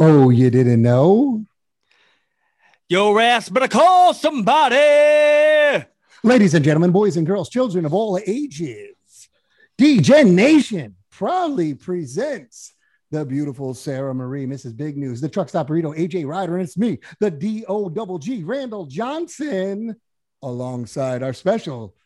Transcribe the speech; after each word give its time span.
Oh, 0.00 0.30
you 0.30 0.48
didn't 0.48 0.80
know? 0.80 1.44
Your 2.88 3.20
ass 3.20 3.48
better 3.48 3.66
call 3.66 4.14
somebody. 4.14 5.84
Ladies 6.22 6.54
and 6.54 6.64
gentlemen, 6.64 6.92
boys 6.92 7.16
and 7.16 7.26
girls, 7.26 7.48
children 7.48 7.84
of 7.84 7.92
all 7.92 8.16
ages, 8.24 9.28
DGen 9.76 10.34
Nation 10.34 10.94
proudly 11.10 11.74
presents 11.74 12.74
the 13.10 13.24
beautiful 13.24 13.74
Sarah 13.74 14.14
Marie, 14.14 14.46
Mrs. 14.46 14.76
Big 14.76 14.96
News, 14.96 15.20
the 15.20 15.28
truck 15.28 15.48
stop 15.48 15.68
burrito, 15.68 15.96
AJ 15.98 16.26
Ryder, 16.26 16.54
and 16.54 16.62
it's 16.62 16.78
me, 16.78 17.00
the 17.18 17.30
D-O 17.30 17.88
double 17.88 18.20
G, 18.20 18.44
Randall 18.44 18.86
Johnson, 18.86 19.96
alongside 20.42 21.24
our 21.24 21.32
special 21.32 21.96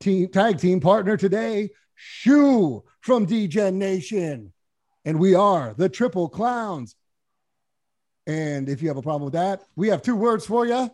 team 0.00 0.28
tag 0.28 0.58
team 0.58 0.80
partner 0.80 1.16
today, 1.16 1.70
Shu 1.94 2.82
from 3.00 3.26
DGen 3.26 3.74
Nation. 3.74 4.52
And 5.04 5.20
we 5.20 5.36
are 5.36 5.74
the 5.74 5.88
Triple 5.88 6.28
Clowns. 6.28 6.96
And 8.26 8.68
if 8.68 8.82
you 8.82 8.88
have 8.88 8.96
a 8.96 9.02
problem 9.02 9.24
with 9.24 9.34
that, 9.34 9.62
we 9.76 9.88
have 9.88 10.02
two 10.02 10.16
words 10.16 10.44
for 10.44 10.66
you. 10.66 10.90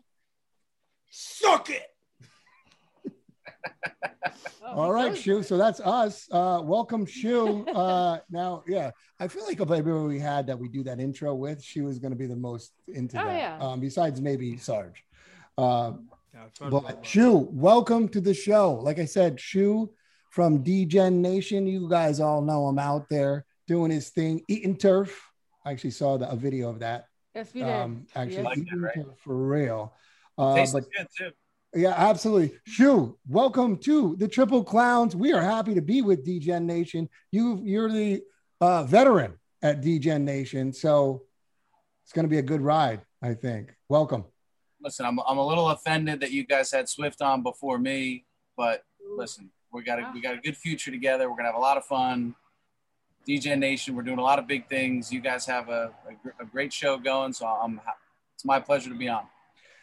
Suck 1.11 1.71
it. 1.71 1.83
All 4.67 4.93
right, 4.93 5.17
Shu. 5.17 5.43
So 5.43 5.57
that's 5.59 5.81
us. 5.81 6.29
Uh, 6.31 6.61
welcome, 6.63 7.05
Shu. 7.07 7.67
Uh, 7.75 8.19
now, 8.31 8.63
yeah, 8.67 8.91
I 9.19 9.29
feel 9.29 9.45
like 9.47 9.61
of 9.61 9.71
everyone 9.73 10.07
we 10.09 10.19
had 10.19 10.47
that 10.47 10.59
we 10.59 10.69
do 10.69 10.83
that 10.85 11.01
intro 11.01 11.35
with, 11.35 11.63
she 11.63 11.81
was 11.81 11.99
going 11.99 12.13
to 12.13 12.17
be 12.19 12.27
the 12.27 12.37
most 12.37 12.73
into 12.89 13.21
Oh, 13.21 13.25
that. 13.25 13.37
yeah. 13.37 13.59
Um, 13.61 13.81
besides 13.81 14.21
maybe 14.21 14.57
Sarge. 14.57 15.03
Uh, 15.59 15.93
Yeah, 16.35 16.45
it's 16.47 16.59
fun 16.59 16.71
to 16.71 16.81
but 16.81 17.05
Shu, 17.05 17.49
welcome 17.51 18.09
to 18.11 18.21
the 18.21 18.35
show. 18.35 18.75
Like 18.75 18.99
I 18.99 19.05
said, 19.07 19.41
Shu 19.41 19.91
from 20.31 20.63
DGen 20.65 21.15
Nation. 21.15 21.67
You 21.67 21.89
guys 21.89 22.21
all 22.21 22.41
know 22.43 22.69
him 22.69 22.79
out 22.79 23.09
there 23.09 23.45
doing 23.67 23.91
his 23.91 24.11
thing, 24.11 24.43
eating 24.49 24.77
turf. 24.77 25.29
I 25.65 25.73
actually 25.73 25.91
saw 25.93 26.17
the, 26.19 26.31
a 26.31 26.37
video 26.37 26.69
of 26.71 26.81
that. 26.81 27.07
Yes, 27.35 27.55
we 27.55 27.63
did. 27.63 27.71
Um, 27.71 28.07
actually, 28.15 28.37
Yes. 28.37 28.45
Like 28.45 28.59
that, 28.71 28.77
right? 28.77 29.07
for 29.25 29.37
real. 29.37 29.95
Uh, 30.37 30.67
but 30.73 30.85
yeah, 31.75 31.95
absolutely. 31.97 32.59
Shu, 32.65 33.19
welcome 33.27 33.79
to 33.79 34.17
the 34.17 34.29
Triple 34.29 34.63
Clowns. 34.63 35.17
We 35.17 35.33
are 35.33 35.41
happy 35.41 35.75
to 35.75 35.81
be 35.81 36.03
with 36.03 36.27
DGen 36.27 36.65
Nation. 36.65 37.09
You, 37.31 37.61
you're 37.65 37.91
the 37.91 38.23
uh, 38.61 38.85
veteran 38.85 39.39
at 39.63 39.81
DGen 39.81 40.23
Nation, 40.23 40.73
so 40.75 41.23
it's 42.05 42.13
going 42.13 42.25
to 42.25 42.29
be 42.29 42.39
a 42.39 42.43
good 42.43 42.61
ride. 42.61 43.01
I 43.23 43.35
think. 43.35 43.75
Welcome. 43.89 44.25
Listen, 44.83 45.07
I'm, 45.07 45.19
I'm 45.27 45.39
a 45.39 45.47
little 45.47 45.71
offended 45.71 46.21
that 46.21 46.33
you 46.33 46.45
guys 46.45 46.73
had 46.73 46.89
Swift 46.89 47.23
on 47.23 47.43
before 47.43 47.79
me, 47.79 48.27
but 48.57 48.83
listen, 49.17 49.49
we 49.73 49.83
got 49.85 50.01
a 50.01 50.11
we 50.13 50.21
got 50.21 50.35
a 50.35 50.39
good 50.39 50.57
future 50.57 50.91
together. 50.91 51.31
We're 51.31 51.37
gonna 51.37 51.49
have 51.49 51.55
a 51.55 51.61
lot 51.61 51.77
of 51.77 51.85
fun. 51.85 52.35
DGen 53.27 53.59
Nation, 53.59 53.95
we're 53.95 54.03
doing 54.03 54.19
a 54.19 54.23
lot 54.23 54.39
of 54.39 54.47
big 54.47 54.69
things. 54.69 55.13
You 55.13 55.21
guys 55.21 55.47
have 55.47 55.69
a, 55.69 55.91
a, 56.09 56.43
a 56.43 56.47
great 56.47 56.73
show 56.73 56.99
going, 56.99 57.33
so 57.33 57.47
I'm 57.47 57.81
it's 58.35 58.45
my 58.45 58.59
pleasure 58.61 58.91
to 58.91 58.97
be 58.97 59.09
on. 59.09 59.25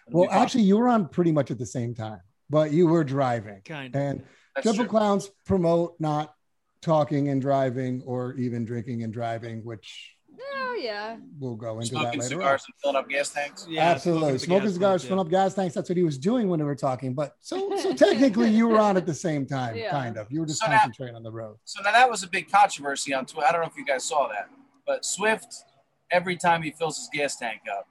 It'll 0.07 0.21
Well, 0.21 0.29
be 0.29 0.35
actually, 0.35 0.63
you 0.63 0.77
were 0.77 0.89
on 0.89 1.07
pretty 1.07 1.31
much 1.31 1.51
at 1.51 1.57
the 1.57 1.65
same 1.65 1.93
time, 1.95 2.19
but 2.49 2.71
you 2.71 2.87
were 2.87 3.03
driving. 3.03 3.61
Kind 3.63 3.95
of. 3.95 4.01
And 4.01 4.23
That's 4.55 4.65
Triple 4.65 4.85
true. 4.85 4.89
Clowns 4.89 5.29
promote 5.45 5.95
not 5.99 6.33
talking 6.81 7.29
and 7.29 7.41
driving 7.41 8.01
or 8.05 8.33
even 8.35 8.65
drinking 8.65 9.03
and 9.03 9.13
driving, 9.13 9.63
which 9.63 10.13
Oh 10.55 10.77
yeah. 10.81 11.17
we'll 11.39 11.55
go 11.55 11.75
into 11.75 11.87
smoking 11.87 12.19
that 12.19 12.25
later. 12.25 12.35
on. 12.35 12.39
cigars 12.39 12.63
and 12.67 12.73
filling 12.81 12.95
up 12.95 13.09
gas 13.09 13.29
tanks. 13.31 13.65
Yeah, 13.69 13.89
Absolutely. 13.89 14.37
Smoking 14.37 14.69
cigars, 14.71 15.03
filling 15.03 15.19
up 15.19 15.29
gas 15.29 15.53
tanks. 15.53 15.75
That's 15.75 15.89
what 15.89 15.97
he 15.97 16.03
was 16.03 16.17
doing 16.17 16.47
when 16.49 16.59
we 16.59 16.65
were 16.65 16.75
talking. 16.75 17.13
But 17.13 17.35
so, 17.39 17.75
so 17.77 17.93
technically, 17.95 18.49
you 18.49 18.67
were 18.67 18.79
on 18.79 18.95
at 18.97 19.05
the 19.05 19.13
same 19.13 19.45
time, 19.45 19.75
Yeah. 19.75 19.91
kind 19.91 20.17
of. 20.17 20.31
You 20.31 20.41
were 20.41 20.45
just 20.45 20.61
So 20.61 20.67
now- 20.67 20.79
concentrating 20.79 21.15
on 21.15 21.23
the 21.23 21.31
road. 21.31 21.57
So 21.65 21.81
now 21.83 21.91
that 21.91 22.09
was 22.09 22.23
a 22.23 22.27
big 22.27 22.49
controversy 22.52 23.14
on 23.14 23.25
Twitter. 23.25 23.47
I 23.47 23.52
don't 23.52 23.61
know 23.61 23.67
if 23.67 23.75
you 23.77 23.86
guys 23.86 24.03
saw 24.05 24.27
that, 24.30 24.49
but 24.87 25.03
Swift, 25.05 25.64
every 26.11 26.37
time 26.37 26.61
he 26.64 26.71
fills 26.71 26.97
his 26.97 27.09
gas 27.14 27.35
tank 27.35 27.61
up. 27.77 27.87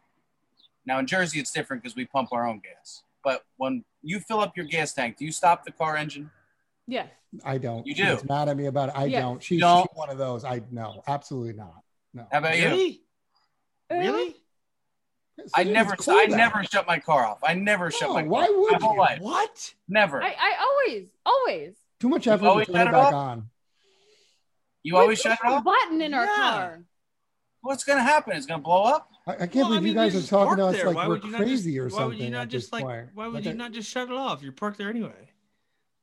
Now 0.87 0.99
in 0.99 1.06
Jersey, 1.06 1.39
it's 1.41 1.53
different 1.53 1.83
because 1.83 1.97
we 1.97 2.06
pump 2.06 2.31
our 2.33 2.47
own 2.49 2.61
gas. 2.61 3.03
But 3.23 3.43
when 3.59 3.84
you 4.03 4.21
fill 4.21 4.41
up 4.41 4.56
your 4.56 4.65
gas 4.67 4.94
tank, 4.94 5.17
do 5.19 5.25
you 5.27 5.33
stop 5.33 5.65
the 5.65 5.73
car 5.73 5.97
engine? 5.97 6.31
Yes. 6.87 7.09
I 7.44 7.59
don't. 7.59 7.87
You 7.87 7.94
do. 7.94 8.05
gets 8.05 8.25
mad 8.25 8.49
at 8.49 8.56
me 8.56 8.67
about 8.67 8.89
it. 8.89 8.94
I 8.97 9.05
Yes. 9.05 9.21
don't. 9.23 9.43
She's, 9.43 9.61
don't? 9.61 9.83
she's 9.83 9.99
one 9.99 10.09
of 10.09 10.17
those. 10.17 10.44
I 10.44 10.62
no, 10.71 11.03
absolutely 11.06 11.53
not. 11.53 11.83
No. 12.19 12.27
How 12.33 12.39
about 12.39 12.59
you? 12.59 12.65
Really? 12.67 13.01
Uh, 13.91 13.95
Really? 13.97 14.37
I 15.55 15.62
never, 15.62 15.95
cool 15.95 16.15
I 16.15 16.25
out. 16.25 16.31
never 16.31 16.65
shut 16.65 16.87
my 16.89 16.99
car 16.99 17.25
off. 17.25 17.39
I 17.47 17.55
never 17.55 17.91
shut 17.93 18.11
my 18.11 18.23
car. 18.23 18.29
why 18.29 18.49
would 18.51 18.73
my 18.73 18.79
whole 18.81 18.95
you? 18.95 18.99
life. 18.99 19.21
What? 19.21 19.75
Never. 19.89 20.21
I, 20.23 20.34
I 20.39 20.56
always, 20.61 21.09
always. 21.25 21.77
Too 22.01 22.09
much 22.09 22.27
You 22.27 22.33
effort 22.33 22.43
to 22.45 22.49
always 22.51 22.67
turn 22.67 22.75
shut 22.77 22.87
it 22.87 22.91
it 22.91 22.93
back 22.93 23.06
off? 23.06 23.15
on. 23.15 23.49
you 24.83 24.97
always 24.97 25.19
We 25.19 25.23
shut 25.23 25.33
it 25.34 25.39
push 25.41 25.51
a 25.53 25.55
off. 25.55 25.65
Button 25.65 26.03
in 26.03 26.12
our 26.12 26.25
Yeah. 26.25 26.34
car. 26.37 26.83
What's 27.61 27.84
gonna 27.84 28.03
happen? 28.03 28.37
It's 28.37 28.47
gonna 28.47 28.62
blow 28.62 28.83
up. 28.85 29.09
I, 29.29 29.33
I 29.33 29.37
can't 29.37 29.55
Well, 29.55 29.65
I 29.67 29.69
believe 29.69 29.83
mean, 29.85 29.93
you 29.93 29.99
guys 30.11 30.25
are 30.25 30.29
talking 30.29 30.56
to 30.56 30.67
us 30.67 30.77
there. 30.77 30.87
like 30.87 30.97
Why 30.97 31.06
we're 31.06 31.15
would 31.15 31.25
you 31.25 31.31
not 31.31 31.39
just- 31.39 31.49
crazy 31.49 31.79
or 31.79 31.85
Why 31.85 31.89
something. 31.91 32.09
would 32.09 32.19
you 32.19 32.31
not 32.31 32.49
just 32.49 32.73
like? 32.73 32.85
point. 32.85 33.09
Why 33.15 33.27
would 33.27 33.35
Like, 33.35 33.45
you 33.45 33.50
I- 33.53 33.55
not 33.55 33.73
just 33.73 33.89
shut 33.91 34.09
it 34.09 34.15
off? 34.15 34.43
You're 34.43 34.53
parked 34.53 34.79
there 34.79 34.91
anyway. 34.91 35.31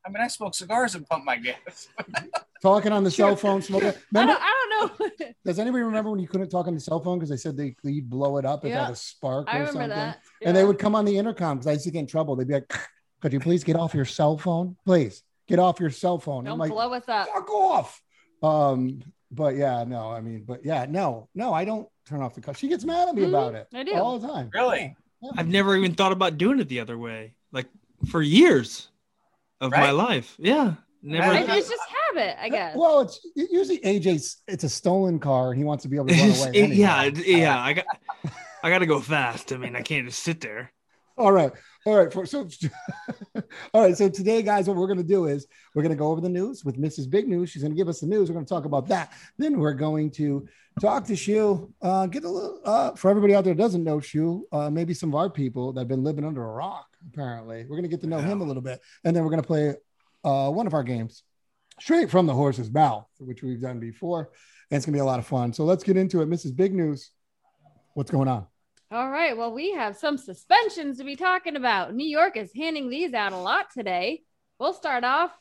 I 0.06 0.09
mean, 0.09 0.22
I 0.24 0.28
smoke 0.28 0.56
cigars 0.56 0.96
and 0.96 1.06
pump 1.08 1.26
my 1.26 1.36
gas. 1.38 1.90
talking 2.62 2.92
on 2.92 3.04
the 3.04 3.12
cell 3.12 3.36
phone, 3.36 3.62
smoking? 3.62 3.90
I 4.16 4.26
don't, 4.26 4.30
I 4.42 4.66
don't 4.80 5.00
know. 5.00 5.10
does 5.46 5.60
anybody 5.60 5.84
remember 5.84 6.10
when 6.12 6.20
you 6.20 6.28
couldn't 6.28 6.50
talk 6.50 6.68
on 6.68 6.74
the 6.74 6.80
cell 6.80 7.00
phone 7.00 7.18
because 7.20 7.30
they 7.30 7.38
said 7.38 7.56
they 7.58 7.76
you'd 7.84 8.10
blow 8.10 8.38
it 8.38 8.46
up 8.46 8.64
if 8.64 8.70
it 8.72 8.74
Yeah. 8.76 8.86
had 8.86 8.94
a 8.94 8.96
spark 8.96 9.48
I 9.50 9.58
or 9.58 9.60
remember 9.66 9.80
something? 9.80 9.90
that. 9.90 10.20
And 10.44 10.56
they 10.56 10.64
would 10.66 10.80
come 10.80 10.96
on 10.96 11.06
the 11.06 11.18
intercom 11.18 11.58
because 11.58 11.68
I 11.68 11.74
used 11.74 11.86
to 11.86 11.92
get 11.92 12.00
in 12.00 12.08
trouble. 12.08 12.36
They'd 12.36 12.48
be 12.48 12.56
like, 12.56 12.74
"Could 13.22 13.34
you 13.34 13.40
please 13.40 13.64
get 13.64 13.76
off 13.76 13.94
your 13.94 14.06
cell 14.06 14.38
phone? 14.38 14.76
Please 14.86 15.24
get 15.48 15.60
off 15.60 15.80
your 15.80 15.90
cell 15.90 16.18
phone." 16.20 16.44
don't 16.46 16.54
I'm 16.54 16.60
like, 16.60 16.72
blow 16.72 16.92
us 16.94 17.08
up. 17.08 17.28
"Fuck 17.30 17.50
off!" 17.52 18.02
Um, 18.44 19.02
but 19.32 19.56
yeah, 19.56 19.84
no, 19.88 20.12
I 20.12 20.22
mean, 20.22 20.44
but 20.46 20.64
yeah, 20.66 20.86
no, 20.88 21.30
no, 21.36 21.54
I 21.54 21.66
don't 21.66 21.88
turn 22.08 22.22
off 22.22 22.36
the 22.36 22.42
car. 22.42 22.54
She 22.54 22.68
gets 22.68 22.84
mad 22.86 23.10
at 23.10 23.16
me 23.16 23.24
Mhm, 23.24 23.30
about 23.30 23.56
it 23.56 23.68
I 23.74 23.84
do. 23.84 23.96
all 23.96 24.20
the 24.20 24.28
time. 24.28 24.50
Really? 24.54 24.96
Yeah. 25.22 25.32
I've 25.38 25.48
never 25.48 25.76
even 25.76 25.96
thought 25.96 26.12
about 26.12 26.38
doing 26.38 26.60
it 26.60 26.68
the 26.70 26.80
other 26.80 26.98
way. 26.98 27.34
Like 27.52 27.68
for 28.10 28.22
years 28.22 28.90
of 29.62 29.72
my 29.72 29.92
life. 29.92 30.36
Yeah. 30.38 30.76
Never. 31.08 31.30
Right. 31.30 31.48
It's 31.50 31.70
just 31.70 31.82
habit, 32.10 32.36
I 32.42 32.50
guess. 32.50 32.76
Well, 32.76 33.02
it's 33.02 33.20
it- 33.36 33.50
usually 33.52 33.80
AJ's. 33.80 34.38
It's 34.48 34.64
a 34.64 34.70
stolen 34.70 35.20
car, 35.20 35.52
and 35.52 35.58
he 35.58 35.64
wants 35.64 35.84
to 35.84 35.88
be 35.90 35.98
able 35.98 36.08
to 36.08 36.14
run 36.16 36.30
away. 36.32 36.50
it- 36.50 36.56
anyway. 36.56 36.76
yeah, 36.76 37.04
it- 37.04 37.18
yeah. 37.28 37.62
I 37.62 37.74
got. 37.74 37.86
I 38.64 38.70
got 38.72 38.80
to 38.80 38.88
go 38.88 39.00
fast. 39.00 39.54
I 39.54 39.58
mean, 39.58 39.76
I 39.76 39.84
can't 39.84 40.08
just 40.08 40.24
sit 40.24 40.42
there. 40.42 40.74
All 41.18 41.32
right. 41.32 41.52
All 41.86 41.96
right. 41.96 42.12
For, 42.12 42.26
so, 42.26 42.50
all 43.74 43.82
right. 43.84 43.96
So 43.96 44.10
today, 44.10 44.42
guys, 44.42 44.68
what 44.68 44.76
we're 44.76 44.88
going 44.88 44.98
to 44.98 45.04
do 45.04 45.28
is 45.28 45.46
we're 45.76 45.84
going 45.84 45.94
to 45.96 45.98
go 45.98 46.08
over 46.08 46.20
the 46.20 46.30
news 46.30 46.66
with 46.66 46.76
Mrs. 46.78 47.08
Big 47.08 47.28
News. 47.28 47.52
She's 47.52 47.62
going 47.62 47.72
to 47.74 47.78
give 47.78 47.88
us 47.88 48.00
the 48.00 48.08
news. 48.08 48.28
We're 48.28 48.34
going 48.34 48.46
to 48.46 48.50
talk 48.54 48.66
about 48.66 48.88
that. 48.88 49.14
Then 49.38 49.60
we're 49.60 49.76
going 49.76 50.10
to 50.12 50.48
talk 50.82 51.06
to 51.06 51.16
Shu. 51.16 51.72
Uh, 51.82 52.08
get 52.08 52.24
a 52.24 52.30
little 52.30 52.60
uh, 52.66 52.92
for 52.96 53.12
everybody 53.12 53.36
out 53.36 53.44
there 53.44 53.54
that 53.54 53.62
doesn't 53.62 53.84
know 53.84 54.00
Shu. 54.00 54.48
Uh, 54.52 54.72
maybe 54.72 54.96
some 54.96 55.10
of 55.10 55.16
our 55.16 55.30
people 55.30 55.72
that 55.74 55.82
have 55.82 55.88
been 55.88 56.04
living 56.04 56.26
under 56.26 56.44
a 56.44 56.52
rock. 56.54 56.88
Apparently, 57.14 57.62
we're 57.64 57.78
going 57.78 57.84
to 57.84 57.88
get 57.90 58.02
to 58.02 58.08
know 58.08 58.18
him 58.20 58.42
a 58.42 58.44
little 58.44 58.64
bit, 58.64 58.82
and 59.04 59.16
then 59.16 59.24
we're 59.24 59.30
going 59.30 59.42
to 59.44 59.48
play 59.48 59.76
uh, 60.25 60.50
one 60.50 60.68
of 60.68 60.74
our 60.74 60.84
games 60.84 61.24
straight 61.80 62.09
from 62.09 62.25
the 62.25 62.34
horse's 62.34 62.72
mouth, 62.72 63.08
which 63.19 63.44
we've 63.44 63.62
done 63.62 63.80
before, 63.80 64.31
and 64.72 64.78
it's 64.78 64.86
going 64.86 64.94
to 64.94 64.97
be 64.97 65.02
a 65.02 65.06
lot 65.06 65.19
of 65.19 65.28
fun. 65.28 65.53
So 65.53 65.63
let's 65.63 65.84
get 65.84 65.97
into 65.97 66.22
it, 66.22 66.30
Mrs. 66.30 66.56
Big 66.56 66.74
News. 66.74 67.12
What's 67.94 68.12
going 68.12 68.28
on? 68.28 68.47
All 68.91 69.09
right. 69.09 69.38
Well, 69.38 69.53
we 69.53 69.72
have 69.74 69.97
some 69.97 70.18
suspensions 70.18 70.97
to 70.97 71.03
be 71.03 71.16
talking 71.16 71.56
about. 71.56 71.94
New 71.94 72.08
York 72.08 72.38
is 72.38 72.52
handing 72.56 72.90
these 72.90 73.14
out 73.14 73.34
a 73.34 73.38
lot 73.38 73.68
today. 73.72 74.24
We'll 74.59 74.74
start 74.74 75.03
off 75.03 75.31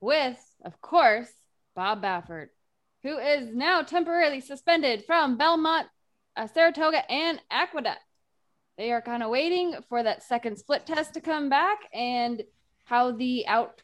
with, 0.00 0.38
of 0.64 0.80
course, 0.80 1.30
Bob 1.74 2.02
Baffert, 2.02 2.48
who 3.02 3.18
is 3.18 3.54
now 3.54 3.82
temporarily 3.82 4.40
suspended 4.40 5.04
from 5.06 5.36
Belmont, 5.36 5.86
uh, 6.36 6.46
Saratoga, 6.46 7.10
and 7.10 7.40
Aqueduct. 7.50 8.00
They 8.78 8.92
are 8.92 9.02
kind 9.02 9.22
of 9.22 9.30
waiting 9.30 9.74
for 9.88 10.02
that 10.02 10.22
second 10.22 10.56
split 10.56 10.86
test 10.86 11.14
to 11.14 11.20
come 11.20 11.48
back 11.48 11.78
and 11.92 12.42
how 12.84 13.12
the 13.12 13.46
out 13.46 13.82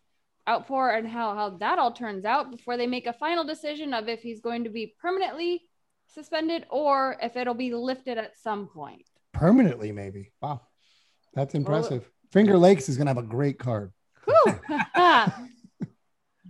outpour 0.49 0.91
and 0.91 1.07
how 1.07 1.35
how 1.35 1.51
that 1.51 1.79
all 1.79 1.93
turns 1.93 2.25
out 2.25 2.51
before 2.51 2.77
they 2.77 2.87
make 2.87 3.07
a 3.07 3.13
final 3.13 3.45
decision 3.45 3.93
of 3.93 4.09
if 4.09 4.21
he's 4.23 4.41
going 4.41 4.65
to 4.65 4.71
be 4.71 4.95
permanently 5.01 5.63
suspended 6.07 6.65
or 6.71 7.17
if 7.23 7.37
it'll 7.37 7.55
be 7.55 7.73
lifted 7.75 8.17
at 8.19 8.37
some 8.39 8.67
point. 8.67 9.07
permanently 9.35 9.93
maybe 9.93 10.33
wow 10.41 10.61
that's 11.35 11.55
impressive 11.55 12.11
finger 12.33 12.57
lakes 12.57 12.89
is 12.89 12.97
going 12.97 13.07
to 13.07 13.11
have 13.15 13.23
a 13.23 13.27
great 13.27 13.59
card 13.59 13.93
Whew. 14.25 14.55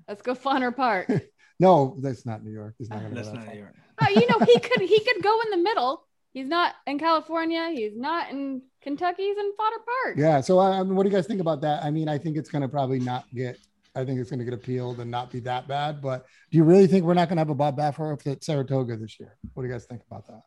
Let's 0.09 0.23
go 0.23 0.35
Fonner 0.35 0.75
Park. 0.75 1.11
no 1.61 1.97
that's 2.00 2.25
not 2.25 2.45
new 2.45 2.53
york 2.53 2.75
he's 2.79 2.89
not 2.89 3.00
going 3.00 3.11
to 3.11 3.17
That's 3.17 3.33
not 3.35 3.45
far. 3.45 3.53
New 3.55 3.61
York. 3.61 3.75
Oh, 4.00 4.09
you 4.09 4.27
know, 4.29 4.39
he 4.47 4.59
could 4.61 4.81
he 4.81 5.00
could 5.00 5.23
go 5.23 5.41
in 5.43 5.50
the 5.50 5.56
middle. 5.56 6.05
He's 6.31 6.47
not 6.47 6.75
in 6.87 7.00
California. 7.00 7.69
He's 7.75 7.97
not 7.97 8.31
in 8.31 8.62
Kentucky. 8.81 9.23
He's 9.25 9.37
in 9.37 9.50
Fonner 9.59 9.83
Park. 9.85 10.17
yeah 10.17 10.41
so 10.41 10.59
I, 10.61 10.79
I 10.79 10.83
mean, 10.85 10.95
what 10.95 11.03
do 11.03 11.09
you 11.11 11.15
guys 11.17 11.27
think 11.27 11.41
about 11.41 11.61
that 11.62 11.83
i 11.85 11.91
mean 11.91 12.09
i 12.09 12.17
think 12.17 12.37
it's 12.37 12.49
going 12.49 12.62
to 12.62 12.69
probably 12.69 13.00
not 13.00 13.25
get 13.35 13.59
i 13.99 14.05
think 14.05 14.21
it's 14.21 14.31
going 14.31 14.39
to 14.39 14.45
get 14.45 14.55
appealed 14.55 15.00
and 15.00 15.11
not 15.11 15.31
be 15.31 15.41
that 15.41 15.69
bad 15.69 16.00
but 16.00 16.27
do 16.50 16.59
you 16.59 16.65
really 16.65 16.87
think 16.87 17.05
we're 17.05 17.15
not 17.15 17.29
going 17.29 17.37
to 17.37 17.41
have 17.41 17.50
a 17.50 17.55
bob 17.55 17.77
baffert 17.77 18.27
at 18.27 18.43
saratoga 18.43 18.97
this 18.97 19.19
year 19.21 19.37
what 19.55 19.62
do 19.62 19.69
you 19.69 19.75
guys 19.75 19.85
think 19.85 20.03
about 20.09 20.27
that 20.27 20.43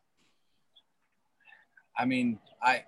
I 1.96 2.04
mean, 2.04 2.38
I, 2.62 2.84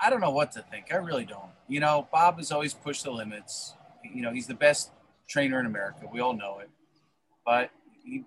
I 0.00 0.10
don't 0.10 0.20
know 0.20 0.30
what 0.30 0.52
to 0.52 0.62
think. 0.70 0.92
I 0.92 0.96
really 0.96 1.24
don't. 1.24 1.50
You 1.68 1.80
know, 1.80 2.08
Bob 2.12 2.38
has 2.38 2.52
always 2.52 2.74
pushed 2.74 3.04
the 3.04 3.10
limits. 3.10 3.74
You 4.02 4.22
know, 4.22 4.32
he's 4.32 4.46
the 4.46 4.54
best 4.54 4.90
trainer 5.28 5.60
in 5.60 5.66
America. 5.66 6.06
We 6.12 6.20
all 6.20 6.34
know 6.34 6.58
it. 6.60 6.70
But 7.44 7.70
he, 8.04 8.24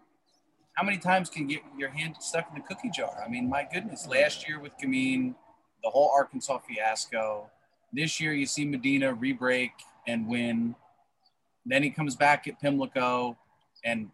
how 0.74 0.84
many 0.84 0.98
times 0.98 1.30
can 1.30 1.50
you 1.50 1.58
get 1.58 1.66
your 1.78 1.90
hand 1.90 2.16
stuck 2.20 2.48
in 2.50 2.56
the 2.56 2.62
cookie 2.62 2.90
jar? 2.90 3.24
I 3.26 3.30
mean, 3.30 3.50
my 3.50 3.68
goodness, 3.72 4.08
last 4.08 4.48
year 4.48 4.60
with 4.60 4.74
Gamine, 4.82 5.36
the 5.84 5.90
whole 5.90 6.12
Arkansas 6.16 6.60
fiasco. 6.60 7.50
This 7.94 8.20
year, 8.20 8.34
you 8.34 8.46
see 8.46 8.66
Medina 8.66 9.14
re-break 9.14 9.72
and 10.08 10.28
win. 10.28 10.76
Then 11.66 11.84
he 11.84 11.90
comes 11.90 12.16
back 12.16 12.48
at 12.48 12.60
Pimlico, 12.62 13.38
and 13.84 14.10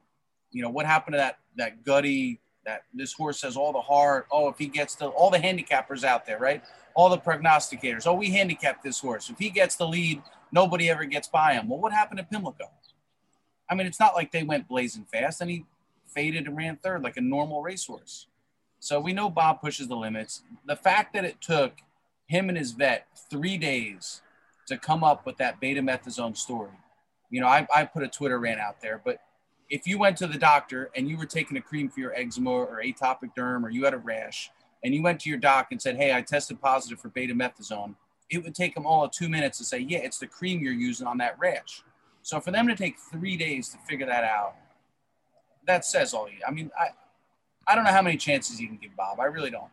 you 0.52 0.62
know 0.62 0.70
what 0.70 0.86
happened 0.86 1.14
to 1.14 1.18
that 1.18 1.40
that 1.58 1.84
gutty 1.84 2.40
that 2.66 2.84
this 2.94 3.14
horse 3.14 3.42
has 3.42 3.58
all 3.58 3.74
the 3.74 3.82
heart. 3.82 4.28
Oh, 4.32 4.50
if 4.50 4.58
he 4.58 4.68
gets 4.68 4.96
the 4.96 5.08
all 5.08 5.30
the 5.30 5.40
handicappers 5.40 6.04
out 6.04 6.26
there, 6.26 6.40
right? 6.40 6.64
All 6.94 7.10
the 7.10 7.18
prognosticators. 7.18 8.06
Oh, 8.06 8.14
we 8.14 8.30
handicapped 8.30 8.84
this 8.84 9.00
horse. 9.00 9.30
If 9.30 9.40
he 9.40 9.50
gets 9.50 9.76
the 9.76 9.88
lead, 9.88 10.22
nobody 10.52 10.90
ever 10.90 11.06
gets 11.06 11.28
by 11.28 11.54
him. 11.54 11.70
Well, 11.70 11.80
what 11.80 11.94
happened 11.94 12.20
to 12.20 12.26
Pimlico? 12.26 12.66
I 13.70 13.76
mean, 13.76 13.88
it's 13.88 14.00
not 14.00 14.16
like 14.16 14.32
they 14.32 14.44
went 14.44 14.68
blazing 14.68 15.06
fast, 15.06 15.42
and 15.42 15.50
he 15.50 15.66
faded 16.08 16.48
and 16.48 16.58
ran 16.58 16.78
third 16.78 17.04
like 17.04 17.18
a 17.18 17.22
normal 17.22 17.62
racehorse. 17.62 18.28
So 18.80 19.00
we 19.00 19.14
know 19.14 19.30
Bob 19.30 19.62
pushes 19.62 19.88
the 19.88 19.96
limits. 19.96 20.42
The 20.66 20.76
fact 20.76 21.14
that 21.14 21.24
it 21.24 21.40
took 21.40 21.78
him 22.28 22.50
and 22.50 22.58
his 22.58 22.72
vet 22.72 23.08
three 23.30 23.58
days 23.58 24.22
to 24.68 24.78
come 24.78 25.04
up 25.04 25.26
with 25.26 25.38
that 25.38 25.62
betamethasone 25.62 26.36
story. 26.36 26.72
You 27.32 27.42
know, 27.42 27.48
I, 27.48 27.66
I 27.74 27.86
put 27.86 28.04
a 28.04 28.08
Twitter 28.08 28.40
rant 28.40 28.60
out 28.60 28.82
there, 28.82 29.02
but 29.04 29.20
if 29.70 29.88
you 29.88 29.98
went 29.98 30.18
to 30.18 30.28
the 30.28 30.38
doctor 30.38 30.92
and 30.96 31.10
you 31.10 31.18
were 31.18 31.26
taking 31.26 31.58
a 31.58 31.62
cream 31.62 31.90
for 31.90 32.02
your 32.02 32.14
eczema 32.14 32.52
or 32.52 32.84
atopic 32.84 33.34
derm 33.36 33.64
or 33.64 33.70
you 33.70 33.86
had 33.86 33.94
a 33.94 33.98
rash 33.98 34.52
and 34.84 34.94
you 34.94 35.02
went 35.02 35.22
to 35.22 35.30
your 35.30 35.40
doc 35.40 35.68
and 35.72 35.82
said, 35.82 35.96
Hey, 35.96 36.14
I 36.14 36.22
tested 36.22 36.62
positive 36.62 37.00
for 37.00 37.10
betamethasone, 37.10 37.96
it 38.30 38.44
would 38.44 38.54
take 38.54 38.76
them 38.76 38.86
all 38.86 39.08
two 39.08 39.30
minutes 39.30 39.58
to 39.60 39.64
say, 39.64 39.80
Yeah, 39.80 40.00
it's 40.00 40.20
the 40.20 40.28
cream 40.28 40.62
you're 40.62 40.74
using 40.74 41.08
on 41.08 41.18
that 41.20 41.40
rash. 41.40 41.84
So 42.22 42.40
for 42.42 42.52
them 42.52 42.68
to 42.68 42.76
take 42.76 43.00
three 43.00 43.38
days 43.38 43.70
to 43.70 43.78
figure 43.90 44.06
that 44.06 44.26
out, 44.26 44.56
that 45.66 45.86
says 45.86 46.14
all 46.14 46.30
you. 46.30 46.38
I 46.46 46.52
mean, 46.52 46.70
I, 46.78 46.90
I 47.66 47.76
don't 47.76 47.86
know 47.86 47.92
how 47.92 48.02
many 48.02 48.18
chances 48.18 48.60
you 48.60 48.68
can 48.68 48.78
give 48.78 48.96
Bob. 48.96 49.20
I 49.20 49.26
really 49.26 49.50
don't. 49.50 49.70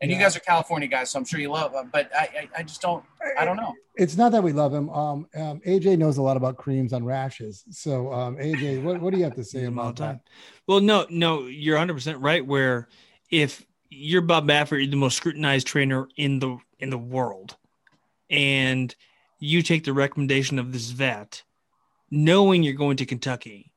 And 0.00 0.10
yeah. 0.10 0.16
you 0.16 0.22
guys 0.22 0.34
are 0.36 0.40
California 0.40 0.88
guys, 0.88 1.10
so 1.10 1.18
I'm 1.18 1.26
sure 1.26 1.40
you 1.40 1.50
love 1.50 1.74
him, 1.74 1.90
but 1.92 2.10
I, 2.14 2.20
I, 2.20 2.48
I, 2.58 2.62
just 2.62 2.80
don't, 2.80 3.04
I 3.38 3.44
don't 3.44 3.58
know. 3.58 3.74
It's 3.96 4.16
not 4.16 4.32
that 4.32 4.42
we 4.42 4.52
love 4.52 4.72
him. 4.72 4.88
Um, 4.88 5.26
um 5.36 5.60
AJ 5.66 5.98
knows 5.98 6.16
a 6.16 6.22
lot 6.22 6.38
about 6.38 6.56
creams 6.56 6.94
on 6.94 7.04
rashes. 7.04 7.64
So, 7.70 8.10
um, 8.10 8.36
AJ, 8.36 8.82
what, 8.82 9.00
what 9.00 9.12
do 9.12 9.18
you 9.18 9.24
have 9.24 9.36
to 9.36 9.44
say 9.44 9.66
about 9.66 9.96
that? 9.96 10.20
Well, 10.66 10.80
no, 10.80 11.06
no, 11.10 11.46
you're 11.46 11.76
100 11.76 11.94
percent 11.94 12.18
right. 12.20 12.44
Where 12.44 12.88
if 13.30 13.64
you're 13.90 14.22
Bob 14.22 14.48
Baffert, 14.48 14.80
you're 14.80 14.90
the 14.90 14.96
most 14.96 15.16
scrutinized 15.16 15.66
trainer 15.66 16.08
in 16.16 16.38
the 16.38 16.56
in 16.78 16.88
the 16.88 16.98
world, 16.98 17.56
and 18.30 18.94
you 19.38 19.62
take 19.62 19.84
the 19.84 19.92
recommendation 19.92 20.58
of 20.58 20.72
this 20.72 20.90
vet, 20.90 21.42
knowing 22.10 22.62
you're 22.62 22.74
going 22.74 22.96
to 22.98 23.06
Kentucky, 23.06 23.69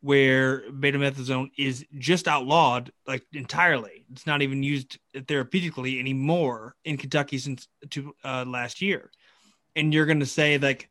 where 0.00 0.62
betamethasone 0.70 1.50
is 1.58 1.84
just 1.98 2.28
outlawed 2.28 2.92
like 3.06 3.24
entirely. 3.32 4.04
It's 4.12 4.26
not 4.26 4.42
even 4.42 4.62
used 4.62 4.98
therapeutically 5.14 5.98
anymore 5.98 6.76
in 6.84 6.96
Kentucky 6.96 7.38
since 7.38 7.68
to 7.90 8.14
uh, 8.24 8.44
last 8.46 8.80
year. 8.80 9.10
And 9.74 9.92
you're 9.92 10.06
going 10.06 10.20
to 10.20 10.26
say 10.26 10.58
like, 10.58 10.88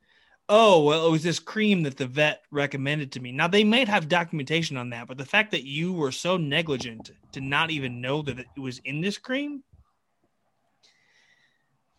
oh, 0.49 0.83
well, 0.83 1.07
it 1.07 1.11
was 1.11 1.23
this 1.23 1.39
cream 1.39 1.83
that 1.83 1.97
the 1.97 2.07
vet 2.07 2.41
recommended 2.51 3.11
to 3.13 3.19
me. 3.19 3.31
Now 3.31 3.47
they 3.47 3.63
might 3.63 3.87
have 3.87 4.09
documentation 4.09 4.77
on 4.77 4.89
that, 4.91 5.07
but 5.07 5.17
the 5.17 5.25
fact 5.25 5.51
that 5.51 5.65
you 5.65 5.93
were 5.93 6.11
so 6.11 6.37
negligent 6.37 7.11
to 7.33 7.41
not 7.41 7.71
even 7.71 8.01
know 8.01 8.21
that 8.21 8.39
it 8.39 8.59
was 8.59 8.79
in 8.79 9.01
this 9.01 9.17
cream. 9.17 9.63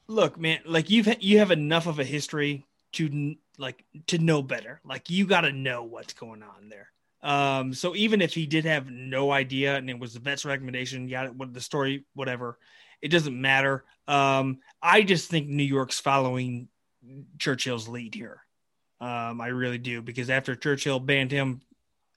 Look, 0.07 0.39
man, 0.39 0.61
like 0.65 0.89
you've 0.89 1.23
you 1.23 1.39
have 1.39 1.51
enough 1.51 1.87
of 1.87 1.99
a 1.99 2.05
history 2.05 2.65
to 2.93 3.37
like 3.59 3.85
to 4.07 4.19
know 4.19 4.43
better. 4.43 4.81
Like 4.85 5.11
you 5.11 5.27
got 5.27 5.43
to 5.43 5.53
know 5.53 5.83
what's 5.83 6.15
going 6.15 6.43
on 6.43 6.71
there. 6.71 6.89
Um, 7.23 7.75
so 7.75 7.97
even 7.97 8.21
if 8.23 8.33
he 8.33 8.47
did 8.47 8.65
have 8.65 8.89
no 8.91 9.33
idea 9.33 9.77
and 9.77 9.91
it 9.91 9.99
was 9.99 10.15
the 10.15 10.21
vet's 10.21 10.45
recommendation, 10.45 11.09
yeah, 11.09 11.29
what 11.29 11.53
the 11.53 11.61
story, 11.61 12.05
whatever, 12.15 12.59
it 13.03 13.09
doesn't 13.09 13.41
matter. 13.41 13.85
Um, 14.07 14.59
I 14.83 15.03
just 15.03 15.31
think 15.31 15.49
New 15.49 15.65
York's 15.65 16.01
following 16.01 16.69
Churchill's 17.39 17.89
lead 17.89 18.15
here. 18.15 18.43
Um, 19.01 19.41
I 19.41 19.49
really 19.49 19.79
do 19.79 20.03
because 20.03 20.31
after 20.31 20.57
Churchill 20.57 21.01
banned 21.01 21.31
him 21.31 21.61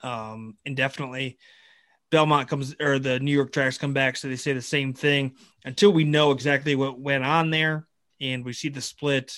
um, 0.01 0.57
indefinitely, 0.65 1.37
Belmont 2.09 2.49
comes 2.49 2.75
or 2.79 2.99
the 2.99 3.19
New 3.19 3.31
York 3.31 3.51
tracks 3.51 3.77
come 3.77 3.93
back, 3.93 4.17
so 4.17 4.27
they 4.27 4.35
say 4.35 4.53
the 4.53 4.61
same 4.61 4.93
thing 4.93 5.35
until 5.63 5.91
we 5.91 6.03
know 6.03 6.31
exactly 6.31 6.75
what 6.75 6.99
went 6.99 7.23
on 7.23 7.51
there 7.51 7.87
and 8.19 8.43
we 8.43 8.53
see 8.53 8.69
the 8.69 8.81
split. 8.81 9.35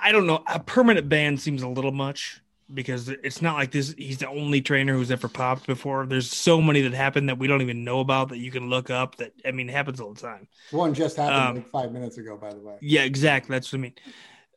I 0.00 0.12
don't 0.12 0.26
know. 0.26 0.44
A 0.46 0.60
permanent 0.60 1.08
ban 1.08 1.36
seems 1.36 1.62
a 1.62 1.68
little 1.68 1.92
much 1.92 2.40
because 2.72 3.08
it's 3.08 3.40
not 3.40 3.54
like 3.54 3.70
this 3.70 3.94
he's 3.96 4.18
the 4.18 4.28
only 4.28 4.60
trainer 4.60 4.94
who's 4.94 5.10
ever 5.10 5.28
popped 5.28 5.66
before. 5.66 6.06
There's 6.06 6.30
so 6.30 6.60
many 6.60 6.82
that 6.82 6.94
happen 6.94 7.26
that 7.26 7.38
we 7.38 7.46
don't 7.46 7.62
even 7.62 7.84
know 7.84 8.00
about 8.00 8.30
that 8.30 8.38
you 8.38 8.50
can 8.50 8.68
look 8.68 8.90
up 8.90 9.16
that 9.16 9.32
i 9.44 9.50
mean 9.52 9.68
happens 9.68 10.00
all 10.00 10.12
the 10.12 10.20
time. 10.20 10.48
One 10.70 10.92
just 10.92 11.16
happened 11.16 11.36
um, 11.36 11.54
like 11.56 11.70
five 11.70 11.92
minutes 11.92 12.18
ago 12.18 12.36
by 12.36 12.52
the 12.52 12.60
way. 12.60 12.76
Yeah 12.80 13.02
exactly. 13.02 13.54
That's 13.54 13.72
what 13.72 13.78
i 13.78 13.82
mean. 13.82 13.94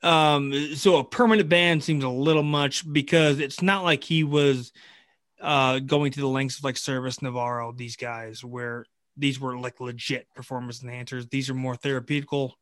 Um 0.01 0.75
so 0.75 0.97
a 0.97 1.03
permanent 1.03 1.49
ban 1.49 1.81
seems 1.81 2.03
a 2.03 2.09
little 2.09 2.43
much 2.43 2.91
because 2.91 3.39
it's 3.39 3.61
not 3.61 3.83
like 3.83 4.03
he 4.03 4.23
was 4.23 4.71
uh 5.41 5.79
going 5.79 6.11
to 6.11 6.19
the 6.19 6.27
lengths 6.27 6.57
of 6.57 6.63
like 6.63 6.77
Servis 6.77 7.21
navarro 7.21 7.71
these 7.71 7.95
guys 7.95 8.43
where 8.43 8.85
these 9.17 9.39
were 9.39 9.57
like 9.57 9.79
legit 9.79 10.27
performance 10.33 10.79
enhancers. 10.79 11.29
These 11.29 11.49
are 11.49 11.53
more 11.53 11.75
therapeutical 11.75 12.53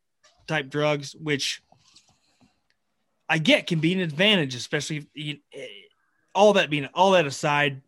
type 0.48 0.70
drugs 0.70 1.16
which 1.20 1.62
I 3.30 3.38
get 3.38 3.68
can 3.68 3.80
be 3.80 3.94
an 3.94 4.00
advantage, 4.00 4.56
especially 4.56 5.08
if, 5.16 5.38
eh, 5.54 5.68
all 6.34 6.54
that 6.54 6.70
being 6.70 6.88
all 6.94 7.12
that 7.12 7.26
aside. 7.26 7.82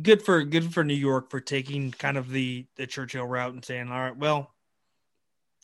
Good 0.00 0.22
for 0.22 0.42
good 0.42 0.72
for 0.72 0.84
New 0.84 0.94
York 0.94 1.30
for 1.30 1.40
taking 1.40 1.90
kind 1.92 2.16
of 2.16 2.30
the 2.30 2.66
the 2.76 2.86
Churchill 2.86 3.26
route 3.26 3.54
and 3.54 3.64
saying, 3.64 3.90
all 3.90 4.00
right, 4.00 4.16
well, 4.16 4.52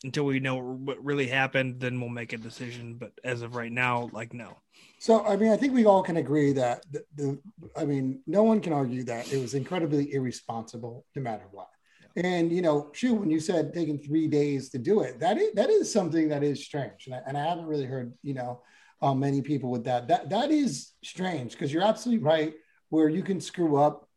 until 0.05 0.25
we 0.25 0.39
know 0.39 0.57
what 0.57 1.03
really 1.05 1.27
happened, 1.27 1.81
then 1.81 2.01
we'll 2.01 2.11
make 2.11 2.33
a 2.33 2.39
decision. 2.39 2.95
But 2.95 3.13
as 3.25 3.43
of 3.43 3.57
right 3.57 3.73
now, 3.73 4.11
like 4.13 4.33
no. 4.33 4.57
So 4.99 5.25
I 5.25 5.37
mean, 5.37 5.51
I 5.51 5.57
think 5.57 5.75
we 5.75 5.87
all 5.87 6.03
can 6.03 6.19
agree 6.19 6.53
that 6.53 6.85
the, 6.91 7.05
the 7.17 7.39
I 7.77 7.85
mean, 7.85 8.21
no 8.27 8.43
one 8.43 8.61
can 8.61 8.73
argue 8.73 9.03
that 9.05 9.33
it 9.33 9.41
was 9.41 9.55
incredibly 9.55 10.13
irresponsible, 10.13 11.05
no 11.15 11.23
matter 11.23 11.45
what. 11.51 11.69
And 12.17 12.53
you 12.53 12.63
know, 12.63 12.91
shoot, 12.93 13.15
when 13.15 13.31
you 13.31 13.41
said 13.41 13.73
taking 13.73 13.99
three 13.99 14.29
days 14.29 14.71
to 14.71 14.79
do 14.79 15.03
it, 15.03 15.21
that 15.21 15.39
is 15.39 15.53
that 15.55 15.71
is 15.71 15.93
something 15.93 16.29
that 16.29 16.43
is 16.43 16.65
strange, 16.65 17.07
and 17.07 17.15
I, 17.15 17.21
and 17.27 17.39
I 17.39 17.45
haven't 17.45 17.67
really 17.67 17.85
heard 17.85 18.13
you 18.23 18.35
know 18.35 18.63
uh, 19.01 19.15
many 19.15 19.43
people 19.43 19.71
with 19.71 19.85
that. 19.85 20.09
That 20.09 20.31
that 20.31 20.51
is 20.51 20.93
strange 21.03 21.53
because 21.53 21.73
you're 21.73 21.85
absolutely 21.85 22.25
right. 22.25 22.55
Where 22.91 23.09
you 23.09 23.23
can 23.23 23.41
screw 23.41 23.77
up 23.77 24.09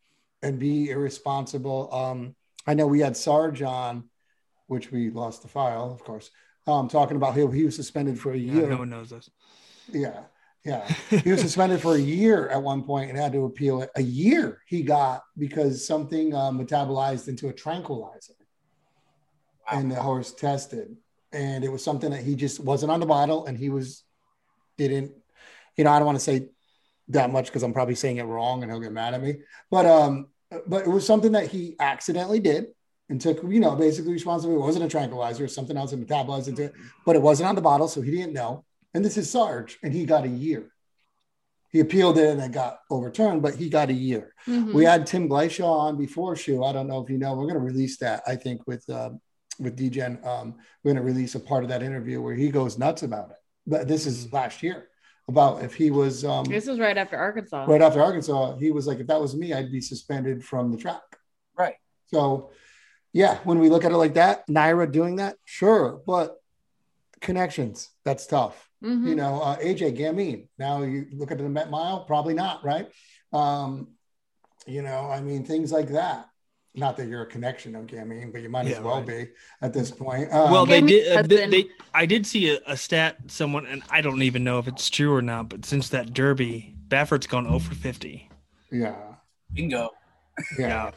and 0.41 0.57
be 0.57 0.89
irresponsible. 0.89 1.93
Um, 1.93 2.35
I 2.65 2.73
know 2.73 2.88
we 2.88 3.00
had 3.00 3.17
Sarge 3.17 3.61
on, 3.61 4.05
which 4.67 4.91
we 4.91 5.09
lost 5.09 5.41
the 5.41 5.47
file, 5.47 5.91
of 5.91 6.03
course. 6.03 6.31
Um, 6.67 6.88
talking 6.88 7.17
about 7.17 7.35
he, 7.35 7.45
he 7.47 7.65
was 7.65 7.75
suspended 7.75 8.19
for 8.19 8.31
a 8.31 8.38
year. 8.38 8.63
Yeah, 8.63 8.69
no 8.69 8.77
one 8.77 8.89
knows 8.89 9.09
this. 9.09 9.29
Yeah, 9.91 10.21
yeah. 10.63 10.88
he 11.09 11.31
was 11.31 11.41
suspended 11.41 11.81
for 11.81 11.95
a 11.95 12.00
year 12.00 12.47
at 12.50 12.61
one 12.61 12.83
point 12.83 13.09
and 13.09 13.19
had 13.19 13.33
to 13.33 13.45
appeal 13.45 13.81
it. 13.81 13.89
A 13.95 14.01
year 14.01 14.61
he 14.67 14.83
got 14.83 15.23
because 15.38 15.85
something 15.85 16.33
uh, 16.33 16.51
metabolized 16.51 17.27
into 17.27 17.50
a 17.50 17.53
tranquilizer, 17.53 18.33
wow. 19.71 19.79
and 19.79 19.91
the 19.91 19.95
horse 19.95 20.33
tested, 20.33 20.95
and 21.33 21.63
it 21.63 21.71
was 21.71 21.83
something 21.83 22.11
that 22.11 22.23
he 22.23 22.35
just 22.35 22.59
wasn't 22.59 22.91
on 22.91 23.00
the 23.00 23.05
bottle, 23.05 23.47
and 23.47 23.57
he 23.57 23.69
was 23.69 24.03
didn't, 24.88 25.13
you 25.77 25.83
know, 25.83 25.91
I 25.91 26.00
don't 26.00 26.05
want 26.05 26.17
to 26.17 26.23
say 26.23 26.50
that 27.09 27.31
much 27.31 27.47
because 27.47 27.63
I'm 27.63 27.73
probably 27.73 27.95
saying 27.95 28.17
it 28.17 28.23
wrong 28.23 28.63
and 28.63 28.71
he'll 28.71 28.81
get 28.81 28.91
mad 28.91 29.13
at 29.13 29.21
me. 29.21 29.38
But 29.69 29.85
um, 29.85 30.27
but 30.67 30.83
it 30.85 30.89
was 30.89 31.05
something 31.05 31.31
that 31.33 31.47
he 31.47 31.75
accidentally 31.79 32.39
did 32.39 32.67
and 33.09 33.19
took, 33.19 33.41
you 33.43 33.59
know, 33.59 33.75
basically 33.75 34.13
responsibility. 34.13 34.61
It 34.61 34.65
wasn't 34.65 34.85
a 34.85 34.89
tranquilizer, 34.89 35.47
something 35.47 35.77
else 35.77 35.91
that 35.91 36.05
metabolized 36.05 36.47
into 36.47 36.63
it, 36.63 36.73
but 37.05 37.15
it 37.15 37.21
wasn't 37.21 37.50
on 37.50 37.55
the 37.55 37.61
bottle, 37.61 37.88
so 37.88 38.01
he 38.01 38.11
didn't 38.11 38.33
know. 38.33 38.65
And 38.93 39.03
this 39.03 39.17
is 39.17 39.29
Sarge, 39.29 39.77
and 39.83 39.93
he 39.93 40.05
got 40.05 40.25
a 40.25 40.29
year. 40.29 40.71
He 41.71 41.79
appealed 41.79 42.17
it 42.17 42.29
and 42.29 42.41
it 42.41 42.51
got 42.51 42.79
overturned, 42.89 43.41
but 43.41 43.55
he 43.55 43.69
got 43.69 43.89
a 43.89 43.93
year. 43.93 44.33
Mm-hmm. 44.45 44.73
We 44.73 44.83
had 44.83 45.07
Tim 45.07 45.29
Glyshaw 45.29 45.79
on 45.79 45.97
before 45.97 46.35
Shu. 46.35 46.65
I 46.65 46.73
don't 46.73 46.88
know 46.88 47.01
if 47.01 47.09
you 47.09 47.17
know. 47.17 47.33
We're 47.33 47.45
going 47.45 47.53
to 47.53 47.61
release 47.61 47.97
that. 48.00 48.23
I 48.27 48.35
think 48.35 48.67
with 48.67 48.88
uh, 48.89 49.11
with 49.57 49.77
DGen, 49.77 50.25
um, 50.25 50.55
we're 50.83 50.91
going 50.93 50.97
to 50.97 51.09
release 51.09 51.35
a 51.35 51.39
part 51.39 51.63
of 51.63 51.69
that 51.69 51.81
interview 51.81 52.21
where 52.21 52.35
he 52.35 52.50
goes 52.50 52.77
nuts 52.77 53.03
about 53.03 53.29
it 53.31 53.38
this 53.65 54.06
is 54.06 54.32
last 54.34 54.63
year 54.63 54.88
about 55.27 55.63
if 55.63 55.74
he 55.75 55.91
was 55.91 56.25
um 56.25 56.44
this 56.46 56.65
was 56.68 56.80
right 56.80 56.98
after 56.98 57.15
arkansas. 57.18 57.65
right 57.65 57.82
after 57.82 58.01
arkansas 58.01 58.58
he 58.58 58.72
was 58.72 58.88
like 58.88 59.00
if 59.00 59.08
that 59.08 59.22
was 59.22 59.36
me 59.36 59.53
i'd 59.53 59.72
be 59.72 59.82
suspended 59.82 60.44
from 60.44 60.72
the 60.72 60.77
track. 60.77 61.01
Right. 61.58 61.75
So 62.08 62.51
yeah 63.13 63.38
when 63.44 63.60
we 63.60 63.70
look 63.70 63.86
at 63.86 63.91
it 63.91 63.98
like 63.98 64.15
that 64.15 64.48
NYRA 64.48 64.91
doing 64.91 65.18
that 65.18 65.36
sure 65.46 66.01
but 66.06 66.38
connections 67.20 67.89
that's 68.03 68.25
tough. 68.25 68.68
Mm-hmm. 68.84 69.08
you 69.10 69.15
know 69.15 69.41
uh, 69.41 69.58
aj 69.58 69.96
gamine 69.96 70.48
now 70.58 70.82
you 70.82 71.06
look 71.13 71.32
at 71.32 71.38
the 71.38 71.48
met 71.48 71.70
mile 71.70 72.06
probably 72.06 72.34
not 72.34 72.63
right? 72.65 72.88
Um 73.32 73.89
you 74.68 74.82
know 74.82 75.10
i 75.10 75.22
mean 75.22 75.44
things 75.46 75.72
like 75.72 75.89
that 75.89 76.27
not 76.74 76.96
that 76.98 77.08
you're 77.08 77.24
a 77.24 77.28
connection 77.28 77.75
of 77.75 77.86
Gamine, 77.86 78.32
but 78.32 78.42
you 78.42 78.50
might 78.50 78.66
yeah, 78.66 78.78
as 78.78 78.80
well 78.82 78.98
right. 78.98 79.08
be 79.08 79.28
at 79.62 79.74
this 79.74 79.92
point. 79.92 80.32
Um, 80.32 80.51
well, 80.51 80.66
they 80.66 80.82
did. 80.82 81.18
Uh, 81.18 81.22
they, 81.24 81.48
they, 81.48 81.70
I 81.94 82.06
did 82.06 82.25
see 82.25 82.56
a, 82.56 82.60
a, 82.66 82.78
stat. 82.78 83.18
Someone, 83.28 83.66
and 83.66 83.84
I 83.90 84.01
don't 84.01 84.22
even 84.22 84.44
know 84.44 84.58
if 84.60 84.68
it's 84.68 84.90
true 84.90 85.13
or 85.13 85.22
not. 85.22 85.50
But 85.50 85.66
since 85.66 85.90
that 85.90 86.13
Derby, 86.13 86.75
Baffert's 86.88 87.28
gone 87.28 87.46
over 87.46 87.74
50. 87.74 88.30
Yeah, 88.72 88.96
Bingo. 89.54 89.90
Yeah. 90.58 90.92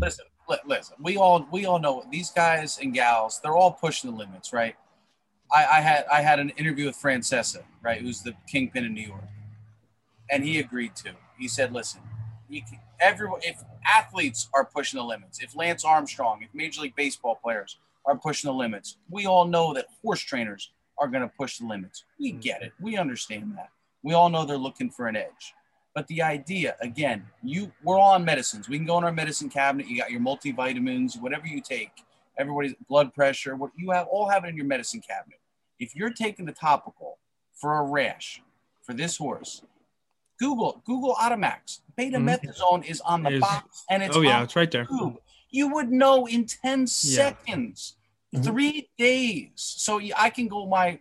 listen, 0.00 0.24
li- 0.48 0.58
listen. 0.66 0.96
We 1.00 1.16
all 1.16 1.46
we 1.50 1.66
all 1.66 1.80
know 1.80 2.04
these 2.10 2.30
guys 2.30 2.78
and 2.80 2.94
gals. 2.94 3.40
They're 3.42 3.56
all 3.56 3.72
pushing 3.72 4.10
the 4.10 4.16
limits, 4.16 4.52
right? 4.52 4.76
I, 5.52 5.64
I 5.64 5.80
had 5.80 6.04
I 6.12 6.20
had 6.20 6.38
an 6.38 6.50
interview 6.50 6.86
with 6.86 6.96
Francesa, 6.96 7.62
right, 7.82 8.00
who's 8.00 8.22
the 8.22 8.34
kingpin 8.46 8.84
in 8.84 8.94
New 8.94 9.06
York, 9.06 9.24
and 10.30 10.44
he 10.44 10.60
agreed 10.60 10.94
to. 10.96 11.10
He 11.36 11.48
said, 11.48 11.72
"Listen, 11.72 12.02
you 12.48 12.62
can, 12.62 12.78
everyone, 13.00 13.40
if 13.42 13.62
athletes 13.86 14.48
are 14.54 14.64
pushing 14.64 14.98
the 14.98 15.04
limits, 15.04 15.40
if 15.42 15.56
Lance 15.56 15.84
Armstrong, 15.84 16.40
if 16.42 16.48
Major 16.54 16.82
League 16.82 16.96
Baseball 16.96 17.38
players 17.42 17.78
are 18.04 18.16
pushing 18.16 18.48
the 18.48 18.54
limits, 18.54 18.96
we 19.10 19.26
all 19.26 19.46
know 19.46 19.72
that 19.74 19.86
horse 20.02 20.20
trainers 20.20 20.70
are 20.98 21.08
going 21.08 21.22
to 21.22 21.32
push 21.36 21.58
the 21.58 21.66
limits. 21.66 22.04
We 22.18 22.30
mm-hmm. 22.30 22.40
get 22.40 22.62
it. 22.62 22.72
We 22.80 22.96
understand 22.96 23.54
that. 23.56 23.70
We 24.02 24.14
all 24.14 24.28
know 24.28 24.44
they're 24.44 24.56
looking 24.56 24.90
for 24.90 25.08
an 25.08 25.16
edge." 25.16 25.54
But 25.94 26.06
the 26.06 26.22
idea, 26.22 26.76
again, 26.80 27.26
you 27.42 27.72
we're 27.82 27.98
all 27.98 28.12
on 28.12 28.24
medicines. 28.24 28.68
We 28.68 28.76
can 28.76 28.86
go 28.86 28.98
in 28.98 29.04
our 29.04 29.12
medicine 29.12 29.48
cabinet. 29.48 29.88
You 29.88 29.96
got 29.98 30.10
your 30.10 30.20
multivitamins, 30.20 31.20
whatever 31.20 31.46
you 31.46 31.60
take. 31.60 31.90
Everybody's 32.38 32.74
blood 32.88 33.12
pressure. 33.12 33.56
What 33.56 33.72
you 33.76 33.90
have, 33.90 34.06
all 34.06 34.28
have 34.28 34.44
it 34.44 34.48
in 34.48 34.56
your 34.56 34.66
medicine 34.66 35.00
cabinet. 35.00 35.40
If 35.80 35.96
you're 35.96 36.10
taking 36.10 36.46
the 36.46 36.52
topical 36.52 37.18
for 37.52 37.78
a 37.78 37.82
rash 37.82 38.42
for 38.82 38.94
this 38.94 39.16
horse, 39.16 39.62
Google 40.38 40.82
Google 40.84 41.14
Otomax. 41.14 41.80
Betamethasone 41.98 42.84
is 42.88 43.00
on 43.00 43.22
the 43.22 43.30
Is- 43.30 43.40
box 43.40 43.84
and 43.90 44.02
it's 44.02 44.16
oh 44.16 44.20
yeah, 44.20 44.36
on 44.38 44.44
it's 44.44 44.54
right 44.56 44.70
there. 44.70 44.84
tube. 44.86 45.18
You 45.50 45.68
would 45.74 45.90
know 45.90 46.26
in 46.26 46.46
10 46.46 46.86
seconds, 46.86 47.96
Mhm. 48.34 48.44
three 48.44 48.90
days. 48.98 49.50
So 49.56 50.00
I 50.16 50.30
can 50.30 50.46
go 50.48 50.66
my 50.66 51.00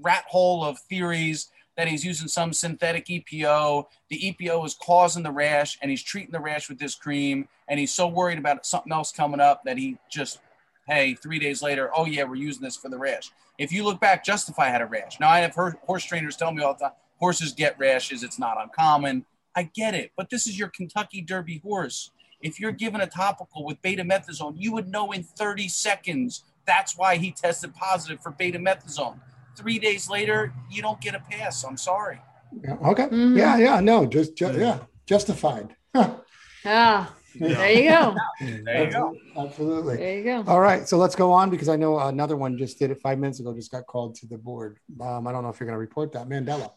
rat 0.00 0.24
hole 0.28 0.64
of 0.64 0.78
theories 0.78 1.50
that 1.76 1.88
he's 1.88 2.04
using 2.04 2.28
some 2.28 2.52
synthetic 2.52 3.06
EPO. 3.10 3.88
The 4.08 4.18
EPO 4.28 4.64
is 4.64 4.74
causing 4.74 5.22
the 5.22 5.32
rash 5.32 5.78
and 5.82 5.90
he's 5.90 6.02
treating 6.02 6.30
the 6.32 6.38
rash 6.40 6.68
with 6.68 6.78
this 6.78 6.94
cream. 6.94 7.48
And 7.68 7.80
he's 7.80 7.92
so 7.92 8.06
worried 8.06 8.38
about 8.38 8.64
something 8.66 8.92
else 8.92 9.10
coming 9.10 9.40
up 9.40 9.64
that 9.64 9.78
he 9.78 9.98
just, 10.10 10.38
hey, 10.86 11.14
three 11.14 11.38
days 11.38 11.62
later, 11.62 11.90
oh 11.96 12.04
yeah, 12.06 12.24
we're 12.24 12.34
using 12.36 12.62
this 12.62 12.76
for 12.76 12.88
the 12.90 12.98
rash. 12.98 13.30
If 13.58 13.72
you 13.72 13.84
look 13.84 14.00
back, 14.00 14.22
Justify 14.24 14.68
had 14.68 14.82
a 14.82 14.86
rash. 14.86 15.18
Now 15.18 15.30
I 15.30 15.40
have 15.40 15.54
heard 15.54 15.76
horse 15.86 16.04
trainers 16.04 16.36
tell 16.36 16.52
me 16.52 16.62
all 16.62 16.74
the 16.74 16.80
time, 16.84 16.92
horses 17.22 17.52
get 17.52 17.78
rashes. 17.78 18.24
It's 18.24 18.38
not 18.38 18.60
uncommon. 18.60 19.24
I 19.54 19.62
get 19.74 19.94
it, 19.94 20.10
but 20.16 20.28
this 20.28 20.48
is 20.48 20.58
your 20.58 20.68
Kentucky 20.68 21.20
Derby 21.20 21.58
horse. 21.62 22.10
If 22.40 22.58
you're 22.58 22.72
given 22.72 23.00
a 23.00 23.06
topical 23.06 23.64
with 23.64 23.80
betamethasone, 23.80 24.54
you 24.56 24.72
would 24.72 24.88
know 24.88 25.12
in 25.12 25.22
30 25.22 25.68
seconds. 25.68 26.42
That's 26.66 26.98
why 26.98 27.16
he 27.16 27.30
tested 27.30 27.72
positive 27.74 28.20
for 28.20 28.32
betamethasone. 28.32 29.20
Three 29.56 29.78
days 29.78 30.10
later, 30.10 30.52
you 30.68 30.82
don't 30.82 31.00
get 31.00 31.14
a 31.14 31.20
pass. 31.20 31.62
I'm 31.62 31.76
sorry. 31.76 32.20
Yeah, 32.64 32.74
Okay. 32.82 33.04
Mhm. 33.06 33.36
Yeah, 33.38 33.56
yeah, 33.56 33.80
no, 33.80 34.04
just, 34.04 34.34
ju- 34.34 34.58
yeah, 34.58 34.78
justified. 35.06 35.76
Huh. 35.94 36.16
Ah, 36.64 37.12
there 37.40 37.72
you 37.72 37.88
go. 37.88 38.14
There 38.64 38.84
you 38.84 38.90
go. 38.92 39.16
Absolutely. 39.36 39.96
There 39.96 40.18
you 40.18 40.24
go. 40.24 40.44
All 40.46 40.60
right, 40.60 40.86
so 40.88 40.96
let's 40.96 41.16
go 41.16 41.32
on 41.32 41.50
because 41.50 41.68
I 41.68 41.74
know 41.76 41.98
another 41.98 42.36
one 42.36 42.56
just 42.56 42.78
did 42.78 42.90
it 42.92 43.00
five 43.00 43.18
minutes 43.18 43.40
ago, 43.40 43.52
just 43.54 43.70
got 43.72 43.86
called 43.86 44.14
to 44.16 44.26
the 44.26 44.38
board. 44.38 44.78
Um, 45.00 45.26
I 45.26 45.32
don't 45.32 45.42
know 45.42 45.48
if 45.48 45.58
you're 45.58 45.66
going 45.66 45.74
to 45.74 45.80
report 45.80 46.12
that. 46.12 46.28
Mandella. 46.28 46.70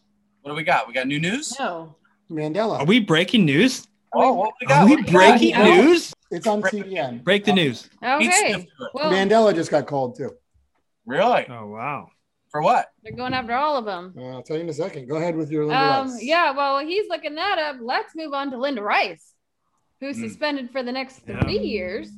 What 0.45 0.51
do 0.51 0.55
we 0.57 0.63
got? 0.63 0.87
We 0.87 0.93
got 0.93 1.07
new 1.07 1.19
news? 1.19 1.57
No. 1.57 1.95
Mandella. 2.29 2.77
Are 2.81 2.85
we 2.85 2.99
breaking 2.99 3.45
news? 3.45 3.87
Oh, 4.13 4.33
what 4.33 4.53
we 4.61 4.67
got? 4.67 4.83
Are 4.83 4.85
we 4.85 4.91
What 4.97 5.05
do 5.07 5.11
got? 5.11 5.11
breaking 5.11 5.49
Yeah. 5.49 5.63
news? 5.81 6.13
It's 6.29 6.45
on 6.45 6.61
CBN. 6.61 7.23
Break 7.23 7.45
the 7.45 7.51
news. 7.53 7.89
Okay. 8.03 8.25
Smith 8.51 8.67
to 8.67 8.83
it. 8.85 8.89
Well, 8.93 9.11
Mandella 9.11 9.55
just 9.55 9.71
got 9.71 9.87
called 9.87 10.15
too. 10.17 10.29
Really? 11.07 11.47
Oh 11.49 11.65
wow. 11.65 12.09
For 12.51 12.61
what? 12.61 12.91
they're 13.01 13.13
going 13.15 13.33
after 13.33 13.53
all 13.55 13.75
of 13.75 13.85
them. 13.85 14.13
Uh, 14.15 14.21
I'll 14.35 14.43
tell 14.43 14.55
you 14.57 14.61
in 14.61 14.69
a 14.69 14.73
second. 14.73 15.07
Go 15.09 15.15
ahead 15.15 15.35
with 15.35 15.49
your 15.49 15.65
Linda 15.65 15.81
Um, 15.83 16.11
Rice. 16.11 16.23
yeah, 16.23 16.51
well, 16.51 16.77
he's 16.77 17.09
looking 17.09 17.33
that 17.35 17.57
up. 17.57 17.77
Let's 17.81 18.15
move 18.15 18.33
on 18.33 18.51
to 18.51 18.57
Linda 18.57 18.83
Rice, 18.83 19.33
who's 19.99 20.17
Hmm. 20.17 20.27
suspended 20.27 20.69
for 20.69 20.83
the 20.83 20.91
next 20.91 21.23
Yeah. 21.27 21.41
three 21.41 21.57
years. 21.57 22.11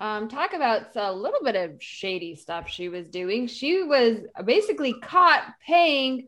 Um, 0.00 0.26
talk 0.26 0.54
about 0.54 0.96
a 0.96 1.12
little 1.12 1.40
bit 1.44 1.54
of 1.54 1.80
shady 1.80 2.34
stuff 2.34 2.68
she 2.68 2.88
was 2.88 3.06
doing. 3.06 3.46
She 3.46 3.84
was 3.84 4.18
basically 4.44 4.92
caught 4.94 5.54
paying 5.64 6.26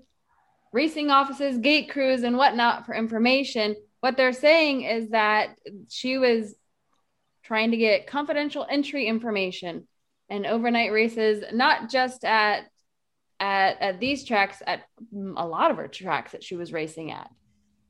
racing 0.73 1.11
offices, 1.11 1.59
gate 1.59 1.91
crews, 1.91 2.23
and 2.23 2.37
whatnot 2.37 2.87
for 2.87 2.95
information. 2.95 3.77
What 4.01 4.17
they're 4.17 4.33
saying 4.33 4.83
is 4.83 5.11
that 5.11 5.51
she 5.89 6.19
was 6.19 6.55
trying 7.45 7.71
to 7.73 7.77
get 7.77 8.07
confidential 8.07 8.67
entry 8.69 9.07
information 9.07 9.87
and 10.29 10.47
overnight 10.47 10.93
races, 10.93 11.45
not 11.53 11.91
just 11.91 12.25
at 12.25 12.65
at, 13.39 13.83
at 13.83 14.01
these 14.01 14.25
tracks, 14.25 14.63
at 14.67 14.83
a 15.37 15.47
lot 15.47 15.73
of 15.73 15.77
her 15.77 15.89
tracks 15.89 16.31
that 16.31 16.45
she 16.45 16.55
was 16.55 16.73
racing 16.73 17.11
at. 17.11 17.29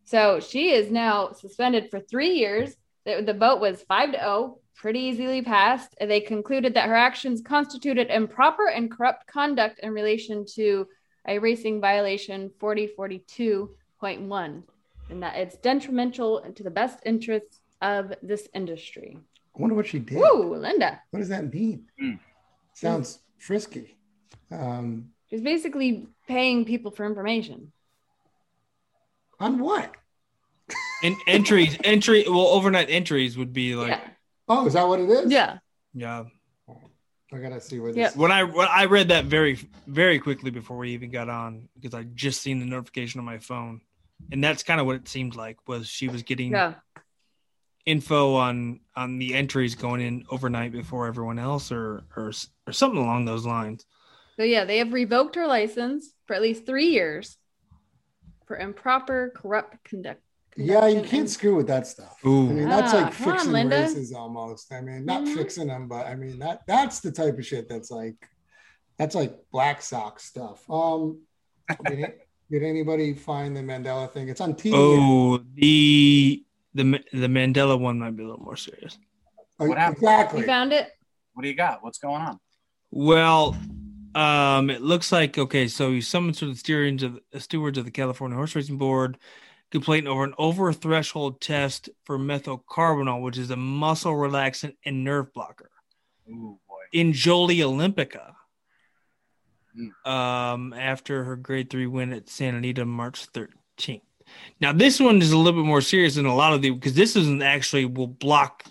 So 0.05 0.41
she 0.41 0.73
is 0.73 0.91
now 0.91 1.33
suspended 1.33 1.91
for 1.91 2.01
three 2.01 2.31
years. 2.31 2.75
The, 3.05 3.23
the 3.25 3.35
vote 3.35 3.61
was 3.61 3.83
five 3.83 4.12
to 4.12 4.19
zero, 4.19 4.59
pretty 4.75 5.01
easily 5.01 5.43
passed. 5.43 5.95
They 6.01 6.21
concluded 6.21 6.75
that 6.75 6.89
her 6.89 6.97
actions 6.97 7.43
constituted 7.43 8.11
improper 8.11 8.69
and 8.69 8.91
corrupt 8.91 9.27
conduct 9.27 9.81
in 9.81 9.93
relation 9.93 10.47
to 10.55 10.87
racing 11.31 11.81
violation 11.81 12.50
4042.1, 12.61 14.62
and 15.11 15.23
that 15.23 15.37
it's 15.37 15.57
detrimental 15.57 16.41
to 16.55 16.62
the 16.62 16.71
best 16.71 16.99
interests 17.07 17.61
of 17.81 18.12
this 18.23 18.49
industry. 18.55 19.19
I 19.57 19.61
wonder 19.61 19.75
what 19.75 19.87
she 19.87 19.99
did. 19.99 20.19
Woo, 20.19 20.57
Linda. 20.57 21.00
What 21.11 21.21
does 21.21 21.29
that 21.29 21.52
mean? 21.52 21.87
Hmm. 21.99 22.12
Sounds 22.75 23.19
frisky. 23.38 23.97
Um, 24.50 25.11
She's 25.29 25.43
basically 25.43 26.07
paying 26.29 26.64
people 26.64 26.91
for 26.91 27.05
information. 27.07 27.73
on 29.41 29.59
what? 29.59 29.95
And 31.02 31.17
entries, 31.26 31.76
entry, 31.85 32.25
well, 32.29 32.47
overnight 32.47 32.88
entries 32.88 33.37
would 33.37 33.52
be 33.52 33.75
like, 33.75 33.88
yeah. 33.88 34.00
Oh, 34.49 34.67
is 34.67 34.75
that 34.75 34.87
what 34.87 35.00
it 35.00 35.11
is? 35.11 35.33
Yeah. 35.33 35.59
yeah. 35.95 36.25
I 37.33 37.39
gotta 37.39 37.61
see 37.61 37.81
where 37.81 37.91
Yeah. 37.91 38.09
this. 38.09 38.17
When 38.17 38.31
I 38.31 38.45
when 38.45 38.69
I 38.69 38.85
read 38.85 39.09
that 39.09 39.25
very 39.25 39.59
very 39.87 40.19
quickly 40.19 40.51
before 40.51 40.77
we 40.77 40.91
even 40.91 41.11
got 41.11 41.29
on 41.29 41.69
because 41.75 41.95
I 41.95 42.05
just 42.15 42.43
seen 42.43 42.61
the 42.61 42.67
notification 42.67 43.19
on 43.21 43.25
my 43.25 43.39
phone, 43.39 43.81
and 44.31 44.43
that's 44.43 44.62
kind 44.62 44.81
of 44.81 44.87
what 44.87 44.97
it 44.97 45.09
seemed 45.09 45.35
like 45.35 45.57
was 45.67 45.89
she 45.89 46.09
was 46.09 46.23
getting 46.23 46.53
Yeah. 46.53 46.75
info 47.85 48.35
on 48.35 48.81
on 48.95 49.19
the 49.19 49.35
entries 49.35 49.75
going 49.75 50.01
in 50.01 50.25
overnight 50.31 50.73
before 50.73 51.07
everyone 51.07 51.39
else, 51.39 51.73
or 51.73 52.05
or 52.17 52.33
or 52.67 52.73
something 52.73 53.01
along 53.01 53.25
those 53.25 53.47
lines. 53.47 53.87
So 54.37 54.45
yeah, 54.45 54.65
they 54.65 54.79
have 54.79 54.93
revoked 54.93 55.35
her 55.35 55.47
license 55.47 56.15
for 56.27 56.35
at 56.35 56.43
least 56.43 56.65
three 56.67 56.87
years 56.89 57.37
for 58.47 58.57
improper, 58.57 59.33
corrupt 59.37 59.85
conduct. 59.85 60.22
Yeah, 60.56 60.87
you 60.87 61.00
can't 61.00 61.12
and- 61.21 61.30
screw 61.30 61.56
with 61.56 61.66
that 61.68 61.87
stuff. 61.87 62.18
I 62.25 62.28
mean, 62.28 62.68
that's 62.68 62.92
Ah, 62.92 62.97
like 62.99 63.12
come 63.14 63.28
on, 63.28 63.32
fixing 63.35 63.52
Linda. 63.52 63.76
races 63.76 64.12
almost. 64.12 64.73
I 64.73 64.80
mean, 64.82 65.04
not 65.06 65.23
Mhm. 65.25 65.35
fixing 65.35 65.66
them, 65.68 65.88
but 65.88 66.06
I 66.06 66.14
mean 66.14 66.38
that 66.40 66.62
that's 66.66 67.00
the 67.00 67.11
type 67.12 67.38
of 67.38 67.47
shit 67.47 67.68
that's 67.68 67.90
like 67.90 68.16
that's 68.99 69.14
like 69.14 69.35
black 69.50 69.80
sox 69.82 70.25
stuff. 70.25 70.68
Um, 70.71 71.21
did, 71.87 72.00
it- 72.00 72.28
did 72.50 72.62
anybody 72.62 73.14
find 73.14 73.56
the 73.56 73.62
Mandella 73.62 74.11
thing? 74.12 74.28
It's 74.28 74.40
on 74.42 74.54
TV. 74.54 74.73
oh, 74.76 75.38
the 75.54 76.44
the 76.75 76.85
the 77.12 77.26
Mandella 77.28 77.78
one 77.80 77.99
might 77.99 78.14
be 78.16 78.23
a 78.23 78.26
little 78.28 78.44
more 78.44 78.56
serious. 78.56 78.99
Oh, 79.59 79.66
What 79.66 79.78
happened? 79.78 79.99
exactly. 79.99 80.40
You 80.40 80.47
found 80.47 80.73
it? 80.73 80.90
What 81.35 81.42
do 81.44 81.49
you 81.49 81.54
got? 81.54 81.82
What's 81.82 81.99
going 81.99 82.21
on? 82.21 82.38
Well, 82.90 83.56
um, 84.14 84.68
it 84.68 84.82
looks 84.82 85.11
like 85.12 85.38
okay. 85.38 85.66
So 85.68 85.88
you 85.88 86.02
summoned 86.02 86.35
to 86.37 86.47
the 86.47 86.56
steerings 86.56 87.02
of 87.02 87.18
the 87.32 87.40
stewards 87.40 87.78
of 87.78 87.87
the 87.87 87.90
California 87.90 88.37
Horse 88.37 88.54
Racing 88.54 88.76
Board, 88.76 89.16
complaint 89.73 90.07
over 90.07 90.23
an 90.23 90.35
over 90.38 90.73
threshold 90.73 91.41
test 91.41 91.88
for 92.05 92.19
methocarbamol, 92.19 93.23
which 93.23 93.38
is 93.38 93.50
a 93.50 93.57
muscle 93.57 94.12
relaxant 94.12 94.76
and 94.85 95.02
nerve 95.02 95.33
blocker 95.33 95.71
Ooh 96.29 96.61
boy. 96.69 96.76
in 96.93 97.12
Jolie 97.12 97.59
Olympica. 97.59 98.35
Hmm. 99.75 100.11
Um, 100.11 100.73
after 100.75 101.25
her 101.25 101.35
grade 101.35 101.71
three 101.71 101.87
win 101.87 102.12
at 102.12 102.29
Santa 102.29 102.59
Anita 102.59 102.85
March 102.85 103.26
13th. 103.33 104.02
Now, 104.61 104.73
this 104.73 105.00
one 105.00 105.21
is 105.21 105.33
a 105.33 105.38
little 105.38 105.61
bit 105.61 105.67
more 105.67 105.81
serious 105.81 106.17
than 106.17 106.26
a 106.26 106.35
lot 106.35 106.52
of 106.52 106.62
the 106.62 106.71
because 106.71 106.95
this 106.95 107.17
isn't 107.17 107.43
actually 107.43 107.87
will 107.87 108.07
block 108.07 108.64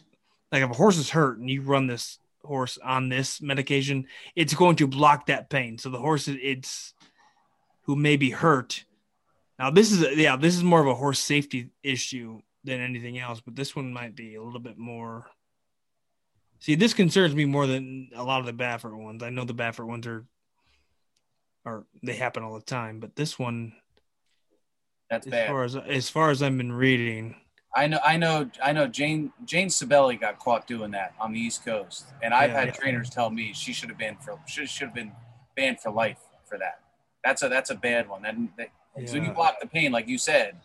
like 0.51 0.63
if 0.63 0.70
a 0.70 0.74
horse 0.74 0.98
is 0.98 1.10
hurt 1.10 1.39
and 1.39 1.50
you 1.50 1.62
run 1.62 1.88
this 1.88 2.20
horse 2.43 2.77
on 2.84 3.10
this 3.10 3.41
medication, 3.41 4.08
it's 4.36 4.53
going 4.53 4.75
to 4.77 4.88
block 4.88 5.27
that 5.27 5.50
pain. 5.50 5.77
So 5.77 5.89
the 5.89 6.00
horse 6.00 6.27
it's 6.27 6.93
who 7.84 7.96
may 7.96 8.17
be 8.17 8.29
hurt. 8.29 8.86
Now 9.62 9.70
this 9.70 9.91
is 9.91 10.18
yeah, 10.18 10.38
this 10.38 10.56
is 10.56 10.63
more 10.63 10.82
of 10.82 10.88
a 10.88 10.96
horse 10.96 11.20
safety 11.20 11.70
issue 11.84 12.41
than 12.63 12.80
anything 12.80 13.20
else, 13.20 13.41
but 13.41 13.56
this 13.56 13.75
one 13.75 13.94
might 13.94 14.15
be 14.15 14.34
a 14.34 14.41
little 14.41 14.60
bit 14.60 14.80
more. 14.80 15.27
See, 16.58 16.74
this 16.74 16.96
concerns 16.96 17.36
me 17.36 17.46
more 17.46 17.68
than 17.68 18.10
a 18.15 18.24
lot 18.24 18.39
of 18.39 18.48
the 18.48 18.53
Baffert 18.53 18.98
ones. 18.98 19.22
I 19.22 19.30
know 19.30 19.46
the 19.46 19.53
Baffert 19.53 19.86
ones 19.86 20.08
are, 20.08 20.25
are 21.63 21.86
they 22.01 22.15
happen 22.15 22.41
all 22.41 22.56
the 22.56 22.62
time, 22.62 23.00
but 23.00 23.15
this 23.15 23.38
one, 23.38 23.74
That's 25.12 25.27
as 25.27 25.32
bad. 25.32 25.48
far 25.48 25.63
as 25.63 25.75
as 25.75 26.10
far 26.10 26.32
as 26.32 26.41
I've 26.41 26.58
been 26.58 26.74
reading, 26.74 27.36
I 27.75 27.86
know, 27.86 28.00
I 28.03 28.18
know, 28.18 28.50
I 28.63 28.74
know. 28.74 28.88
Jane 28.88 29.32
Jane 29.46 29.68
Cibelli 29.68 30.20
got 30.20 30.39
caught 30.39 30.65
doing 30.65 30.89
that 30.91 31.13
on 31.20 31.34
the 31.34 31.39
East 31.39 31.63
Coast, 31.63 32.08
and 32.24 32.34
I've 32.34 32.50
Yeah. 32.50 32.62
had 32.65 32.74
trainers 32.74 33.12
tell 33.12 33.30
me 33.30 33.53
she 33.53 33.74
should 33.74 33.89
have 33.89 34.00
been 34.00 34.18
for 34.18 34.39
should 34.48 34.68
should 34.70 34.88
have 34.88 34.96
been 34.96 35.12
banned 35.56 35.80
for 35.80 35.91
life 35.91 36.18
for 36.46 36.58
that. 36.58 36.80
That's 37.24 37.44
a 37.44 37.50
that's 37.50 37.70
a 37.70 37.75
bad 37.75 38.10
one. 38.10 38.24
That, 38.24 38.36
that 38.58 38.70
so 39.05 39.13
when 39.13 39.25
you 39.25 39.31
block 39.31 39.60
the 39.62 39.67
pain, 39.67 39.91
like 39.91 40.07
you 40.07 40.17
said, 40.17 40.57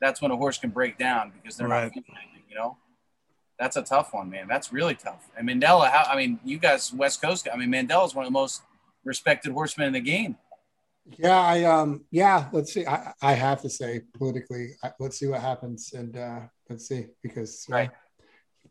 that's 0.00 0.20
when 0.20 0.30
a 0.30 0.36
horse 0.36 0.58
can 0.58 0.70
break 0.70 0.98
down 0.98 1.32
because 1.32 1.56
they're 1.56 1.68
Right. 1.68 1.84
not 1.84 1.92
anything. 1.92 2.42
You 2.48 2.56
know, 2.56 2.76
that's 3.58 3.76
a 3.76 3.82
tough 3.82 4.12
one, 4.12 4.30
man. 4.30 4.46
That's 4.48 4.72
really 4.72 4.94
tough. 4.94 5.28
And 5.36 5.48
Mandella, 5.48 5.90
how, 5.90 6.04
I 6.10 6.16
mean, 6.16 6.38
you 6.44 6.58
guys, 6.58 6.92
West 6.92 7.20
Coast, 7.22 7.48
I 7.52 7.56
mean, 7.56 7.70
Mandella 7.70 8.06
is 8.06 8.14
one 8.14 8.24
of 8.24 8.28
the 8.28 8.38
most 8.38 8.62
respected 9.04 9.52
horsemen 9.52 9.88
in 9.88 9.92
the 9.94 10.00
game. 10.00 10.36
Yeah, 11.18 11.40
I 11.40 11.62
um, 11.64 12.04
yeah. 12.10 12.48
Let's 12.52 12.72
see. 12.72 12.84
I, 12.84 13.12
I 13.22 13.32
have 13.34 13.62
to 13.62 13.70
say 13.70 14.00
politically, 14.18 14.70
I, 14.82 14.90
let's 14.98 15.16
see 15.18 15.28
what 15.28 15.40
happens, 15.40 15.92
and 15.92 16.16
uh, 16.16 16.40
let's 16.68 16.88
see 16.88 17.06
because 17.22 17.64
uh, 17.70 17.74
right. 17.76 17.90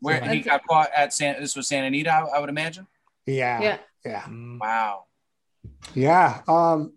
Where 0.00 0.22
he 0.22 0.40
got 0.40 0.60
caught 0.68 0.90
at 0.94 1.14
San, 1.14 1.40
this 1.40 1.56
was 1.56 1.66
Santa 1.66 1.86
Anita, 1.86 2.10
I, 2.12 2.36
I 2.36 2.38
would 2.40 2.50
imagine. 2.50 2.86
Yeah, 3.24 3.62
Yeah. 3.62 3.78
yeah. 4.04 4.26
Wow. 4.60 5.04
yeah. 5.94 6.42
Um, 6.46 6.92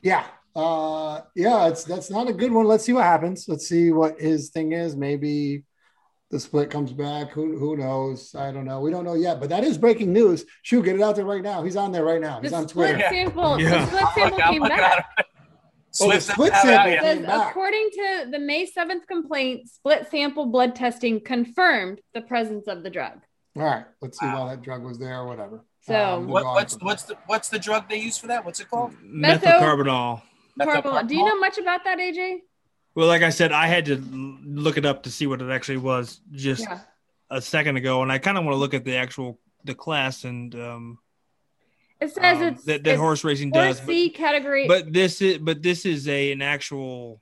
yeah, 0.00 0.24
uh, 0.54 1.20
yeah. 1.34 1.68
It's 1.68 1.84
that's 1.84 2.10
not 2.10 2.28
a 2.28 2.32
good 2.32 2.52
one. 2.52 2.66
Let's 2.66 2.84
see 2.84 2.92
what 2.92 3.04
happens. 3.04 3.46
Let's 3.48 3.66
see 3.68 3.90
what 3.92 4.20
his 4.20 4.50
thing 4.50 4.72
is. 4.72 4.96
Maybe 4.96 5.64
the 6.30 6.38
split 6.40 6.70
comes 6.70 6.92
back. 6.92 7.30
Who 7.32 7.58
who 7.58 7.76
knows? 7.76 8.34
I 8.34 8.50
don't 8.52 8.64
know. 8.64 8.80
We 8.80 8.90
don't 8.90 9.04
know 9.04 9.14
yet. 9.14 9.40
But 9.40 9.48
that 9.50 9.64
is 9.64 9.78
breaking 9.78 10.12
news. 10.12 10.44
Shoot, 10.62 10.84
get 10.84 10.96
it 10.96 11.02
out 11.02 11.16
there 11.16 11.24
right 11.24 11.42
now. 11.42 11.62
He's 11.62 11.76
on 11.76 11.92
there 11.92 12.04
right 12.04 12.20
now. 12.20 12.40
He's 12.40 12.50
The 12.52 12.56
on 12.58 12.68
split 12.68 12.94
Twitter. 12.94 12.98
Yeah. 13.02 13.10
sample, 13.10 13.60
Yeah. 13.60 13.84
the 13.84 13.86
split 13.86 14.00
sample 14.14 14.22
looking- 14.24 14.42
I'm 14.42 14.52
came 14.52 14.62
looking 14.62 14.76
back. 14.76 15.06
at. 15.18 15.26
Oh, 16.00 16.10
the 16.10 16.20
Swift 16.20 16.22
split 16.32 16.52
out, 16.52 16.62
sample 16.62 16.90
yeah. 16.92 17.04
It 17.04 17.14
came 17.18 17.22
back. 17.26 17.50
according 17.50 17.88
to 17.92 18.26
the 18.32 18.38
May 18.40 18.66
7th 18.66 19.06
complaint, 19.06 19.68
split 19.68 20.08
sample 20.10 20.46
blood 20.46 20.74
testing 20.74 21.20
confirmed 21.20 22.00
the 22.14 22.20
presence 22.20 22.66
of 22.66 22.82
the 22.82 22.90
drug. 22.90 23.20
All 23.56 23.62
right, 23.62 23.84
let's 24.02 24.18
see 24.18 24.26
Wow. 24.26 24.46
why 24.46 24.50
that 24.56 24.62
drug 24.62 24.82
was 24.82 24.98
there 24.98 25.20
or 25.20 25.26
whatever. 25.28 25.64
So- 25.82 26.18
we'll 26.18 26.28
What, 26.28 26.42
go 26.42 26.52
what's 26.54 26.76
from 26.76 26.86
what's 26.86 27.02
the 27.04 27.16
what's 27.26 27.48
the 27.48 27.60
drug 27.60 27.88
they 27.88 27.98
use 28.00 28.18
for 28.18 28.26
that? 28.26 28.44
What's 28.44 28.58
it 28.58 28.68
called? 28.68 28.94
Metho- 29.04 29.60
Methocarbamol. 30.58 31.08
Do 31.08 31.16
you 31.16 31.24
know 31.24 31.38
much 31.38 31.58
about 31.58 31.84
that, 31.84 31.98
AJ? 31.98 32.38
Well, 32.94 33.08
like 33.08 33.22
I 33.22 33.30
said, 33.30 33.50
I 33.52 33.66
had 33.66 33.86
to 33.86 33.96
look 34.44 34.76
it 34.76 34.86
up 34.86 35.02
to 35.04 35.10
see 35.10 35.26
what 35.26 35.42
it 35.42 35.50
actually 35.50 35.78
was 35.78 36.20
just 36.32 36.62
Yeah. 36.62 36.80
a 37.30 37.40
second 37.42 37.76
ago, 37.76 38.02
and 38.02 38.12
I 38.12 38.18
kind 38.18 38.38
of 38.38 38.44
want 38.44 38.54
to 38.54 38.58
look 38.58 38.74
at 38.74 38.84
the 38.84 38.96
actual 38.96 39.40
the 39.64 39.74
class 39.74 40.24
and 40.24 40.54
um, 40.54 40.98
It 42.00 42.12
says 42.14 42.36
um, 42.38 42.42
it's, 42.44 42.64
that, 42.64 42.84
that 42.84 42.90
it's 42.92 43.00
horse 43.00 43.24
racing 43.24 43.50
horse 43.52 43.78
does. 43.78 43.80
But, 43.80 43.86
C 43.88 44.10
category. 44.10 44.68
but 44.68 44.92
this 44.92 45.20
is 45.22 45.38
but 45.38 45.62
this 45.62 45.86
is 45.86 46.06
a 46.06 46.30
an 46.32 46.42
actual 46.42 47.20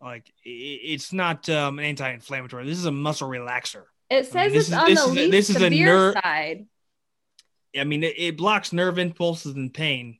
like 0.00 0.26
i- 0.46 0.80
it's 0.84 1.12
not 1.12 1.48
um, 1.48 1.78
an 1.78 1.84
anti-inflammatory. 1.84 2.66
This 2.66 2.78
is 2.78 2.86
a 2.86 2.90
muscle 2.92 3.28
relaxer. 3.28 3.84
it 4.10 4.26
says 4.26 4.52
this 4.52 4.68
it's 4.68 4.68
is- 4.68 4.74
on 4.74 4.86
this 4.88 5.04
the 5.04 5.10
is 5.10 5.10
a- 5.10 5.14
least 5.20 5.30
this 5.30 5.50
is 5.50 5.56
a 5.56 5.60
severe 5.60 5.86
ner- 5.86 6.12
side. 6.14 6.66
I 7.78 7.84
mean, 7.84 8.02
it, 8.04 8.14
it 8.16 8.36
blocks 8.36 8.72
nerve 8.72 8.98
impulses 8.98 9.54
and 9.54 9.72
pain. 9.74 10.18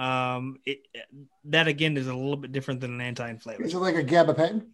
Um, 0.00 0.56
it 0.64 0.78
that 1.44 1.68
again 1.68 1.98
is 1.98 2.06
a 2.06 2.14
little 2.14 2.38
bit 2.38 2.52
different 2.52 2.80
than 2.80 2.94
an 2.94 3.02
anti-inflammatory. 3.02 3.68
Is 3.68 3.74
it 3.74 3.78
like 3.78 3.96
a 3.96 4.04
gabapentin? 4.04 4.68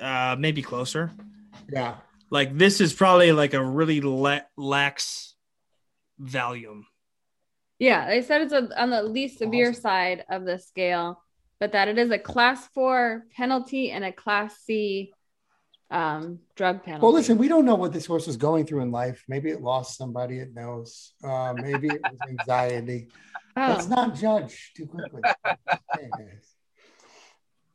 Uh, 0.00 0.36
maybe 0.38 0.62
closer. 0.62 1.12
Yeah. 1.70 1.96
Like 2.30 2.56
this 2.56 2.80
is 2.80 2.94
probably 2.94 3.32
like 3.32 3.52
a 3.52 3.62
really 3.62 4.00
la- 4.00 4.46
lax 4.56 5.34
Valium. 6.18 6.84
Yeah, 7.78 8.06
they 8.06 8.22
said 8.22 8.40
it's 8.40 8.52
a, 8.54 8.80
on 8.80 8.88
the 8.88 9.02
least 9.02 9.38
severe 9.38 9.70
Awesome. 9.70 9.82
side 9.82 10.24
of 10.30 10.46
the 10.46 10.58
scale, 10.58 11.22
but 11.58 11.72
that 11.72 11.88
it 11.88 11.98
is 11.98 12.10
a 12.10 12.18
class 12.18 12.66
four 12.68 13.26
penalty 13.36 13.90
and 13.90 14.02
a 14.02 14.12
class 14.12 14.56
C 14.64 15.12
um, 15.90 16.38
drug 16.56 16.82
penalty. 16.84 17.02
Well, 17.02 17.12
listen, 17.12 17.36
we 17.38 17.48
don't 17.48 17.64
know 17.64 17.74
what 17.74 17.92
this 17.92 18.06
horse 18.06 18.28
is 18.28 18.36
going 18.36 18.66
through 18.66 18.82
in 18.82 18.90
life. 18.92 19.24
Maybe 19.28 19.50
it 19.50 19.60
lost 19.62 19.96
somebody 19.98 20.38
it 20.38 20.54
knows. 20.54 21.12
Uh, 21.22 21.52
maybe 21.56 21.88
it 21.88 22.00
was 22.02 22.18
anxiety. 22.28 23.08
Let's 23.56 23.86
Oh, 23.86 23.88
not 23.88 24.14
judge 24.14 24.72
too 24.76 24.86
quickly. 24.86 25.22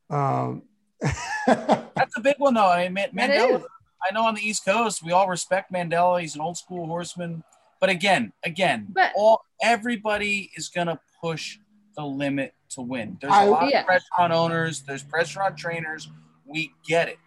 Um, 0.10 0.64
That's 1.46 2.16
a 2.18 2.22
big 2.22 2.36
one 2.38 2.54
though. 2.54 2.70
I 2.70 2.90
mean, 2.90 3.08
Mandella. 3.14 3.64
I 4.08 4.14
know 4.14 4.26
on 4.26 4.36
the 4.36 4.42
East 4.42 4.66
Coast 4.66 5.04
we 5.04 5.12
all 5.12 5.28
respect 5.28 5.72
Mandella. 5.72 6.22
He's 6.22 6.36
an 6.36 6.42
old 6.42 6.58
school 6.58 6.86
horseman. 6.86 7.44
But 7.82 7.90
again, 7.90 8.32
again, 8.44 8.88
But- 8.92 9.12
all 9.16 9.42
everybody 9.62 10.52
is 10.56 10.70
gonna 10.70 11.00
push 11.22 11.58
the 11.98 12.04
limit 12.06 12.54
to 12.70 12.82
win. 12.82 13.18
There's 13.20 13.34
a 13.34 13.36
I- 13.36 13.46
lot 13.46 13.70
Yeah. 13.70 13.82
of 13.82 13.86
pressure 13.88 14.06
on 14.18 14.32
owners. 14.32 14.82
There's 14.84 15.04
pressure 15.04 15.42
on 15.42 15.56
trainers. 15.56 16.10
We 16.46 16.74
get 16.88 17.10
it. 17.10 17.18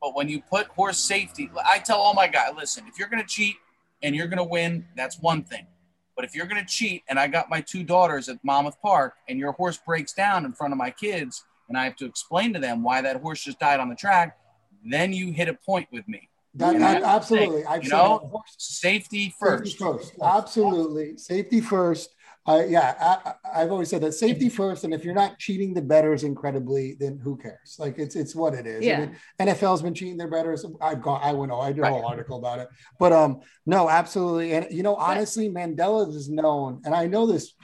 But 0.00 0.14
when 0.14 0.28
you 0.28 0.40
put 0.42 0.66
horse 0.68 0.98
safety, 0.98 1.50
I 1.64 1.78
tell 1.78 1.98
all 1.98 2.14
my 2.14 2.26
guys, 2.28 2.52
listen, 2.56 2.84
if 2.86 2.98
you're 2.98 3.08
gonna 3.08 3.24
cheat 3.26 3.56
and 4.02 4.14
you're 4.14 4.26
gonna 4.26 4.44
win, 4.44 4.86
that's 4.96 5.18
one 5.20 5.42
thing. 5.42 5.66
But 6.14 6.24
if 6.24 6.34
you're 6.34 6.46
gonna 6.46 6.66
cheat, 6.66 7.02
and 7.08 7.18
I 7.18 7.26
got 7.28 7.50
my 7.50 7.60
two 7.60 7.82
daughters 7.82 8.28
at 8.28 8.42
Monmouth 8.44 8.80
Park, 8.80 9.14
and 9.28 9.38
your 9.38 9.52
horse 9.52 9.78
breaks 9.78 10.12
down 10.12 10.44
in 10.44 10.52
front 10.52 10.72
of 10.72 10.78
my 10.78 10.90
kids, 10.90 11.44
and 11.68 11.76
I 11.76 11.84
have 11.84 11.96
to 11.96 12.06
explain 12.06 12.52
to 12.54 12.58
them 12.58 12.82
why 12.82 13.00
that 13.02 13.20
horse 13.20 13.42
just 13.42 13.58
died 13.58 13.80
on 13.80 13.88
the 13.88 13.94
track, 13.94 14.38
then 14.84 15.12
you 15.12 15.32
hit 15.32 15.48
a 15.48 15.54
point 15.54 15.88
with 15.92 16.06
me. 16.08 16.28
that, 16.54 16.78
that- 16.78 17.02
absolutely. 17.02 17.62
thing, 17.62 17.66
I've 17.66 17.84
you 17.84 17.90
know, 17.90 18.42
safety 18.56 19.34
first. 19.38 19.78
Safety 19.78 19.84
first. 19.84 20.14
Absolutely. 20.22 21.16
Safety 21.18 21.60
first. 21.60 22.14
Yeah, 22.48 22.94
I, 23.00 23.30
I- 23.30 23.62
I've 23.62 23.72
always 23.72 23.88
said 23.88 24.02
that 24.02 24.12
safety 24.12 24.48
first. 24.48 24.84
And 24.84 24.92
if 24.94 25.04
you're 25.04 25.14
not 25.14 25.38
cheating 25.38 25.74
the 25.74 25.82
betters 25.82 26.22
incredibly, 26.24 26.94
then 27.00 27.18
who 27.22 27.36
cares? 27.36 27.76
Like 27.78 27.98
it's 27.98 28.14
it's 28.16 28.34
what 28.34 28.54
it 28.54 28.66
is. 28.66 28.82
I 28.82 28.86
Yeah. 28.86 29.00
mean, 29.00 29.16
NFL's 29.40 29.82
been 29.82 29.94
cheating 29.94 30.16
their 30.16 30.28
betters. 30.28 30.64
I've 30.80 31.02
gone. 31.02 31.20
I 31.22 31.32
went. 31.32 31.50
Oh, 31.52 31.60
I 31.60 31.72
did 31.72 31.82
a 31.84 31.88
whole 31.88 32.04
article 32.06 32.38
about 32.38 32.58
it. 32.60 32.68
But 32.98 33.12
um, 33.12 33.40
no, 33.64 33.88
absolutely. 33.88 34.52
And 34.52 34.66
you 34.70 34.82
know, 34.82 34.94
honestly, 34.96 35.48
Mandella 35.48 36.08
is 36.14 36.28
known, 36.28 36.82
and 36.84 36.94
I 36.94 37.06
know 37.06 37.26
this 37.26 37.54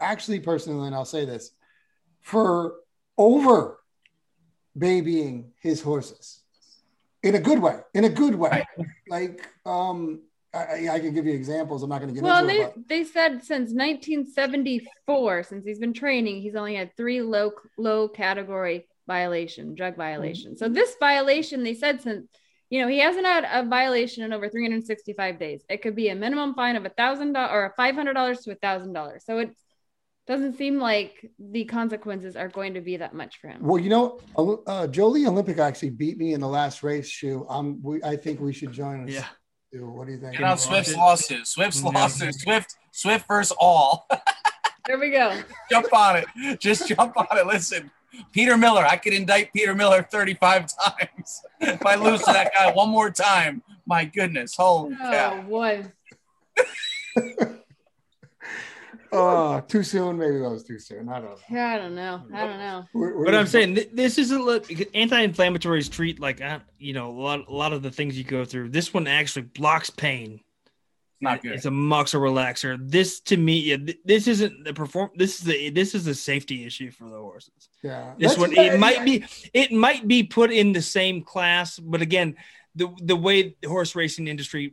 actually 0.00 0.40
personally, 0.40 0.86
and 0.86 0.94
I'll 0.94 1.04
say 1.04 1.24
this 1.24 1.50
for 2.22 2.74
over 3.18 3.78
babying 4.76 5.52
his 5.60 5.80
horses 5.82 6.40
in 7.22 7.34
a 7.34 7.40
good 7.40 7.58
way. 7.60 7.78
In 7.94 8.04
a 8.04 8.08
good 8.08 8.34
way. 8.34 8.64
Like 9.08 9.46
um. 9.66 10.22
I, 10.54 10.88
I 10.90 11.00
can 11.00 11.14
give 11.14 11.26
you 11.26 11.32
examples. 11.32 11.82
I'm 11.82 11.88
not 11.88 12.00
going 12.00 12.08
to 12.08 12.14
get 12.14 12.22
well, 12.22 12.42
into 12.42 12.52
they, 12.52 12.62
it. 12.62 12.72
But 12.74 12.88
they 12.88 13.04
said 13.04 13.42
since 13.42 13.72
1974, 13.72 15.44
since 15.44 15.64
he's 15.64 15.78
been 15.78 15.94
training, 15.94 16.42
he's 16.42 16.56
only 16.56 16.74
had 16.74 16.94
three 16.96 17.22
low 17.22 17.52
low 17.78 18.08
category 18.08 18.86
violation, 19.06 19.74
drug 19.74 19.96
violation. 19.96 20.56
So 20.56 20.68
this 20.68 20.94
violation, 21.00 21.62
they 21.62 21.74
said 21.74 22.02
since 22.02 22.28
you 22.68 22.82
know 22.82 22.88
he 22.88 22.98
hasn't 22.98 23.26
had 23.26 23.46
a 23.50 23.66
violation 23.66 24.24
in 24.24 24.32
over 24.32 24.48
365 24.48 25.38
days. 25.38 25.64
It 25.70 25.80
could 25.80 25.96
be 25.96 26.10
a 26.10 26.14
minimum 26.14 26.54
fine 26.54 26.76
of 26.76 26.84
a 26.84 26.90
thousand 26.90 27.32
dollars 27.32 27.50
or 27.52 27.74
five 27.76 27.94
hundred 27.94 28.14
dollars 28.14 28.40
to 28.40 28.52
a 28.52 28.56
thousand 28.56 28.92
dollars. 28.92 29.24
So 29.24 29.38
it 29.38 29.56
doesn't 30.26 30.56
seem 30.58 30.78
like 30.78 31.30
the 31.38 31.64
consequences 31.64 32.36
are 32.36 32.48
going 32.48 32.74
to 32.74 32.80
be 32.80 32.98
that 32.98 33.14
much 33.14 33.40
for 33.40 33.48
him. 33.48 33.62
Well, 33.62 33.78
you 33.78 33.90
know, 33.90 34.20
uh, 34.66 34.86
Jolie 34.86 35.26
Olympic 35.26 35.58
actually 35.58 35.90
beat 35.90 36.16
me 36.16 36.34
in 36.34 36.40
the 36.40 36.48
last 36.48 36.82
race. 36.82 37.08
Shu. 37.08 37.46
Um, 37.48 37.80
we, 37.82 38.02
I 38.02 38.16
think 38.16 38.38
we 38.38 38.52
should 38.52 38.72
join. 38.72 39.04
Us 39.04 39.10
Yeah. 39.10 39.26
Too. 39.72 39.88
What 39.88 40.06
do 40.06 40.12
you 40.12 40.18
think? 40.18 40.32
Get 40.34 40.44
on 40.44 40.58
Swift's 40.58 40.94
lawsuit. 40.94 41.46
Swift's 41.46 41.82
lawsuit. 41.82 42.34
Swift, 42.34 42.76
Swift 42.90 43.26
versus 43.26 43.56
all. 43.58 44.06
There 44.84 44.98
we 44.98 45.12
go. 45.12 45.40
jump 45.70 45.94
on 45.94 46.16
it. 46.16 46.58
Just 46.58 46.88
jump 46.88 47.16
on 47.16 47.38
it. 47.38 47.46
Listen, 47.46 47.88
Peter 48.32 48.56
Miller. 48.56 48.84
I 48.84 48.96
could 48.96 49.12
indict 49.12 49.52
Peter 49.52 49.76
Miller 49.76 50.02
35 50.02 50.66
times. 50.76 51.42
if 51.60 51.86
I 51.86 51.94
lose 51.94 52.18
to 52.22 52.32
that 52.32 52.52
guy 52.52 52.72
one 52.72 52.88
more 52.88 53.08
time, 53.08 53.62
my 53.86 54.04
goodness. 54.04 54.56
Holy 54.56 54.96
oh, 55.00 55.10
cow. 55.10 55.38
Oh 55.38 55.42
boy. 55.48 55.84
Oh, 59.14 59.60
too 59.60 59.82
soon. 59.82 60.16
Maybe 60.18 60.38
that 60.38 60.48
was 60.50 60.64
too 60.64 60.78
soon. 60.78 61.08
I 61.10 61.20
don't 61.20 61.30
know. 61.30 61.36
Yeah, 61.50 61.68
I 61.68 61.76
don't 61.78 61.94
know. 61.94 62.22
I 62.32 62.46
don't 62.46 62.58
know. 62.58 62.84
We're- 62.94 63.14
we're 63.14 63.24
But 63.26 63.34
I'm 63.34 63.46
saying 63.46 63.74
th- 63.74 63.90
this 63.92 64.16
isn't 64.16 64.42
look 64.44 64.70
anti-inflammatories 64.94 65.90
treat 65.90 66.18
like 66.18 66.40
uh, 66.40 66.60
you 66.78 66.94
know 66.94 67.10
a 67.10 67.18
lot 67.20 67.46
a 67.48 67.52
lot 67.52 67.72
of 67.74 67.82
the 67.82 67.90
things 67.90 68.16
you 68.16 68.24
go 68.24 68.44
through. 68.46 68.70
This 68.70 68.94
one 68.94 69.06
actually 69.06 69.42
blocks 69.42 69.90
pain. 69.90 70.40
It's 70.64 71.20
not 71.20 71.42
good. 71.42 71.52
It's 71.52 71.66
a 71.66 71.70
muscle 71.70 72.22
relaxer. 72.22 72.78
This 72.90 73.20
to 73.20 73.36
me, 73.36 73.58
yeah, 73.60 73.76
th- 73.76 73.98
this 74.04 74.26
isn't 74.28 74.64
the 74.64 74.72
perform. 74.72 75.10
This 75.14 75.38
is 75.38 75.44
the 75.44 75.68
this 75.70 75.94
is 75.94 76.06
a 76.06 76.14
safety 76.14 76.64
issue 76.64 76.90
for 76.90 77.04
the 77.04 77.18
horses. 77.18 77.68
yeah. 77.82 78.14
This 78.18 78.34
That's- 78.34 78.38
one 78.38 78.52
it 78.66 78.80
might 78.80 79.04
be 79.04 79.24
it 79.52 79.72
might 79.72 80.08
be 80.08 80.22
put 80.22 80.50
in 80.50 80.72
the 80.72 80.82
same 80.82 81.22
class, 81.22 81.78
but 81.78 82.00
again, 82.00 82.36
the 82.74 82.88
the 83.02 83.14
way 83.16 83.56
the 83.60 83.68
horse 83.68 83.94
racing 83.94 84.26
industry 84.28 84.72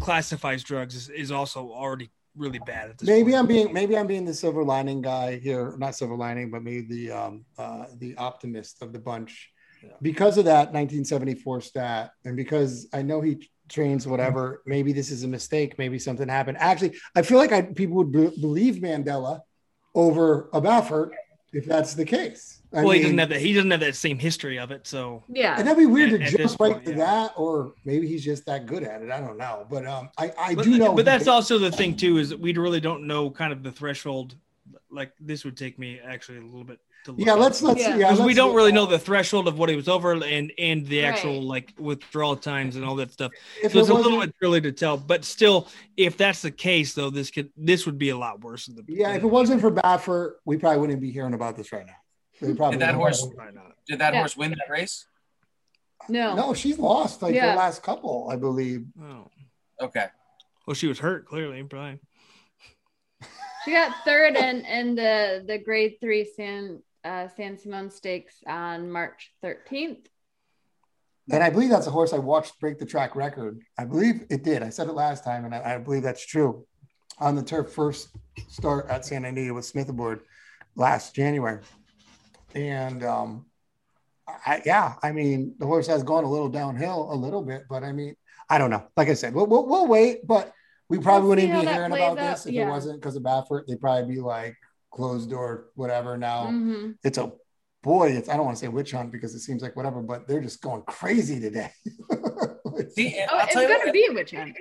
classifies 0.00 0.62
drugs 0.62 0.94
is, 0.94 1.08
is 1.08 1.32
also 1.32 1.70
already 1.72 2.10
really 2.36 2.58
bad 2.58 2.90
at 2.90 2.98
this. 2.98 3.08
Maybe 3.08 3.32
point. 3.32 3.36
I'm 3.36 3.46
being 3.46 3.72
maybe 3.72 3.96
I'm 3.96 4.06
being 4.06 4.24
the 4.24 4.34
silver 4.34 4.64
lining 4.64 5.02
guy 5.02 5.38
here. 5.38 5.74
Not 5.78 5.94
silver 5.94 6.16
lining, 6.16 6.50
but 6.50 6.62
maybe 6.62 6.82
the 6.82 7.12
um 7.12 7.44
uh 7.58 7.86
the 7.98 8.16
optimist 8.16 8.82
of 8.82 8.92
the 8.92 8.98
bunch. 8.98 9.50
Yeah. 9.82 9.90
Because 10.00 10.38
of 10.38 10.44
that 10.44 10.72
1974 10.72 11.60
stat, 11.60 12.12
and 12.24 12.36
because 12.36 12.88
I 12.92 13.02
know 13.02 13.20
he 13.20 13.48
trains 13.68 14.06
whatever, 14.06 14.62
maybe 14.64 14.92
this 14.92 15.10
is 15.10 15.24
a 15.24 15.28
mistake. 15.28 15.76
Maybe 15.76 15.98
something 15.98 16.28
happened. 16.28 16.58
Actually, 16.60 16.96
I 17.16 17.22
feel 17.22 17.38
like 17.38 17.50
I, 17.50 17.62
people 17.62 17.96
would 17.96 18.12
be, 18.12 18.28
believe 18.40 18.76
Mandella 18.76 19.40
over 19.94 20.48
a 20.52 20.60
Baffert 20.60 21.10
if 21.52 21.66
that's 21.66 21.94
the 21.94 22.04
case. 22.04 22.61
I 22.74 22.82
well, 22.82 22.90
he 22.92 23.02
doesn't 23.02 23.18
have 23.18 23.28
that. 23.28 23.40
He 23.40 23.52
doesn't 23.52 23.70
have 23.70 23.80
that 23.80 23.96
same 23.96 24.18
history 24.18 24.58
of 24.58 24.70
it. 24.70 24.86
So 24.86 25.22
Yeah. 25.28 25.56
And 25.58 25.66
that'd 25.66 25.78
be 25.78 25.86
weird 25.86 26.12
At- 26.14 26.18
to 26.20 26.24
at 26.24 26.30
jump 26.30 26.42
this 26.42 26.56
right 26.60 26.72
point, 26.72 26.84
to 26.86 26.90
yeah. 26.92 26.96
that, 26.98 27.32
or 27.36 27.74
maybe 27.84 28.06
he's 28.06 28.24
just 28.24 28.46
that 28.46 28.66
good 28.66 28.82
at 28.82 29.02
it. 29.02 29.10
I 29.10 29.20
don't 29.20 29.36
know, 29.38 29.66
but 29.70 29.86
um, 29.86 30.10
I 30.18 30.32
I 30.38 30.54
but, 30.54 30.64
do 30.64 30.78
know. 30.78 30.94
but 30.94 31.04
that's 31.04 31.28
also 31.28 31.58
the 31.58 31.70
thing 31.70 31.96
too 31.96 32.18
is 32.18 32.34
we 32.34 32.52
really 32.56 32.80
don't 32.80 33.06
know 33.06 33.30
kind 33.30 33.52
of 33.52 33.62
the 33.62 33.72
threshold 33.72 34.34
like 34.90 35.12
this 35.20 35.44
would 35.44 35.56
take 35.56 35.78
me 35.78 36.00
actually 36.04 36.38
a 36.38 36.42
little 36.42 36.64
bit 36.64 36.78
to 37.04 37.12
look 37.12 37.26
Yeah, 37.26 37.32
at. 37.32 37.40
let's 37.40 37.62
let's 37.62 37.80
Yeah. 37.80 37.96
yeah. 37.96 38.12
we 38.12 38.24
let's 38.26 38.36
don't 38.36 38.54
really 38.54 38.72
know 38.72 38.86
the 38.86 38.98
threshold 38.98 39.48
of 39.48 39.58
what 39.58 39.68
he 39.68 39.74
was 39.76 39.88
over 39.88 40.12
and 40.12 40.52
and 40.58 40.86
the 40.86 41.04
actual 41.04 41.38
Right. 41.40 41.42
like 41.42 41.74
withdrawal 41.78 42.36
times 42.36 42.76
and 42.76 42.84
all 42.84 42.94
that 42.96 43.10
stuff. 43.10 43.32
If 43.62 43.72
So 43.72 43.78
it 43.78 43.80
it's 43.82 43.90
a 43.90 43.94
little 43.94 44.20
bit 44.20 44.34
early 44.42 44.60
to 44.60 44.70
tell, 44.72 44.96
but 44.98 45.24
still, 45.24 45.68
if 45.96 46.16
that's 46.16 46.42
the 46.42 46.50
case, 46.50 46.92
though, 46.94 47.10
this 47.10 47.30
could 47.30 47.50
this 47.56 47.86
would 47.86 47.98
be 47.98 48.10
a 48.10 48.16
lot 48.16 48.40
worse 48.42 48.66
than 48.66 48.76
the 48.76 48.84
Yeah, 48.86 49.14
if 49.14 49.22
it 49.22 49.26
wasn't 49.26 49.60
for 49.60 49.70
Baffert, 49.72 50.34
we 50.44 50.56
probably 50.58 50.78
wouldn't 50.80 51.00
be 51.00 51.10
hearing 51.10 51.34
about 51.34 51.56
this 51.56 51.72
right 51.72 51.86
now. 51.86 51.94
We 52.42 52.54
probably 52.54 52.78
Did 52.78 52.88
that 52.88 52.94
horse- 52.94 53.26
not. 53.54 53.76
Did 53.86 53.98
that 54.00 54.12
Yeah. 54.14 54.20
horse 54.20 54.36
win 54.36 54.50
that 54.50 54.68
race? 54.70 55.06
No. 56.08 56.34
No, 56.34 56.54
she's 56.54 56.78
lost 56.78 57.22
like 57.22 57.34
Yeah. 57.34 57.52
the 57.52 57.56
last 57.58 57.82
couple, 57.82 58.28
I 58.30 58.36
believe. 58.36 58.86
Oh. 59.00 59.28
Okay. 59.80 60.06
Well, 60.66 60.74
she 60.74 60.86
was 60.88 60.98
hurt 60.98 61.26
clearly, 61.26 61.62
probably. 61.64 62.00
She 63.64 63.70
got 63.72 64.04
third 64.04 64.34
in 64.36 64.64
in 64.64 64.94
the 64.96 65.44
the 65.46 65.58
grade 65.58 65.98
three 66.00 66.24
San 66.24 66.82
uh, 67.04 67.28
San 67.36 67.56
Simeon 67.58 67.90
Stakes 67.90 68.42
on 68.46 68.90
March 68.90 69.32
13th. 69.44 70.06
And 71.30 71.42
I 71.42 71.50
believe 71.50 71.70
that's 71.70 71.86
a 71.86 71.90
horse 71.90 72.12
I 72.12 72.18
watched 72.18 72.58
break 72.60 72.78
the 72.78 72.86
track 72.86 73.14
record. 73.14 73.62
I 73.78 73.84
believe 73.84 74.26
it 74.30 74.42
did. 74.42 74.62
I 74.62 74.70
said 74.70 74.88
it 74.88 74.92
last 74.92 75.22
time, 75.24 75.44
and 75.44 75.54
I, 75.54 75.74
I 75.74 75.78
believe 75.78 76.02
that's 76.02 76.24
true. 76.26 76.66
On 77.18 77.36
the 77.36 77.42
turf 77.42 77.72
first 77.72 78.08
start 78.48 78.88
at 78.88 79.04
San 79.04 79.24
Antonio 79.24 79.54
with 79.54 79.64
Smith 79.64 79.88
aboard 79.88 80.22
last 80.74 81.14
January. 81.14 81.60
And 82.54 83.02
um 83.04 83.46
I 84.46 84.62
yeah, 84.64 84.94
I 85.02 85.12
mean 85.12 85.54
the 85.58 85.66
horse 85.66 85.86
has 85.88 86.02
gone 86.02 86.24
a 86.24 86.30
little 86.30 86.48
downhill 86.48 87.12
a 87.12 87.14
little 87.16 87.42
bit, 87.42 87.64
but 87.68 87.82
I 87.82 87.92
mean, 87.92 88.14
I 88.48 88.58
don't 88.58 88.70
know. 88.70 88.86
Like 88.96 89.08
I 89.08 89.14
said, 89.14 89.34
we'll 89.34 89.46
we'll, 89.46 89.66
we'll 89.66 89.86
wait, 89.86 90.26
but 90.26 90.52
we 90.88 90.98
probably 90.98 91.20
We'll 91.22 91.28
wouldn't 91.30 91.52
how 91.52 91.60
be 91.62 91.66
hearing 91.66 91.92
about 91.92 92.18
out. 92.18 92.30
this 92.32 92.46
if 92.46 92.52
Yeah. 92.54 92.66
it 92.68 92.70
wasn't 92.70 93.00
because 93.00 93.16
of 93.16 93.22
Baffert. 93.22 93.66
They'd 93.66 93.80
probably 93.80 94.14
be 94.14 94.20
like 94.20 94.56
closed 94.90 95.30
door, 95.30 95.70
whatever. 95.74 96.16
Now 96.18 96.46
Mhm. 96.46 96.96
it's 97.02 97.18
a 97.18 97.32
boy, 97.82 98.10
it's 98.10 98.28
I 98.28 98.36
don't 98.36 98.44
want 98.44 98.56
to 98.58 98.60
say 98.60 98.68
witch 98.68 98.92
hunt 98.92 99.10
because 99.10 99.34
it 99.34 99.40
seems 99.40 99.62
like 99.62 99.74
whatever, 99.74 100.02
but 100.02 100.28
they're 100.28 100.40
just 100.40 100.60
going 100.62 100.82
crazy 100.82 101.40
today. 101.40 101.70
See, 102.94 103.18
and 103.18 103.28
Oh, 103.30 103.38
I'll 103.38 103.44
it's 103.44 103.52
tell 103.54 103.62
you 103.62 103.68
going 103.68 103.80
what, 103.80 103.86
to 103.86 103.92
be 103.92 104.06
a 104.08 104.12
witch 104.12 104.32
hunt. 104.32 104.56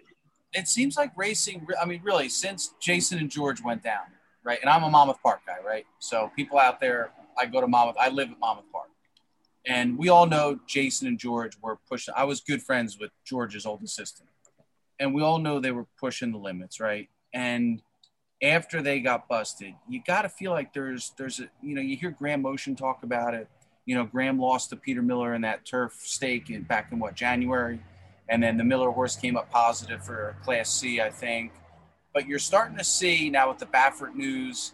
it 0.53 0.67
seems 0.67 0.97
like 0.97 1.11
racing. 1.17 1.67
I 1.81 1.85
mean, 1.85 2.01
really, 2.03 2.29
since 2.29 2.73
Jason 2.79 3.19
and 3.19 3.29
George 3.29 3.61
went 3.63 3.83
down, 3.83 4.03
right? 4.43 4.59
And 4.61 4.69
I'm 4.69 4.83
a 4.83 4.89
Monmouth 4.89 5.21
Park 5.21 5.41
guy, 5.45 5.57
right? 5.65 5.85
So 5.99 6.31
people 6.35 6.57
out 6.59 6.79
there, 6.79 7.11
I 7.37 7.45
go 7.45 7.61
to 7.61 7.67
Monmouth. 7.67 7.95
I 7.99 8.09
live 8.09 8.31
at 8.31 8.39
Monmouth 8.39 8.71
Park, 8.71 8.89
and 9.65 9.97
we 9.97 10.09
all 10.09 10.25
know 10.25 10.59
Jason 10.67 11.07
and 11.07 11.19
George 11.19 11.57
were 11.61 11.77
pushing. 11.89 12.13
I 12.17 12.23
was 12.23 12.41
good 12.41 12.61
friends 12.61 12.97
with 12.99 13.11
George's 13.25 13.65
old 13.65 13.83
assistant, 13.83 14.29
and 14.99 15.13
we 15.13 15.21
all 15.21 15.39
know 15.39 15.59
they 15.59 15.71
were 15.71 15.87
pushing 15.99 16.31
the 16.31 16.37
limits, 16.37 16.79
right? 16.79 17.09
And 17.33 17.81
after 18.41 18.81
they 18.81 18.99
got 18.99 19.27
busted, 19.27 19.73
you 19.87 20.01
got 20.05 20.23
to 20.23 20.29
feel 20.29 20.51
like 20.51 20.73
there's 20.73 21.11
there's 21.17 21.39
a 21.39 21.49
you 21.61 21.75
know 21.75 21.81
you 21.81 21.97
hear 21.97 22.11
Graham 22.11 22.41
Motion 22.41 22.75
talk 22.75 23.03
about 23.03 23.33
it. 23.33 23.47
You 23.85 23.95
know, 23.95 24.05
Graham 24.05 24.39
lost 24.39 24.69
to 24.69 24.75
Peter 24.75 25.01
Miller 25.01 25.33
in 25.33 25.41
that 25.41 25.65
turf 25.65 25.93
stake 26.03 26.49
in 26.49 26.63
back 26.63 26.91
in 26.91 26.99
what 26.99 27.15
January 27.15 27.79
and 28.31 28.41
then 28.41 28.55
the 28.55 28.63
Miller 28.63 28.89
horse 28.89 29.17
came 29.17 29.35
up 29.35 29.51
positive 29.51 30.03
for 30.03 30.37
Class 30.43 30.69
C, 30.69 31.01
I 31.01 31.09
think. 31.09 31.51
But 32.13 32.27
you're 32.27 32.39
starting 32.39 32.77
to 32.77 32.83
see 32.83 33.29
now 33.29 33.49
with 33.49 33.59
the 33.59 33.65
Baffert 33.65 34.15
news, 34.15 34.73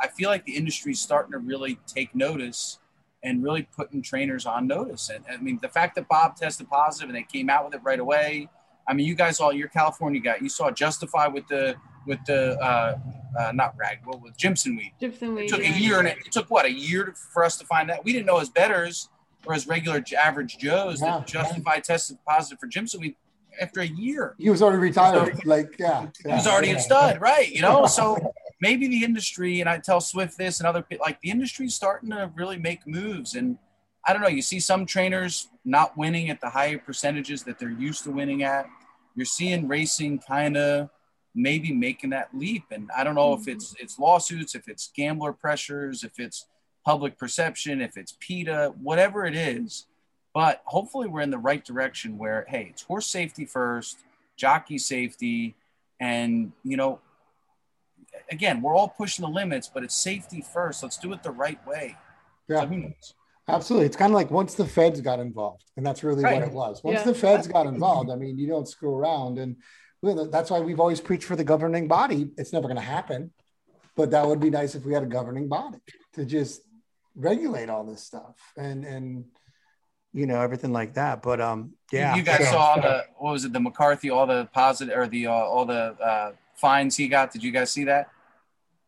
I 0.00 0.08
feel 0.08 0.28
like 0.30 0.44
the 0.44 0.56
industry 0.56 0.92
is 0.92 1.00
starting 1.00 1.32
to 1.32 1.38
really 1.38 1.78
take 1.86 2.14
notice 2.14 2.78
and 3.24 3.42
really 3.42 3.62
putting 3.76 4.00
trainers 4.00 4.46
on 4.46 4.66
notice. 4.66 5.10
And 5.10 5.24
I 5.30 5.36
mean, 5.38 5.58
the 5.60 5.68
fact 5.68 5.96
that 5.96 6.08
Bob 6.08 6.36
tested 6.36 6.68
positive 6.70 7.08
and 7.08 7.16
they 7.16 7.24
came 7.24 7.50
out 7.50 7.64
with 7.64 7.74
it 7.74 7.80
right 7.82 7.98
away. 7.98 8.48
I 8.86 8.94
mean, 8.94 9.06
you 9.06 9.14
guys 9.14 9.38
all, 9.40 9.52
you're 9.52 9.68
California 9.68 10.20
guy. 10.20 10.36
You 10.40 10.48
saw 10.48 10.70
Justify 10.70 11.26
with 11.26 11.46
the 11.48 11.74
with 12.06 12.20
the 12.26 12.58
uh, 12.58 12.98
uh, 13.38 13.52
not 13.52 13.74
rag, 13.76 13.98
well, 14.06 14.18
with 14.18 14.34
Jimson 14.38 14.76
weed. 14.76 14.94
Gypsum 14.98 15.36
It 15.36 15.42
weed. 15.42 15.48
took 15.48 15.60
a 15.60 15.68
year 15.68 15.98
and 15.98 16.08
it, 16.08 16.16
it 16.24 16.32
took 16.32 16.48
what 16.50 16.64
a 16.64 16.72
year 16.72 17.04
to, 17.04 17.12
for 17.12 17.44
us 17.44 17.58
to 17.58 17.66
find 17.66 17.90
that. 17.90 18.02
We 18.02 18.12
didn't 18.14 18.24
know 18.26 18.38
as 18.38 18.48
betters 18.48 19.10
or 19.44 19.52
as 19.52 19.66
regular 19.66 20.02
average 20.18 20.56
Joes 20.56 21.02
Yeah. 21.02 21.18
that 21.18 21.26
Justify 21.26 21.80
tested 21.80 22.16
positive 22.26 22.58
for 22.60 22.66
Jimson 22.66 23.00
weed 23.02 23.14
after 23.60 23.80
a 23.80 23.86
year. 23.86 24.34
he 24.38 24.48
was 24.48 24.62
already 24.62 24.78
retired. 24.78 25.44
Like, 25.44 25.74
yeah. 25.78 26.06
He 26.24 26.32
was 26.32 26.46
already 26.46 26.70
a 26.70 26.80
stud, 26.80 27.20
right? 27.20 27.50
You 27.50 27.60
know, 27.60 27.84
so 27.86 28.32
maybe 28.60 28.88
the 28.88 29.04
industry, 29.04 29.60
and 29.60 29.68
I 29.68 29.78
tell 29.78 30.00
Swift 30.00 30.36
this 30.36 30.60
and 30.60 30.66
other 30.66 30.82
people, 30.82 31.04
like 31.04 31.20
the 31.20 31.30
industry's 31.30 31.74
starting 31.74 32.10
to 32.10 32.30
really 32.34 32.58
make 32.58 32.86
moves. 32.86 33.34
And 33.34 33.58
I 34.06 34.12
don't 34.12 34.22
know, 34.22 34.28
you 34.28 34.42
see 34.42 34.60
some 34.60 34.86
trainers 34.86 35.48
not 35.64 35.96
winning 35.96 36.30
at 36.30 36.40
the 36.40 36.50
higher 36.50 36.78
percentages 36.78 37.42
that 37.44 37.58
they're 37.58 37.70
used 37.70 38.04
to 38.04 38.10
winning 38.10 38.42
at. 38.42 38.68
You're 39.14 39.26
seeing 39.26 39.68
racing 39.68 40.20
kind 40.20 40.56
of 40.56 40.90
maybe 41.34 41.72
making 41.72 42.10
that 42.10 42.28
leap. 42.34 42.64
And 42.70 42.90
I 42.96 43.04
don't 43.04 43.14
know 43.14 43.32
if 43.32 43.40
mm-hmm. 43.40 43.50
it's 43.50 43.74
it's 43.78 43.98
lawsuits, 43.98 44.54
if 44.54 44.68
it's 44.68 44.90
gambler 44.94 45.32
pressures, 45.32 46.04
if 46.04 46.18
it's 46.18 46.46
public 46.84 47.18
perception, 47.18 47.80
if 47.80 47.96
it's 47.96 48.16
PETA, 48.20 48.74
whatever 48.80 49.24
it 49.24 49.36
is. 49.36 49.86
But 50.34 50.62
hopefully 50.66 51.08
we're 51.08 51.22
in 51.22 51.30
the 51.30 51.38
right 51.38 51.64
direction 51.64 52.18
where, 52.18 52.44
hey, 52.48 52.68
it's 52.70 52.82
horse 52.82 53.06
safety 53.06 53.44
first, 53.44 53.98
jockey 54.36 54.78
safety, 54.78 55.56
and 56.00 56.52
you 56.64 56.76
know, 56.76 57.00
again, 58.30 58.62
we're 58.62 58.74
all 58.76 58.88
pushing 58.88 59.24
the 59.24 59.30
limits, 59.30 59.70
but 59.72 59.82
it's 59.84 59.94
safety 59.94 60.40
first. 60.40 60.82
Let's 60.82 60.96
do 60.98 61.12
it 61.12 61.22
the 61.22 61.30
right 61.30 61.64
way. 61.66 61.96
Yeah. 62.48 62.68
So? 62.68 63.14
Absolutely. 63.48 63.86
It's 63.86 63.96
kind 63.96 64.10
of 64.12 64.14
like 64.14 64.30
once 64.30 64.54
the 64.54 64.66
feds 64.66 65.00
got 65.00 65.20
involved, 65.20 65.64
and 65.76 65.84
that's 65.86 66.02
really 66.04 66.22
Right. 66.22 66.40
what 66.40 66.48
it 66.48 66.52
was. 66.52 66.82
Once 66.84 66.98
Yeah. 66.98 67.04
the 67.04 67.14
feds 67.14 67.46
got 67.48 67.66
involved, 67.66 68.10
I 68.10 68.16
mean, 68.16 68.38
you 68.38 68.46
don't 68.46 68.68
screw 68.68 68.94
around. 68.94 69.38
And 69.38 69.56
that's 70.30 70.50
why 70.50 70.60
we've 70.60 70.80
always 70.80 71.00
preached 71.00 71.24
for 71.24 71.36
the 71.36 71.44
governing 71.44 71.88
body. 71.88 72.30
It's 72.36 72.52
never 72.52 72.68
going 72.68 72.76
to 72.76 72.82
happen, 72.82 73.32
but 73.96 74.10
that 74.10 74.26
would 74.26 74.40
be 74.40 74.50
nice 74.50 74.74
if 74.74 74.84
we 74.84 74.92
had 74.94 75.02
a 75.02 75.06
governing 75.06 75.48
body 75.48 75.78
to 76.14 76.24
just 76.24 76.62
regulate 77.16 77.68
all 77.68 77.84
this 77.84 78.02
stuff 78.04 78.36
and, 78.56 78.84
and, 78.84 79.24
you 80.12 80.26
know, 80.26 80.40
everything 80.40 80.72
like 80.72 80.94
that. 80.94 81.20
But, 81.22 81.40
um, 81.40 81.72
yeah. 81.90 82.14
You 82.16 82.22
guys 82.22 82.38
so- 82.46 82.52
saw 82.52 82.76
the 82.80 83.04
what 83.18 83.32
was 83.32 83.44
it? 83.44 83.52
The 83.52 83.60
McCarthy, 83.60 84.10
all 84.10 84.26
the 84.26 84.48
positive 84.52 84.96
or 84.96 85.06
the 85.06 85.26
uh, 85.26 85.32
all 85.32 85.64
the 85.66 85.96
uh, 86.00 86.32
fines 86.58 86.96
he 86.96 87.08
got. 87.08 87.32
Did 87.32 87.42
you 87.42 87.50
guys 87.52 87.70
see 87.70 87.84
that? 87.84 88.10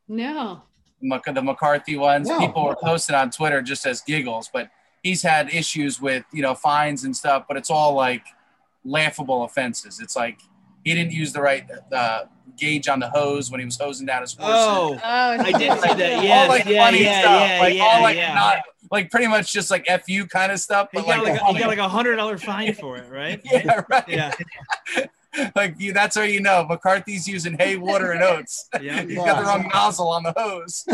No. 0.08 0.62
Mc- 1.00 1.34
the 1.34 1.42
McCarthy 1.42 1.96
ones. 1.96 2.28
No. 2.28 2.38
People 2.38 2.64
were 2.64 2.76
posting 2.76 3.16
on 3.16 3.30
Twitter 3.30 3.62
just 3.62 3.86
as 3.86 4.00
giggles, 4.02 4.50
but 4.52 4.70
he's 5.02 5.22
had 5.22 5.52
issues 5.52 6.00
with 6.00 6.24
you 6.32 6.42
know 6.42 6.54
fines 6.54 7.04
and 7.04 7.16
stuff. 7.16 7.44
But 7.48 7.56
it's 7.56 7.70
all 7.70 7.94
like 7.94 8.24
laughable 8.84 9.44
offenses. 9.44 10.00
It's 10.00 10.16
like 10.16 10.40
he 10.84 10.94
didn't 10.94 11.12
use 11.12 11.32
the 11.32 11.40
right 11.40 11.64
uh, 11.92 12.24
gauge 12.56 12.88
on 12.88 13.00
the 13.00 13.08
hose 13.10 13.50
when 13.50 13.60
he 13.60 13.66
was 13.66 13.78
hosing 13.78 14.06
down 14.06 14.22
his 14.22 14.34
horses. 14.34 14.54
Oh, 14.56 15.00
Oh, 15.02 15.30
I 15.38 15.52
did 15.52 15.80
see 15.80 15.94
that. 15.94 16.18
all 16.18 16.48
like 16.48 16.64
yeah, 16.66 16.84
funny 16.84 17.04
yeah, 17.04 17.20
stuff, 17.20 17.48
yeah, 17.48 17.60
like 17.60 17.74
yeah, 17.74 17.84
all 17.84 18.02
like 18.02 18.16
yeah. 18.16 18.34
not 18.34 18.58
like 18.90 19.10
pretty 19.10 19.26
much 19.28 19.52
just 19.52 19.70
like 19.70 19.86
fu 20.06 20.26
kind 20.26 20.52
of 20.52 20.58
stuff, 20.58 20.88
he 20.92 20.98
but 20.98 21.06
got 21.06 21.22
like, 21.24 21.32
like, 21.34 21.42
a, 21.42 21.52
he 21.54 21.58
got 21.60 21.68
like 21.68 21.78
a 21.78 21.88
hundred 21.88 22.16
dollar 22.16 22.36
fine 22.38 22.74
for 22.74 22.96
it, 22.96 23.08
right? 23.10 23.40
yeah, 23.50 23.82
right. 23.88 24.08
Yeah, 24.08 24.34
like 25.54 25.74
you, 25.78 25.92
that's 25.92 26.16
how 26.16 26.22
you 26.22 26.40
know 26.40 26.66
McCarthy's 26.68 27.28
using 27.28 27.56
hay, 27.58 27.76
water, 27.76 28.12
and 28.12 28.22
oats. 28.22 28.68
yeah. 28.80 29.02
He's 29.06 29.16
got 29.16 29.40
the 29.40 29.46
wrong 29.46 29.70
nozzle 29.72 30.08
on 30.08 30.22
the 30.22 30.34
hose. 30.36 30.84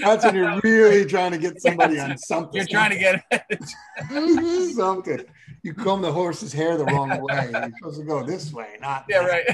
That's 0.00 0.24
when 0.24 0.34
you're 0.34 0.60
really 0.62 1.04
trying 1.04 1.32
to 1.32 1.38
get 1.38 1.60
somebody 1.60 1.98
on 2.00 2.16
something. 2.16 2.56
You're 2.56 2.66
trying 2.66 2.90
to 2.90 2.98
get 2.98 4.72
something. 4.74 5.24
You 5.62 5.74
comb 5.74 6.00
the 6.00 6.12
horse's 6.12 6.52
hair 6.52 6.78
the 6.78 6.86
wrong 6.86 7.10
way. 7.20 7.50
You're 7.52 7.70
supposed 7.78 8.00
to 8.00 8.06
go 8.06 8.24
this 8.24 8.52
way, 8.52 8.76
not 8.80 9.04
yeah, 9.08 9.22
that 9.22 9.44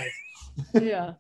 right. 0.75 0.83
yeah. 0.83 1.13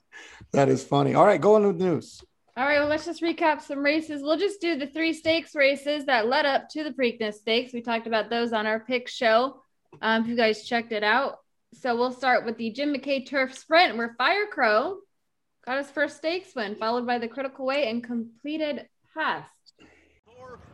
That 0.53 0.69
is 0.69 0.85
funny. 0.85 1.15
All 1.15 1.27
right, 1.27 1.41
go 1.41 1.57
on 1.57 1.67
with 1.67 1.81
news. 1.81 2.23
All 2.57 2.65
right, 2.65 2.79
well, 2.79 2.89
let's 2.89 3.05
just 3.05 3.21
recap 3.21 3.61
some 3.61 3.81
races. 3.81 4.23
We'll 4.23 4.39
just 4.39 4.61
do 4.61 4.77
the 4.79 4.87
three 4.87 5.13
stakes 5.13 5.55
races 5.55 6.07
that 6.07 6.29
led 6.29 6.47
up 6.47 6.69
to 6.71 6.85
the 6.85 6.91
Preakness 6.91 7.35
Stakes. 7.35 7.75
We 7.75 7.83
talked 7.83 8.07
about 8.07 8.31
those 8.31 8.53
on 8.53 8.67
our 8.67 8.81
pick 8.81 9.09
show. 9.09 9.61
Um, 10.01 10.23
if 10.23 10.29
you 10.29 10.37
guys 10.37 10.65
checked 10.65 10.93
it 10.93 11.03
out. 11.03 11.41
So 11.75 11.95
we'll 11.97 12.13
start 12.13 12.45
with 12.45 12.57
the 12.57 12.71
Jim 12.71 12.95
McKay 12.95 13.29
Turf 13.29 13.55
Sprint, 13.57 13.97
where 13.97 14.15
Fire 14.17 14.47
Crow 14.47 14.99
got 15.65 15.79
his 15.79 15.91
first 15.91 16.17
stakes 16.17 16.55
win, 16.55 16.77
followed 16.77 17.07
by 17.07 17.19
the 17.19 17.29
Critical 17.29 17.67
Way 17.67 17.89
and 17.89 18.03
completed 18.03 18.89
pass. 19.15 19.47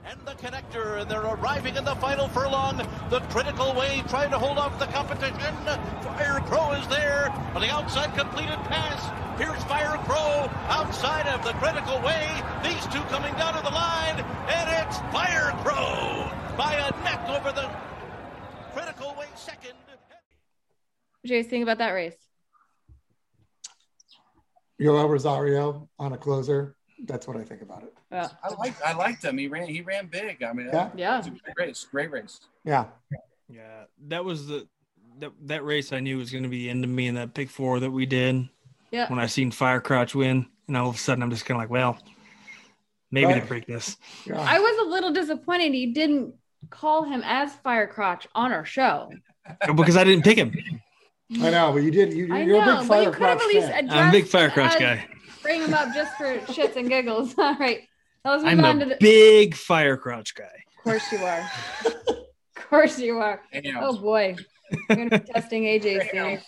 and 0.05 0.21
the 0.27 0.33
connector, 0.33 1.01
and 1.01 1.11
they're 1.11 1.23
arriving 1.23 1.77
in 1.77 1.85
the 1.85 1.95
final 1.97 2.29
furlong. 2.29 2.77
The 3.09 3.21
critical 3.31 3.73
way 3.75 4.03
trying 4.09 4.31
to 4.31 4.39
hold 4.39 4.59
off 4.59 4.79
the 4.79 4.87
competition. 4.87 5.55
Fire 6.03 6.41
Crow 6.47 6.73
is 6.73 6.87
there 6.89 7.31
on 7.55 7.61
the 7.63 7.71
outside 7.71 8.13
completed 8.17 8.59
pass. 8.67 9.01
Here's 9.39 9.63
Fire 9.65 9.97
Crow 10.05 10.51
outside 10.69 11.27
of 11.29 11.45
the 11.45 11.53
critical 11.55 12.01
way. 12.01 12.27
These 12.63 12.85
two 12.93 13.03
coming 13.15 13.33
down 13.35 13.55
to 13.55 13.63
the 13.63 13.71
line, 13.71 14.19
and 14.51 14.67
it's 14.83 14.99
Fire 15.15 15.53
Crow 15.63 16.31
by 16.57 16.75
a 16.75 16.91
neck 17.05 17.29
over 17.29 17.53
the 17.53 17.71
critical 18.75 19.15
way 19.19 19.27
second. 19.37 19.75
What 21.23 21.29
do 21.29 21.35
you 21.35 21.43
guys 21.43 21.49
think 21.51 21.63
about 21.63 21.79
that 21.79 21.91
race? 21.93 22.17
Yoel 24.81 25.09
Rosario 25.09 25.89
on 25.99 26.13
a 26.13 26.19
closer. 26.19 26.75
That's 27.05 27.29
what 27.29 27.37
I 27.37 27.45
think 27.45 27.63
about 27.63 27.85
it. 27.85 27.95
Yeah. 28.11 28.29
I 28.43 28.53
like 28.55 28.75
I 28.85 28.93
liked 28.93 29.25
him. 29.25 29.39
He 29.39 29.47
ran 29.49 29.69
he 29.69 29.81
ran 29.83 30.07
big. 30.09 30.43
I 30.43 30.53
mean, 30.53 30.67
Yeah. 30.73 30.91
Yeah. 30.97 31.19
it's 31.19 31.29
a 31.29 31.31
great 31.31 31.69
race. 31.69 31.87
Great 31.91 32.11
race. 32.11 32.41
Yeah. 32.65 32.87
Yeah, 33.49 33.85
that 34.09 34.25
was 34.25 34.47
the 34.49 34.67
that 35.19 35.33
that 35.43 35.65
race 35.65 35.93
I 35.93 36.01
knew 36.01 36.19
was 36.19 36.31
going 36.31 36.43
to 36.43 36.49
be 36.49 36.65
the 36.65 36.71
end 36.71 36.83
of 36.85 36.91
me 36.91 37.07
in 37.07 37.15
that 37.17 37.35
pick 37.35 37.51
four 37.51 37.79
that 37.81 37.91
we 37.91 38.07
did 38.07 38.49
Yeah. 38.91 39.09
when 39.09 39.19
I 39.19 39.27
seen 39.27 39.51
Fire 39.51 39.81
Crouch 39.81 40.15
win, 40.15 40.47
and 40.67 40.77
all 40.77 40.89
of 40.89 40.95
a 40.97 40.99
sudden 40.99 41.23
I'm 41.23 41.31
just 41.31 41.45
kind 41.45 41.57
of 41.57 41.63
like, 41.63 41.71
well, 41.71 41.99
Maybe 43.15 43.27
Right. 43.27 43.47
break 43.47 43.67
this. 43.67 43.99
Yeah. 44.27 44.41
I 44.41 44.59
was 44.59 44.87
a 44.87 44.91
little 44.91 45.13
disappointed 45.13 45.75
he 45.75 45.93
didn't 45.93 46.35
call 46.71 47.03
him 47.05 47.21
as 47.27 47.55
Firecrotch 47.63 48.27
on 48.35 48.53
our 48.53 48.65
show. 48.65 49.11
because 49.77 49.99
I 49.99 50.05
didn't 50.05 50.25
pick 50.25 50.39
him. 50.39 50.51
I 51.41 51.51
know, 51.51 51.73
but 51.73 51.83
you 51.83 51.91
did. 51.91 52.13
You, 52.13 52.33
I 52.33 52.43
you're 52.43 52.63
a 52.63 52.67
know, 52.67 52.81
big 52.81 52.89
but 52.89 52.99
you 52.99 53.05
fire 53.05 53.13
could 53.13 53.23
have 53.27 53.41
at 53.41 53.47
least 53.47 53.69
addressed 53.69 53.93
I'm 53.93 54.09
a 54.09 54.13
big 54.13 54.25
it 54.25 54.31
Firecrotch 54.31 54.79
guy. 54.79 55.07
Bring 55.43 55.63
him 55.63 55.75
up 55.75 55.95
just 55.95 56.17
for 56.17 56.39
shits 56.53 56.77
and 56.77 56.89
giggles. 56.89 57.35
All 57.39 57.57
right. 57.57 57.81
Now 58.25 58.33
let's 58.33 58.45
move 58.45 58.53
I'm 58.53 58.65
on 58.65 58.79
to 58.81 58.87
the. 58.87 58.97
big 59.01 59.55
Firecrotch 59.55 60.35
guy. 60.35 60.45
Of 60.79 60.85
course 60.85 61.13
you 61.13 61.19
are. 61.19 61.51
of 61.87 62.69
course 62.69 62.99
you 62.99 63.19
are. 63.19 63.41
Damn. 63.53 63.79
Oh 63.83 63.97
boy, 63.97 64.37
we're 64.89 64.97
gonna 64.97 65.11
be 65.11 65.19
testing 65.19 65.65
AJ 65.65 66.11
soon. 66.11 66.41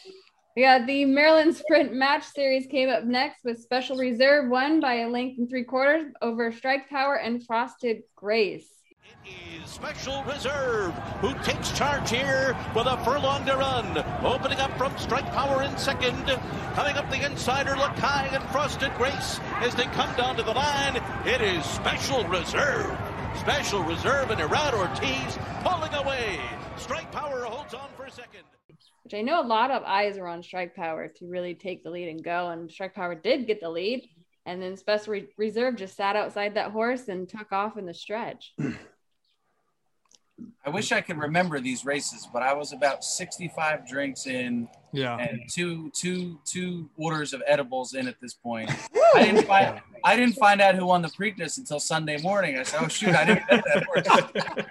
We 0.56 0.62
got 0.62 0.86
the 0.86 1.04
Maryland 1.04 1.56
Sprint 1.56 1.92
Match 1.92 2.24
Series 2.24 2.68
came 2.68 2.88
up 2.88 3.02
next 3.04 3.42
with 3.44 3.60
Special 3.60 3.96
Reserve 3.96 4.48
won 4.48 4.78
by 4.78 5.00
a 5.00 5.08
length 5.08 5.38
and 5.38 5.48
three 5.48 5.64
quarters 5.64 6.12
over 6.22 6.52
Strike 6.52 6.88
Power 6.88 7.16
and 7.16 7.44
Frosted 7.44 8.02
Grace. 8.14 8.68
Is 9.26 9.70
Special 9.70 10.22
Reserve, 10.24 10.92
who 11.20 11.34
takes 11.42 11.70
charge 11.72 12.10
here 12.10 12.56
with 12.74 12.86
a 12.86 12.96
furlong 13.04 13.44
to 13.46 13.56
run. 13.56 13.98
Opening 14.24 14.58
up 14.58 14.76
from 14.76 14.96
Strike 14.98 15.30
Power 15.32 15.62
in 15.62 15.76
second. 15.78 16.24
Coming 16.74 16.96
up 16.96 17.10
the 17.10 17.24
insider, 17.24 17.72
Lakai 17.72 18.32
and 18.34 18.42
Frosted 18.50 18.92
Grace 18.96 19.40
as 19.60 19.74
they 19.74 19.84
come 19.84 20.14
down 20.16 20.36
to 20.36 20.42
the 20.42 20.52
line. 20.52 20.96
It 21.26 21.40
is 21.40 21.64
Special 21.64 22.24
Reserve. 22.24 22.96
Special 23.38 23.82
Reserve 23.82 24.30
and 24.30 24.40
Irad 24.40 24.74
Ortiz 24.74 25.38
pulling 25.62 25.94
away. 25.94 26.38
Strike 26.76 27.10
Power 27.12 27.44
holds 27.44 27.74
on 27.74 27.88
for 27.96 28.08
second. 28.10 28.42
which 29.04 29.14
I 29.14 29.22
know 29.22 29.40
a 29.40 29.46
lot 29.46 29.70
of 29.70 29.82
eyes 29.84 30.18
are 30.18 30.26
on 30.26 30.42
Strike 30.42 30.74
Power 30.74 31.08
to 31.08 31.26
really 31.26 31.54
take 31.54 31.82
the 31.82 31.90
lead 31.90 32.08
and 32.08 32.22
go. 32.22 32.48
And 32.50 32.70
Strike 32.70 32.94
Power 32.94 33.14
did 33.14 33.46
get 33.46 33.60
the 33.60 33.70
lead. 33.70 34.08
And 34.46 34.60
then 34.60 34.76
Special 34.76 35.14
Re- 35.14 35.28
Reserve 35.38 35.76
just 35.76 35.96
sat 35.96 36.16
outside 36.16 36.54
that 36.54 36.72
horse 36.72 37.08
and 37.08 37.28
took 37.28 37.50
off 37.52 37.78
in 37.78 37.86
the 37.86 37.94
stretch. 37.94 38.52
I 40.66 40.70
wish 40.70 40.92
I 40.92 41.00
could 41.02 41.18
remember 41.18 41.60
these 41.60 41.84
races, 41.84 42.26
but 42.32 42.42
I 42.42 42.54
was 42.54 42.72
about 42.72 43.04
65 43.04 43.86
drinks 43.86 44.26
in 44.26 44.66
Yeah. 44.92 45.18
and 45.18 45.40
two 45.50 45.90
two 45.90 46.38
two 46.46 46.88
orders 46.96 47.34
of 47.34 47.42
edibles 47.46 47.92
in 47.94 48.08
at 48.08 48.18
this 48.20 48.32
point. 48.32 48.70
I 49.14 49.24
didn't 49.24 49.46
find 49.46 49.80
I 50.04 50.16
didn't 50.16 50.36
find 50.36 50.62
out 50.62 50.74
who 50.74 50.86
won 50.86 51.02
the 51.02 51.08
Preakness 51.08 51.58
until 51.58 51.78
Sunday 51.80 52.16
morning. 52.22 52.56
I 52.58 52.62
said, 52.62 52.80
"Oh 52.82 52.88
shoot, 52.88 53.14
I 53.14 53.24
didn't 53.26 53.46
bet 53.48 53.64
that. 53.64 54.66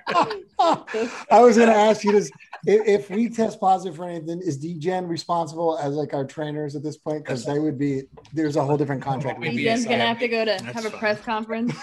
I 1.31 1.39
was 1.39 1.57
going 1.57 1.69
to 1.69 1.75
ask 1.75 2.03
you 2.03 2.11
this: 2.13 2.31
if, 2.65 2.87
if 2.87 3.09
we 3.09 3.29
test 3.29 3.59
positive 3.59 3.95
for 3.95 4.05
anything, 4.09 4.41
is 4.41 4.57
DGen 4.63 5.07
responsible 5.07 5.77
as 5.77 5.93
like 5.93 6.13
our 6.13 6.25
trainers 6.25 6.75
at 6.75 6.83
this 6.83 6.97
point? 6.97 7.23
Because 7.23 7.45
they 7.45 7.59
would 7.59 7.77
be. 7.77 8.03
There's 8.33 8.55
a 8.55 8.63
whole 8.63 8.77
different 8.77 9.01
contract. 9.01 9.39
We'd 9.39 9.49
with 9.49 9.57
be 9.57 9.63
Jen's 9.63 9.85
DGen. 9.85 9.89
gonna 9.89 10.05
have 10.07 10.19
to 10.19 10.27
go 10.27 10.45
to 10.45 10.51
That's 10.51 10.63
have 10.63 10.85
a 10.85 10.89
fine. 10.89 10.99
press 10.99 11.21
conference. 11.21 11.73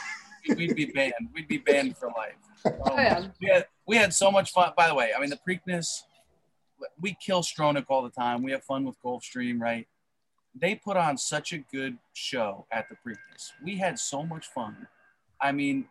We'd 0.48 0.74
be 0.74 0.86
banned. 0.86 1.12
We'd 1.34 1.48
be 1.48 1.58
banned 1.58 1.96
for 1.96 2.08
life. 2.08 2.34
Oh, 2.64 2.70
Oh, 2.90 2.96
yeah. 2.96 3.26
we 3.40 3.48
had 3.48 3.66
we 3.90 3.96
had 3.96 4.14
so 4.14 4.30
much 4.30 4.52
fun. 4.52 4.72
By 4.76 4.86
the 4.86 4.94
way, 4.94 5.10
I 5.16 5.20
mean 5.20 5.30
the 5.30 5.38
Preakness. 5.46 6.02
We 7.00 7.16
kill 7.20 7.42
Stronach 7.42 7.86
all 7.88 8.02
the 8.02 8.10
time. 8.10 8.40
We 8.42 8.52
have 8.52 8.62
fun 8.62 8.84
with 8.84 8.94
Gulfstream, 9.04 9.60
right? 9.60 9.88
They 10.54 10.76
put 10.76 10.96
on 10.96 11.18
such 11.18 11.52
a 11.52 11.58
good 11.58 11.98
show 12.12 12.66
at 12.70 12.88
the 12.88 12.94
Preakness. 13.04 13.50
We 13.64 13.76
had 13.76 13.98
so 13.98 14.22
much 14.22 14.46
fun. 14.46 14.86
I 15.40 15.50
mean, 15.50 15.86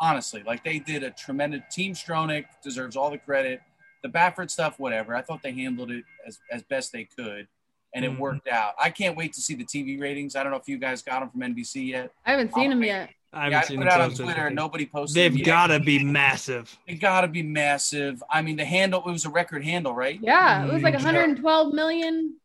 honestly, 0.00 0.44
like 0.46 0.62
they 0.62 0.78
did 0.78 1.02
a 1.02 1.10
tremendous. 1.10 1.62
Team 1.72 1.92
Stronach 1.92 2.44
deserves 2.62 2.94
all 2.96 3.10
the 3.10 3.18
credit. 3.18 3.60
The 4.04 4.08
Baffert 4.08 4.48
stuff, 4.50 4.78
whatever. 4.78 5.16
I 5.16 5.20
thought 5.20 5.42
they 5.42 5.52
handled 5.52 5.90
it 5.90 6.04
as 6.24 6.38
as 6.52 6.62
best 6.62 6.92
they 6.92 7.04
could, 7.04 7.48
and 7.94 8.04
it 8.04 8.12
Mhm. 8.12 8.18
worked 8.18 8.46
out. 8.46 8.74
I 8.78 8.90
can't 8.90 9.16
wait 9.16 9.32
to 9.32 9.40
see 9.40 9.56
the 9.56 9.64
TV 9.64 9.98
ratings. 10.00 10.36
I 10.36 10.44
don't 10.44 10.52
know 10.52 10.58
if 10.58 10.68
you 10.68 10.78
guys 10.78 11.02
got 11.02 11.18
them 11.20 11.30
from 11.30 11.42
NBC 11.42 11.82
yet. 11.82 12.12
I 12.24 12.30
haven't 12.30 12.54
seen 12.54 12.70
him 12.70 12.84
yet. 12.84 13.10
I 13.32 13.44
haven't 13.44 13.52
Yeah, 13.52 13.58
I 13.58 13.62
seen 13.62 13.78
put 13.78 13.86
it 13.86 13.92
out 13.92 14.00
on 14.00 14.10
Twitter. 14.14 14.40
anything. 14.40 14.54
Nobody 14.56 14.86
posted. 14.86 15.16
They've 15.22 15.32
them 15.32 15.42
got 15.44 15.66
to 15.68 15.78
be 15.80 16.02
massive. 16.04 16.76
It 16.86 16.94
got 16.96 17.20
to 17.20 17.28
be 17.28 17.42
massive. 17.42 18.22
I 18.28 18.42
mean, 18.42 18.56
the 18.56 18.64
handle 18.64 19.00
it 19.06 19.10
was 19.10 19.24
a 19.24 19.30
record 19.30 19.64
handle, 19.64 19.94
right? 19.94 20.18
Yeah, 20.20 20.66
it 20.66 20.72
was 20.72 20.82
like 20.82 20.94
Mm. 20.94 21.04
112 21.04 21.72
million. 21.74 22.36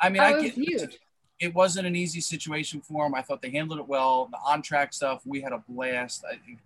I 0.00 0.08
mean, 0.08 0.16
That 0.22 0.32
I 0.32 0.36
was 0.36 0.42
get, 0.44 0.54
huge. 0.54 0.98
it 1.38 1.54
wasn't 1.54 1.86
an 1.86 1.94
easy 1.94 2.20
situation 2.20 2.80
for 2.80 3.04
them. 3.04 3.14
I 3.14 3.22
thought 3.22 3.40
they 3.42 3.50
handled 3.50 3.78
it 3.78 3.86
well. 3.86 4.26
The 4.32 4.38
on 4.38 4.62
track 4.62 4.92
stuff, 4.92 5.22
we 5.24 5.40
had 5.42 5.52
a 5.52 5.62
blast. 5.68 6.24
I 6.24 6.36
think 6.44 6.58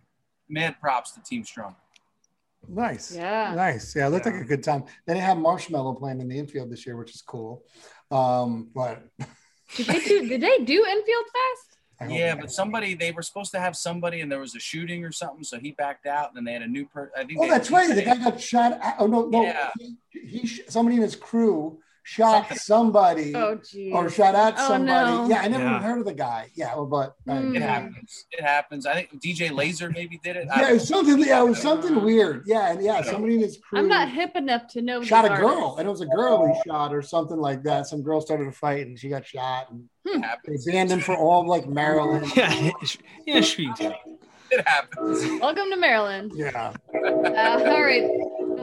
mad 0.48 0.80
props 0.80 1.10
to 1.12 1.22
Team 1.22 1.44
Strong. 1.44 1.76
Nice. 2.66 3.14
Yeah. 3.14 3.52
Nice. 3.54 3.94
Yeah, 3.94 4.06
it 4.06 4.10
looked 4.10 4.24
Yeah. 4.24 4.32
like 4.32 4.40
a 4.40 4.44
good 4.46 4.62
time. 4.64 4.84
They 5.04 5.12
didn't 5.14 5.26
have 5.26 5.36
Marshmello 5.36 5.98
playing 5.98 6.20
in 6.22 6.28
the 6.28 6.38
infield 6.38 6.70
this 6.70 6.86
year, 6.86 6.96
which 6.96 7.14
is 7.14 7.20
cool. 7.20 7.62
Um, 8.10 8.70
but 8.74 9.02
Did 9.76 9.86
they 9.86 10.00
do? 10.00 10.28
Did 10.28 10.40
they 10.40 10.58
do 10.64 10.86
infield 10.86 11.24
fest? 11.26 11.73
Yeah, 12.08 12.34
but 12.34 12.50
somebody 12.50 12.94
they 12.94 13.12
were 13.12 13.22
supposed 13.22 13.52
to 13.52 13.60
have 13.60 13.76
somebody, 13.76 14.20
and 14.20 14.30
there 14.30 14.40
was 14.40 14.54
a 14.54 14.60
shooting 14.60 15.04
or 15.04 15.12
something, 15.12 15.44
so 15.44 15.58
he 15.58 15.72
backed 15.72 16.06
out, 16.06 16.28
and 16.28 16.36
then 16.36 16.44
they 16.44 16.52
had 16.52 16.62
a 16.62 16.68
new 16.68 16.86
person. 16.86 17.12
I 17.16 17.24
think. 17.24 17.38
Oh, 17.40 17.48
that's 17.48 17.70
right. 17.70 17.94
The 17.94 18.02
guy 18.02 18.16
got 18.16 18.40
shot. 18.40 18.78
Oh 18.98 19.06
no, 19.06 19.26
no. 19.26 19.42
Yeah. 19.42 19.70
He, 19.78 19.96
he 20.10 20.46
somebody 20.68 20.96
in 20.96 21.02
his 21.02 21.16
crew 21.16 21.78
shot 22.06 22.54
somebody 22.58 23.34
Oh, 23.34 23.58
or 23.92 24.10
shot 24.10 24.34
at 24.34 24.54
Oh, 24.58 24.68
somebody. 24.68 25.10
no. 25.10 25.28
Yeah, 25.28 25.40
I 25.40 25.48
never 25.48 25.64
Yeah. 25.64 25.70
even 25.70 25.82
heard 25.82 25.98
of 26.00 26.04
the 26.04 26.12
guy. 26.14 26.50
Yeah, 26.54 26.74
but 26.88 27.14
uh, 27.28 27.34
Hmm. 27.40 27.56
It 27.56 27.62
happens. 27.62 28.26
It 28.30 28.42
happens. 28.44 28.86
I 28.86 28.94
think 28.94 29.20
DJ 29.22 29.50
Laser 29.50 29.90
maybe 29.90 30.20
did 30.22 30.36
it. 30.36 30.46
Yeah, 30.54 30.70
it 30.70 30.74
was 30.74 30.86
something. 30.86 31.18
Yeah, 31.18 31.40
it 31.40 31.48
was 31.48 31.58
something 31.62 32.02
weird. 32.04 32.44
Yeah, 32.46 32.70
and 32.72 32.82
yeah, 32.82 33.00
somebody 33.02 33.34
in 33.36 33.40
his 33.40 33.56
crew 33.58 33.78
I'm 33.78 33.88
not 33.88 34.10
hip 34.10 34.36
enough 34.36 34.68
to 34.68 34.82
know. 34.82 35.02
shot 35.02 35.24
a 35.24 35.30
these 35.30 35.38
girl, 35.38 35.76
and 35.78 35.88
it 35.88 35.90
was 35.90 36.02
a 36.02 36.06
girl 36.06 36.46
he 36.46 36.60
shot 36.70 36.94
or 36.94 37.00
something 37.02 37.38
like 37.38 37.62
that. 37.64 37.86
Some 37.86 38.02
girl 38.02 38.20
started 38.20 38.46
a 38.48 38.52
fight, 38.52 38.86
and 38.86 38.98
she 38.98 39.08
got 39.08 39.24
shot, 39.26 39.70
and 39.70 39.88
know. 40.04 40.28
It 40.44 40.60
they 40.66 40.72
banned 40.72 40.90
him 40.92 41.00
for 41.00 41.16
all 41.16 41.40
of 41.40 41.46
like 41.48 41.66
Maryland. 41.66 42.30
Yeah, 42.36 42.70
yeah, 43.26 43.40
she 43.40 43.70
did. 43.78 43.94
It 44.50 44.68
happens. 44.68 45.40
Welcome 45.40 45.70
to 45.70 45.76
Maryland. 45.76 46.30
Yeah. 46.36 46.74
Uh, 46.94 47.64
all 47.66 47.82
right. 47.82 48.04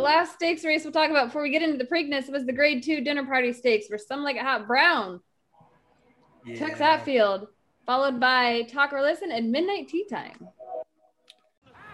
The 0.01 0.05
last 0.05 0.33
stakes 0.33 0.65
race 0.65 0.83
we'll 0.83 0.91
talk 0.91 1.11
about 1.11 1.27
before 1.27 1.43
we 1.43 1.51
get 1.51 1.61
into 1.61 1.77
the 1.77 1.85
Preakness 1.85 2.27
was 2.27 2.43
the 2.47 2.51
Grade 2.51 2.81
Two 2.81 3.01
Dinner 3.01 3.23
Party 3.23 3.53
Stakes, 3.53 3.87
where 3.87 3.99
some 3.99 4.23
like 4.23 4.35
it 4.35 4.41
hot 4.41 4.65
brown 4.65 5.21
took 6.57 6.75
that 6.79 7.05
field, 7.05 7.45
followed 7.85 8.19
by 8.19 8.63
Talk 8.63 8.93
or 8.93 9.03
Listen 9.03 9.31
and 9.31 9.51
Midnight 9.51 9.89
Tea 9.89 10.07
Time. 10.09 10.49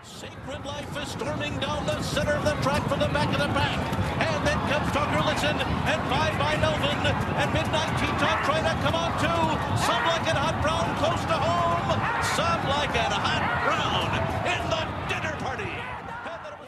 Sacred 0.03 0.63
Life 0.63 1.03
is 1.03 1.09
storming 1.11 1.59
down 1.59 1.85
the 1.85 2.01
center 2.01 2.31
of 2.31 2.45
the 2.45 2.55
track 2.63 2.87
from 2.87 3.01
the 3.01 3.09
back 3.09 3.27
of 3.27 3.39
the 3.39 3.51
pack. 3.51 3.75
And 4.23 4.47
then 4.47 4.57
comes 4.71 4.87
Tucker 4.95 5.27
Listen 5.27 5.59
and 5.59 5.99
Bye 6.07 6.31
Bye 6.39 6.55
Melvin 6.63 7.11
and 7.11 7.51
Midnight 7.51 7.91
Tea 7.99 8.07
Time 8.23 8.39
trying 8.47 8.63
to 8.63 8.75
come 8.87 8.95
on 8.95 9.11
too. 9.19 9.43
Some 9.83 10.03
like 10.07 10.23
it 10.23 10.39
hot 10.39 10.55
brown 10.63 10.95
close 11.03 11.27
to 11.27 11.35
home. 11.35 12.23
Some 12.23 12.71
like 12.71 12.95
it 12.95 13.11
hot 13.11 13.43
brown 13.67 14.07
in 14.47 14.63
the 14.71 14.87
dinner 15.11 15.35
party. 15.43 15.67
And 15.67 16.07
then 16.07 16.53
it 16.53 16.59
was 16.61 16.67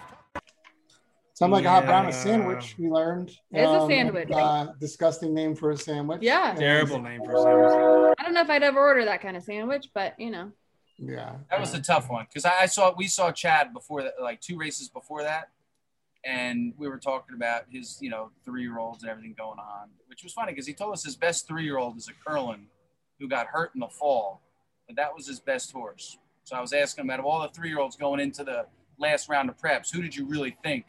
Something 1.40 1.64
like 1.64 1.66
a 1.66 1.70
hot 1.70 1.86
brown, 1.86 2.06
a 2.06 2.12
sandwich. 2.12 2.76
We 2.78 2.90
learned. 2.90 3.30
Um, 3.30 3.60
It 3.62 3.64
is 3.64 3.84
a 3.84 3.88
sandwich. 3.88 4.30
Uh, 4.30 4.68
disgusting 4.78 5.34
name 5.34 5.56
for 5.56 5.72
a 5.72 5.78
sandwich. 5.78 6.22
Yeah. 6.22 6.54
Terrible 6.54 7.02
name 7.02 7.22
for 7.24 7.32
a 7.34 7.42
sandwich. 7.42 8.16
I 8.20 8.24
don't 8.24 8.34
know 8.34 8.42
if 8.42 8.50
I'd 8.50 8.62
ever 8.62 8.78
order 8.78 9.06
that 9.06 9.22
kind 9.22 9.38
of 9.38 9.44
sandwich, 9.44 9.88
but 9.94 10.20
you 10.20 10.32
know. 10.32 10.52
Yeah. 10.98 11.36
That 11.50 11.62
was 11.62 11.74
a 11.74 11.82
tough 11.82 12.10
one 12.10 12.26
because 12.28 12.44
I, 12.44 12.64
I 12.64 12.66
saw 12.66 12.94
we 12.98 13.08
saw 13.08 13.32
Chad 13.32 13.72
before 13.72 14.04
that, 14.04 14.16
like 14.22 14.42
two 14.42 14.58
races 14.58 14.90
before 14.90 15.24
that, 15.24 15.48
and 16.26 16.74
we 16.78 16.90
were 16.90 16.98
talking 16.98 17.38
about 17.38 17.64
his 17.72 18.00
you 18.02 18.10
know 18.10 18.32
three 18.44 18.64
year 18.64 18.78
olds 18.78 19.04
and 19.04 19.10
everything 19.10 19.34
going 19.38 19.60
on, 19.60 19.92
which 20.08 20.24
was 20.24 20.34
funny 20.34 20.52
because 20.52 20.68
he 20.68 20.74
told 20.74 20.92
us 20.92 21.06
his 21.06 21.16
best 21.16 21.48
three 21.48 21.64
year 21.64 21.78
old 21.78 21.96
is 21.96 22.10
a 22.10 22.30
Curlin 22.30 22.66
who 23.18 23.30
got 23.30 23.48
hurt 23.48 23.72
in 23.76 23.80
the 23.80 23.88
fall, 23.88 24.42
but 24.88 24.98
that 24.98 25.16
was 25.16 25.26
his 25.26 25.40
best 25.40 25.72
horse. 25.72 26.18
So 26.44 26.58
I 26.58 26.60
was 26.60 26.74
asking 26.74 27.06
him 27.06 27.12
out 27.12 27.20
of 27.20 27.26
all 27.26 27.42
the 27.44 27.48
three 27.48 27.70
year 27.70 27.80
olds 27.80 27.96
going 27.96 28.20
into 28.20 28.44
the 28.44 28.66
last 28.98 29.30
round 29.30 29.50
of 29.50 29.58
preps, 29.58 29.90
who 29.90 30.02
did 30.02 30.14
you 30.14 30.26
really 30.26 30.58
think 30.62 30.84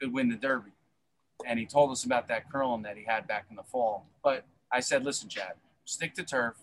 could 0.00 0.12
win 0.12 0.28
the 0.28 0.36
Derby? 0.36 0.70
And 1.46 1.58
he 1.58 1.66
told 1.66 1.90
us 1.90 2.04
about 2.04 2.28
that 2.28 2.50
Curlin 2.50 2.82
that 2.82 2.96
he 2.96 3.04
had 3.04 3.26
back 3.26 3.46
in 3.50 3.56
the 3.56 3.62
fall. 3.62 4.06
But 4.22 4.44
I 4.72 4.80
said, 4.80 5.04
listen, 5.04 5.28
Chad, 5.28 5.52
stick 5.84 6.14
to 6.14 6.24
turf, 6.24 6.54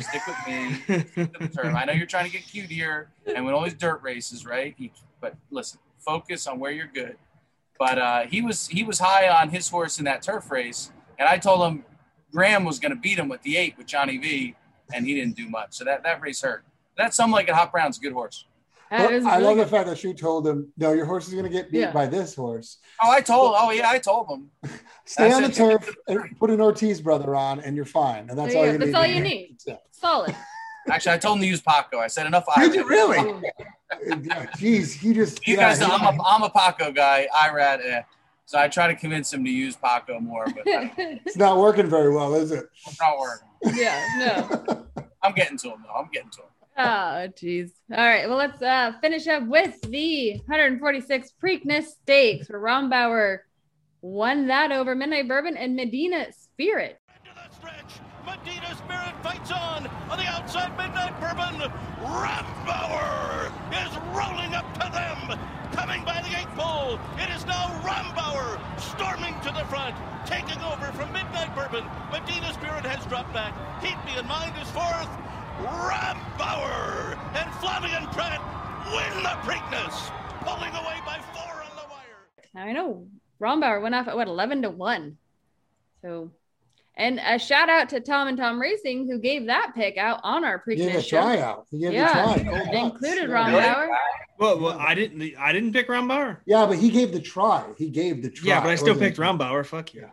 stick 0.00 0.22
with 0.26 0.36
me 0.46 0.82
the 1.14 1.48
term. 1.54 1.76
I 1.76 1.84
know 1.84 1.92
you're 1.92 2.06
trying 2.06 2.26
to 2.26 2.30
get 2.32 2.42
cute 2.46 2.68
here 2.70 3.10
and 3.26 3.44
win 3.44 3.54
all 3.54 3.62
these 3.64 3.74
dirt 3.74 4.02
races, 4.02 4.44
right? 4.44 4.74
You- 4.78 4.90
but 5.20 5.36
listen, 5.50 5.78
focus 6.00 6.46
on 6.48 6.58
where 6.58 6.72
you're 6.72 6.88
good. 6.92 7.16
But 7.78 7.98
uh, 7.98 8.20
he 8.26 8.42
was 8.42 8.66
he 8.68 8.82
was 8.82 8.98
high 8.98 9.28
on 9.28 9.50
his 9.50 9.68
horse 9.68 9.98
in 9.98 10.04
that 10.04 10.20
turf 10.22 10.50
race, 10.50 10.92
and 11.18 11.28
I 11.28 11.38
told 11.38 11.64
him 11.68 11.84
Graham 12.32 12.64
was 12.64 12.78
going 12.78 12.90
to 12.90 12.96
beat 12.98 13.18
him 13.18 13.28
with 13.28 13.42
the 13.42 13.56
eight 13.56 13.76
with 13.78 13.86
Johnny 13.86 14.18
V, 14.18 14.54
and 14.92 15.06
he 15.06 15.14
didn't 15.14 15.36
do 15.36 15.48
much. 15.48 15.74
So 15.74 15.84
that, 15.84 16.02
that 16.02 16.20
race 16.20 16.42
hurt. 16.42 16.64
That's 16.96 17.16
something 17.16 17.32
like 17.32 17.48
a 17.48 17.54
Hot 17.54 17.70
Brown's 17.72 17.98
a 17.98 18.00
good 18.00 18.12
horse. 18.12 18.46
That 18.92 19.00
Well, 19.08 19.12
was 19.18 19.24
I 19.26 19.36
really 19.38 19.46
love 19.48 19.56
the 19.56 19.66
fact 19.66 19.88
that 19.88 19.96
she 19.96 20.12
told 20.12 20.46
him, 20.46 20.70
"No, 20.76 20.92
your 20.92 21.06
horse 21.06 21.26
is 21.26 21.32
going 21.32 21.44
to 21.46 21.50
get 21.50 21.70
beat 21.72 21.80
Yeah. 21.80 21.92
by 21.92 22.04
this 22.06 22.34
horse. 22.34 22.76
Oh, 23.02 23.10
I 23.10 23.22
told. 23.22 23.54
Oh 23.56 23.70
yeah, 23.70 23.88
I 23.88 23.98
told 23.98 24.28
him. 24.28 24.50
Stay 25.06 25.24
That's 25.30 25.34
on 25.36 25.42
the 25.42 25.48
it. 25.48 25.54
turf 25.54 25.94
and 26.08 26.38
put 26.38 26.50
an 26.50 26.60
Ortiz 26.60 27.00
brother 27.00 27.34
on, 27.34 27.60
and 27.60 27.74
you're 27.74 27.86
fine. 27.86 28.28
And 28.28 28.38
that's 28.38 28.52
There 28.52 28.60
all 28.60 28.66
you 28.66 28.72
you 28.72 28.78
go. 28.78 28.84
need. 28.84 28.94
That's 28.94 29.00
all 29.02 29.06
you 29.06 29.14
do. 29.16 29.22
need. 29.22 29.56
Yeah. 29.66 29.76
Solid. 29.92 30.36
Actually, 30.90 31.12
I 31.14 31.18
told 31.18 31.36
him 31.38 31.42
to 31.42 31.48
use 31.48 31.62
Paco. 31.62 31.98
I 32.00 32.08
said 32.08 32.26
enough. 32.26 32.44
Did 32.56 32.74
you 32.74 32.86
really? 32.86 33.18
Ooh. 33.18 33.42
Jeez, 34.58 34.92
he 34.98 35.14
just. 35.14 35.46
You 35.46 35.54
yeah, 35.56 35.70
guys 35.70 35.80
know 35.80 35.86
he- 35.86 35.92
I'm 36.06 36.18
a 36.18 36.22
I'm 36.24 36.42
a 36.42 36.50
Paco 36.50 36.92
guy. 36.92 37.28
Irad. 37.34 37.80
Eh. 37.84 38.02
So 38.44 38.58
I 38.58 38.68
try 38.68 38.88
to 38.88 38.94
convince 38.94 39.32
him 39.32 39.44
to 39.44 39.50
use 39.50 39.76
Paco 39.76 40.20
more, 40.20 40.44
but 40.44 40.62
it's 40.66 41.36
not 41.36 41.56
working 41.58 41.86
very 41.88 42.14
well, 42.14 42.34
is 42.34 42.50
it? 42.52 42.66
it's 42.86 43.00
not 43.00 43.16
working. 43.18 43.78
yeah, 43.80 44.04
no. 44.18 44.84
I'm 45.22 45.32
getting 45.32 45.56
to 45.58 45.68
him 45.70 45.84
though. 45.86 45.94
I'm 45.94 46.10
getting 46.12 46.30
to 46.30 46.38
him. 46.42 46.48
Oh, 46.76 47.28
jeez. 47.36 47.70
All 47.90 47.98
right. 47.98 48.28
Well, 48.28 48.38
let's 48.38 48.62
uh, 48.62 48.92
finish 49.00 49.26
up 49.28 49.46
with 49.46 49.80
the 49.82 50.32
146 50.46 51.32
Preakness 51.42 51.84
Stakes 51.84 52.48
where 52.48 52.60
Rombauer 52.60 53.40
won 54.00 54.46
that 54.46 54.72
over 54.72 54.94
Midnight 54.94 55.28
Bourbon 55.28 55.56
and 55.56 55.76
Medina 55.76 56.26
Spirit. 56.32 56.98
Medina 58.24 58.74
Spirit 58.74 59.14
fights 59.22 59.50
on. 59.52 59.86
On 60.10 60.18
the 60.18 60.26
outside, 60.26 60.70
Midnight 60.78 61.18
Bourbon. 61.20 61.70
Rombauer 62.00 63.52
is 63.70 63.92
rolling 64.16 64.54
up 64.54 64.66
to 64.74 64.90
them. 64.90 65.38
Coming 65.72 66.04
by 66.04 66.22
the 66.22 66.38
eight 66.38 66.48
pole. 66.56 66.98
It 67.18 67.30
is 67.36 67.44
now 67.46 67.68
Rombauer 67.84 68.58
storming 68.80 69.34
to 69.40 69.52
the 69.52 69.64
front. 69.66 69.94
Taking 70.26 70.60
over 70.62 70.86
from 70.92 71.12
Midnight 71.12 71.54
Bourbon. 71.54 71.84
Medina 72.10 72.52
Spirit 72.54 72.84
has 72.86 73.04
dropped 73.06 73.32
back. 73.32 73.54
Keep 73.82 73.96
me 74.06 74.18
in 74.18 74.26
mind 74.26 74.54
is 74.60 74.70
fourth. 74.70 75.08
Rombauer 75.62 77.16
and 77.36 77.54
Flavian 77.54 78.06
Prat 78.12 78.40
win 78.92 79.22
the 79.22 79.28
Preakness. 79.48 80.10
Pulling 80.40 80.70
away 80.74 80.98
by 81.06 81.20
four 81.32 81.62
on 81.62 81.70
the 81.76 81.82
wire. 81.88 82.66
I 82.68 82.72
know 82.72 83.06
Rombauer 83.40 83.80
went 83.80 83.94
off 83.94 84.08
at 84.08 84.16
what 84.16 84.26
11 84.28 84.62
to 84.62 84.70
1. 84.70 85.16
So, 86.02 86.32
and 86.96 87.20
a 87.24 87.38
shout 87.38 87.68
out 87.68 87.88
to 87.90 88.00
Tom 88.00 88.26
and 88.28 88.36
Tom 88.36 88.60
Racing 88.60 89.06
who 89.08 89.18
gave 89.20 89.46
that 89.46 89.72
pick 89.76 89.96
out 89.96 90.20
on 90.24 90.44
our 90.44 90.62
He 90.68 90.74
gave 90.76 90.88
a 90.94 90.98
Preakness 90.98 91.04
show. 91.08 91.20
tryout. 91.22 91.66
He 91.70 91.78
gave 91.78 91.92
Yeah. 91.92 92.08
a 92.08 92.12
try. 92.34 92.44
Cold 92.44 92.46
nuts. 92.66 92.68
Included 92.76 93.30
Yeah. 93.30 93.36
Rombauer. 93.36 93.96
Well, 94.38 94.58
well, 94.58 94.78
I 94.80 94.94
didn't. 94.96 95.36
I 95.38 95.52
didn't 95.52 95.72
pick 95.72 95.86
Rombauer. 95.88 96.38
Yeah, 96.44 96.66
but 96.66 96.78
he 96.78 96.90
gave 96.90 97.12
the 97.12 97.20
try. 97.20 97.64
He 97.78 97.88
gave 97.88 98.22
the 98.22 98.30
try. 98.30 98.48
Yeah, 98.48 98.60
but 98.60 98.70
I 98.70 98.74
still 98.74 98.94
Wasn't- 98.94 99.06
picked 99.14 99.18
Rombauer. 99.18 99.64
Fuck 99.64 99.94
you. 99.94 100.08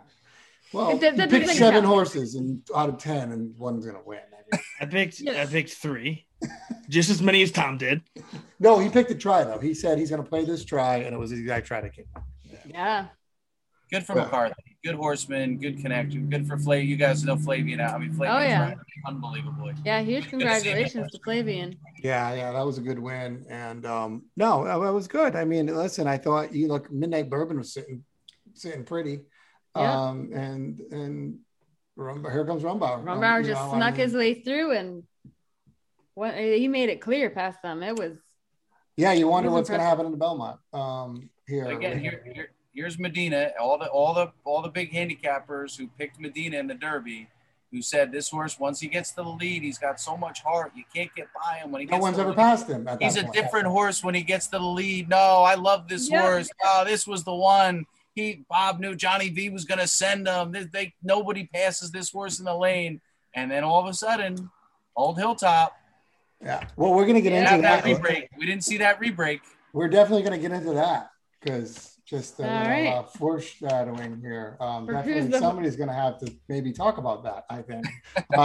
Well, 0.72 0.96
That- 0.98 1.14
he 1.14 1.18
that 1.18 1.30
picked 1.32 1.50
seven 1.50 1.82
count. 1.82 1.86
horses 1.88 2.36
and 2.36 2.62
out 2.76 2.90
of 2.90 3.00
ten, 3.00 3.32
and 3.32 3.58
one's 3.58 3.84
gonna 3.88 4.04
win. 4.06 4.20
I 4.54 4.56
mean, 4.58 4.62
I 4.82 4.86
picked. 4.86 5.28
I 5.28 5.46
picked 5.46 5.74
three, 5.74 6.26
just 6.90 7.10
as 7.10 7.22
many 7.22 7.42
as 7.44 7.52
Tom 7.52 7.78
did. 7.78 8.02
no, 8.60 8.80
he 8.80 8.90
picked 8.90 9.12
a 9.12 9.16
try 9.16 9.44
though. 9.44 9.60
He 9.60 9.74
said 9.74 9.98
he's 9.98 10.10
gonna 10.10 10.24
play 10.24 10.46
this 10.46 10.64
try, 10.66 10.98
and 10.98 11.14
it 11.14 11.18
was 11.18 11.32
the 11.32 11.38
exact 11.40 11.68
try 11.68 11.82
that 11.82 11.94
came. 11.94 12.06
out. 12.16 12.24
Yeah. 12.66 13.06
Good 13.92 14.06
for 14.06 14.14
McCarthy. 14.14 14.54
Good 14.86 14.94
horseman. 14.96 15.58
Good 15.58 15.82
connection. 15.82 16.30
Good 16.30 16.48
for 16.48 16.58
Flav. 16.58 16.86
You 16.86 16.96
guys 16.96 17.24
know 17.24 17.36
Flavian. 17.36 17.82
I 17.82 17.98
mean, 17.98 18.14
Flavian's 18.14 18.38
Oh, 18.38 18.48
yeah. 18.48 18.62
riding 18.62 18.80
unbelievably. 19.08 19.74
Yeah. 19.84 20.00
Huge 20.02 20.26
Good 20.26 20.26
to 20.26 20.30
congratulations 20.46 21.12
to 21.12 21.20
Flavian. 21.24 21.76
Yeah, 22.04 22.34
yeah, 22.36 22.52
that 22.52 22.66
was 22.66 22.78
a 22.78 22.82
good 22.82 23.00
win, 23.00 23.46
and 23.50 23.86
um, 23.88 24.26
no, 24.38 24.64
that 24.66 24.78
that 24.80 24.94
was 24.94 25.08
good. 25.08 25.36
I 25.36 25.44
mean, 25.44 25.66
listen, 25.68 26.08
I 26.08 26.18
thought 26.18 26.54
you 26.54 26.68
look 26.68 26.92
Midnight 26.92 27.30
Bourbon 27.32 27.58
was 27.58 27.74
sitting, 27.74 28.04
sitting 28.54 28.84
pretty, 28.86 29.22
Yeah. 29.76 29.92
um, 30.10 30.32
and 30.34 30.80
and 30.92 31.40
Rum, 32.00 32.26
here 32.32 32.46
comes 32.46 32.64
Rumbauer. 32.64 33.04
Rombauer 33.04 33.40
Um, 33.40 33.44
just 33.46 33.62
know, 33.62 33.72
I 33.72 33.78
snuck 33.78 33.94
mean, 33.98 34.02
his 34.02 34.14
way 34.14 34.34
through 34.36 34.72
and 34.72 35.04
what 36.14 36.34
he 36.36 36.68
made 36.68 36.90
it 36.90 37.02
clear 37.02 37.30
past 37.30 37.62
them. 37.62 37.84
It 37.84 37.96
was 37.96 38.18
Yeah, 38.96 39.12
you 39.14 39.28
wonder 39.28 39.52
what's 39.52 39.70
going 39.70 39.82
to 39.82 39.86
happen 39.86 40.06
in 40.06 40.12
the 40.12 40.18
Belmont. 40.18 40.60
Um, 40.74 41.30
here 41.48 41.66
But 41.66 41.74
again, 41.76 42.00
here, 42.00 42.24
here, 42.34 42.52
here's 42.74 42.98
Medina. 42.98 43.52
All 43.60 43.78
the 43.78 43.88
all 43.88 44.14
the 44.14 44.32
all 44.46 44.62
the 44.62 44.70
big 44.70 44.94
handicappers 44.94 45.78
who 45.78 45.88
picked 45.98 46.20
Medina 46.20 46.58
in 46.58 46.68
the 46.68 46.74
Derby, 46.74 47.28
who 47.72 47.82
said 47.82 48.12
this 48.14 48.30
horse 48.30 48.58
once 48.58 48.80
he 48.80 48.88
gets 48.88 49.10
to 49.12 49.24
the 49.24 49.30
lead, 49.30 49.64
he's 49.64 49.78
got 49.78 50.00
so 50.00 50.16
much 50.16 50.42
heart, 50.42 50.72
you 50.76 50.84
can't 50.94 51.14
get 51.16 51.28
by 51.34 51.58
him 51.58 51.72
when 51.72 51.82
he 51.82 51.88
no 51.88 51.98
one's 51.98 52.16
to 52.16 52.22
ever 52.22 52.30
lead. 52.32 52.38
passed 52.38 52.68
him. 52.68 52.88
At 52.88 53.02
He's 53.02 53.16
that 53.16 53.30
a 53.30 53.32
different 53.32 53.68
horse 53.68 54.04
when 54.04 54.16
he 54.16 54.22
gets 54.24 54.48
to 54.48 54.58
the 54.58 54.64
lead. 54.64 55.10
No, 55.10 55.18
I 55.44 55.56
love 55.56 55.88
this 55.90 56.10
Yeah. 56.10 56.22
horse. 56.22 56.50
Oh, 56.64 56.86
this 56.86 57.06
was 57.06 57.24
the 57.26 57.36
one. 57.36 57.86
He 58.16 58.44
Bob 58.50 58.80
knew 58.80 58.96
Johnny 58.96 59.30
V 59.30 59.50
was 59.50 59.66
going 59.66 59.80
to 59.80 59.88
send 59.88 60.28
them. 60.28 60.52
They, 60.52 60.64
they 60.64 60.94
nobody 61.04 61.50
passes 61.54 61.92
this 61.92 62.12
horse 62.12 62.40
in 62.40 62.46
the 62.46 62.56
lane, 62.56 63.02
and 63.34 63.50
then 63.50 63.64
all 63.64 63.80
of 63.82 63.88
a 63.88 63.94
sudden, 63.94 64.50
Old 64.96 65.18
Hilltop. 65.18 65.76
Yeah. 66.44 66.64
Well, 66.76 66.94
we're 66.94 67.04
going 67.04 67.16
to 67.16 67.22
get 67.22 67.34
Yeah, 67.34 67.52
into 67.54 67.62
that 67.64 67.84
that. 67.84 68.02
rebreak. 68.02 68.28
We 68.38 68.46
didn't 68.46 68.64
see 68.64 68.78
that 68.78 69.00
rebreak. 69.02 69.42
We're 69.74 69.90
definitely 69.90 70.24
going 70.24 70.42
to 70.42 70.50
get 70.50 70.56
into 70.56 70.74
that 70.74 71.12
because 71.42 71.98
just 72.10 72.40
a 72.40 72.42
little, 72.42 72.58
right. 72.58 72.88
uh, 72.88 73.04
foreshadowing 73.04 74.20
here. 74.20 74.58
Um, 74.60 74.88
definitely 74.88 75.38
somebody's 75.38 75.76
going 75.76 75.90
to 75.90 75.94
have 75.94 76.18
to 76.20 76.34
maybe 76.48 76.72
talk 76.72 76.98
about 76.98 77.24
that. 77.24 77.46
I 77.50 77.62
think. 77.62 77.86
uh, 78.34 78.38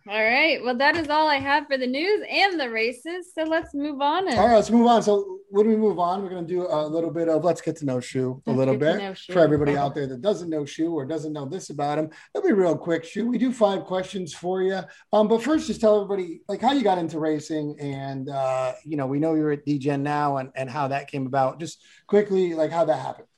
all 0.08 0.24
right. 0.24 0.62
Well, 0.62 0.76
that 0.76 0.96
is 0.96 1.08
all 1.08 1.26
I 1.26 1.36
have 1.36 1.66
for 1.66 1.78
the 1.78 1.86
news 1.86 2.22
and 2.30 2.60
the 2.60 2.68
races. 2.68 3.32
So 3.34 3.44
let's 3.44 3.72
move 3.72 4.02
on. 4.02 4.28
And 4.28 4.38
all 4.38 4.48
right, 4.48 4.56
let's 4.56 4.70
move 4.70 4.86
on. 4.86 5.02
So 5.02 5.37
when 5.50 5.66
we 5.66 5.76
move 5.76 5.98
on, 5.98 6.22
we're 6.22 6.28
going 6.28 6.46
to 6.46 6.52
do 6.52 6.66
a 6.68 6.86
little 6.86 7.10
bit 7.10 7.28
of 7.28 7.44
let's 7.44 7.60
get 7.60 7.76
to 7.76 7.84
know 7.84 8.00
Shu 8.00 8.42
a 8.46 8.50
Let's 8.50 8.58
little 8.58 8.76
bit 8.76 9.18
for 9.30 9.40
everybody 9.40 9.76
out 9.76 9.94
there 9.94 10.06
that 10.06 10.20
doesn't 10.20 10.50
know 10.50 10.64
Shu 10.64 10.92
or 10.92 11.06
doesn't 11.06 11.32
know 11.32 11.46
this 11.46 11.70
about 11.70 11.98
him. 11.98 12.10
It'll 12.34 12.46
be 12.46 12.52
real 12.52 12.76
quick, 12.76 13.04
Shu. 13.04 13.26
We 13.26 13.38
do 13.38 13.52
five 13.52 13.84
questions 13.84 14.34
for 14.34 14.62
you. 14.62 14.80
Um, 15.12 15.28
but 15.28 15.42
first, 15.42 15.66
just 15.66 15.80
tell 15.80 15.96
everybody 15.96 16.42
like 16.48 16.60
how 16.60 16.72
you 16.72 16.82
got 16.82 16.98
into 16.98 17.18
racing, 17.18 17.76
and 17.80 18.28
uh, 18.28 18.74
you 18.84 18.96
know 18.96 19.06
we 19.06 19.18
know 19.18 19.34
you're 19.34 19.52
at 19.52 19.64
DGen 19.66 20.00
now, 20.00 20.36
and 20.36 20.50
and 20.54 20.68
how 20.68 20.88
that 20.88 21.10
came 21.10 21.26
about. 21.26 21.60
Just 21.60 21.82
quickly, 22.06 22.54
like 22.54 22.70
how 22.70 22.84
that 22.84 22.98
happened. 22.98 23.28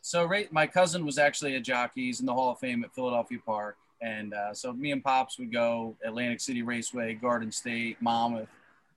So 0.00 0.24
right, 0.24 0.52
my 0.52 0.66
cousin 0.66 1.06
was 1.06 1.18
actually 1.18 1.54
a 1.56 1.60
jockey. 1.60 2.06
He's 2.06 2.20
in 2.20 2.26
the 2.26 2.34
Hall 2.34 2.50
of 2.52 2.58
Fame 2.58 2.82
at 2.84 2.94
Philadelphia 2.94 3.38
Park, 3.44 3.76
and 4.02 4.34
uh, 4.34 4.52
so 4.54 4.72
me 4.72 4.90
and 4.90 5.04
pops 5.04 5.38
would 5.38 5.52
go 5.52 5.96
Atlantic 6.04 6.40
City 6.40 6.62
Raceway, 6.62 7.14
Garden 7.14 7.52
State, 7.52 7.96
Monmouth, 8.00 8.48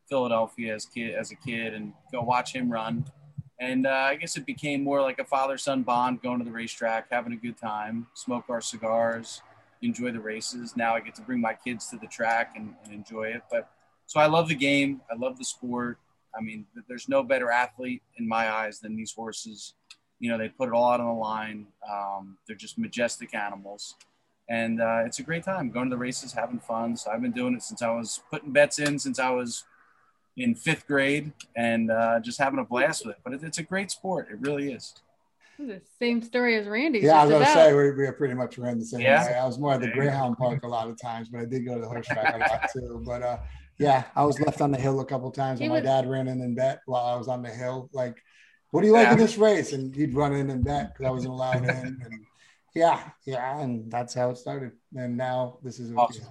Philadelphia 0.10 0.74
as 0.76 0.86
kid 0.86 1.16
as 1.16 1.32
a 1.32 1.36
kid, 1.36 1.74
and 1.74 1.94
go 2.12 2.22
watch 2.22 2.54
him 2.54 2.72
run. 2.72 3.06
And 3.60 3.88
uh, 3.88 4.08
I 4.10 4.16
guess 4.16 4.36
it 4.36 4.46
became 4.46 4.84
more 4.84 5.02
like 5.02 5.20
a 5.20 5.26
father-son 5.26 5.84
bond, 5.84 6.22
going 6.22 6.40
to 6.40 6.46
the 6.46 6.52
racetrack, 6.52 7.08
having 7.12 7.34
a 7.34 7.38
good 7.38 7.58
time, 7.58 8.08
smoke 8.14 8.46
our 8.50 8.62
cigars, 8.62 9.42
enjoy 9.82 10.12
the 10.12 10.20
races. 10.20 10.76
Now 10.76 10.96
I 10.96 11.00
get 11.00 11.16
to 11.16 11.22
bring 11.22 11.40
my 11.40 11.54
kids 11.54 11.88
to 11.90 11.98
the 11.98 12.08
track 12.08 12.54
and, 12.56 12.74
and 12.84 12.94
enjoy 12.94 13.26
it. 13.26 13.44
But 13.50 13.70
so 14.06 14.20
I 14.20 14.26
love 14.26 14.50
the 14.50 14.56
game. 14.56 15.02
I 15.12 15.16
love 15.16 15.38
the 15.38 15.46
sport. 15.46 16.00
I 16.36 16.42
mean, 16.42 16.66
there's 16.88 17.08
no 17.08 17.24
better 17.24 17.52
athlete 17.52 18.02
in 18.18 18.28
my 18.28 18.52
eyes 18.52 18.80
than 18.80 18.96
these 18.96 19.14
horses 19.14 19.76
you 20.24 20.30
know 20.30 20.38
they 20.38 20.48
put 20.48 20.70
it 20.70 20.74
all 20.74 20.90
out 20.90 21.02
on 21.02 21.08
the 21.08 21.22
line 21.22 21.68
um, 21.92 22.38
they're 22.48 22.56
just 22.56 22.78
majestic 22.78 23.36
animals 23.36 23.96
and 24.50 24.82
uh, 24.82 25.04
it's 25.06 25.20
a 25.20 25.24
great 25.24 25.44
time 25.44 25.70
going 25.70 25.90
to 25.90 25.96
the 25.96 26.00
races 26.00 26.32
having 26.32 26.60
fun 26.60 26.96
so 26.96 27.12
i've 27.12 27.22
been 27.22 27.34
doing 27.34 27.54
it 27.54 27.62
since 27.62 27.82
i 27.82 27.92
was 27.92 28.22
putting 28.32 28.52
bets 28.52 28.80
in 28.80 28.98
since 28.98 29.20
i 29.20 29.30
was 29.30 29.66
in 30.38 30.56
fifth 30.56 30.88
grade 30.88 31.32
and 31.56 31.92
uh, 31.92 32.20
just 32.20 32.40
having 32.40 32.60
a 32.60 32.64
blast 32.64 33.06
with 33.06 33.16
it 33.16 33.22
but 33.24 33.34
it, 33.34 33.44
it's 33.44 33.58
a 33.60 33.64
great 33.64 33.92
sport 33.92 34.28
it 34.32 34.40
really 34.42 34.72
is 34.74 34.94
the 35.60 35.80
same 36.00 36.22
story 36.24 36.58
as 36.58 36.66
Randy. 36.68 37.00
Yeah, 37.00 37.22
I 37.22 37.26
was 37.26 37.32
gonna 37.32 37.46
say 37.46 37.74
we, 37.74 37.92
we 37.92 38.12
pretty 38.12 38.34
much 38.34 38.58
ran 38.58 38.80
the 38.80 38.86
same 38.86 39.02
Yeah. 39.02 39.24
way. 39.24 39.36
I 39.36 39.46
was 39.46 39.60
more 39.60 39.74
at 39.74 39.82
the 39.82 39.88
Greyhound 39.88 40.36
Park 40.36 40.64
a 40.64 40.68
lot 40.68 40.90
of 40.90 41.00
times, 41.00 41.30
but 41.30 41.42
I 41.42 41.46
did 41.46 41.64
go 41.64 41.76
to 41.76 41.80
the 41.82 41.88
horseback 41.88 42.34
a 42.34 42.38
lot 42.40 42.70
too. 42.74 43.02
But 43.06 43.22
uh, 43.22 43.38
yeah, 43.78 44.06
I 44.16 44.24
was 44.26 44.40
left 44.42 44.62
on 44.62 44.72
the 44.72 44.80
hill 44.80 45.00
a 45.00 45.06
couple 45.06 45.30
times 45.32 45.60
He 45.60 45.66
when 45.70 45.70
my 45.70 45.76
was- 45.76 45.84
dad 46.04 46.10
ran 46.10 46.28
in 46.28 46.42
and 46.42 46.56
bet 46.56 46.82
while 46.88 47.06
I 47.06 47.16
was 47.16 47.28
on 47.28 47.44
the 47.44 47.50
hill. 47.52 47.88
Like, 47.94 48.18
what 48.72 48.82
do 48.82 48.88
you 48.88 48.94
like 48.94 49.12
in 49.12 49.18
this 49.20 49.38
race? 49.38 49.74
And 49.74 49.96
he'd 49.96 50.16
run 50.16 50.34
in 50.34 50.50
and 50.50 50.66
bet 50.66 50.92
because 50.92 51.06
I 51.08 51.12
wasn't 51.12 51.34
allowed 51.34 51.64
in. 51.64 51.70
And 51.70 52.26
yeah, 52.74 53.12
yeah, 53.26 53.60
and 53.60 53.90
that's 53.92 54.16
how 54.16 54.32
it 54.32 54.38
started. 54.40 54.72
And 54.96 55.16
now 55.16 55.60
this 55.64 55.80
is 55.80 55.92
what 55.94 56.10
Awesome. 56.10 56.26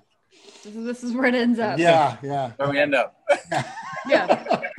This 0.65 0.75
is, 0.75 0.85
this 0.85 1.05
is 1.05 1.13
where 1.13 1.27
it 1.27 1.35
ends 1.35 1.59
up. 1.59 1.79
yeah, 1.79 2.17
yeah. 2.23 2.53
where 2.57 2.71
we 2.71 2.79
end 2.79 2.95
up 2.95 3.17
Yeah. 4.09 4.61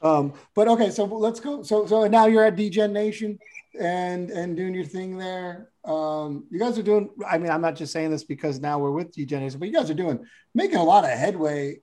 Um, 0.00 0.34
but 0.54 0.68
okay, 0.68 0.90
so 0.90 1.04
let's 1.06 1.40
go. 1.40 1.64
So 1.64 1.84
so 1.84 2.06
now 2.06 2.26
you're 2.26 2.44
at 2.44 2.54
DGen 2.54 2.92
Nation 2.92 3.36
and 3.80 4.30
and 4.30 4.56
doing 4.56 4.72
your 4.72 4.84
thing 4.84 5.18
there. 5.18 5.70
Um, 5.84 6.44
you 6.50 6.58
guys 6.60 6.78
are 6.78 6.84
doing. 6.84 7.10
I 7.26 7.38
mean, 7.38 7.50
I'm 7.50 7.60
not 7.60 7.74
just 7.74 7.92
saying 7.92 8.10
this 8.10 8.22
because 8.22 8.60
now 8.60 8.78
we're 8.78 8.92
with 8.92 9.12
DGen 9.12 9.40
Nation, 9.40 9.58
but 9.58 9.66
you 9.66 9.74
guys 9.74 9.90
are 9.90 9.94
doing 9.94 10.24
making 10.54 10.76
a 10.76 10.84
lot 10.84 11.02
of 11.02 11.10
headway 11.10 11.80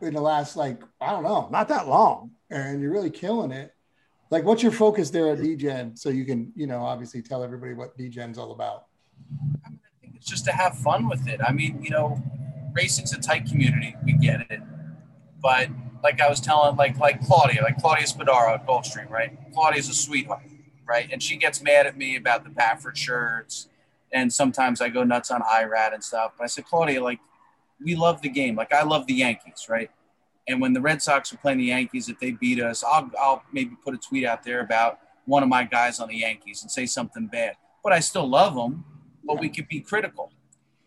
in 0.00 0.14
the 0.14 0.20
last 0.20 0.56
like 0.56 0.80
I 1.00 1.10
don't 1.10 1.24
know, 1.24 1.48
not 1.50 1.66
that 1.68 1.88
long, 1.88 2.30
and 2.50 2.80
you're 2.80 2.92
really 2.92 3.10
killing 3.10 3.50
it. 3.50 3.74
Like, 4.30 4.44
what's 4.44 4.62
your 4.62 4.72
focus 4.72 5.10
there 5.10 5.32
at 5.32 5.38
DGen? 5.38 5.98
So 5.98 6.08
you 6.10 6.24
can 6.24 6.52
you 6.54 6.68
know 6.68 6.84
obviously 6.84 7.20
tell 7.20 7.42
everybody 7.42 7.74
what 7.74 7.98
DGen's 7.98 8.38
all 8.38 8.52
about. 8.52 8.84
It's 10.16 10.26
just 10.26 10.44
to 10.46 10.52
have 10.52 10.76
fun 10.78 11.08
with 11.08 11.28
it. 11.28 11.40
I 11.46 11.52
mean, 11.52 11.82
you 11.82 11.90
know, 11.90 12.22
racing's 12.72 13.12
a 13.12 13.20
tight 13.20 13.46
community. 13.46 13.94
We 14.04 14.14
get 14.14 14.50
it. 14.50 14.60
But 15.42 15.68
like 16.02 16.20
I 16.20 16.28
was 16.28 16.40
telling, 16.40 16.76
like 16.76 16.98
like 16.98 17.24
Claudia, 17.24 17.62
like 17.62 17.78
Claudia 17.78 18.06
Spadaro 18.06 18.54
at 18.54 18.66
Gulfstream, 18.66 19.10
right? 19.10 19.36
Claudia's 19.52 19.88
a 19.88 19.94
sweetheart, 19.94 20.42
right? 20.86 21.08
And 21.12 21.22
she 21.22 21.36
gets 21.36 21.62
mad 21.62 21.86
at 21.86 21.96
me 21.96 22.16
about 22.16 22.44
the 22.44 22.50
Baffert 22.50 22.96
shirts. 22.96 23.68
And 24.12 24.32
sometimes 24.32 24.80
I 24.80 24.88
go 24.88 25.04
nuts 25.04 25.30
on 25.30 25.42
Irad 25.42 25.92
and 25.92 26.02
stuff. 26.02 26.32
But 26.38 26.44
I 26.44 26.46
said, 26.46 26.64
Claudia, 26.64 27.02
like, 27.02 27.18
we 27.84 27.96
love 27.96 28.22
the 28.22 28.28
game. 28.28 28.56
Like, 28.56 28.72
I 28.72 28.82
love 28.82 29.06
the 29.06 29.14
Yankees, 29.14 29.66
right? 29.68 29.90
And 30.48 30.60
when 30.60 30.72
the 30.72 30.80
Red 30.80 31.02
Sox 31.02 31.32
are 31.32 31.36
playing 31.38 31.58
the 31.58 31.64
Yankees, 31.64 32.08
if 32.08 32.18
they 32.20 32.30
beat 32.30 32.62
us, 32.62 32.84
I'll, 32.84 33.10
I'll 33.20 33.42
maybe 33.52 33.76
put 33.84 33.94
a 33.94 33.98
tweet 33.98 34.24
out 34.24 34.44
there 34.44 34.60
about 34.60 35.00
one 35.24 35.42
of 35.42 35.48
my 35.48 35.64
guys 35.64 35.98
on 35.98 36.08
the 36.08 36.16
Yankees 36.16 36.62
and 36.62 36.70
say 36.70 36.86
something 36.86 37.26
bad. 37.26 37.56
But 37.82 37.92
I 37.92 37.98
still 38.00 38.28
love 38.28 38.54
them, 38.54 38.84
but 39.26 39.38
we 39.40 39.48
could 39.48 39.68
be 39.68 39.80
critical. 39.80 40.32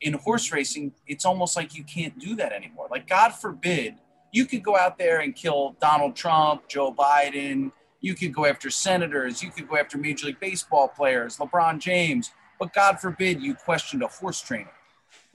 In 0.02 0.14
horse 0.14 0.52
racing, 0.52 0.94
it's 1.08 1.26
almost 1.26 1.56
like 1.56 1.76
you 1.76 1.84
can't 1.84 2.18
do 2.20 2.36
that 2.36 2.54
anymore. 2.54 2.88
Like, 2.90 3.08
God 3.08 3.30
forbid, 3.32 3.96
you 4.32 4.46
could 4.46 4.64
go 4.64 4.78
out 4.78 4.98
there 4.98 5.20
and 5.20 5.36
kill 5.36 5.76
Donald 5.82 6.16
Trump, 6.16 6.68
Joe 6.70 6.94
Biden. 6.94 7.72
You 8.00 8.16
could 8.16 8.34
go 8.34 8.46
after 8.46 8.70
senators. 8.70 9.44
You 9.44 9.52
could 9.52 9.68
go 9.68 9.76
after 9.76 9.98
Major 9.98 10.28
League 10.28 10.40
Baseball 10.40 10.88
players, 10.88 11.38
LeBron 11.38 11.80
James. 11.80 12.32
But 12.60 12.74
God 12.74 13.00
forbid 13.00 13.42
you 13.42 13.56
questioned 13.56 14.02
a 14.04 14.08
horse 14.08 14.42
trainer 14.42 14.72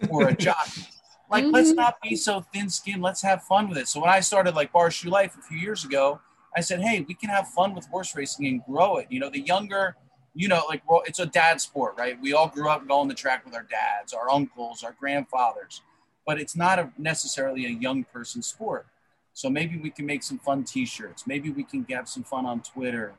or 0.09 0.29
a 0.29 0.35
jockey. 0.47 0.83
Like, 1.31 1.45
let's 1.51 1.73
Mhm. 1.73 1.77
not 1.77 2.01
be 2.03 2.17
so 2.17 2.41
thin 2.53 2.71
skinned. 2.71 3.03
Let's 3.03 3.21
have 3.23 3.43
fun 3.43 3.69
with 3.69 3.77
it. 3.79 3.89
So 3.89 4.01
when 4.01 4.11
I 4.11 4.21
started 4.21 4.55
like 4.55 4.73
Bar 4.73 4.91
Shoe 4.91 5.11
Life 5.11 5.37
a 5.39 5.43
few 5.43 5.59
years 5.59 5.85
ago, 5.85 6.21
I 6.57 6.61
said, 6.61 6.81
hey, 6.81 7.05
we 7.07 7.15
can 7.15 7.29
have 7.31 7.49
fun 7.49 7.75
with 7.75 7.87
horse 7.87 8.15
racing 8.15 8.47
and 8.47 8.65
grow 8.65 8.97
it. 8.99 9.09
You 9.11 9.21
know, 9.21 9.29
the 9.29 9.41
younger, 9.41 9.97
you 10.35 10.49
know, 10.49 10.63
like 10.69 10.89
well, 10.89 11.03
it's 11.07 11.21
a 11.21 11.27
dad 11.27 11.61
sport, 11.61 11.95
right? 11.97 12.21
We 12.21 12.33
all 12.33 12.49
grew 12.49 12.69
up 12.69 12.87
going 12.87 13.09
the 13.09 13.15
track 13.15 13.45
with 13.45 13.55
our 13.55 13.63
dads, 13.63 14.13
our 14.13 14.31
uncles, 14.31 14.83
our 14.83 14.95
grandfathers, 14.99 15.83
but 16.27 16.41
it's 16.41 16.57
not 16.57 16.79
a, 16.79 16.91
necessarily 16.99 17.67
a 17.67 17.71
young 17.71 18.05
person 18.05 18.43
sport. 18.43 18.87
So 19.33 19.51
maybe 19.51 19.79
we 19.79 19.91
can 19.91 20.07
make 20.07 20.23
some 20.23 20.39
fun 20.39 20.65
T-shirts. 20.65 21.27
Maybe 21.27 21.51
we 21.51 21.65
can 21.65 21.85
have 21.91 22.09
some 22.09 22.23
fun 22.23 22.47
on 22.47 22.63
Twitter, 22.63 23.15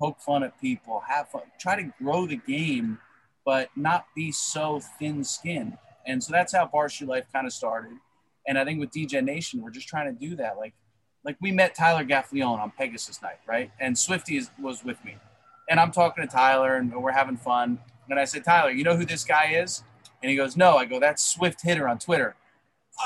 poke 0.00 0.20
fun 0.20 0.42
at 0.42 0.58
people, 0.60 1.02
have 1.06 1.28
fun, 1.28 1.42
try 1.58 1.76
to 1.76 1.92
grow 2.02 2.26
the 2.26 2.36
game, 2.36 2.98
but 3.44 3.68
not 3.76 4.06
be 4.14 4.32
so 4.32 4.80
thin-skinned. 4.98 5.76
And 6.06 6.22
so 6.22 6.32
that's 6.32 6.54
how 6.54 6.88
Shoe 6.88 7.06
Life 7.06 7.26
kind 7.32 7.46
of 7.46 7.52
started. 7.52 7.92
And 8.46 8.58
I 8.58 8.64
think 8.64 8.80
with 8.80 8.90
DGen 8.90 9.24
Nation, 9.24 9.62
we're 9.62 9.70
just 9.70 9.88
trying 9.88 10.06
to 10.06 10.28
do 10.28 10.36
that. 10.36 10.56
Like, 10.56 10.72
like 11.22 11.36
we 11.40 11.52
met 11.52 11.74
Tyler 11.74 12.04
Gaffalione 12.04 12.58
on 12.58 12.70
Pegasus 12.70 13.20
night, 13.20 13.40
right? 13.46 13.70
And 13.78 13.98
Swifty 13.98 14.38
is, 14.38 14.50
was 14.58 14.82
with 14.84 15.04
me, 15.04 15.16
and 15.68 15.78
I'm 15.78 15.90
talking 15.90 16.26
to 16.26 16.30
Tyler, 16.30 16.76
and 16.76 16.92
we're 16.94 17.12
having 17.12 17.36
fun. 17.36 17.78
And 18.10 18.18
I 18.18 18.24
said, 18.24 18.44
Tyler, 18.44 18.70
you 18.70 18.84
know 18.84 18.96
who 18.96 19.04
this 19.04 19.24
guy 19.24 19.52
is? 19.52 19.84
And 20.22 20.30
he 20.30 20.36
goes, 20.36 20.56
No. 20.56 20.76
I 20.76 20.84
go, 20.84 20.98
That's 20.98 21.24
Swift 21.24 21.62
Hitter 21.62 21.88
on 21.88 21.98
Twitter. 21.98 22.34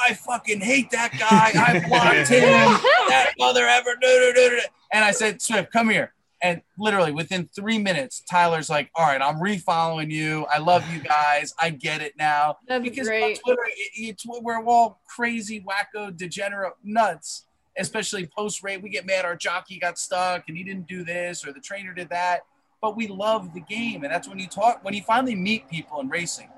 I 0.07 0.15
fucking 0.15 0.61
hate 0.61 0.91
that 0.91 1.13
guy. 1.19 1.53
I 1.55 1.87
blocked 1.87 2.29
him. 2.29 2.41
that 3.09 3.33
mother 3.39 3.67
ever. 3.67 3.95
do, 4.01 4.07
do, 4.07 4.33
do, 4.35 4.51
do." 4.51 4.61
And 4.93 5.05
I 5.05 5.11
said, 5.11 5.43
Swift, 5.43 5.71
come 5.73 5.91
here. 5.91 6.15
And 6.43 6.61
literally 6.77 7.13
within 7.13 7.49
three 7.55 7.79
minutes, 7.79 8.23
Tyler's 8.29 8.69
like, 8.69 8.91
All 8.95 9.07
right, 9.07 9.21
I'm 9.21 9.37
refollowing 9.37 10.11
you. 10.11 10.47
I 10.53 10.59
love 10.59 10.85
you 10.93 11.01
guys. 11.01 11.55
I 11.61 11.71
get 11.71 12.03
it 12.03 12.15
now. 12.19 12.57
That's 12.67 12.83
because 12.83 13.07
great. 13.07 13.39
on 13.39 13.43
Twitter, 13.45 13.63
it, 13.77 13.91
it's 13.95 14.25
we're 14.27 14.65
all 14.65 15.01
crazy, 15.07 15.65
wacko, 15.65 16.17
degenerate 16.17 16.75
nuts. 16.83 17.47
Especially 17.79 18.27
post 18.27 18.63
rate, 18.63 18.83
we 18.83 18.91
get 18.91 19.07
mad. 19.07 19.25
Our 19.25 19.37
jockey 19.37 19.79
got 19.79 19.99
stuck, 19.99 20.45
and 20.49 20.57
he 20.57 20.65
didn't 20.65 20.87
do 20.87 21.05
this, 21.05 21.47
or 21.47 21.53
the 21.53 21.61
trainer 21.61 21.95
did 21.95 22.11
that. 22.11 22.41
But 22.83 22.97
we 22.97 23.07
love 23.07 23.55
the 23.55 23.61
game, 23.61 24.03
and 24.03 24.13
that's 24.13 24.29
when 24.29 24.41
you 24.41 24.49
talk. 24.49 24.85
When 24.85 24.93
you 24.93 25.03
finally 25.03 25.37
meet 25.37 25.69
people 25.71 26.01
in 26.01 26.09
racing, 26.09 26.49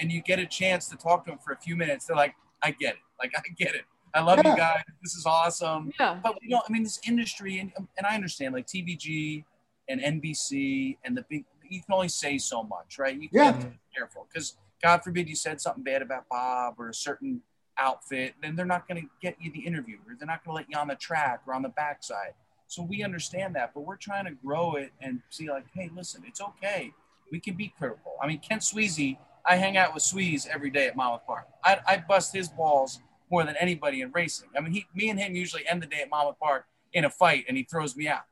and 0.00 0.10
you 0.10 0.20
get 0.20 0.40
a 0.40 0.46
chance 0.46 0.88
to 0.88 0.96
talk 0.96 1.24
to 1.24 1.30
them 1.30 1.38
for 1.38 1.52
a 1.52 1.56
few 1.56 1.76
minutes, 1.76 2.04
they're 2.06 2.16
like, 2.16 2.34
"I 2.62 2.72
get 2.72 2.94
it. 2.94 3.00
Like 3.20 3.32
I 3.36 3.42
get 3.56 3.76
it. 3.76 3.84
I 4.12 4.20
love 4.20 4.40
Yeah. 4.44 4.50
you 4.50 4.56
guys. 4.56 4.82
This 5.00 5.14
is 5.14 5.24
awesome." 5.24 5.92
Yeah. 6.00 6.18
But 6.20 6.36
you 6.42 6.48
know, 6.50 6.62
I 6.68 6.72
mean, 6.72 6.82
this 6.82 6.98
industry, 7.06 7.60
and, 7.60 7.72
and 7.96 8.06
I 8.06 8.16
understand, 8.16 8.54
like 8.54 8.66
TVG 8.66 9.44
and 9.88 10.00
NBC 10.00 10.98
and 11.04 11.16
the 11.16 11.22
big, 11.30 11.44
you 11.70 11.80
can 11.80 11.94
only 11.94 12.08
say 12.08 12.38
so 12.38 12.64
much, 12.64 12.98
right? 12.98 13.14
You 13.16 13.28
Yeah. 13.30 13.44
have 13.44 13.60
to 13.60 13.68
be 13.68 13.78
careful 13.94 14.26
because 14.30 14.56
God 14.82 15.04
forbid 15.04 15.28
you 15.28 15.36
said 15.36 15.60
something 15.60 15.84
bad 15.84 16.02
about 16.02 16.28
Bob 16.28 16.74
or 16.78 16.88
a 16.88 16.94
certain 16.94 17.42
outfit, 17.78 18.34
then 18.42 18.56
they're 18.56 18.66
not 18.66 18.88
going 18.88 19.00
to 19.00 19.08
get 19.22 19.40
you 19.40 19.52
the 19.52 19.60
interview 19.60 19.98
or 20.08 20.16
they're 20.18 20.26
not 20.26 20.44
going 20.44 20.52
to 20.52 20.56
let 20.56 20.66
you 20.68 20.76
on 20.76 20.88
the 20.88 20.96
track 20.96 21.42
or 21.46 21.54
on 21.54 21.62
the 21.62 21.68
backside. 21.68 22.34
So 22.68 22.82
we 22.82 23.02
understand 23.02 23.56
that, 23.56 23.72
but 23.74 23.80
we're 23.80 23.96
trying 23.96 24.26
to 24.26 24.30
grow 24.30 24.74
it 24.74 24.92
and 25.00 25.20
see, 25.30 25.50
like, 25.50 25.64
hey, 25.74 25.90
listen, 25.94 26.22
it's 26.26 26.40
okay. 26.40 26.92
We 27.32 27.40
can 27.40 27.54
be 27.54 27.72
critical. 27.78 28.12
I 28.22 28.26
mean, 28.26 28.40
Kent 28.40 28.62
Sweezey, 28.62 29.18
I 29.44 29.56
hang 29.56 29.76
out 29.76 29.94
with 29.94 30.02
Sweeze 30.02 30.46
every 30.50 30.70
day 30.70 30.86
at 30.86 30.94
Monmouth 30.94 31.26
Park. 31.26 31.48
I, 31.64 31.80
I 31.86 32.04
bust 32.06 32.34
his 32.34 32.48
balls 32.48 33.00
more 33.30 33.44
than 33.44 33.56
anybody 33.56 34.02
in 34.02 34.12
racing. 34.12 34.50
I 34.56 34.60
mean, 34.60 34.72
he, 34.72 34.86
me 34.94 35.08
and 35.08 35.18
him 35.18 35.34
usually 35.34 35.66
end 35.68 35.82
the 35.82 35.86
day 35.86 36.02
at 36.02 36.10
Monmouth 36.10 36.38
Park 36.38 36.66
in 36.92 37.04
a 37.04 37.10
fight, 37.10 37.46
and 37.48 37.56
he 37.56 37.64
throws 37.64 37.96
me 37.96 38.08
out. 38.08 38.22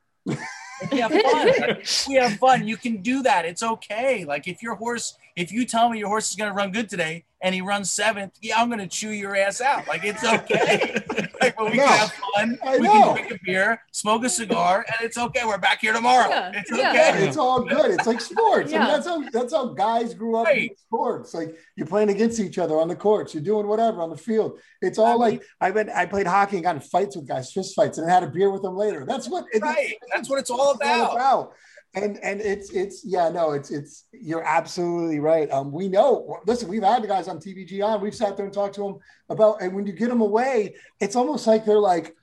We 0.91 0.99
have 0.99 1.11
fun. 1.11 1.51
Like, 1.59 1.87
we 2.07 2.15
have 2.15 2.33
fun. 2.37 2.67
You 2.67 2.77
can 2.77 3.01
do 3.01 3.23
that. 3.23 3.45
It's 3.45 3.63
okay. 3.63 4.25
Like 4.25 4.47
if 4.47 4.61
your 4.61 4.75
horse, 4.75 5.17
if 5.37 5.51
you 5.51 5.65
tell 5.65 5.87
me 5.89 5.99
your 5.99 6.07
horse 6.09 6.29
is 6.31 6.35
going 6.35 6.49
to 6.49 6.55
run 6.55 6.71
good 6.71 6.89
today 6.89 7.23
and 7.43 7.53
he 7.53 7.61
runs 7.61 7.91
seventh, 7.91 8.33
yeah, 8.41 8.59
I'm 8.59 8.67
going 8.69 8.79
to 8.79 8.87
chew 8.87 9.11
your 9.11 9.35
ass 9.35 9.61
out. 9.61 9.87
Like 9.87 10.03
it's 10.03 10.23
okay. 10.23 10.95
like 11.41 11.55
but 11.55 11.71
we 11.71 11.77
No. 11.77 11.85
can 11.85 11.97
have 11.99 12.13
fun. 12.35 12.59
I 12.65 12.77
we 12.77 12.83
know. 12.87 13.13
can 13.13 13.27
drink 13.27 13.31
a 13.31 13.39
beer, 13.45 13.81
smoke 13.91 14.23
a 14.25 14.29
cigar, 14.29 14.83
and 14.87 15.05
it's 15.05 15.15
okay. 15.17 15.45
We're 15.45 15.59
back 15.59 15.79
here 15.81 15.93
tomorrow. 15.93 16.27
Yeah, 16.29 16.51
It's 16.55 16.71
yeah. 16.75 16.89
okay. 16.89 17.27
It's 17.27 17.37
all 17.37 17.61
good. 17.63 17.91
It's 17.91 18.07
like 18.07 18.19
sports. 18.19 18.73
I 18.73 18.77
Yeah. 18.77 18.79
mean, 18.85 18.87
that's 18.93 19.05
how 19.07 19.29
that's 19.29 19.53
how 19.53 19.67
guys 19.67 20.15
grew 20.15 20.37
up 20.37 20.47
in 20.49 20.69
sports. 20.75 21.35
Like 21.35 21.55
you're 21.75 21.85
playing 21.87 22.09
against 22.09 22.39
each 22.39 22.57
other 22.57 22.79
on 22.79 22.87
the 22.87 22.95
courts. 22.95 23.35
You're 23.35 23.43
doing 23.43 23.67
whatever 23.67 24.01
on 24.01 24.09
the 24.09 24.17
field. 24.17 24.59
It's 24.81 24.97
all 24.97 25.05
I 25.05 25.11
mean- 25.11 25.19
like 25.39 25.43
I 25.61 25.69
went. 25.69 25.89
I 25.91 26.07
played 26.07 26.25
hockey 26.25 26.57
and 26.57 26.63
got 26.63 26.75
in 26.75 26.81
fights 26.81 27.15
with 27.15 27.27
guys, 27.27 27.51
fist 27.53 27.75
fights, 27.75 27.99
and 27.99 28.09
had 28.09 28.23
a 28.23 28.27
beer 28.27 28.49
with 28.49 28.63
them 28.63 28.75
later. 28.75 29.05
That's 29.05 29.29
what. 29.29 29.45
it- 29.53 29.61
Right. 29.61 29.93
That's 30.13 30.29
what 30.31 30.39
it's 30.39 30.49
all 30.49 30.71
it's 30.71 30.81
all 30.89 31.15
about. 31.15 31.53
About. 31.95 32.03
And 32.03 32.17
and 32.23 32.41
it's 32.41 32.71
it's 32.71 33.03
yeah 33.05 33.29
no 33.29 33.51
it's 33.53 33.71
it's 33.71 34.05
you're 34.11 34.43
absolutely 34.43 35.19
right. 35.19 35.49
Um, 35.51 35.71
we 35.71 35.87
know. 35.87 36.39
Listen, 36.45 36.67
we've 36.69 36.83
had 36.83 37.03
the 37.03 37.07
guys 37.07 37.27
on 37.27 37.39
TVG 37.39 37.83
on. 37.83 38.01
We've 38.01 38.15
sat 38.15 38.37
there 38.37 38.45
and 38.45 38.53
talked 38.53 38.75
to 38.75 38.81
them 38.81 38.97
about. 39.29 39.61
And 39.61 39.73
when 39.73 39.85
you 39.85 39.93
get 39.93 40.09
them 40.09 40.21
away, 40.21 40.75
it's 40.99 41.15
almost 41.15 41.47
like 41.47 41.65
they're 41.65 41.79
like, 41.79 42.15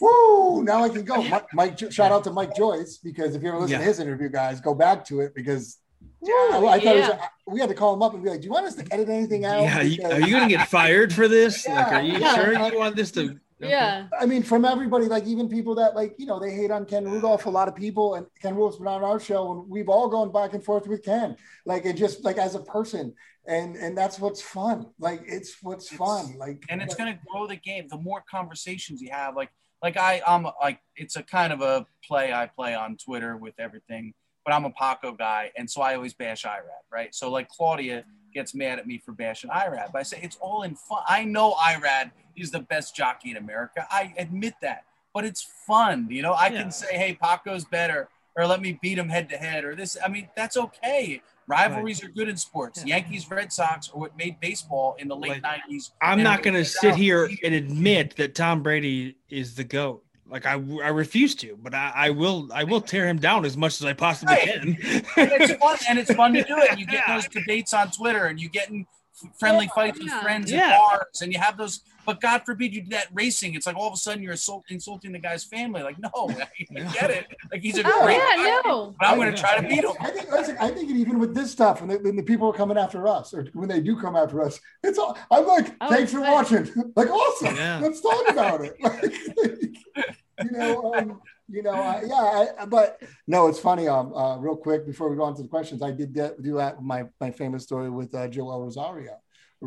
"Woo! 0.00 0.62
Now 0.62 0.84
I 0.84 0.88
can 0.88 1.04
go." 1.04 1.22
Mike, 1.22 1.46
Mike 1.52 1.92
shout 1.92 2.12
out 2.12 2.24
to 2.24 2.32
Mike 2.32 2.54
Joyce 2.56 2.98
because 2.98 3.34
if 3.34 3.42
you 3.42 3.48
ever 3.48 3.58
listen 3.58 3.78
to 3.78 3.84
his 3.84 4.00
interview, 4.00 4.28
guys, 4.28 4.60
go 4.60 4.74
back 4.74 5.04
to 5.06 5.20
it 5.20 5.34
because. 5.34 5.78
Woo, 6.22 6.30
I, 6.30 6.72
I 6.74 6.80
thought 6.80 6.96
it 6.96 7.00
was, 7.00 7.08
yeah. 7.08 7.28
we 7.46 7.60
had 7.60 7.70
to 7.70 7.74
call 7.74 7.94
him 7.94 8.02
up 8.02 8.12
and 8.12 8.22
be 8.22 8.28
like, 8.28 8.40
"Do 8.40 8.46
you 8.46 8.52
want 8.52 8.66
us 8.66 8.74
to 8.74 8.86
edit 8.90 9.08
anything 9.08 9.46
out?" 9.46 9.62
Yeah, 9.62 9.82
Because- 9.82 10.12
are 10.12 10.20
you 10.20 10.32
gonna 10.34 10.48
get 10.48 10.68
fired 10.68 11.14
for 11.14 11.28
this? 11.28 11.66
Like, 11.66 11.92
are 11.92 12.02
you 12.02 12.18
Yeah. 12.18 12.34
sure 12.34 12.52
you 12.52 12.78
want 12.78 12.94
this 12.94 13.10
to? 13.12 13.38
Yeah. 13.68 14.06
I 14.18 14.26
mean, 14.26 14.42
from 14.42 14.64
everybody, 14.64 15.06
like 15.06 15.26
even 15.26 15.48
people 15.48 15.74
that 15.76 15.94
like, 15.94 16.14
you 16.18 16.26
know, 16.26 16.38
they 16.40 16.52
hate 16.52 16.70
on 16.70 16.86
Ken 16.86 17.04
Rudulph, 17.04 17.44
a 17.44 17.50
lot 17.50 17.68
of 17.68 17.74
people, 17.74 18.14
and 18.14 18.26
Ken 18.40 18.54
Rudulph's 18.54 18.78
been 18.78 18.86
on 18.86 19.04
our 19.04 19.20
show, 19.20 19.52
and 19.52 19.68
we've 19.68 19.88
all 19.88 20.08
gone 20.08 20.32
back 20.32 20.54
and 20.54 20.64
forth 20.64 20.86
with 20.86 21.04
Ken, 21.04 21.36
like 21.66 21.84
it 21.84 21.94
just 21.96 22.24
like 22.24 22.38
as 22.38 22.54
a 22.54 22.60
person, 22.60 23.14
and 23.46 23.76
and 23.76 23.96
that's 23.96 24.18
what's 24.18 24.40
fun. 24.40 24.86
Like 24.98 25.22
it's 25.26 25.56
what's 25.62 25.92
It's- 25.92 25.98
fun. 25.98 26.38
Like 26.38 26.62
and 26.68 26.80
it's 26.80 26.94
going 26.94 27.12
to 27.12 27.20
grow 27.30 27.46
the 27.46 27.56
game. 27.56 27.86
The 27.88 27.98
more 27.98 28.22
conversations 28.30 29.00
you 29.02 29.10
have, 29.10 29.36
like 29.36 29.50
like 29.82 29.96
I 29.96 30.22
I'm 30.26 30.46
like 30.60 30.80
it's 30.96 31.16
a 31.16 31.22
kind 31.22 31.52
of 31.52 31.60
a 31.60 31.86
play 32.06 32.32
I 32.32 32.46
play 32.46 32.74
on 32.74 32.96
Twitter 32.96 33.36
with 33.36 33.54
everything, 33.58 34.14
but 34.44 34.54
I'm 34.54 34.64
a 34.64 34.70
Paco 34.70 35.12
guy, 35.12 35.50
and 35.56 35.70
so 35.70 35.82
I 35.82 35.94
always 35.96 36.14
bash 36.14 36.44
Irad, 36.44 36.84
right? 36.92 37.14
So 37.14 37.30
like 37.30 37.48
Claudia 37.48 38.04
gets 38.32 38.54
mad 38.54 38.78
at 38.78 38.86
me 38.86 38.98
for 38.98 39.12
bashing 39.12 39.50
Irad, 39.50 39.92
but 39.92 39.98
I 39.98 40.02
say 40.02 40.20
it's 40.22 40.36
all 40.40 40.62
in 40.62 40.74
fun. 40.74 41.02
I 41.06 41.24
know 41.24 41.52
Irad 41.52 42.10
is 42.36 42.50
the 42.50 42.60
best 42.60 42.94
jockey 42.96 43.30
in 43.30 43.36
America. 43.36 43.86
I 43.90 44.14
admit 44.18 44.54
that, 44.62 44.84
but 45.12 45.24
it's 45.24 45.42
fun. 45.66 46.06
You 46.10 46.22
know, 46.22 46.32
I 46.32 46.48
Yeah. 46.48 46.62
can 46.62 46.70
say, 46.70 46.96
hey, 46.96 47.14
Paco's 47.14 47.64
better, 47.64 48.08
or 48.36 48.46
let 48.46 48.60
me 48.60 48.78
beat 48.80 48.96
him 48.98 49.08
head 49.08 49.28
to 49.30 49.36
head, 49.36 49.64
or 49.64 49.74
this. 49.74 49.96
I 50.04 50.08
mean, 50.08 50.28
that's 50.36 50.56
okay. 50.56 51.22
Rivalries 51.46 52.04
are 52.04 52.08
good 52.08 52.28
in 52.28 52.36
sports. 52.36 52.84
Yeah. 52.84 52.94
Yankees, 52.96 53.28
Red 53.28 53.52
Sox, 53.52 53.90
are 53.90 53.98
what 53.98 54.16
made 54.16 54.38
baseball 54.38 54.94
in 55.00 55.08
the 55.08 55.16
late 55.16 55.42
Like, 55.42 55.62
'90s. 55.68 55.90
I'm 56.00 56.22
not 56.22 56.44
gonna 56.44 56.64
sit 56.64 56.94
here 56.94 57.28
and 57.42 57.54
admit 57.54 58.14
that 58.16 58.36
Tom 58.36 58.62
Brady 58.62 59.16
is 59.28 59.56
the 59.56 59.64
goat. 59.64 60.04
Like 60.30 60.46
I, 60.46 60.52
I 60.52 60.88
refuse 60.88 61.34
to, 61.36 61.58
but 61.62 61.74
I, 61.74 61.92
I 61.94 62.10
will. 62.10 62.48
I 62.52 62.64
will 62.64 62.80
tear 62.80 63.06
him 63.06 63.18
down 63.18 63.44
as 63.44 63.56
much 63.56 63.80
as 63.80 63.84
I 63.84 63.92
possibly 63.92 64.34
Right. 64.36 64.48
can. 64.48 64.68
and 64.68 65.32
it's 65.42 65.52
fun 65.54 65.76
and 65.88 65.98
it's 65.98 66.12
fun 66.14 66.32
to 66.34 66.42
do 66.44 66.56
it. 66.58 66.78
You 66.78 66.86
get 66.94 67.04
Yeah. 67.08 67.14
those 67.16 67.28
debates 67.28 67.74
on 67.74 67.90
Twitter 67.90 68.26
and 68.26 68.40
you 68.40 68.48
get 68.48 68.70
in 68.70 68.86
f- 69.24 69.30
friendly 69.38 69.68
fights 69.74 69.98
with 69.98 70.08
friends 70.22 70.50
Yeah. 70.50 70.70
at 70.72 70.78
bars 70.78 71.22
and 71.22 71.32
you 71.32 71.38
have 71.40 71.56
those. 71.56 71.80
But 72.06 72.18
God 72.22 72.42
forbid 72.46 72.74
you 72.74 72.80
do 72.82 72.90
that 72.90 73.08
racing. 73.12 73.54
It's 73.54 73.66
like 73.66 73.76
all 73.76 73.86
of 73.86 73.92
a 73.92 73.96
sudden 73.96 74.22
you're 74.22 74.32
assault, 74.32 74.64
insulting 74.70 75.12
the 75.12 75.18
guy's 75.18 75.44
family. 75.44 75.82
Like 75.82 75.98
no, 75.98 76.10
I, 76.14 76.46
get 76.94 77.10
it. 77.10 77.26
Like 77.52 77.60
he's 77.60 77.76
a 77.78 77.82
Oh 77.84 78.04
great 78.04 78.16
yeah, 78.16 78.36
guy, 78.36 78.60
no. 78.64 78.94
but 78.98 79.06
I'm 79.06 79.18
going 79.18 79.32
to 79.34 79.38
try 79.40 79.60
to 79.60 79.68
beat 79.68 79.84
him. 79.84 79.92
I 80.00 80.10
think 80.10 80.30
listen, 80.32 80.56
I 80.58 80.70
think 80.70 80.90
even 80.90 81.18
with 81.18 81.34
this 81.34 81.50
stuff, 81.52 81.80
when, 81.80 81.88
they, 81.90 81.96
when 81.98 82.16
the 82.16 82.22
people 82.22 82.48
are 82.48 82.54
coming 82.54 82.78
after 82.78 83.06
us, 83.06 83.34
or 83.34 83.46
when 83.52 83.68
they 83.68 83.80
do 83.80 84.00
come 84.00 84.16
after 84.16 84.40
us, 84.42 84.58
it's 84.82 84.98
all. 84.98 85.16
I'm 85.30 85.46
like, 85.46 85.74
Oh, 85.82 85.90
thanks 85.90 86.10
for 86.12 86.20
good. 86.20 86.30
watching. 86.32 86.70
Like, 86.96 87.10
awesome. 87.10 87.54
Yeah. 87.54 87.80
Let's 87.82 88.00
talk 88.00 88.30
about 88.30 88.62
it. 88.62 88.76
Like, 88.80 90.14
you 90.44 90.50
know, 90.50 90.94
um, 90.94 91.20
you 91.48 91.62
know, 91.62 91.72
uh, 91.72 92.00
yeah. 92.06 92.46
I, 92.60 92.66
but 92.66 93.02
no, 93.26 93.46
it's 93.48 93.58
funny. 93.58 93.88
Um, 93.88 94.14
uh, 94.14 94.36
real 94.38 94.56
quick 94.56 94.86
before 94.86 95.10
we 95.10 95.16
go 95.16 95.24
on 95.24 95.34
to 95.36 95.42
the 95.42 95.48
questions, 95.48 95.82
I 95.82 95.90
did 95.90 96.14
that, 96.14 96.42
do 96.42 96.56
that. 96.56 96.82
My 96.82 97.04
my 97.20 97.30
famous 97.30 97.62
story 97.64 97.90
with 97.90 98.14
uh, 98.14 98.28
Joel 98.28 98.62
Rosario. 98.62 99.16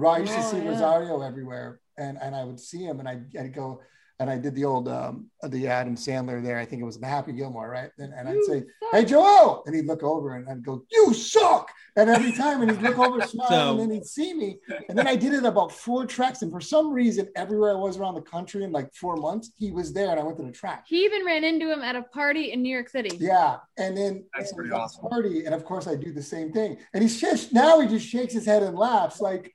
I 0.08 0.18
used 0.20 0.34
to 0.34 0.40
Oh, 0.40 0.52
see 0.52 0.58
yeah. 0.58 0.70
Rosario 0.70 1.22
everywhere, 1.22 1.80
and 1.98 2.18
and 2.22 2.36
I 2.36 2.44
would 2.44 2.60
see 2.60 2.84
him, 2.84 3.00
and 3.00 3.08
I'd, 3.08 3.26
I'd 3.38 3.54
go. 3.54 3.82
And 4.20 4.30
I 4.30 4.38
did 4.38 4.54
the 4.56 4.64
old 4.64 4.88
um, 4.88 5.30
the 5.42 5.68
Adam 5.68 5.96
Sandler 5.96 6.42
there. 6.42 6.58
I 6.60 6.66
think 6.66 6.82
it 6.82 6.86
was 6.86 7.00
the 7.00 7.08
Happy 7.08 7.34
Gilmore, 7.34 7.70
right? 7.70 7.90
And, 7.98 8.14
and 8.14 8.30
I'd 8.30 8.44
say, 8.44 8.60
suck. 8.60 8.68
hey 8.94 9.06
Joel, 9.06 9.64
and 9.66 9.76
he'd 9.76 9.86
look 9.86 10.04
over 10.04 10.36
and 10.36 10.48
I'd 10.48 10.64
go, 10.64 10.84
you 10.92 11.14
suck. 11.14 11.70
And 11.96 12.10
every 12.10 12.32
time, 12.32 12.62
and 12.62 12.72
he'd 12.72 12.82
look 12.82 12.98
over, 13.00 13.22
smile, 13.28 13.48
So- 13.50 13.72
and 13.72 13.80
then 13.80 13.92
he'd 13.92 14.06
see 14.06 14.34
me. 14.34 14.60
And 14.88 14.98
then 14.98 15.08
I 15.08 15.16
did 15.16 15.34
it 15.34 15.44
about 15.46 15.72
four 15.72 16.06
tracks, 16.06 16.42
and 16.44 16.52
for 16.52 16.62
some 16.62 16.92
reason, 16.94 17.28
everywhere 17.36 17.72
I 17.72 17.80
was 17.80 17.98
around 17.98 18.16
the 18.16 18.22
country 18.22 18.64
in 18.64 18.72
like 18.72 18.94
four 18.94 19.16
months, 19.18 19.52
he 19.58 19.72
was 19.72 19.94
there, 19.94 20.12
and 20.12 20.20
I 20.20 20.24
went 20.24 20.38
to 20.38 20.44
the 20.44 20.52
track. 20.52 20.86
He 20.88 21.04
even 21.06 21.26
ran 21.26 21.44
into 21.44 21.72
him 21.72 21.82
at 21.82 21.96
a 21.96 22.04
party 22.04 22.52
in 22.52 22.62
New 22.64 22.74
York 22.74 22.90
City. 22.90 23.18
Yeah, 23.20 23.58
and 23.78 23.98
then 23.98 24.24
That's 24.38 24.52
and 24.52 24.58
pretty 24.58 24.72
at 24.72 24.78
the 24.78 24.82
awesome. 24.84 25.10
Party, 25.10 25.46
and 25.46 25.54
of 25.54 25.66
course, 25.66 25.88
I 25.88 25.96
do 25.96 26.14
the 26.14 26.24
same 26.24 26.52
thing. 26.54 26.78
And 26.94 27.02
he's 27.04 27.20
just 27.20 27.52
now 27.52 27.80
he 27.80 27.88
just 27.88 28.08
shakes 28.08 28.34
his 28.34 28.46
head 28.46 28.64
and 28.64 28.78
laughs 28.78 29.20
like, 29.22 29.54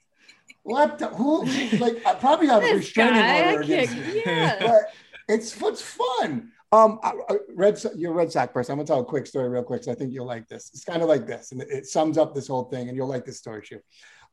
The, 0.98 1.08
who? 1.08 1.44
Like, 1.78 2.04
I 2.06 2.14
probably 2.14 2.46
have 2.48 2.62
a 2.62 2.74
restraining 2.74 3.14
guy, 3.14 3.52
order 3.52 3.62
against 3.62 3.94
can't- 3.94 4.26
yeah. 4.26 4.56
but 4.66 4.82
it's 5.28 5.58
what's 5.60 5.80
fun. 5.82 6.52
Um, 6.70 7.00
I- 7.02 7.14
I- 7.30 7.36
Red, 7.54 7.82
you're 7.96 8.12
a 8.12 8.14
Red 8.14 8.30
Sox 8.30 8.52
person. 8.52 8.72
I'm 8.72 8.78
gonna 8.78 8.86
tell 8.86 9.00
a 9.00 9.04
quick 9.04 9.26
story 9.26 9.48
real 9.48 9.62
quick, 9.62 9.82
so 9.84 9.92
I 9.92 9.94
think 9.94 10.12
you'll 10.12 10.26
like 10.26 10.46
this. 10.48 10.70
It's 10.74 10.84
kind 10.84 11.02
of 11.02 11.08
like 11.08 11.26
this, 11.26 11.52
and 11.52 11.62
it, 11.62 11.68
it 11.70 11.86
sums 11.86 12.18
up 12.18 12.34
this 12.34 12.46
whole 12.48 12.64
thing, 12.64 12.88
and 12.88 12.96
you'll 12.96 13.08
like 13.08 13.24
this 13.24 13.38
story, 13.38 13.62
too. 13.66 13.80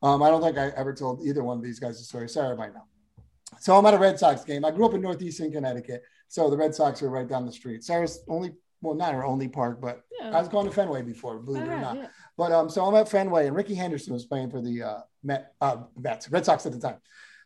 Um, 0.02 0.22
I 0.22 0.28
don't 0.28 0.42
think 0.42 0.58
I 0.58 0.68
ever 0.76 0.92
told 0.92 1.22
either 1.24 1.42
one 1.42 1.56
of 1.56 1.64
these 1.64 1.80
guys 1.80 1.98
a 2.00 2.04
story. 2.04 2.28
Sarah 2.28 2.54
might 2.56 2.74
know. 2.74 2.84
So 3.60 3.76
I'm 3.78 3.86
at 3.86 3.94
a 3.94 3.98
Red 3.98 4.18
Sox 4.18 4.44
game. 4.44 4.64
I 4.64 4.70
grew 4.70 4.84
up 4.84 4.92
in 4.92 5.00
Northeastern 5.00 5.50
Connecticut, 5.50 6.02
so 6.28 6.50
the 6.50 6.56
Red 6.56 6.74
Sox 6.74 7.02
are 7.02 7.08
right 7.08 7.26
down 7.26 7.46
the 7.46 7.52
street. 7.52 7.82
Sarah's 7.84 8.20
only, 8.28 8.52
well, 8.82 8.94
not 8.94 9.14
her 9.14 9.24
only 9.24 9.48
park, 9.48 9.80
but 9.80 10.02
Yeah. 10.20 10.36
I 10.36 10.38
was 10.40 10.48
going 10.48 10.66
to 10.66 10.72
Fenway 10.72 11.00
before, 11.02 11.38
believe 11.38 11.62
it 11.62 11.68
or 11.68 11.72
Alright, 11.72 11.82
not. 11.82 11.96
yeah. 11.96 12.08
But 12.36 12.52
um, 12.52 12.68
so 12.68 12.84
I'm 12.84 12.94
at 12.94 13.08
Fenway, 13.08 13.46
and 13.46 13.56
Ricky 13.56 13.74
Henderson 13.74 14.12
was 14.12 14.26
playing 14.26 14.50
for 14.50 14.60
the 14.60 14.82
uh, 14.82 15.00
Met, 15.22 15.52
uh, 15.60 15.78
Mets, 15.98 16.30
Red 16.30 16.44
Sox 16.44 16.66
at 16.66 16.72
the 16.72 16.78
time. 16.78 16.98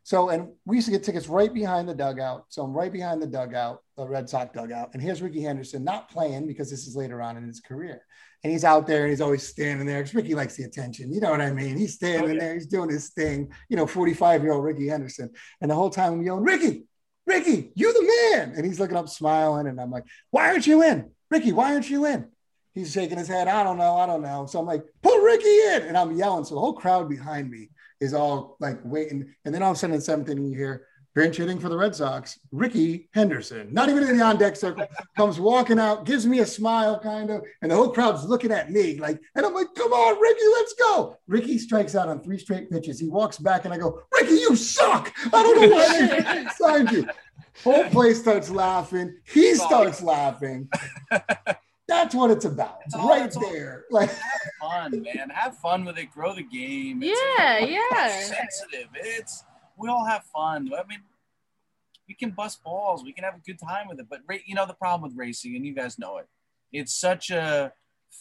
So, 0.02 0.30
and 0.30 0.48
we 0.64 0.76
used 0.76 0.86
to 0.86 0.92
get 0.92 1.04
tickets 1.04 1.28
right 1.28 1.52
behind 1.52 1.88
the 1.88 1.94
dugout. 1.94 2.46
So 2.48 2.62
I'm 2.62 2.72
right 2.72 2.90
behind 2.92 3.20
the 3.20 3.26
dugout, 3.26 3.82
the 3.96 4.08
Red 4.08 4.28
Sox 4.28 4.50
dugout. 4.52 4.90
And 4.94 5.02
here's 5.02 5.20
Ricky 5.20 5.42
Henderson 5.42 5.84
not 5.84 6.10
playing 6.10 6.46
because 6.46 6.70
this 6.70 6.86
is 6.86 6.96
later 6.96 7.20
on 7.20 7.36
in 7.36 7.46
his 7.46 7.60
career. 7.60 8.02
And 8.42 8.50
he's 8.50 8.64
out 8.64 8.86
there 8.86 9.02
and 9.02 9.10
he's 9.10 9.20
always 9.20 9.46
standing 9.46 9.86
there 9.86 9.98
because 9.98 10.14
Ricky 10.14 10.34
likes 10.34 10.56
the 10.56 10.64
attention. 10.64 11.12
You 11.12 11.20
know 11.20 11.30
what 11.30 11.42
I 11.42 11.52
mean? 11.52 11.76
He's 11.76 11.94
standing 11.94 12.30
Oh, 12.30 12.32
yeah. 12.32 12.40
there, 12.40 12.54
he's 12.54 12.66
doing 12.66 12.88
his 12.88 13.10
thing, 13.10 13.52
you 13.68 13.76
know, 13.76 13.86
45 13.86 14.42
year 14.42 14.52
old 14.52 14.64
Ricky 14.64 14.88
Henderson. 14.88 15.30
And 15.60 15.70
the 15.70 15.74
whole 15.74 15.90
time 15.90 16.14
I'm 16.14 16.22
yelling, 16.22 16.44
Ricky, 16.44 16.84
Ricky, 17.26 17.70
you 17.74 17.92
the 17.92 18.38
man. 18.38 18.54
And 18.56 18.64
he's 18.64 18.80
looking 18.80 18.96
up 18.96 19.10
smiling. 19.10 19.66
And 19.66 19.78
I'm 19.78 19.90
like, 19.90 20.04
why 20.30 20.48
aren't 20.48 20.66
you 20.66 20.82
in? 20.82 21.10
Ricky, 21.30 21.52
why 21.52 21.74
aren't 21.74 21.90
you 21.90 22.06
in? 22.06 22.30
He's 22.74 22.92
shaking 22.92 23.18
his 23.18 23.28
head. 23.28 23.48
I 23.48 23.62
don't 23.62 23.78
know. 23.78 23.96
I 23.96 24.06
don't 24.06 24.22
know. 24.22 24.46
So 24.46 24.58
I'm 24.58 24.66
like, 24.66 24.84
put 25.02 25.22
Ricky 25.22 25.48
in. 25.48 25.82
And 25.82 25.96
I'm 25.96 26.16
yelling. 26.16 26.44
So 26.44 26.54
the 26.54 26.60
whole 26.60 26.72
crowd 26.72 27.08
behind 27.08 27.50
me 27.50 27.70
is 28.00 28.14
all 28.14 28.56
like 28.60 28.78
waiting. 28.84 29.34
And 29.44 29.54
then 29.54 29.62
all 29.62 29.72
of 29.72 29.76
a 29.76 29.78
sudden 29.78 29.94
in 29.94 30.00
seventh 30.00 30.28
inning, 30.28 30.46
you 30.46 30.56
hear 30.56 30.86
bench 31.14 31.36
hitting 31.36 31.58
for 31.58 31.68
the 31.68 31.76
Red 31.76 31.94
Sox, 31.94 32.38
Ricky 32.52 33.08
Henderson, 33.12 33.72
not 33.72 33.88
even 33.88 34.04
in 34.04 34.16
the 34.16 34.24
on 34.24 34.38
deck 34.38 34.56
circle, 34.56 34.86
comes 35.16 35.40
walking 35.40 35.78
out, 35.78 36.04
gives 36.04 36.26
me 36.26 36.38
a 36.40 36.46
smile 36.46 36.98
kind 37.00 37.30
of. 37.30 37.44
And 37.62 37.70
the 37.70 37.76
whole 37.76 37.90
crowd's 37.90 38.24
looking 38.24 38.52
at 38.52 38.70
me 38.70 38.98
like, 38.98 39.20
and 39.34 39.44
I'm 39.44 39.54
like, 39.54 39.74
come 39.74 39.92
on, 39.92 40.20
Ricky, 40.20 40.46
let's 40.54 40.74
go. 40.74 41.16
Ricky 41.26 41.58
strikes 41.58 41.94
out 41.94 42.08
on 42.08 42.22
three 42.22 42.38
straight 42.38 42.70
pitches. 42.70 43.00
He 43.00 43.08
walks 43.08 43.38
back 43.38 43.64
and 43.64 43.74
I 43.74 43.78
go, 43.78 44.02
Ricky, 44.12 44.34
you 44.34 44.56
suck. 44.56 45.12
I 45.32 45.42
don't 45.42 45.60
know 45.60 45.76
why 45.76 46.06
they 46.06 46.46
signed 46.56 46.90
you. 46.92 47.08
Whole 47.64 47.84
place 47.90 48.20
starts 48.20 48.48
laughing. 48.48 49.16
He 49.24 49.54
starts 49.54 50.02
laughing. 50.02 50.68
That's 51.90 52.14
what 52.14 52.30
it's 52.30 52.44
about. 52.44 52.78
It's 52.86 52.94
all- 52.94 53.08
right 53.08 53.26
it's 53.26 53.36
all- 53.36 53.50
there. 53.50 53.84
Like 53.90 54.10
have 54.10 54.40
fun, 54.60 55.02
man. 55.02 55.28
Have 55.30 55.56
fun 55.58 55.84
with 55.84 55.98
it. 55.98 56.12
Grow 56.12 56.32
the 56.34 56.44
game. 56.44 57.02
Yeah, 57.02 57.56
it's 57.58 57.72
yeah. 57.72 58.08
sensitive. 58.36 58.88
It's 58.94 59.44
we 59.76 59.88
all 59.88 60.04
have 60.06 60.22
fun. 60.24 60.70
I 60.72 60.86
mean, 60.86 61.00
we 62.06 62.14
can 62.14 62.30
bust 62.30 62.62
balls. 62.62 63.02
We 63.02 63.12
can 63.12 63.24
have 63.24 63.34
a 63.34 63.40
good 63.44 63.58
time 63.58 63.88
with 63.88 63.98
it. 63.98 64.06
But 64.08 64.20
you 64.46 64.54
know 64.54 64.66
the 64.66 64.74
problem 64.74 65.02
with 65.10 65.18
racing, 65.18 65.56
and 65.56 65.66
you 65.66 65.74
guys 65.74 65.98
know 65.98 66.18
it. 66.18 66.28
It's 66.72 66.94
such 66.94 67.30
a 67.30 67.72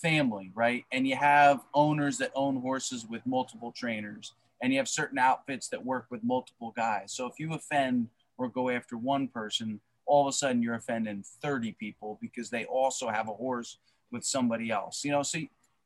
family, 0.01 0.51
right? 0.55 0.85
And 0.91 1.07
you 1.07 1.15
have 1.17 1.59
owners 1.75 2.17
that 2.17 2.31
own 2.33 2.61
horses 2.61 3.05
with 3.07 3.23
multiple 3.27 3.71
trainers, 3.71 4.33
and 4.63 4.73
you 4.73 4.79
have 4.79 4.87
certain 4.87 5.19
outfits 5.19 5.67
that 5.69 5.85
work 5.85 6.07
with 6.09 6.23
multiple 6.23 6.73
guys. 6.75 7.13
So 7.13 7.27
if 7.27 7.33
you 7.37 7.53
offend 7.53 8.07
or 8.39 8.49
go 8.49 8.69
after 8.69 8.97
one 8.97 9.27
person, 9.27 9.81
all 10.09 10.27
of 10.27 10.31
a 10.31 10.33
sudden 10.35 10.61
you're 10.61 10.75
offending 10.75 11.23
30 11.41 11.73
people 11.73 12.17
because 12.21 12.49
they 12.49 12.65
also 12.65 13.09
have 13.09 13.29
a 13.29 13.33
horse 13.33 13.77
with 14.11 14.23
somebody 14.25 14.71
else. 14.71 15.03
You 15.05 15.11
know, 15.11 15.23
so 15.23 15.39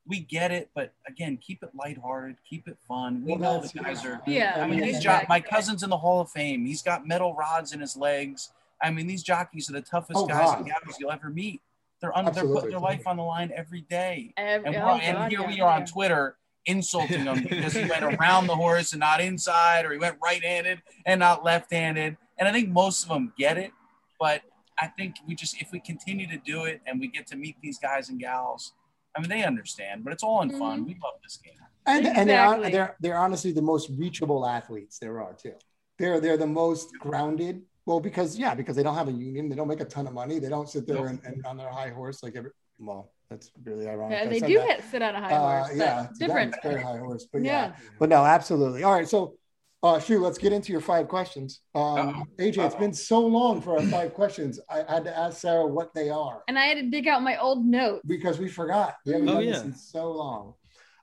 we 0.07 0.19
get 0.19 0.51
it, 0.51 0.69
but 0.75 0.93
again, 1.07 1.37
keep 1.37 1.61
it 1.63 1.69
lighthearted, 1.75 2.37
keep 2.49 2.67
it 2.67 2.77
fun. 2.87 3.23
We 3.25 3.33
Well, 3.35 3.61
know 3.61 3.67
the 3.67 3.79
guys 3.79 4.03
are. 4.05 4.21
Yeah, 4.25 4.55
I 4.57 4.67
mean, 4.67 4.79
yeah, 4.79 4.85
these 4.85 4.99
jo- 4.99 5.21
my 5.29 5.39
cousin's 5.39 5.83
in 5.83 5.89
the 5.89 5.97
Hall 5.97 6.19
of 6.21 6.29
Fame. 6.29 6.65
He's 6.65 6.81
got 6.81 7.07
metal 7.07 7.33
rods 7.35 7.71
in 7.73 7.79
his 7.79 7.95
legs. 7.95 8.49
I 8.81 8.89
mean, 8.91 9.07
these 9.07 9.23
jockeys 9.23 9.69
are 9.69 9.73
the 9.73 9.81
toughest 9.81 10.19
Oh, 10.19 10.25
guys 10.25 10.45
God. 10.49 10.57
and 10.59 10.65
gals 10.67 10.97
you'll 10.99 11.11
ever 11.11 11.29
meet. 11.29 11.61
They're 12.01 12.17
under, 12.17 12.31
they're 12.31 12.43
putting 12.45 12.71
their 12.71 12.79
life 12.81 13.07
on 13.07 13.15
the 13.15 13.23
line 13.23 13.51
every 13.55 13.79
day. 13.81 14.33
Every, 14.35 14.67
And, 14.67 14.75
oh, 14.75 14.95
and 15.01 15.17
God, 15.17 15.31
here 15.31 15.39
yeah, 15.41 15.47
we 15.47 15.61
are 15.61 15.75
on. 15.77 15.85
Twitter 15.85 16.35
insulting 16.65 17.23
him 17.23 17.43
because 17.49 17.73
he 17.73 17.85
went 17.85 18.03
around 18.03 18.47
the 18.47 18.55
horse 18.55 18.91
and 18.91 18.99
not 18.99 19.21
inside, 19.21 19.85
or 19.85 19.93
he 19.93 19.97
went 19.97 20.17
right-handed 20.21 20.81
and 21.05 21.19
not 21.21 21.45
left-handed. 21.45 22.17
And 22.37 22.47
I 22.49 22.51
think 22.51 22.67
most 22.69 23.03
of 23.03 23.09
them 23.09 23.31
get 23.37 23.57
it, 23.57 23.71
but 24.19 24.41
I 24.79 24.87
think 24.87 25.15
we 25.27 25.35
just 25.35 25.61
if 25.61 25.71
we 25.71 25.79
continue 25.79 26.27
to 26.27 26.37
do 26.45 26.65
it 26.65 26.81
and 26.87 26.99
we 26.99 27.07
get 27.07 27.27
to 27.27 27.35
meet 27.35 27.55
these 27.61 27.77
guys 27.77 28.09
and 28.09 28.19
gals, 28.19 28.73
I 29.15 29.21
mean 29.21 29.29
they 29.29 29.43
understand. 29.43 30.03
But 30.03 30.13
it's 30.13 30.23
all 30.23 30.41
in 30.41 30.49
fun. 30.57 30.81
Mhm. 30.83 30.87
We 30.87 30.93
love 31.03 31.13
this 31.23 31.37
game. 31.37 31.53
and, 31.85 32.07
and 32.07 32.29
they're, 32.29 32.69
they're 32.71 32.95
they're 32.99 33.17
honestly 33.17 33.51
the 33.51 33.61
most 33.61 33.89
reachable 33.97 34.45
athletes 34.45 34.99
there 34.99 35.21
are 35.21 35.33
too. 35.33 35.53
They're 35.99 36.19
they're 36.19 36.37
the 36.37 36.47
most 36.47 36.89
grounded. 36.99 37.61
Well, 37.85 37.99
because 37.99 38.37
yeah, 38.39 38.55
because 38.55 38.75
they 38.77 38.83
don't 38.83 38.95
have 38.95 39.09
a 39.09 39.11
union, 39.11 39.49
they 39.49 39.55
don't 39.57 39.67
make 39.67 39.81
a 39.81 39.85
ton 39.85 40.07
of 40.07 40.13
money, 40.13 40.39
they 40.39 40.49
don't 40.49 40.69
sit 40.69 40.87
there 40.87 41.07
and, 41.07 41.19
and 41.25 41.45
on 41.45 41.57
their 41.57 41.69
high 41.69 41.89
horse 41.89 42.23
like 42.23 42.35
every. 42.35 42.51
Well, 42.79 43.11
that's 43.29 43.51
really 43.63 43.87
ironic. 43.87 44.17
Yeah, 44.23 44.29
they 44.29 44.39
do 44.39 44.57
that. 44.59 44.67
hit, 44.81 44.83
sit 44.89 45.01
on 45.01 45.13
a 45.15 45.19
high 45.21 45.33
Uh, 45.33 45.39
horse. 45.63 45.67
but 45.69 45.77
yeah, 45.77 46.07
different. 46.17 46.55
Very 46.63 46.81
high 46.81 46.97
horse, 46.97 47.27
but 47.31 47.43
yeah. 47.43 47.51
Yeah. 47.67 47.71
but 47.99 48.09
no, 48.09 48.23
absolutely. 48.25 48.83
All 48.83 48.93
right, 48.93 49.07
so 49.07 49.35
uh, 49.83 49.99
shoot, 49.99 50.19
let's 50.21 50.37
get 50.37 50.53
into 50.53 50.71
your 50.71 50.81
five 50.81 51.07
questions. 51.07 51.59
Um, 51.75 51.81
Uh-oh. 51.83 52.23
AJ, 52.39 52.65
it's 52.65 52.75
been 52.75 52.93
so 52.93 53.19
long 53.19 53.61
for 53.61 53.77
our 53.77 53.85
five 53.87 54.13
questions. 54.13 54.59
I 54.69 54.83
had 54.91 55.03
to 55.03 55.15
ask 55.17 55.39
Sarah 55.41 55.67
what 55.67 55.93
they 55.93 56.09
are 56.09 56.41
And 56.47 56.57
I 56.57 56.65
had 56.65 56.75
to 56.75 56.89
dig 56.89 57.07
out 57.07 57.21
my 57.21 57.37
old 57.37 57.65
note. 57.65 58.01
because 58.07 58.39
we 58.39 58.47
forgot. 58.47 58.95
We 59.05 59.13
haven't 59.13 59.29
Oh, 59.29 59.33
done 59.33 59.45
this 59.45 59.57
yeah. 59.57 59.63
in 59.63 59.75
so 59.75 60.11
long. 60.11 60.53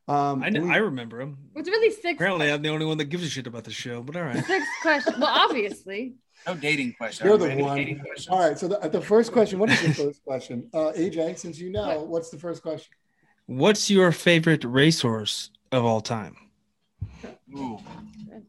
Um, 0.09 0.43
I, 0.43 0.47
and 0.49 0.57
kn- 0.57 0.69
we- 0.69 0.75
I 0.75 0.79
remember 0.79 1.19
them. 1.19 1.39
It's 1.55 1.69
really 1.69 1.91
six. 1.91 2.15
Apparently, 2.15 2.51
I'm 2.51 2.63
the 2.63 2.71
only 2.71 2.87
one 2.87 2.99
that 2.99 3.05
gives 3.11 3.23
a 3.25 3.29
shit 3.29 3.47
about 3.47 3.63
the 3.65 3.71
show, 3.71 4.03
but 4.03 4.17
all 4.17 4.23
right. 4.23 4.45
Six 4.45 4.67
questions. 4.83 5.17
Well, 5.19 5.29
obviously. 5.29 6.15
No 6.47 6.55
dating 6.55 6.95
question. 6.95 7.27
You're 7.27 7.37
the 7.37 7.51
Any 7.53 7.63
one. 7.63 8.01
All 8.31 8.39
right. 8.41 8.59
So 8.59 8.67
the, 8.67 8.79
the 8.89 9.03
first 9.03 9.31
question. 9.31 9.59
What 9.59 9.69
is 9.71 9.83
your 9.83 9.93
first 9.93 10.25
question, 10.25 10.71
uh, 10.73 10.91
AJ? 10.97 11.39
Since 11.39 11.59
you 11.59 11.69
know, 11.71 12.03
what's 12.05 12.31
the 12.31 12.39
first 12.39 12.63
question? 12.63 12.91
What's 13.45 13.91
your 13.91 14.11
favorite 14.11 14.65
racehorse 14.65 15.51
of 15.71 15.85
all 15.85 16.01
time? 16.01 16.35
Ooh, 17.57 17.79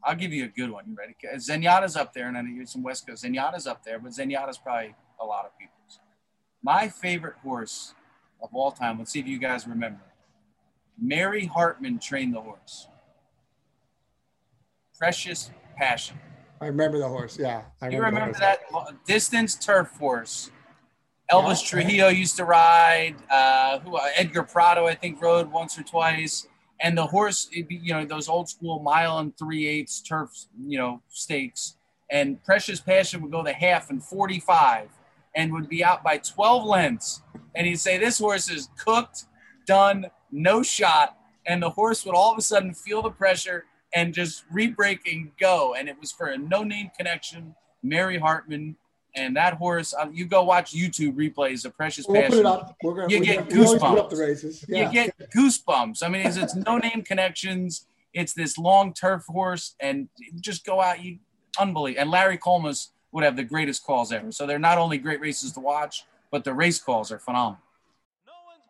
I'll 0.04 0.14
give 0.14 0.32
you 0.32 0.44
a 0.44 0.48
good 0.48 0.70
one. 0.70 0.84
You 0.88 0.94
ready? 0.94 1.14
Zenyatta's 1.36 1.96
up 1.96 2.12
there, 2.12 2.28
and 2.28 2.36
I 2.36 2.42
know 2.42 2.50
you're 2.50 2.66
some 2.66 2.82
West 2.82 3.06
Coast. 3.06 3.24
Zenyatta's 3.24 3.66
up 3.66 3.84
there, 3.84 3.98
but 3.98 4.12
Zenyatta's 4.12 4.58
probably 4.58 4.94
a 5.20 5.24
lot 5.24 5.44
of 5.44 5.58
people's. 5.58 5.98
My 6.62 6.88
favorite 6.88 7.34
horse 7.42 7.94
of 8.42 8.50
all 8.52 8.70
time. 8.70 8.98
Let's 8.98 9.10
see 9.12 9.20
if 9.20 9.26
you 9.26 9.38
guys 9.38 9.66
remember. 9.66 10.02
Mary 11.00 11.46
Hartmann 11.46 11.98
trained 11.98 12.34
the 12.34 12.40
horse. 12.40 12.86
Precious 14.98 15.50
Passion. 15.76 16.18
I 16.60 16.66
remember 16.66 16.98
the 16.98 17.08
horse. 17.08 17.36
Yeah, 17.38 17.62
I 17.80 17.86
You 17.86 17.96
the 17.96 18.02
remember 18.02 18.38
that 18.38 18.60
distance 19.04 19.56
turf 19.56 19.90
horse? 19.98 20.50
Elvis 21.30 21.66
Trujillo 21.66 22.08
used 22.08 22.36
to 22.36 22.44
ride. 22.44 23.16
Uh, 23.28 23.78
who 23.80 23.96
uh, 23.96 24.06
Edgar 24.16 24.42
Prado, 24.42 24.86
I 24.86 24.94
think, 24.94 25.20
rode 25.20 25.50
once 25.50 25.78
or 25.78 25.82
twice. 25.82 26.46
And 26.82 26.98
the 26.98 27.06
horse, 27.06 27.48
you 27.52 27.94
know, 27.94 28.04
those 28.04 28.28
old 28.28 28.48
school 28.48 28.80
mile 28.80 29.18
and 29.18 29.36
three 29.38 29.66
eighths 29.66 30.00
turf, 30.00 30.30
you 30.66 30.78
know, 30.78 31.00
stakes. 31.08 31.76
And 32.10 32.42
Precious 32.42 32.80
Passion 32.80 33.22
would 33.22 33.30
go 33.30 33.42
the 33.42 33.52
half 33.52 33.90
in 33.90 34.00
45 34.00 34.88
and 35.34 35.52
would 35.52 35.68
be 35.68 35.84
out 35.84 36.02
by 36.02 36.18
12 36.18 36.66
lengths. 36.66 37.22
And 37.54 37.66
he'd 37.66 37.80
say, 37.80 37.98
This 37.98 38.18
horse 38.18 38.50
is 38.50 38.68
cooked, 38.76 39.24
done, 39.66 40.06
no 40.30 40.62
shot. 40.62 41.16
And 41.46 41.62
the 41.62 41.70
horse 41.70 42.04
would 42.04 42.14
all 42.14 42.32
of 42.32 42.38
a 42.38 42.42
sudden 42.42 42.74
feel 42.74 43.00
the 43.00 43.10
pressure 43.10 43.64
and 43.94 44.12
just 44.12 44.44
re-break 44.50 45.06
and 45.10 45.30
go. 45.38 45.74
And 45.74 45.88
it 45.88 45.98
was 46.00 46.12
for 46.12 46.26
a 46.26 46.38
no-name 46.38 46.90
connection, 46.96 47.54
Mary 47.82 48.18
Hartmann. 48.18 48.76
And 49.14 49.36
that 49.36 49.54
horse, 49.54 49.92
uh, 49.94 50.08
you 50.10 50.24
go 50.24 50.42
watch 50.42 50.72
YouTube 50.72 51.14
replays 51.14 51.64
of 51.64 51.76
Precious 51.76 52.06
We'll 52.06 52.22
Passion 52.22 52.38
it 52.40 52.46
up. 52.46 52.76
We're 52.82 52.94
gonna. 52.94 53.08
You 53.12 53.20
get 53.20 53.52
we 53.52 53.64
always 53.64 53.80
put 53.80 53.98
up 53.98 54.10
goosebumps. 54.10 54.64
Yeah. 54.68 54.86
you 54.86 54.92
get 54.92 55.14
goosebumps. 55.36 56.02
I 56.02 56.08
mean, 56.08 56.26
it's, 56.26 56.36
it's 56.36 56.54
no 56.54 56.78
name 56.78 57.02
connections. 57.02 57.86
It's 58.14 58.32
this 58.32 58.56
long 58.56 58.94
turf 58.94 59.24
horse, 59.26 59.74
and 59.80 60.08
just 60.40 60.64
go 60.64 60.80
out. 60.80 61.02
You 61.02 61.18
unbelievable. 61.58 62.00
And 62.02 62.10
Larry 62.10 62.38
Collmus 62.38 62.88
would 63.12 63.24
have 63.24 63.36
the 63.36 63.44
greatest 63.44 63.84
calls 63.84 64.12
ever. 64.12 64.32
So 64.32 64.46
they're 64.46 64.58
not 64.58 64.78
only 64.78 64.98
great 64.98 65.20
races 65.20 65.52
to 65.52 65.60
watch, 65.60 66.04
but 66.30 66.44
the 66.44 66.54
race 66.54 66.78
calls 66.78 67.12
are 67.12 67.18
phenomenal. 67.18 67.58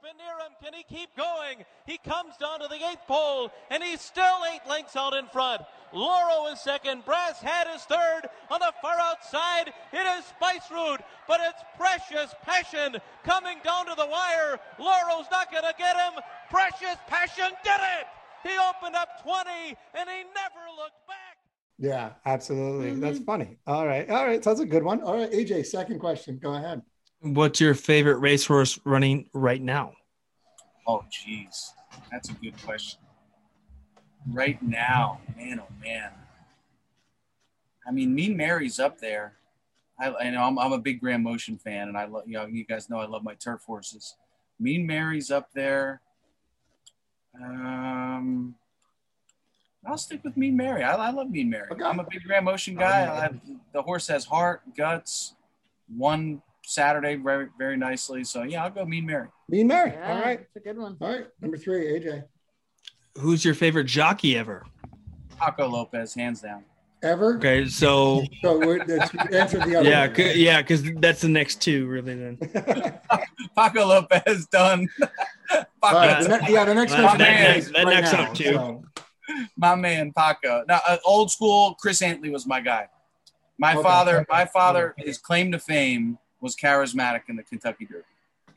No 0.03 0.09
been 0.09 0.17
near 0.19 0.39
him. 0.39 0.53
Can 0.63 0.73
he 0.75 0.83
keep 0.83 1.15
going? 1.17 1.65
He 1.87 1.99
comes 1.99 2.37
down 2.41 2.61
to 2.61 2.69
the 2.69 2.77
eighth 2.77 3.07
pole, 3.07 3.51
and 3.71 3.83
he's 3.83 4.01
still 4.01 4.39
eight 4.53 4.61
lengths 4.69 4.97
out 4.97 5.15
in 5.15 5.27
front. 5.27 5.63
Loro 5.93 6.47
is 6.53 6.61
second. 6.61 7.05
Brass 7.05 7.41
Hat 7.41 7.69
is 7.75 7.83
third. 7.83 8.23
On 8.51 8.59
the 8.61 8.73
far 8.81 8.99
outside, 8.99 9.73
it 9.93 10.19
is 10.19 10.25
Spice 10.25 10.71
Root, 10.71 11.01
but 11.29 11.41
it's 11.43 11.63
Precious 11.77 12.35
Passion 12.43 12.97
coming 13.25 13.59
down 13.65 13.87
to 13.87 13.95
the 13.97 14.07
wire. 14.07 14.59
Loro's 14.79 15.27
not 15.31 15.51
going 15.53 15.65
to 15.65 15.75
get 15.79 15.97
him. 15.97 16.15
Precious 16.51 16.97
Passion 17.07 17.51
did 17.63 17.81
it. 18.01 18.07
He 18.43 18.57
opened 18.59 18.97
up 18.97 19.23
20, 19.23 19.51
and 19.95 20.09
he 20.09 20.25
never 20.35 20.65
looked 20.77 21.07
back. 21.07 21.39
Yeah, 21.79 22.13
absolutely. 22.27 22.99
That's 23.01 23.19
Mhm. 23.19 23.27
funny. 23.27 23.59
All 23.67 23.87
right. 23.87 24.09
All 24.09 24.27
right. 24.27 24.43
So 24.43 24.51
that's 24.51 24.61
a 24.61 24.67
good 24.67 24.83
one. 24.83 25.03
All 25.03 25.17
right, 25.17 25.33
AJ, 25.33 25.63
second 25.65 25.99
question. 25.99 26.39
Go 26.39 26.55
ahead. 26.55 26.83
What's 27.23 27.61
your 27.61 27.75
favorite 27.75 28.19
racehorse 28.19 28.81
running 28.85 29.31
right 29.33 29.63
now? 29.63 29.93
Oh, 30.89 31.05
geez, 31.09 31.73
that's 32.11 32.31
a 32.31 32.33
good 32.35 32.61
question. 32.63 32.99
Right 34.33 34.61
now, 34.61 35.21
man, 35.37 35.61
oh 35.61 35.73
man. 35.81 36.11
I 37.87 37.93
mean, 37.93 38.15
Mean 38.15 38.37
Mary's 38.37 38.81
up 38.81 38.99
there. 38.99 39.35
I, 40.01 40.13
I 40.15 40.31
know 40.31 40.43
I'm, 40.43 40.59
I'm 40.59 40.73
a 40.73 40.79
big 40.79 41.01
Graham 41.01 41.23
Motion 41.23 41.59
fan, 41.59 41.89
and 41.89 41.97
I 41.97 42.07
love 42.07 42.25
you 42.27 42.35
know 42.35 42.47
you 42.47 42.65
guys 42.65 42.91
know 42.91 42.99
I 42.99 43.07
love 43.07 43.23
my 43.23 43.35
turf 43.35 43.63
horses. 43.65 44.17
Mean 44.59 44.85
Mary's 44.85 45.31
up 45.31 45.53
there. 45.53 46.01
Um, 47.41 48.57
I'll 49.87 49.99
stick 49.99 50.25
with 50.25 50.37
Mean 50.37 50.57
Mary. 50.57 50.83
I, 50.83 50.95
I 50.95 51.11
love 51.11 51.31
Mean 51.31 51.51
Mary. 51.51 51.69
Okay. 51.71 51.85
I'm 51.85 52.01
a 52.01 52.05
big 52.05 52.25
Graham 52.25 52.45
Motion 52.45 52.75
guy. 52.75 53.07
I 53.07 53.31
the 53.73 53.83
horse 53.83 54.09
has 54.09 54.25
heart, 54.25 54.63
guts. 54.77 55.35
Won 55.97 56.43
Saturday 56.65 57.17
very 57.17 57.49
very 57.59 57.77
nicely. 57.77 58.25
So 58.25 58.43
yeah, 58.43 58.65
I'll 58.65 58.71
go 58.71 58.85
Mean 58.85 59.07
Mary. 59.07 59.29
Mean 59.49 59.67
Mary. 59.67 59.91
Yeah, 59.93 60.15
All 60.17 60.21
right. 60.23 60.41
It's 60.41 60.57
a 60.57 60.61
good 60.61 60.79
one. 60.79 60.97
All 61.01 61.09
right. 61.09 61.27
Number 61.41 61.57
three, 61.57 61.87
AJ. 62.01 62.25
Who's 63.19 63.45
your 63.45 63.55
favorite 63.55 63.85
jockey 63.85 64.37
ever? 64.39 64.65
Paco 65.39 65.69
Lopez, 65.69 66.15
hands 66.15 66.41
down. 66.41 66.65
Ever? 67.03 67.35
Okay, 67.37 67.67
so 67.67 68.23
So 68.43 68.59
we're, 68.61 68.85
that's, 68.87 69.13
we 69.13 69.37
answered 69.37 69.65
the 69.65 69.75
other 69.75 69.89
yeah, 69.91 70.07
one. 70.07 70.15
c- 70.15 70.45
yeah, 70.45 70.63
because 70.63 70.85
that's 71.01 71.21
the 71.21 71.29
next 71.29 71.61
two, 71.61 71.87
really. 71.89 72.15
Then 72.15 72.39
Paco 73.57 73.87
Lopez 73.87 74.47
done. 74.47 74.89
Paco, 75.51 75.67
All 75.83 75.95
right. 75.95 76.23
The 76.23 76.29
ne- 76.39 76.53
yeah, 76.53 76.65
the 76.65 76.75
next 76.75 76.93
That- 76.93 77.01
question 77.01 77.19
that- 77.19 77.57
is 77.57 77.73
that 77.73 77.85
right 77.85 77.95
next 78.01 78.13
now, 78.13 78.23
up, 78.23 78.35
too. 78.35 78.45
so- 78.53 78.85
my 79.57 79.75
man 79.75 80.13
Paco. 80.17 80.63
Now, 80.69 80.81
uh, 80.87 80.99
old 81.05 81.31
school, 81.33 81.75
Chris 81.81 82.03
Antley 82.03 82.31
was 82.31 82.47
my 82.47 82.61
guy. 82.61 82.87
My 83.59 83.73
Okay. 83.75 83.83
father, 83.83 84.27
my 84.31 84.45
father, 84.45 84.95
his 84.97 85.19
claim 85.19 85.51
to 85.53 85.59
fame 85.59 86.19
was 86.43 86.55
charismatic 86.57 87.23
in 87.29 87.37
the 87.37 87.43
Kentucky 87.43 87.87
Derby. 87.87 88.05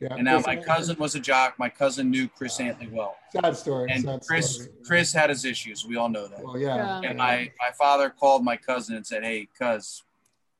Yeah. 0.01 0.15
And 0.15 0.25
now 0.25 0.33
Chris 0.35 0.45
my 0.47 0.51
Antley. 0.53 0.67
cousin 0.67 0.97
was 0.99 1.15
a 1.15 1.19
jock. 1.21 1.57
My 1.57 1.69
cousin 1.69 2.09
knew 2.09 2.27
Chris 2.27 2.59
Antley 2.59 2.89
well, 2.91 3.15
Sad 3.31 3.55
story. 3.55 3.89
and 3.91 4.03
sad 4.03 4.21
Chris 4.27 4.55
story. 4.55 4.69
Chris 4.85 5.13
had 5.13 5.29
his 5.29 5.45
issues. 5.45 5.85
We 5.85 5.95
all 5.95 6.09
know 6.09 6.27
that. 6.27 6.43
Well, 6.43 6.57
yeah. 6.57 6.99
Yeah. 7.01 7.09
And 7.09 7.17
my 7.17 7.49
my 7.59 7.71
father 7.77 8.09
called 8.09 8.43
my 8.43 8.57
cousin 8.57 8.97
and 8.97 9.07
said, 9.07 9.23
"Hey, 9.23 9.47
cuz, 9.57 10.03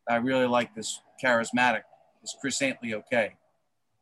I 0.07 0.15
really 0.17 0.45
like 0.45 0.73
this 0.73 1.01
charismatic. 1.21 1.82
Is 2.23 2.34
Chris 2.39 2.61
Antley 2.61 2.93
okay?" 2.93 3.36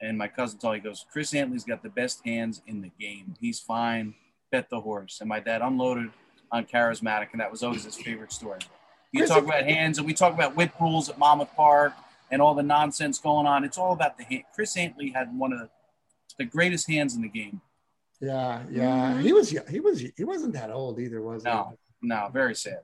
And 0.01 0.17
my 0.17 0.27
cousin 0.27 0.59
told 0.59 0.73
me, 0.73 0.81
he 0.81 0.83
goes, 0.83 1.03
"Chris 1.11 1.33
Antley's 1.33 1.63
got 1.63 1.81
the 1.81 1.89
best 1.89 2.21
hands 2.23 2.61
in 2.67 2.81
the 2.81 2.91
game. 2.99 3.33
He's 3.39 3.59
fine. 3.59 4.13
Bet 4.51 4.69
the 4.69 4.81
horse." 4.81 5.19
And 5.19 5.27
my 5.29 5.39
dad 5.39 5.63
unloaded 5.63 6.11
on 6.51 6.65
charismatic, 6.65 7.29
and 7.31 7.41
that 7.41 7.49
was 7.49 7.63
always 7.63 7.85
his 7.85 7.95
favorite 7.95 8.31
story. 8.31 8.59
You 9.11 9.21
Chris- 9.21 9.31
talk 9.31 9.43
about 9.43 9.63
hands, 9.63 9.97
and 9.97 10.05
we 10.05 10.13
talk 10.13 10.33
about 10.35 10.55
whip 10.55 10.73
rules 10.79 11.09
at 11.09 11.17
Monmouth 11.17 11.55
Park 11.55 11.93
and 12.33 12.41
all 12.41 12.55
the 12.55 12.63
nonsense 12.63 13.19
going 13.19 13.45
on. 13.45 13.63
It's 13.63 13.77
all 13.77 13.93
about 13.93 14.17
the 14.17 14.23
hand. 14.25 14.43
Chris 14.55 14.75
Antley 14.75 15.11
had 15.11 15.27
one 15.37 15.53
of 15.53 15.59
the, 15.59 15.69
the 16.39 16.45
greatest 16.45 16.89
hands 16.89 17.15
in 17.15 17.21
the 17.21 17.29
game. 17.29 17.61
Yeah, 18.19 18.63
yeah. 18.71 19.13
Mhm. 19.13 19.21
He 19.21 19.31
was 19.33 19.49
he 19.69 19.79
was 19.79 19.99
he 20.17 20.23
wasn't 20.23 20.53
that 20.53 20.71
old 20.71 20.99
either, 20.99 21.21
was 21.21 21.43
he? 21.43 21.49
No, 21.49 21.77
no, 22.01 22.29
very 22.33 22.55
sad. 22.55 22.81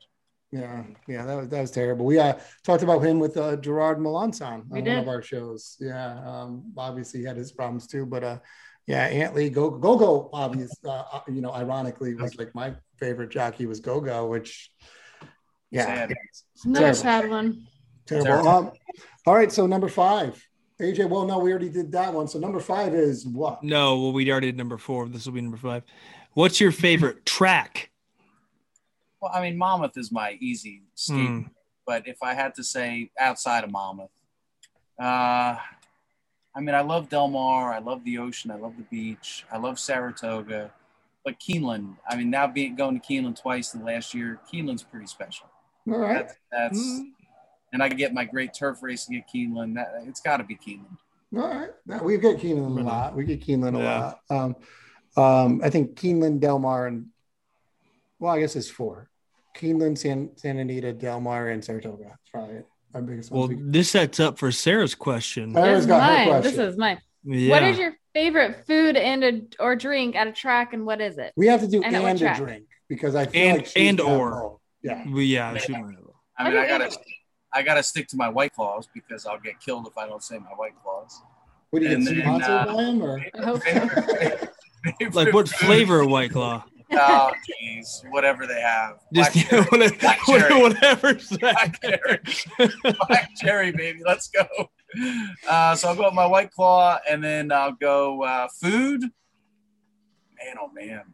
Yeah, 0.52 0.84
yeah, 1.08 1.26
that 1.26 1.36
was 1.36 1.48
that 1.50 1.62
was 1.62 1.72
terrible. 1.72 2.06
We 2.06 2.20
uh, 2.20 2.34
talked 2.64 2.84
about 2.84 3.04
him 3.06 3.20
with 3.20 3.38
uh, 3.38 3.56
Gerard 3.58 4.00
Melancon 4.00 4.64
on 4.72 4.84
one 4.86 4.88
of 4.88 5.08
our 5.08 5.22
shows. 5.22 5.78
Yeah, 5.80 6.20
um, 6.26 6.74
obviously 6.78 7.20
he 7.22 7.26
had 7.26 7.38
his 7.38 7.52
problems 7.52 7.88
too, 7.88 8.06
but 8.06 8.24
uh, 8.24 8.40
yeah, 8.88 9.06
Antley 9.06 9.50
Go 9.50 9.70
Go 9.70 9.96
Go, 9.96 10.30
obvious, 10.34 10.72
uh, 10.84 11.04
uh, 11.14 11.22
you 11.28 11.42
know, 11.42 11.54
ironically 11.54 12.16
was 12.16 12.36
like 12.38 12.54
my 12.56 12.74
favorite 12.98 13.30
jockey 13.30 13.66
was 13.68 13.80
Go 13.80 14.02
Go, 14.02 14.26
which 14.28 14.72
yeah, 15.72 15.86
Sad. 15.86 16.12
it's 16.30 16.44
Another 16.66 16.80
terrible. 16.82 16.96
sad 16.96 17.30
one. 17.30 17.68
terrible. 18.08 18.26
Terrible. 18.28 18.50
Um, 18.50 18.72
all 19.30 19.36
right, 19.36 19.52
so 19.52 19.68
number 19.68 19.88
five, 19.88 20.44
AJ. 20.82 21.08
Well, 21.08 21.24
no, 21.28 21.38
we 21.38 21.52
already 21.52 21.70
did 21.70 21.92
that 21.92 22.12
one. 22.12 22.28
So 22.28 22.40
number 22.40 22.60
five 22.60 22.96
is 22.96 23.28
what? 23.28 23.62
no, 23.64 23.96
well, 24.02 24.12
we 24.12 24.32
already 24.32 24.48
did 24.48 24.58
number 24.58 24.80
four. 24.80 25.08
This 25.08 25.28
will 25.28 25.34
be 25.34 25.42
number 25.42 25.56
five. 25.58 25.84
What's 26.34 26.60
your 26.60 26.72
favorite 26.72 27.26
track? 27.28 27.92
Well, 29.22 29.30
I 29.32 29.40
mean, 29.42 29.56
Monmouth 29.56 29.98
is 29.98 30.12
my 30.12 30.36
easy 30.40 30.82
skate 30.96 31.28
Hmm. 31.28 31.42
but 31.86 32.08
if 32.08 32.24
I 32.24 32.34
had 32.34 32.56
to 32.56 32.64
say 32.64 33.12
outside 33.20 33.64
of 33.64 33.70
Monmouth, 33.72 34.10
uh, 35.00 35.58
I 36.56 36.60
mean, 36.62 36.74
I 36.74 36.82
love 36.82 37.08
Del 37.10 37.28
Mar, 37.28 37.72
I 37.72 37.78
love 37.78 38.04
the 38.04 38.18
ocean, 38.18 38.50
I 38.50 38.56
love 38.56 38.78
the 38.78 38.84
beach, 38.90 39.46
I 39.52 39.58
love 39.60 39.78
Saratoga, 39.78 40.72
but 41.24 41.40
Keeneland. 41.40 41.98
I 42.10 42.16
mean, 42.16 42.32
now 42.32 42.48
being 42.48 42.76
going 42.76 43.00
to 43.00 43.06
Keeneland 43.08 43.40
twice 43.40 43.76
in 43.76 43.82
the 43.82 43.86
last 43.86 44.16
year, 44.16 44.40
Keeneland's 44.52 44.82
pretty 44.82 45.06
special. 45.06 45.46
All 45.88 46.00
right, 46.00 46.28
That's, 46.28 46.36
that's 46.52 46.80
Mm. 46.80 47.12
And 47.72 47.84
I 47.84 47.90
get 47.90 48.14
my 48.14 48.26
great 48.26 48.54
turf 48.54 48.80
racing 48.82 49.16
at 49.18 49.24
Keeneland. 49.34 49.76
That, 49.76 49.90
it's 50.08 50.22
got 50.22 50.38
to 50.38 50.44
be 50.44 50.56
Keeneland. 50.56 50.98
all 51.36 51.48
right. 51.48 51.70
Now, 51.86 52.02
we 52.04 52.18
get 52.18 52.38
Keeneland 52.38 52.80
a 52.80 52.84
lot. 52.84 53.16
We 53.16 53.24
get 53.26 53.42
Keeneland 53.46 53.78
a 53.78 53.80
Yeah. 53.84 54.00
lot. 54.00 54.20
Um, 54.30 54.56
um, 55.24 55.62
I 55.64 55.70
think 55.70 55.96
Keeneland, 55.96 56.40
Del 56.40 56.60
Mar, 56.60 56.88
and 56.88 57.08
well, 58.20 58.34
I 58.34 58.40
guess 58.40 58.56
it's 58.56 58.70
four. 58.70 59.10
Keeneland, 59.56 59.98
San, 59.98 60.32
Santa 60.36 60.62
Anita, 60.62 60.94
Del 60.94 61.20
Mar, 61.22 61.50
and 61.50 61.64
Saratoga. 61.64 62.04
That's 62.06 62.30
probably 62.32 62.56
it. 62.56 62.68
Our 62.94 63.02
biggest 63.04 63.32
Well, 63.32 63.48
ones. 63.48 63.60
this 63.72 63.92
sets 63.92 64.20
up 64.20 64.40
for 64.40 64.52
Sarah's 64.52 64.96
question. 64.96 65.54
Sarah's 65.54 65.72
This 65.74 65.80
is 65.82 65.86
got 65.88 66.10
her 66.26 66.32
mine. 66.32 66.42
This 66.42 66.58
is 66.58 66.78
mine. 66.78 67.00
Yeah. 67.24 67.50
What 67.52 67.64
is 67.64 67.78
your 67.78 67.94
favorite 68.14 68.66
food 68.66 68.96
and 68.96 69.24
a, 69.24 69.42
or 69.60 69.76
drink 69.76 70.16
at 70.16 70.26
a 70.28 70.32
track, 70.32 70.74
and 70.74 70.86
what 70.86 71.00
is 71.02 71.18
it? 71.20 71.34
we 71.38 71.46
have 71.48 71.62
to 71.62 71.68
do 71.68 71.84
and 71.84 71.96
and, 71.96 72.18
a 72.18 72.20
track? 72.20 72.38
drink 72.38 72.66
because 72.88 73.14
I 73.16 73.26
feel 73.28 73.42
And- 73.50 73.58
like 73.60 73.68
she's 73.68 73.90
and 73.90 74.00
or. 74.02 74.58
Yeah. 74.82 75.04
Well, 75.08 75.22
yeah, 75.22 75.56
shoot 75.58 75.76
I 75.76 75.82
mean, 75.82 75.98
I 76.58 76.64
I 76.64 76.68
gotta, 76.68 76.98
I 77.54 77.62
gotta 77.64 77.84
stick 77.84 78.08
to 78.10 78.18
my 78.18 78.30
white 78.30 78.54
claws 78.54 78.88
because 78.94 79.26
I'll 79.26 79.40
get 79.40 79.60
killed 79.60 79.88
if 79.88 79.98
I 79.98 80.08
don't 80.08 80.24
say 80.24 80.38
my 80.38 80.52
white 80.56 80.74
claws. 80.84 81.22
What 81.72 81.80
do 81.82 81.88
you 81.88 81.96
And 81.96 82.06
get 82.06 82.16
then, 82.16 82.24
sponsored 82.24 82.50
uh, 82.52 82.66
by 82.66 82.84
him 82.84 83.02
or? 83.02 83.26
I 83.40 83.44
hope 83.44 83.62
so. 83.64 85.10
like 85.14 85.34
what 85.34 85.48
flavor 85.50 86.02
of 86.02 86.10
White 86.10 86.32
Claw? 86.32 86.64
Oh, 86.92 87.32
jeez, 87.62 88.10
whatever 88.10 88.48
they 88.48 88.60
have. 88.62 89.00
Just 89.14 89.34
Black 89.34 89.46
cherry. 89.50 89.66
whatever, 89.70 89.96
Black 90.00 90.20
cherry. 90.26 90.62
whatever. 90.62 91.14
Black 91.40 91.82
cherry. 91.82 92.20
Black 93.08 93.30
cherry, 93.36 93.72
baby. 93.72 94.00
Let's 94.06 94.30
go. 94.30 94.48
Uh, 95.48 95.76
so 95.76 95.90
I'll 95.90 95.96
go 95.96 96.06
with 96.06 96.16
my 96.16 96.26
white 96.26 96.50
claw, 96.52 96.98
and 97.08 97.24
then 97.24 97.52
I'll 97.52 97.74
go 97.74 98.24
uh, 98.24 98.48
food. 98.60 99.02
Man, 99.04 100.56
oh 100.60 100.72
man. 100.74 101.14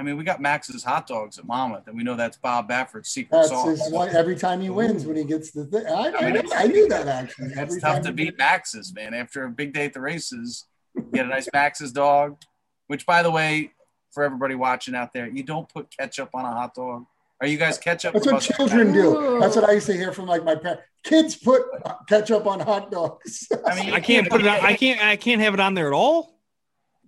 I 0.00 0.02
mean, 0.02 0.16
we 0.16 0.24
got 0.24 0.40
Max's 0.40 0.82
hot 0.82 1.06
dogs 1.06 1.38
at 1.38 1.44
Monmouth, 1.44 1.86
and 1.86 1.94
we 1.94 2.02
know 2.02 2.16
that's 2.16 2.38
Bob 2.38 2.68
Baffert's 2.68 3.10
secret 3.10 3.36
That's 3.36 3.50
sauce. 3.50 3.68
his 3.84 3.92
one, 3.92 4.08
every 4.16 4.34
time 4.34 4.62
he 4.62 4.70
wins 4.70 5.04
when 5.04 5.14
he 5.14 5.24
gets 5.24 5.50
the 5.50 5.66
thing. 5.66 5.84
I, 5.86 6.10
I, 6.18 6.30
knew, 6.30 6.42
I 6.54 6.66
knew 6.68 6.88
that 6.88 7.06
actually. 7.06 7.50
Every 7.54 7.74
It's 7.74 7.82
tough 7.82 7.96
time 7.96 8.02
to 8.04 8.08
he- 8.08 8.14
beat 8.14 8.38
Max's, 8.38 8.94
man. 8.94 9.12
After 9.12 9.44
a 9.44 9.50
big 9.50 9.74
day 9.74 9.84
at 9.84 9.92
the 9.92 10.00
races, 10.00 10.64
you 10.96 11.04
get 11.12 11.26
a 11.26 11.28
nice 11.28 11.50
Max's 11.52 11.92
dog, 11.92 12.38
which, 12.86 13.04
by 13.04 13.22
the 13.22 13.30
way, 13.30 13.72
for 14.10 14.24
everybody 14.24 14.54
watching 14.54 14.94
out 14.94 15.12
there, 15.12 15.28
you 15.28 15.42
don't 15.42 15.68
put 15.68 15.94
ketchup 15.94 16.30
on 16.32 16.46
a 16.46 16.50
hot 16.50 16.74
dog. 16.74 17.04
Are 17.42 17.46
you 17.46 17.58
guys 17.58 17.76
ketchup? 17.76 18.14
That's 18.14 18.24
what 18.24 18.40
children 18.40 18.94
do. 18.94 19.38
That's 19.38 19.54
what 19.54 19.68
I 19.68 19.72
used 19.72 19.86
to 19.88 19.92
hear 19.92 20.14
from 20.14 20.24
like 20.24 20.44
my 20.44 20.54
parents. 20.54 20.82
Kids 21.04 21.36
put 21.36 21.62
ketchup 22.08 22.46
on 22.46 22.60
hot 22.60 22.90
dogs. 22.90 23.46
I 23.66 23.74
mean, 23.74 23.92
I 23.92 24.00
can't 24.00 24.30
put 24.30 24.40
it. 24.40 24.46
On, 24.46 24.64
I 24.64 24.72
can't. 24.76 25.04
I 25.04 25.16
can't 25.16 25.42
have 25.42 25.52
it 25.52 25.60
on 25.60 25.74
there 25.74 25.88
at 25.88 25.92
all. 25.92 26.39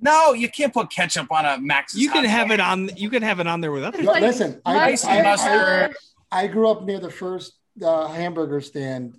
No, 0.02 0.32
you 0.32 0.48
can't 0.50 0.74
put 0.74 0.90
ketchup 0.90 1.30
on 1.30 1.44
a 1.46 1.58
Max. 1.60 1.94
You 1.94 2.10
can 2.10 2.24
have 2.24 2.48
dog. 2.48 2.54
it 2.54 2.60
on. 2.60 2.90
You 2.96 3.08
can 3.08 3.22
have 3.22 3.40
it 3.40 3.46
on 3.46 3.60
there 3.60 3.72
with 3.72 3.84
other. 3.84 3.98
But 3.98 4.06
like 4.06 4.22
listen, 4.22 4.60
I, 4.66 4.94
Spicy 4.96 5.08
I, 5.48 5.84
I. 5.84 5.92
I 6.32 6.46
grew 6.48 6.68
up 6.68 6.82
near 6.84 6.98
the 6.98 7.10
first 7.10 7.54
uh, 7.82 8.08
hamburger 8.08 8.60
stand, 8.60 9.16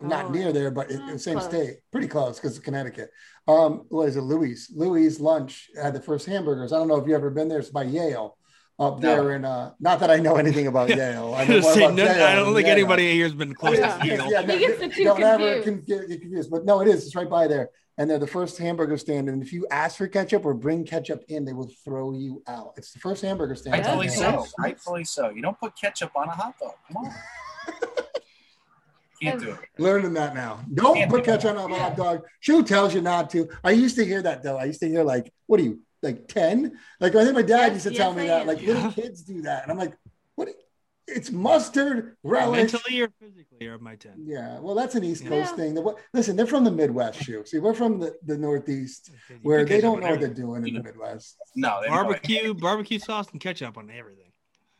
not 0.00 0.26
Oh, 0.26 0.28
near 0.30 0.52
there, 0.52 0.70
but 0.70 0.90
in, 0.90 1.00
in 1.02 1.06
the 1.12 1.18
same 1.18 1.38
close. 1.38 1.48
state, 1.48 1.76
pretty 1.92 2.08
close 2.08 2.40
because 2.40 2.56
of 2.56 2.62
Connecticut. 2.64 3.10
Um, 3.46 3.84
what 3.90 4.08
is 4.08 4.16
it, 4.16 4.22
Louis? 4.22 4.70
Louis 4.74 5.20
Lunch 5.20 5.70
had 5.80 5.94
the 5.94 6.00
first 6.00 6.26
hamburgers. 6.26 6.72
I 6.72 6.78
don't 6.78 6.88
know 6.88 6.96
if 6.96 7.06
you've 7.06 7.14
ever 7.16 7.30
been 7.30 7.48
there. 7.48 7.58
It's 7.60 7.68
by 7.70 7.82
Yale 7.84 8.36
up 8.78 8.98
No. 9.00 9.08
there. 9.16 9.30
And 9.32 9.44
uh, 9.46 9.70
not 9.78 10.00
that 10.00 10.10
I 10.10 10.16
know 10.16 10.36
anything 10.36 10.66
about 10.66 10.88
Yale. 10.96 11.34
I, 11.36 11.44
know 11.44 11.54
Just 11.60 11.64
more 11.66 11.74
say 11.74 11.84
about 11.84 11.94
no- 11.96 12.04
Yale 12.04 12.24
I 12.24 12.34
don't 12.34 12.54
think 12.54 12.66
Yale. 12.66 12.76
anybody 12.76 13.12
here 13.12 13.24
has 13.24 13.34
been 13.34 13.54
close 13.54 13.78
Yeah. 13.78 13.98
to 13.98 14.06
Yale. 14.06 14.30
Yeah, 14.32 14.42
He 14.50 14.58
gets 14.58 14.80
the 14.80 14.88
two 14.88 15.04
don't 15.04 15.22
ever 15.22 15.60
confused. 15.62 15.64
con- 15.88 15.98
get, 15.98 16.08
get 16.08 16.20
confused. 16.22 16.50
But 16.50 16.64
no, 16.64 16.80
it 16.80 16.88
is. 16.88 17.04
It's 17.06 17.14
right 17.14 17.28
by 17.30 17.46
there. 17.46 17.68
And 17.96 18.10
they're 18.10 18.18
the 18.18 18.26
first 18.26 18.58
hamburger 18.58 18.96
stand. 18.98 19.28
And 19.28 19.42
if 19.42 19.52
you 19.52 19.66
ask 19.70 19.98
for 19.98 20.08
ketchup 20.08 20.44
or 20.44 20.52
bring 20.52 20.84
ketchup 20.84 21.22
in, 21.28 21.44
they 21.44 21.52
will 21.52 21.70
throw 21.84 22.12
you 22.12 22.42
out. 22.48 22.74
It's 22.76 22.92
the 22.92 22.98
first 22.98 23.22
hamburger 23.22 23.54
stand. 23.54 23.74
Rightfully 23.74 24.08
so. 24.08 24.46
Rightfully 24.58 25.04
so. 25.04 25.30
You 25.30 25.42
don't 25.42 25.58
put 25.58 25.76
ketchup 25.76 26.10
on 26.16 26.28
a 26.28 26.32
hot 26.32 26.58
dog. 26.58 26.74
Come 26.88 27.04
on. 27.04 27.14
Can't 29.22 29.40
do 29.40 29.50
it. 29.50 29.58
Learning 29.78 30.12
that 30.14 30.34
now. 30.34 30.60
Don't 30.74 30.96
Can't 30.96 31.10
put 31.10 31.24
do 31.24 31.30
ketchup 31.30 31.56
on 31.56 31.70
a 31.70 31.78
hot 31.78 31.96
dog. 31.96 32.22
Shu 32.40 32.64
tells 32.64 32.94
you 32.94 33.00
not 33.00 33.30
to. 33.30 33.48
I 33.62 33.70
used 33.70 33.96
to 33.96 34.04
hear 34.04 34.22
that 34.22 34.42
though. 34.42 34.56
I 34.56 34.64
used 34.64 34.80
to 34.80 34.88
hear 34.88 35.04
like, 35.04 35.32
what 35.46 35.60
are 35.60 35.62
you 35.62 35.80
like 36.02 36.26
10? 36.28 36.76
Like 37.00 37.14
I 37.14 37.22
think 37.24 37.36
my 37.36 37.42
dad 37.42 37.72
used 37.72 37.84
to 37.86 37.92
yes, 37.92 37.98
tell 37.98 38.12
me 38.12 38.24
I 38.24 38.26
that. 38.26 38.40
am. 38.42 38.46
Like 38.48 38.62
little 38.62 38.90
kids 38.92 39.22
do 39.22 39.42
that. 39.42 39.62
And 39.62 39.72
I'm 39.72 39.78
like, 39.78 39.96
what? 40.34 40.48
It's 41.06 41.30
mustard 41.30 42.16
relish. 42.22 42.72
Mentally 42.72 43.00
or 43.02 43.10
physically, 43.20 43.66
are 43.66 43.78
my 43.78 43.94
ten. 43.96 44.14
Yeah, 44.24 44.58
well, 44.60 44.74
that's 44.74 44.94
an 44.94 45.04
East 45.04 45.22
Yeah. 45.24 45.30
Coast 45.30 45.54
thing. 45.56 45.74
The- 45.74 45.94
Listen, 46.14 46.34
they're 46.36 46.46
from 46.46 46.64
the 46.64 46.70
Midwest, 46.70 47.22
Shu. 47.22 47.44
See, 47.44 47.58
we're 47.58 47.74
from 47.74 47.98
the, 47.98 48.14
the 48.24 48.38
Northeast 48.38 49.10
where 49.42 49.64
they 49.66 49.80
don't 49.82 50.00
know 50.02 50.10
what 50.10 50.20
they're 50.20 50.32
doing 50.32 50.66
in 50.66 50.74
the 50.74 50.82
Midwest. 50.82 51.36
No, 51.56 51.78
they 51.82 51.88
don't. 51.88 51.94
barbecue, 52.04 52.54
barbecue 52.54 52.98
sauce, 52.98 53.28
and 53.32 53.40
ketchup 53.40 53.76
on 53.76 53.90
everything. 53.90 54.30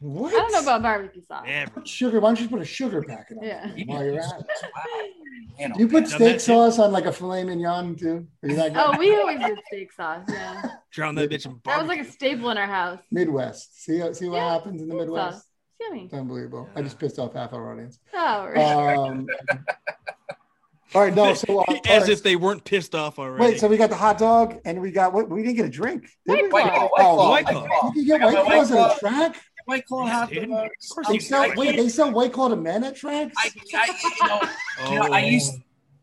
What? 0.00 0.34
I 0.34 0.38
don't 0.38 0.52
know 0.52 0.60
about 0.62 0.82
barbecue 0.82 1.22
sauce. 1.22 1.44
Everything. 1.46 1.84
sugar. 1.84 2.20
Why 2.20 2.30
don't 2.30 2.40
you 2.40 2.48
put 2.48 2.60
a 2.60 2.64
sugar 2.64 3.02
packet 3.02 3.38
on 3.38 3.44
Yeah. 3.44 3.70
it 3.76 3.86
while 3.86 4.04
you're 4.04 4.18
at 4.18 4.40
it? 4.40 4.46
Man, 5.58 5.70
Do 5.72 5.80
you 5.80 5.88
put 5.88 6.02
Now 6.04 6.08
steak 6.08 6.18
that's 6.20 6.42
it. 6.44 6.46
sauce 6.46 6.78
on 6.78 6.90
like 6.90 7.04
a 7.06 7.12
filet 7.12 7.44
mignon 7.44 7.96
too? 7.96 8.26
Are 8.42 8.48
you 8.48 8.56
that 8.56 8.74
guy? 8.74 8.84
Oh, 8.92 8.98
we 8.98 9.14
always 9.14 9.38
did 9.40 9.58
steak 9.68 9.92
sauce. 9.92 10.24
Yeah, 10.28 10.62
Drown 10.90 11.14
that 11.16 11.30
bitch 11.30 11.46
in 11.46 11.60
that 11.64 11.78
was 11.78 11.86
like 11.88 12.00
a 12.00 12.10
staple 12.10 12.50
in 12.50 12.58
our 12.58 12.66
house. 12.66 13.00
Midwest. 13.12 13.82
See, 13.84 14.02
uh, 14.02 14.12
see 14.12 14.28
what 14.28 14.36
Yeah, 14.36 14.52
happens 14.54 14.82
in 14.82 14.88
the 14.88 14.94
Midwest? 14.94 15.36
sauce. 15.38 15.46
Yummy. 15.80 16.04
It's 16.04 16.14
unbelievable. 16.14 16.68
I 16.76 16.82
just 16.82 16.98
pissed 16.98 17.18
off 17.18 17.34
half 17.34 17.52
our 17.52 17.72
audience. 17.72 17.98
Oh, 18.14 18.46
right. 18.46 18.56
Um, 18.96 19.26
all 20.94 21.02
right, 21.02 21.14
no. 21.14 21.34
So, 21.34 21.58
uh, 21.60 21.64
As 21.88 22.02
right. 22.02 22.10
if 22.10 22.22
they 22.22 22.36
weren't 22.36 22.64
pissed 22.64 22.94
off 22.94 23.18
already. 23.18 23.44
wait. 23.52 23.60
So 23.60 23.66
we 23.68 23.76
got 23.76 23.90
the 23.90 23.96
hot 23.96 24.18
dog, 24.18 24.60
and 24.64 24.80
we 24.80 24.90
got 24.92 25.12
what? 25.12 25.28
We 25.28 25.42
didn't 25.42 25.56
get 25.56 25.66
a 25.66 25.70
drink. 25.70 26.08
did 26.26 26.42
we? 26.42 26.48
White 26.50 26.64
White 26.66 26.72
Claw. 26.72 26.88
Claw, 26.88 26.88
White 26.90 27.04
Oh, 27.06 27.30
White 27.30 27.44
White 27.44 27.46
Claw. 27.46 27.66
Claw. 27.80 27.88
You 27.88 27.92
can 27.92 28.04
get 28.18 28.20
white 28.20 28.44
claws 28.46 28.70
White 28.70 28.78
at 28.80 28.96
a 28.96 29.00
track. 29.00 29.36
White 29.66 29.86
Claw 29.86 30.06
Yeah, 30.06 30.12
hot 30.12 30.30
dude. 30.30 30.48
dogs. 30.50 30.70
Of 30.90 30.94
course 30.94 31.08
They 31.08 31.18
sell, 31.18 31.42
I 31.50 31.54
wait, 31.56 31.76
they 31.76 31.88
sell 31.88 32.12
white 32.12 32.32
claw 32.32 32.48
to 32.48 32.56
men 32.56 32.84
at 32.84 32.96
tracks? 32.96 33.34
I, 33.38 33.50
I, 33.74 33.86
you 34.20 34.28
know, 34.28 34.90
You 34.92 34.98
know, 35.00 35.14
I 35.14 35.22
Oh. 35.22 35.26
used 35.26 35.54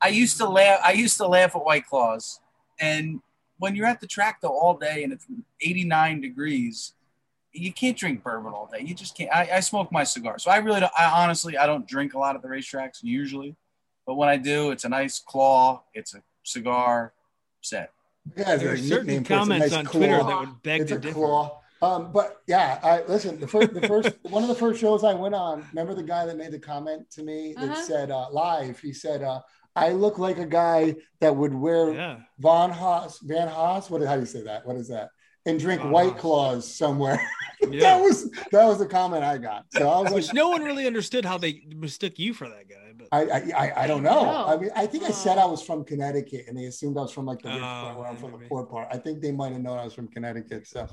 I 0.02 0.08
used 0.10 0.38
to 0.38 0.50
laugh 0.50 0.82
I 0.84 0.94
used 0.94 1.18
to 1.18 1.28
laugh 1.28 1.56
at 1.56 1.64
White 1.64 1.86
Claws. 1.86 2.40
And 2.80 3.22
when 3.60 3.76
you're 3.76 3.86
at 3.86 4.02
the 4.02 4.08
track 4.08 4.40
though 4.42 4.58
all 4.58 4.76
day 4.76 5.04
and 5.04 5.14
it's 5.14 5.28
89 5.62 6.22
degrees, 6.22 6.94
you 7.54 7.74
can't 7.74 7.98
drink 7.98 8.24
bourbon 8.24 8.54
all 8.54 8.70
day. 8.72 8.84
You 8.84 8.94
just 8.96 9.16
can't. 9.18 9.30
I, 9.34 9.50
I 9.58 9.60
smoke 9.60 9.92
my 9.92 10.04
cigar, 10.04 10.40
so 10.40 10.52
I 10.52 10.58
really 10.58 10.80
don't. 10.80 10.92
I 10.98 11.06
honestly 11.24 11.58
I 11.58 11.66
don't 11.66 11.88
drink 11.88 12.14
a 12.14 12.20
lot 12.20 12.36
at 12.36 12.42
the 12.42 12.48
racetracks 12.48 13.00
usually, 13.02 13.56
but 14.06 14.16
when 14.16 14.30
I 14.30 14.38
do, 14.38 14.72
it's 14.72 14.84
a 14.86 14.90
nice 14.90 15.20
claw. 15.20 15.84
It's 15.94 16.14
a 16.16 16.22
cigar 16.44 17.14
set. 17.62 17.92
yeah, 18.36 18.44
There 18.44 18.54
are 18.56 18.58
there's 18.60 18.88
certain 18.88 19.08
nickname 19.08 19.24
for 19.24 19.34
it. 19.34 19.58
It's 19.58 19.70
a 19.70 19.70
comments 19.70 19.72
nice 19.72 19.80
on 19.80 19.86
Twitter 19.86 20.18
that 20.24 20.40
would 20.40 20.64
beg 20.64 20.82
it's 20.82 20.92
to 20.92 20.98
a 20.98 21.00
differ. 21.00 21.14
claw. 21.16 21.58
Um, 21.84 22.12
but 22.12 22.42
yeah, 22.48 22.80
I 22.84 23.02
listen. 23.08 23.40
The 23.40 23.48
first, 23.48 23.74
the 23.74 23.88
first, 23.88 24.10
one 24.24 24.44
of 24.44 24.50
the 24.50 24.56
first 24.56 24.80
shows 24.80 25.04
I 25.04 25.14
went 25.16 25.34
on. 25.34 25.66
Remember 25.74 25.94
the 25.96 26.04
guy 26.04 26.26
that 26.28 26.38
made 26.38 26.52
the 26.52 26.60
comment 26.60 27.10
to 27.12 27.24
me 27.24 27.54
that 27.58 27.70
Uh-huh. 27.72 27.82
said 27.84 28.12
uh, 28.12 28.30
live. 28.32 28.80
He 28.80 28.94
said, 28.94 29.24
uh, 29.24 29.42
"I 29.76 29.90
look 29.90 30.20
like 30.20 30.38
a 30.38 30.46
guy 30.46 30.96
that 31.22 31.36
would 31.36 31.54
wear 31.54 31.92
Yeah. 31.94 32.18
Von 32.40 32.70
Haas, 32.72 33.18
Van 33.24 33.48
Haas. 33.48 33.90
What? 33.90 34.02
How 34.04 34.14
do 34.14 34.20
you 34.20 34.26
say 34.28 34.44
that? 34.44 34.66
What 34.66 34.76
is 34.76 34.88
that? 34.90 35.10
And 35.46 35.60
drink 35.60 35.82
Von 35.82 35.92
White 35.92 36.18
Claws 36.18 36.72
somewhere. 36.72 37.20
that 37.62 38.00
was 38.00 38.30
that 38.52 38.66
was 38.66 38.78
the 38.80 38.86
comment 38.86 39.24
I 39.24 39.38
got. 39.40 39.66
So 39.70 39.90
I 39.90 40.00
was 40.02 40.12
like, 40.12 40.34
no 40.36 40.50
one 40.50 40.64
really 40.64 40.86
understood 40.86 41.26
how 41.26 41.38
they 41.38 41.64
mistook 41.76 42.20
you 42.20 42.34
for 42.34 42.48
that 42.48 42.70
guy. 42.70 42.94
But 42.96 43.08
I, 43.12 43.22
I, 43.24 43.52
I, 43.68 43.84
I 43.84 43.88
don't 43.88 44.04
know. 44.04 44.24
No. 44.24 44.46
I 44.46 44.58
mean, 44.58 44.70
I 44.76 44.86
think 44.86 45.04
I 45.04 45.12
said 45.12 45.38
Oh. 45.40 45.42
I 45.42 45.46
was 45.46 45.64
from 45.64 45.84
Connecticut, 45.84 46.46
and 46.48 46.56
they 46.58 46.66
assumed 46.66 46.98
I 46.98 47.02
was 47.02 47.12
from 47.12 47.26
like 47.26 47.42
the 47.42 47.50
rich 47.50 47.58
Oh, 47.58 47.62
part, 47.62 47.98
where 47.98 48.08
I'm 48.08 48.18
from 48.18 48.32
the 48.34 48.48
poor 48.48 48.66
part. 48.66 48.88
I 48.92 48.98
think 48.98 49.22
they 49.22 49.32
might 49.32 49.52
have 49.54 49.62
known 49.62 49.80
I 49.80 49.84
was 49.84 49.94
from 49.94 50.08
Connecticut. 50.10 50.68
So, 50.68 50.86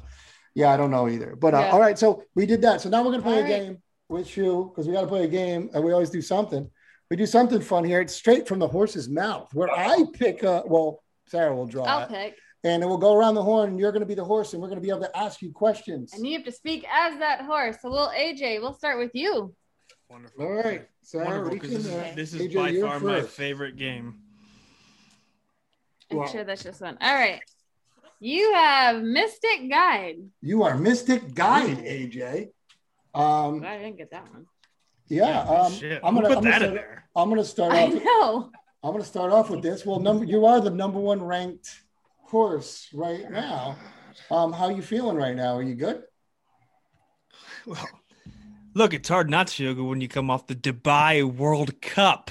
yeah, 0.55 0.71
I 0.71 0.77
don't 0.79 0.91
know 0.91 1.09
either. 1.09 1.37
But 1.37 1.55
uh, 1.55 1.59
Yeah. 1.61 1.71
all 1.73 1.81
right, 1.81 1.99
so 1.99 2.23
we 2.35 2.47
did 2.47 2.63
that. 2.63 2.81
So 2.81 2.89
now 2.89 3.03
we're 3.05 3.11
gonna 3.11 3.23
play 3.23 3.35
All 3.35 3.39
a 3.41 3.43
right. 3.43 3.49
game 3.63 3.83
with 4.09 4.35
you 4.37 4.71
because 4.73 4.87
we 4.87 4.95
got 4.95 5.03
to 5.03 5.07
play 5.07 5.25
a 5.25 5.29
game, 5.29 5.69
and 5.75 5.85
we 5.85 5.93
always 5.93 6.09
do 6.11 6.23
something. 6.23 6.71
We 7.11 7.17
do 7.17 7.27
something 7.27 7.61
fun 7.61 7.85
here. 7.85 8.01
It's 8.01 8.15
straight 8.15 8.49
from 8.49 8.59
the 8.59 8.69
horse's 8.69 9.09
mouth, 9.09 9.53
where 9.53 9.71
I 9.71 10.05
pick. 10.15 10.43
Uh, 10.45 10.63
well, 10.67 11.03
Sarah 11.27 11.55
will 11.55 11.67
draw 11.67 11.85
I'll 11.85 12.05
it, 12.05 12.09
pick. 12.09 12.35
And 12.69 12.83
it 12.83 12.87
will 12.87 12.99
go 12.99 13.15
around 13.15 13.35
the 13.35 13.43
horn, 13.43 13.71
and 13.71 13.79
you're 13.81 13.93
gonna 13.93 14.05
be 14.07 14.15
the 14.15 14.25
horse, 14.25 14.53
and 14.53 14.63
we're 14.63 14.69
gonna 14.69 14.81
be 14.81 14.91
able 14.91 15.01
to 15.01 15.17
ask 15.17 15.41
you 15.43 15.51
questions. 15.53 16.13
And 16.13 16.27
you 16.27 16.37
have 16.37 16.45
to 16.47 16.53
speak 16.53 16.85
as 16.93 17.19
that 17.19 17.43
horse. 17.43 17.77
So, 17.81 17.91
well, 17.91 18.11
AJ, 18.15 18.61
we'll 18.61 18.75
start 18.75 18.99
with 18.99 19.11
you. 19.15 19.55
wonderful. 20.11 20.45
All 20.45 20.53
right, 20.53 20.87
Sarah, 21.03 21.27
Wonderful. 21.27 21.53
reach 21.53 21.63
'cause 21.63 21.71
in 21.73 21.77
This 21.83 21.87
there. 21.87 22.07
is, 22.09 22.15
this 22.17 22.35
is 22.35 22.41
AJ, 22.43 22.55
by 22.55 22.69
you're 22.71 22.87
far 22.89 23.01
my 23.01 23.21
favorite 23.23 23.77
game. 23.77 24.23
I'm 26.11 26.17
Wow. 26.19 26.27
sure 26.27 26.45
that's 26.45 26.63
just 26.63 26.81
one. 26.81 26.97
All 27.01 27.15
right. 27.15 27.41
You 28.21 28.53
have 28.55 29.03
Mystic 29.03 29.71
Guide. 29.71 30.17
You 30.41 30.63
are 30.65 30.77
Mystic 30.77 31.35
Guide, 31.35 31.79
AJ. 31.79 32.49
Um, 33.15 33.63
I 33.65 33.79
didn't 33.79 33.97
get 33.99 34.11
that 34.13 34.29
one. 34.33 34.47
yeah, 35.09 35.41
um, 35.43 35.73
Shit. 35.73 36.01
I'm 36.03 36.15
gonna, 36.15 36.29
put 36.29 36.39
I'm 36.39 36.45
that 36.45 36.53
gonna 36.61 36.67
in 36.69 36.75
there. 36.75 37.09
I'm 37.15 37.29
gonna 37.29 37.45
start 37.45 37.73
I 37.75 37.87
know. 37.89 38.51
I'm 38.83 38.93
gonna 38.93 39.05
start 39.05 39.31
off 39.33 39.51
with 39.51 39.63
this. 39.63 39.85
Well, 39.87 39.99
number 40.01 40.25
you 40.25 40.47
are 40.47 40.61
the 40.61 40.71
number 40.71 40.99
one 40.99 41.23
ranked 41.23 41.69
horse 42.29 42.89
right 42.93 43.31
now. 43.31 43.77
Um, 44.31 44.53
how 44.53 44.69
you 44.69 44.83
feeling 44.83 45.17
right 45.17 45.35
now? 45.35 45.57
Are 45.57 45.63
you 45.63 45.75
good? 45.75 46.03
Well, 47.67 47.89
look, 48.75 48.95
it's 48.95 49.09
hard 49.09 49.31
not 49.31 49.49
to 49.49 49.55
feel 49.55 49.75
good 49.75 49.85
when 49.85 50.01
you 50.01 50.09
come 50.09 50.31
off 50.31 50.47
the 50.47 50.55
Dubai 50.55 51.25
World 51.25 51.81
Cup. 51.81 52.31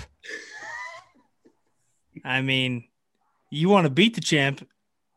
I 2.23 2.41
mean, 2.41 2.85
you 3.49 3.69
want 3.69 3.85
to 3.85 3.89
beat 3.89 4.15
the 4.15 4.21
champ. 4.21 4.67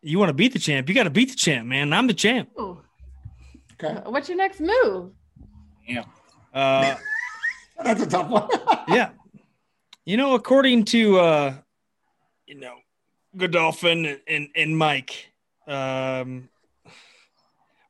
You 0.03 0.19
want 0.19 0.31
to 0.31 0.35
beat 0.35 0.53
the 0.53 0.59
champ. 0.59 0.89
You 0.89 0.95
got 0.95 1.05
to 1.05 1.11
beat 1.11 1.31
the 1.31 1.37
champ, 1.37 1.67
man. 1.67 1.93
I'm 1.93 2.07
the 2.07 2.15
champ. 2.15 2.51
Ooh. 2.59 2.81
Okay, 3.83 4.01
What's 4.07 4.29
your 4.29 4.39
next 4.39 4.61
move? 4.61 5.13
Yeah. 5.87 6.05
Uh, 6.55 6.97
that's 7.85 8.03
a 8.03 8.07
tough 8.07 8.29
one. 8.29 8.49
yeah. 8.89 9.11
You 10.05 10.17
know, 10.17 10.35
according 10.35 10.85
to 10.87 11.19
uh, 11.19 11.55
you 12.47 12.57
know, 12.57 12.77
Godolphin 13.37 14.07
and, 14.07 14.21
and, 14.27 14.49
and 14.55 14.77
Mike, 14.77 15.33
um, 15.67 16.49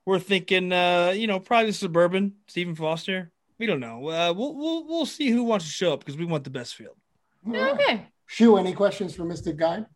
we're 0.04 0.18
thinking, 0.18 0.72
uh, 0.72 1.12
you 1.16 1.26
know, 1.26 1.40
probably 1.40 1.72
suburban 1.72 2.34
Stephen 2.46 2.74
Foster. 2.74 3.30
We 3.58 3.66
don't 3.66 3.80
know. 3.80 4.08
Uh, 4.08 4.32
we'll 4.34 4.54
we'll 4.54 4.86
we'll 4.86 5.06
see 5.06 5.28
who 5.30 5.44
wants 5.44 5.66
to 5.66 5.70
show 5.70 5.92
up 5.92 6.00
because 6.00 6.16
we 6.16 6.24
want 6.24 6.44
the 6.44 6.50
best 6.50 6.74
field. 6.74 6.96
All 7.46 7.52
right. 7.52 7.74
Okay. 7.74 8.06
Shu, 8.26 8.56
any 8.56 8.72
questions 8.72 9.14
for 9.14 9.24
Mystic 9.24 9.56
Guide? 9.56 9.86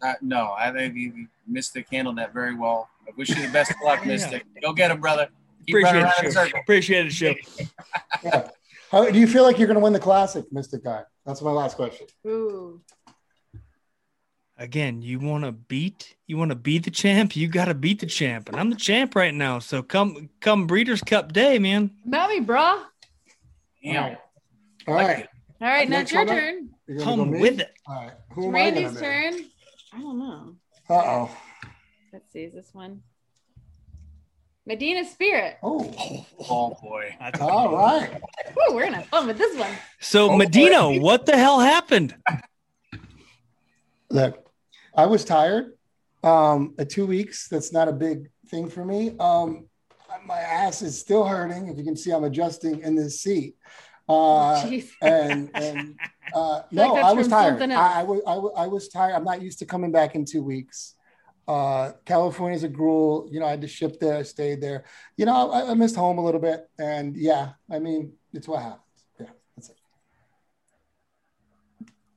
Uh, 0.00 0.14
no, 0.22 0.54
I 0.56 0.70
think 0.72 0.94
you, 0.94 1.26
Mystic 1.46 1.86
handled 1.90 2.16
that 2.18 2.32
very 2.32 2.54
well. 2.54 2.88
I 3.06 3.10
wish 3.16 3.28
you 3.30 3.46
the 3.46 3.52
best 3.52 3.70
of 3.70 3.76
luck, 3.84 4.00
Yeah. 4.02 4.08
Mystic. 4.08 4.44
Go 4.62 4.72
get 4.72 4.90
him, 4.90 5.00
brother. 5.00 5.28
Keep 5.66 5.76
Appreciate 5.76 5.96
it, 5.96 6.02
around 6.02 6.12
in 6.20 6.26
a 6.26 6.32
show. 6.32 6.44
circle. 6.44 6.60
Appreciate 6.60 7.06
it, 7.06 7.12
show. 7.12 7.34
Yeah. 8.22 8.48
How, 8.90 9.10
do 9.10 9.18
you 9.18 9.26
feel 9.26 9.42
like 9.42 9.58
you're 9.58 9.68
gonna 9.68 9.80
win 9.80 9.92
the 9.92 9.98
classic, 9.98 10.50
Mystic 10.52 10.84
Guide? 10.84 11.04
That's 11.24 11.42
my 11.42 11.50
last 11.50 11.76
question. 11.76 12.06
Ooh. 12.26 12.80
Again, 14.58 15.02
you 15.02 15.18
want 15.18 15.44
to 15.44 15.52
beat, 15.52 16.16
you 16.26 16.38
want 16.38 16.50
to 16.50 16.54
be 16.54 16.78
the 16.78 16.90
champ. 16.90 17.36
You 17.36 17.46
got 17.46 17.66
to 17.66 17.74
beat 17.74 18.00
the 18.00 18.06
champ, 18.06 18.48
and 18.48 18.58
I'm 18.58 18.70
the 18.70 18.76
champ 18.76 19.14
right 19.14 19.34
now. 19.34 19.58
So 19.58 19.82
come, 19.82 20.30
come 20.40 20.66
Breeders' 20.66 21.02
Cup 21.02 21.32
Day, 21.34 21.58
man. 21.58 21.90
About 22.06 22.30
me, 22.30 22.40
brah. 22.40 22.82
Damn. 23.84 23.96
All 23.96 24.08
right. 24.10 24.18
All 24.88 24.94
right. 24.94 25.28
All 25.60 25.68
right, 25.68 25.88
now 25.88 26.00
it's 26.00 26.12
your 26.12 26.24
turn. 26.24 26.70
You're 26.86 26.98
go 26.98 27.04
Come 27.04 27.30
with 27.32 27.60
it. 27.60 27.72
All 27.86 27.94
right. 27.96 28.12
It's 28.12 28.34
Who 28.34 28.42
I 28.42 28.44
gonna 28.44 28.54
Randy's 28.54 28.92
be? 28.92 29.00
turn. 29.00 29.34
I 29.92 30.00
don't 30.00 30.18
know. 30.18 30.56
Uh 30.88 30.94
oh. 30.94 31.36
Let's 32.12 32.30
see. 32.32 32.40
Is 32.44 32.52
this 32.54 32.70
one? 32.72 33.02
Medina 34.66 35.04
Spirit. 35.04 35.56
Oh. 35.62 36.26
Oh 36.48 36.76
boy. 36.82 37.14
That's- 37.20 37.40
All 37.40 37.74
right. 37.76 38.10
Woo, 38.56 38.74
we're 38.74 38.84
gonna 38.84 38.96
have 38.98 39.06
fun 39.06 39.26
with 39.26 39.38
this 39.38 39.56
one. 39.58 39.70
So 40.00 40.30
Oh, 40.32 40.36
Medina, 40.36 40.80
boy. 40.82 41.00
what 41.00 41.24
the 41.26 41.36
hell 41.36 41.60
happened? 41.60 42.14
Look, 44.10 44.45
I 44.96 45.06
was 45.06 45.24
tired. 45.24 45.72
Um, 46.24 46.74
two 46.88 47.06
weeks, 47.06 47.48
that's 47.48 47.72
not 47.72 47.88
a 47.88 47.92
big 47.92 48.30
thing 48.48 48.68
for 48.68 48.84
me. 48.84 49.14
Um, 49.20 49.66
my 50.24 50.38
ass 50.38 50.82
is 50.82 50.98
still 50.98 51.24
hurting. 51.24 51.68
If 51.68 51.76
you 51.78 51.84
can 51.84 51.96
see, 51.96 52.10
I'm 52.10 52.24
adjusting 52.24 52.80
in 52.80 52.96
this 52.96 53.20
seat. 53.20 53.56
Uh, 54.08 54.62
Jeez. 54.62 54.88
and 55.02 55.50
and 55.54 55.98
uh, 56.32 56.62
feel 56.70 56.78
like 56.78 56.94
no, 56.94 56.96
I 56.96 57.12
was 57.12 57.28
tired. 57.28 57.60
I, 57.62 58.00
I, 58.00 58.02
was, 58.04 58.20
I, 58.26 58.36
was, 58.36 58.52
I 58.56 58.66
was 58.66 58.88
tired. 58.88 59.14
I'm 59.14 59.24
not 59.24 59.42
used 59.42 59.58
to 59.58 59.66
coming 59.66 59.92
back 59.92 60.14
in 60.14 60.24
two 60.24 60.42
weeks. 60.42 60.94
Uh, 61.46 61.92
California's 62.04 62.64
a 62.64 62.68
gruel. 62.68 63.28
You 63.30 63.40
know, 63.40 63.46
I 63.46 63.50
had 63.50 63.60
to 63.60 63.68
ship 63.68 64.00
there, 64.00 64.16
I 64.16 64.22
stayed 64.22 64.60
there. 64.60 64.84
You 65.16 65.26
know, 65.26 65.50
I, 65.50 65.70
I 65.70 65.74
missed 65.74 65.96
home 65.96 66.18
a 66.18 66.24
little 66.24 66.40
bit. 66.40 66.68
And 66.78 67.16
yeah, 67.16 67.50
I 67.70 67.78
mean, 67.78 68.12
it's 68.32 68.48
what 68.48 68.62
happens. 68.62 68.80
Yeah, 69.20 69.26
that's 69.56 69.70
it. 69.70 69.76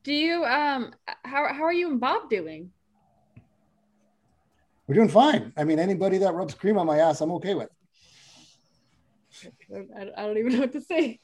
Do 0.10 0.16
you 0.16 0.44
um 0.44 0.92
how 1.24 1.54
how 1.54 1.62
are 1.66 1.72
you 1.72 1.92
and 1.92 2.00
Bob 2.00 2.32
doing? 2.32 2.72
We're 4.88 4.96
doing 4.96 5.08
fine. 5.08 5.54
I 5.56 5.64
mean, 5.64 5.78
anybody 5.78 6.18
that 6.18 6.34
rubs 6.34 6.56
cream 6.56 6.80
on 6.80 6.88
my 6.88 6.98
ass, 6.98 7.22
I'm 7.22 7.32
okay 7.34 7.54
with. 7.54 7.70
I, 9.72 10.08
I 10.18 10.26
don't 10.26 10.40
even 10.40 10.54
know 10.54 10.62
what 10.62 10.72
to 10.72 10.82
say. 10.82 11.20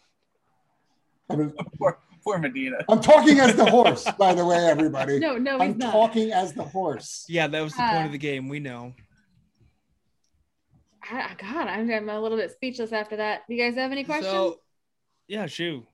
I 1.32 1.36
mean, 1.36 1.52
Poor, 1.80 1.98
poor 2.24 2.38
Medina. 2.38 2.78
I'm 2.88 3.02
talking 3.02 3.40
as 3.40 3.56
the 3.56 3.66
horse, 3.66 4.08
by 4.20 4.36
the 4.36 4.46
way, 4.46 4.58
everybody. 4.58 5.18
No, 5.18 5.36
no, 5.36 5.58
I'm 5.58 5.80
not. 5.80 5.92
talking 5.92 6.32
as 6.32 6.54
the 6.54 6.66
horse. 6.66 7.26
Yeah, 7.28 7.48
that 7.48 7.62
was 7.62 7.74
the 7.74 7.82
Uh, 7.82 7.90
point 7.92 8.06
of 8.06 8.12
the 8.12 8.20
game. 8.20 8.50
We 8.50 8.60
know. 8.60 8.94
I, 11.02 11.34
God, 11.40 11.68
I'm, 11.68 11.90
I'm 11.90 12.10
a 12.10 12.22
little 12.22 12.38
bit 12.38 12.52
speechless 12.52 12.92
after 12.92 13.16
that. 13.16 13.48
Do 13.48 13.56
you 13.56 13.64
guys 13.64 13.74
have 13.80 13.92
any 13.92 14.04
questions? 14.04 14.32
So, 14.32 14.60
yeah, 15.28 15.48
Shu. 15.48 15.88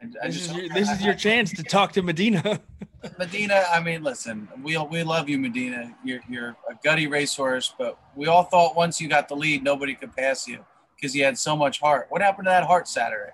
I, 0.00 0.06
I 0.22 0.26
This 0.28 0.36
just, 0.36 0.50
is 0.50 0.56
your, 0.56 0.68
this 0.68 0.90
is 0.90 1.02
your 1.02 1.14
chance 1.14 1.52
to 1.52 1.62
talk 1.62 1.92
to 1.92 2.02
Medina. 2.02 2.60
Medina, 3.18 3.64
I 3.70 3.80
mean, 3.80 4.02
listen, 4.02 4.48
we 4.62 4.76
we 4.76 5.02
love 5.02 5.28
you, 5.28 5.38
Medina. 5.38 5.94
You're 6.04 6.20
you're 6.28 6.56
a 6.68 6.74
gutty 6.82 7.06
racehorse, 7.06 7.74
but 7.78 7.98
we 8.14 8.26
all 8.26 8.44
thought 8.44 8.76
once 8.76 9.00
you 9.00 9.08
got 9.08 9.28
the 9.28 9.36
lead, 9.36 9.62
nobody 9.62 9.94
could 9.94 10.14
pass 10.16 10.48
you 10.48 10.64
because 10.96 11.14
you 11.14 11.24
had 11.24 11.38
so 11.38 11.56
much 11.56 11.80
heart. 11.80 12.06
What 12.10 12.22
happened 12.22 12.46
to 12.46 12.50
that 12.50 12.64
heart 12.64 12.88
Saturday? 12.88 13.32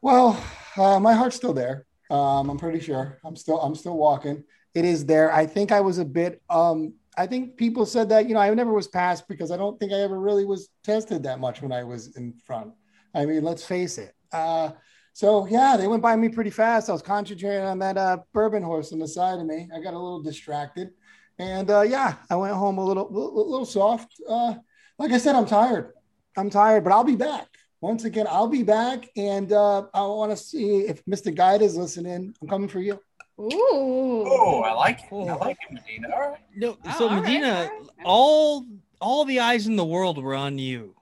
Well, 0.00 0.42
uh, 0.76 0.98
my 0.98 1.12
heart's 1.12 1.36
still 1.36 1.52
there. 1.52 1.86
Um, 2.10 2.50
I'm 2.50 2.58
pretty 2.58 2.80
sure. 2.80 3.18
I'm 3.24 3.36
still 3.36 3.60
I'm 3.60 3.74
still 3.74 3.96
walking. 3.96 4.44
It 4.74 4.84
is 4.84 5.04
there. 5.04 5.32
I 5.32 5.46
think 5.46 5.70
I 5.70 5.80
was 5.80 5.98
a 5.98 6.04
bit. 6.04 6.42
Um, 6.48 6.94
I 7.16 7.26
think 7.26 7.56
people 7.56 7.84
said 7.84 8.08
that 8.08 8.26
you 8.26 8.34
know 8.34 8.40
I 8.40 8.52
never 8.54 8.72
was 8.72 8.88
passed 8.88 9.28
because 9.28 9.50
I 9.50 9.56
don't 9.56 9.78
think 9.78 9.92
I 9.92 10.00
ever 10.00 10.18
really 10.18 10.44
was 10.44 10.70
tested 10.82 11.22
that 11.24 11.40
much 11.40 11.62
when 11.62 11.72
I 11.72 11.84
was 11.84 12.16
in 12.16 12.32
front. 12.44 12.72
I 13.14 13.26
mean, 13.26 13.44
let's 13.44 13.64
face 13.64 13.98
it. 13.98 14.14
Uh, 14.32 14.70
so 15.12 15.46
yeah, 15.46 15.76
they 15.76 15.86
went 15.86 16.02
by 16.02 16.16
me 16.16 16.28
pretty 16.28 16.50
fast. 16.50 16.88
I 16.88 16.92
was 16.92 17.02
concentrating 17.02 17.64
on 17.64 17.78
that 17.80 17.96
uh, 17.96 18.18
bourbon 18.32 18.62
horse 18.62 18.92
on 18.92 18.98
the 18.98 19.08
side 19.08 19.38
of 19.38 19.46
me. 19.46 19.68
I 19.74 19.80
got 19.80 19.94
a 19.94 19.98
little 19.98 20.22
distracted, 20.22 20.90
and 21.38 21.70
uh, 21.70 21.82
yeah, 21.82 22.14
I 22.30 22.36
went 22.36 22.54
home 22.54 22.78
a 22.78 22.84
little 22.84 23.08
little, 23.10 23.50
little 23.50 23.66
soft. 23.66 24.14
Uh, 24.28 24.54
like 24.98 25.12
I 25.12 25.18
said, 25.18 25.34
I'm 25.34 25.46
tired. 25.46 25.92
I'm 26.36 26.50
tired, 26.50 26.84
but 26.84 26.92
I'll 26.92 27.04
be 27.04 27.16
back. 27.16 27.46
Once 27.80 28.04
again, 28.04 28.26
I'll 28.30 28.46
be 28.48 28.62
back, 28.62 29.08
and 29.16 29.52
uh, 29.52 29.86
I 29.92 30.02
want 30.02 30.30
to 30.30 30.36
see 30.36 30.82
if 30.82 31.04
Mr. 31.04 31.34
Guide 31.34 31.62
is 31.62 31.76
listening. 31.76 32.32
I'm 32.40 32.48
coming 32.48 32.68
for 32.68 32.78
you. 32.80 33.00
Ooh. 33.40 34.24
Oh, 34.26 34.62
I 34.64 34.72
like 34.72 35.00
it. 35.00 35.06
I 35.12 35.16
Oh. 35.34 35.38
like 35.38 35.56
it, 35.68 35.72
Medina. 35.74 36.08
All 36.14 36.20
right. 36.30 36.38
No, 36.54 36.76
Oh, 36.86 36.98
so 36.98 37.08
all 37.08 37.16
right, 37.16 37.22
Medina, 37.22 37.48
all 37.48 37.54
right. 37.80 37.88
all 38.04 38.66
all 39.00 39.24
the 39.24 39.40
eyes 39.40 39.66
in 39.66 39.74
the 39.76 39.84
world 39.84 40.22
were 40.22 40.34
on 40.34 40.58
you. 40.58 40.94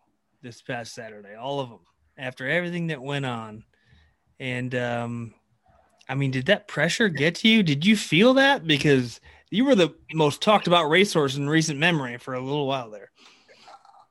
this 0.42 0.62
past 0.62 0.94
Saturday, 0.94 1.34
all 1.34 1.60
of 1.60 1.68
them, 1.68 1.80
after 2.16 2.48
everything 2.48 2.86
that 2.86 3.02
went 3.02 3.26
on. 3.26 3.62
And 4.40 4.74
um, 4.74 5.34
I 6.08 6.14
mean, 6.14 6.32
did 6.32 6.46
that 6.46 6.66
pressure 6.66 7.08
get 7.08 7.36
to 7.36 7.48
you? 7.48 7.62
Did 7.62 7.86
you 7.86 7.96
feel 7.96 8.34
that? 8.34 8.66
Because 8.66 9.20
you 9.50 9.66
were 9.66 9.74
the 9.74 9.94
most 10.12 10.40
talked 10.40 10.66
about 10.66 10.88
racehorse 10.88 11.36
in 11.36 11.48
recent 11.48 11.78
memory 11.78 12.16
for 12.16 12.34
a 12.34 12.40
little 12.40 12.66
while 12.66 12.90
there. 12.90 13.10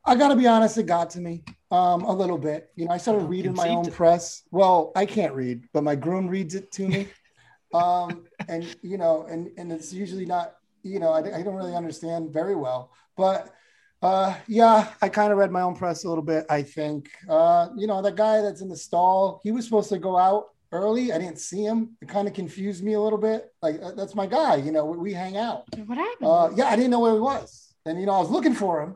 I 0.05 0.15
got 0.15 0.29
to 0.29 0.35
be 0.35 0.47
honest, 0.47 0.77
it 0.77 0.85
got 0.85 1.09
to 1.11 1.19
me 1.19 1.43
um, 1.71 2.03
a 2.03 2.11
little 2.11 2.37
bit. 2.37 2.69
You 2.75 2.85
know, 2.85 2.91
I 2.91 2.97
started 2.97 3.25
reading 3.25 3.53
my 3.53 3.69
own 3.69 3.91
press. 3.91 4.43
Well, 4.51 4.91
I 4.95 5.05
can't 5.05 5.33
read, 5.33 5.63
but 5.73 5.83
my 5.83 5.95
groom 5.95 6.27
reads 6.27 6.55
it 6.55 6.71
to 6.73 6.87
me. 6.87 7.07
um, 7.73 8.25
and 8.47 8.75
you 8.81 8.97
know, 8.97 9.25
and 9.29 9.49
and 9.57 9.71
it's 9.71 9.91
usually 9.91 10.25
not. 10.25 10.55
You 10.83 10.99
know, 10.99 11.11
I, 11.11 11.19
I 11.19 11.41
don't 11.43 11.55
really 11.55 11.75
understand 11.75 12.31
very 12.31 12.55
well, 12.55 12.91
but 13.17 13.53
uh, 14.01 14.35
yeah, 14.47 14.93
I 15.01 15.09
kind 15.09 15.31
of 15.31 15.37
read 15.37 15.51
my 15.51 15.61
own 15.61 15.75
press 15.75 16.03
a 16.03 16.09
little 16.09 16.23
bit. 16.23 16.45
I 16.49 16.61
think, 16.61 17.09
uh, 17.27 17.69
you 17.75 17.85
know, 17.85 18.01
that 18.01 18.15
guy 18.15 18.41
that's 18.41 18.61
in 18.61 18.69
the 18.69 18.77
stall, 18.77 19.41
he 19.43 19.51
was 19.51 19.65
supposed 19.65 19.89
to 19.89 19.99
go 19.99 20.17
out 20.17 20.49
early. 20.71 21.11
I 21.11 21.17
didn't 21.17 21.39
see 21.39 21.63
him. 21.63 21.97
It 22.01 22.07
kind 22.07 22.27
of 22.27 22.33
confused 22.33 22.83
me 22.83 22.93
a 22.93 23.01
little 23.01 23.17
bit. 23.17 23.51
Like 23.61 23.81
uh, 23.81 23.91
that's 23.91 24.15
my 24.15 24.25
guy. 24.25 24.55
You 24.55 24.71
know, 24.71 24.85
we, 24.85 24.97
we 24.97 25.13
hang 25.13 25.35
out. 25.35 25.63
What 25.85 25.97
happened? 25.97 26.29
Uh, 26.29 26.49
yeah, 26.55 26.65
I 26.65 26.75
didn't 26.75 26.91
know 26.91 27.01
where 27.01 27.13
he 27.13 27.19
was, 27.19 27.73
and 27.85 27.99
you 27.99 28.05
know, 28.05 28.13
I 28.13 28.19
was 28.19 28.29
looking 28.29 28.53
for 28.53 28.81
him, 28.81 28.95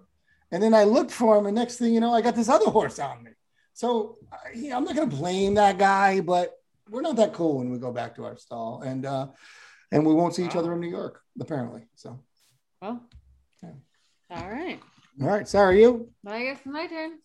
and 0.52 0.64
then 0.64 0.74
I 0.74 0.84
looked 0.86 1.12
for 1.12 1.38
him, 1.38 1.48
and 1.48 1.56
next 1.56 1.78
thing 1.78 1.94
you 1.94 2.00
know, 2.00 2.14
I 2.14 2.22
got 2.22 2.36
this 2.36 2.50
other 2.50 2.70
horse 2.70 3.00
on 3.00 3.24
me. 3.24 3.32
So 3.74 4.18
I'm 4.72 4.86
not 4.86 4.96
gonna 4.96 5.08
blame 5.08 5.56
that 5.56 5.78
guy, 5.78 6.22
but 6.22 6.54
we're 6.90 7.02
not 7.02 7.16
that 7.18 7.34
cool 7.34 7.58
when 7.58 7.72
we 7.72 7.78
go 7.78 7.92
back 7.92 8.16
to 8.16 8.26
our 8.26 8.38
stall, 8.38 8.82
and 8.84 9.06
uh, 9.06 9.28
and 9.92 10.06
we 10.06 10.14
won't 10.14 10.36
see 10.36 10.46
each 10.46 10.56
other 10.56 10.74
in 10.74 10.80
New 10.80 10.90
York 10.90 11.22
apparently. 11.42 11.82
So. 11.96 12.20
Well. 12.82 13.02
Yeah. 13.62 13.70
All 14.32 14.50
right. 14.50 14.80
All 15.22 15.28
right, 15.28 15.48
Sarah, 15.48 15.76
you. 15.76 16.10
I 16.26 16.44
guess 16.44 16.58
it's 16.58 16.66
my 16.66 16.88
turn. 16.88 17.20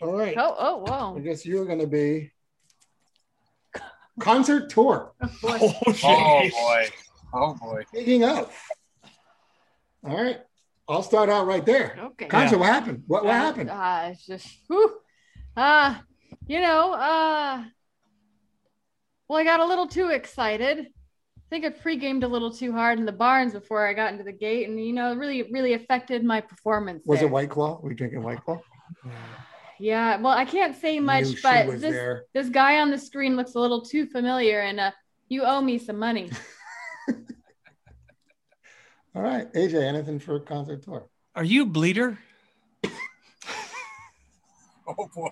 All 0.00 0.16
right. 0.16 0.34
Oh, 0.36 0.54
oh, 0.58 0.76
whoa. 0.78 1.16
I 1.16 1.20
guess 1.20 1.46
you're 1.46 1.64
going 1.64 1.78
to 1.78 1.86
be 1.86 2.32
concert 4.20 4.68
tour. 4.70 5.12
Oh, 5.22 5.28
boy. 5.40 5.58
Oh, 5.60 5.74
Oh 6.04 6.48
boy. 6.50 6.88
Oh 7.32 7.54
boy. 7.54 7.84
Speaking 7.88 8.24
of. 8.24 8.52
All 10.04 10.16
right. 10.22 10.40
I'll 10.88 11.02
start 11.02 11.28
out 11.28 11.46
right 11.46 11.64
there. 11.64 11.98
Okay. 12.00 12.26
Concert, 12.26 12.58
what 12.58 12.68
happened? 12.68 13.04
What, 13.06 13.24
what 13.24 13.34
Uh, 13.34 13.38
happened? 13.38 13.70
Uh, 13.70 14.08
it's 14.12 14.26
just, 14.26 14.48
whew. 14.68 14.98
Uh, 15.56 15.96
you 16.46 16.60
know, 16.60 16.92
uh, 16.94 17.62
well, 19.28 19.38
I 19.38 19.44
got 19.44 19.60
a 19.60 19.66
little 19.66 19.86
too 19.86 20.08
excited. 20.08 20.86
I 21.48 21.50
think 21.50 21.64
I 21.64 21.70
pre-gamed 21.70 22.24
a 22.24 22.28
little 22.28 22.50
too 22.50 22.72
hard 22.72 22.98
in 22.98 23.06
the 23.06 23.12
barns 23.12 23.54
before 23.54 23.86
I 23.86 23.94
got 23.94 24.12
into 24.12 24.22
the 24.22 24.32
gate, 24.32 24.68
and 24.68 24.78
you 24.78 24.92
know, 24.92 25.14
really, 25.14 25.44
really 25.44 25.72
affected 25.72 26.22
my 26.22 26.42
performance. 26.42 27.02
Was 27.06 27.20
there. 27.20 27.28
it 27.28 27.32
White 27.32 27.48
Claw? 27.48 27.80
Were 27.80 27.88
you 27.88 27.96
drinking 27.96 28.22
White 28.22 28.44
Claw? 28.44 28.60
Yeah. 29.80 30.20
Well, 30.20 30.34
I 30.34 30.44
can't 30.44 30.76
say 30.76 31.00
much, 31.00 31.42
but 31.42 31.66
this 31.80 31.80
there. 31.80 32.24
this 32.34 32.50
guy 32.50 32.80
on 32.80 32.90
the 32.90 32.98
screen 32.98 33.34
looks 33.34 33.54
a 33.54 33.60
little 33.60 33.80
too 33.80 34.04
familiar, 34.04 34.60
and 34.60 34.78
uh, 34.78 34.90
you 35.30 35.42
owe 35.44 35.62
me 35.62 35.78
some 35.78 35.98
money. 35.98 36.30
All 39.14 39.22
right. 39.22 39.50
AJ, 39.54 39.82
anything 39.82 40.18
for 40.18 40.36
a 40.36 40.40
concert 40.40 40.82
tour? 40.82 41.08
Are 41.34 41.44
you 41.44 41.62
a 41.62 41.66
bleeder? 41.66 42.18
Oh 44.90 45.06
boy. 45.14 45.28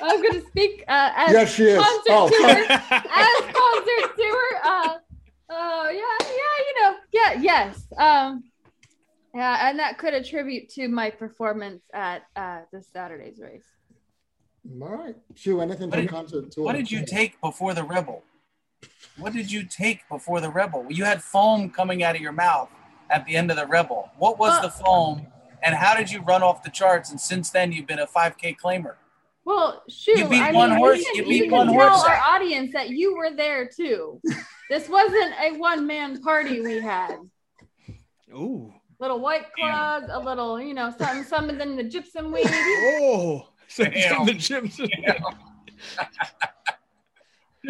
I'm 0.00 0.20
going 0.22 0.40
to 0.40 0.46
speak 0.48 0.84
uh, 0.88 1.10
as 1.16 1.32
Yes, 1.32 1.52
she 1.54 1.64
is. 1.64 1.78
concert 1.78 2.10
Oh, 2.10 2.28
tour. 2.28 2.66
as 2.90 3.54
concert 3.54 4.16
tour. 4.16 4.44
Uh, 4.64 4.98
oh 5.50 5.88
yeah, 5.90 6.26
yeah, 6.26 6.56
you 6.66 6.82
know, 6.82 6.96
yeah, 7.12 7.40
yes. 7.40 7.86
Um, 7.96 8.44
yeah, 9.34 9.68
and 9.68 9.78
that 9.78 9.98
could 9.98 10.14
attribute 10.14 10.68
to 10.70 10.88
my 10.88 11.10
performance 11.10 11.82
at 11.94 12.22
uh, 12.36 12.60
this 12.72 12.86
Saturday's 12.92 13.38
race. 13.40 13.64
All 14.80 14.88
right. 14.90 15.16
Shu, 15.34 15.60
anything 15.60 15.88
What 15.90 15.96
for 15.96 16.02
did- 16.02 16.10
concert 16.10 16.50
tour? 16.52 16.64
What 16.64 16.76
did 16.76 16.90
you 16.90 17.04
take 17.04 17.40
before 17.40 17.74
the 17.74 17.82
rebel? 17.84 18.22
What 19.18 19.32
did 19.32 19.50
you 19.50 19.64
take 19.64 20.08
before 20.08 20.40
the 20.40 20.50
rebel? 20.50 20.86
You 20.88 21.04
had 21.04 21.22
foam 21.22 21.70
coming 21.70 22.02
out 22.02 22.14
of 22.14 22.20
your 22.20 22.32
mouth 22.32 22.68
at 23.10 23.24
the 23.26 23.36
end 23.36 23.50
of 23.50 23.56
the 23.56 23.66
rebel. 23.66 24.10
What 24.18 24.38
was 24.38 24.52
Uh, 24.58 24.62
the 24.62 24.70
foam, 24.70 25.26
and 25.62 25.74
how 25.74 25.94
did 25.96 26.10
you 26.10 26.20
run 26.22 26.42
off 26.42 26.62
the 26.62 26.70
charts? 26.70 27.10
And 27.10 27.20
since 27.20 27.50
then, 27.50 27.72
you've 27.72 27.86
been 27.86 27.98
a 28.00 28.06
5K 28.06 28.56
claimer. 28.56 28.94
Well, 29.44 29.82
shoot, 29.88 30.18
You 30.18 30.28
beat 30.28 30.40
I 30.40 30.52
one 30.52 30.70
mean, 30.70 30.78
horse- 30.78 30.98
You, 30.98 31.04
can, 31.04 31.14
you 31.16 31.22
you 31.22 31.28
beat 31.42 31.48
can 31.50 31.58
one 31.58 31.66
tell 31.72 32.00
our 32.06 32.16
audience 32.16 32.72
that 32.74 32.90
you 32.90 33.16
were 33.16 33.30
there 33.34 33.68
too. 33.68 34.20
this 34.70 34.88
wasn't 34.88 35.34
a 35.42 35.52
one-man 35.58 36.22
party 36.22 36.60
we 36.60 36.80
had. 36.80 37.16
Ooh. 38.32 38.72
Little 39.00 39.18
white 39.18 39.46
claws, 39.58 40.04
a 40.08 40.20
little, 40.20 40.60
you 40.60 40.74
know, 40.74 40.94
something, 40.96 41.24
something 41.24 41.60
in 41.60 41.74
the 41.76 41.82
gypsum 41.82 42.30
weed. 42.30 42.46
Oh. 42.46 43.48
Damn. 43.76 44.26
the 44.26 44.32
gyms. 44.34 44.78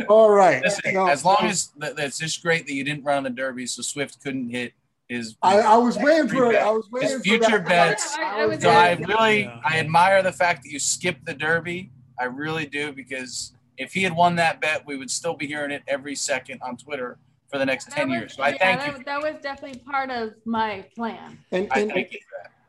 All 0.09 0.31
right. 0.31 0.63
Listen, 0.63 0.95
No, 0.95 1.07
as 1.07 1.25
long 1.25 1.39
as 1.43 1.69
th- 1.81 1.95
it's 1.99 2.19
just 2.19 2.43
great 2.43 2.67
that 2.67 2.73
you 2.75 2.83
didn't 2.85 3.05
run 3.05 3.19
on 3.19 3.23
the 3.25 3.31
Derby, 3.31 3.67
so 3.67 3.83
Swift 3.83 4.23
couldn't 4.23 4.49
hit 4.51 4.73
his. 5.13 5.37
I, 5.43 5.61
I 5.61 5.77
was 5.77 5.97
waiting 5.99 6.29
for 6.29 6.53
it. 6.53 6.57
I 6.57 6.71
was 6.71 6.85
His 6.87 6.93
waiting 6.93 7.17
for 7.19 7.23
future 7.23 7.59
that. 7.59 7.69
bets. 7.69 8.17
I- 8.19 8.43
I 8.43 8.47
was 8.47 8.61
So 8.63 8.71
I 8.71 8.93
really, 8.95 9.43
Yeah. 9.43 9.61
I 9.65 9.79
admire 9.79 10.23
the 10.23 10.33
fact 10.33 10.63
that 10.65 10.71
you 10.71 10.79
skipped 10.79 11.25
the 11.27 11.35
Derby. 11.35 11.91
I 12.19 12.25
really 12.25 12.67
do 12.67 12.93
because 12.93 13.53
if 13.79 13.93
he 13.93 14.03
had 14.03 14.15
won 14.15 14.37
that 14.37 14.61
bet, 14.61 14.87
we 14.87 14.97
would 14.97 15.11
still 15.11 15.35
be 15.35 15.47
hearing 15.47 15.71
it 15.71 15.83
every 15.89 16.15
second 16.15 16.61
on 16.63 16.77
Twitter 16.77 17.19
for 17.51 17.59
the 17.59 17.67
next 17.67 17.87
That 17.87 17.97
ten 17.97 18.11
was- 18.11 18.19
years. 18.19 18.35
So 18.37 18.43
I 18.43 18.57
thank 18.57 18.81
that, 18.81 18.99
you. 18.99 19.05
That 19.05 19.23
was 19.23 19.35
definitely 19.43 19.81
part 19.81 20.11
of 20.11 20.35
my 20.45 20.85
plan. 20.97 21.39
And, 21.53 21.69
I 21.73 21.81
and, 21.81 21.91
thank 21.93 22.13
you 22.13 22.19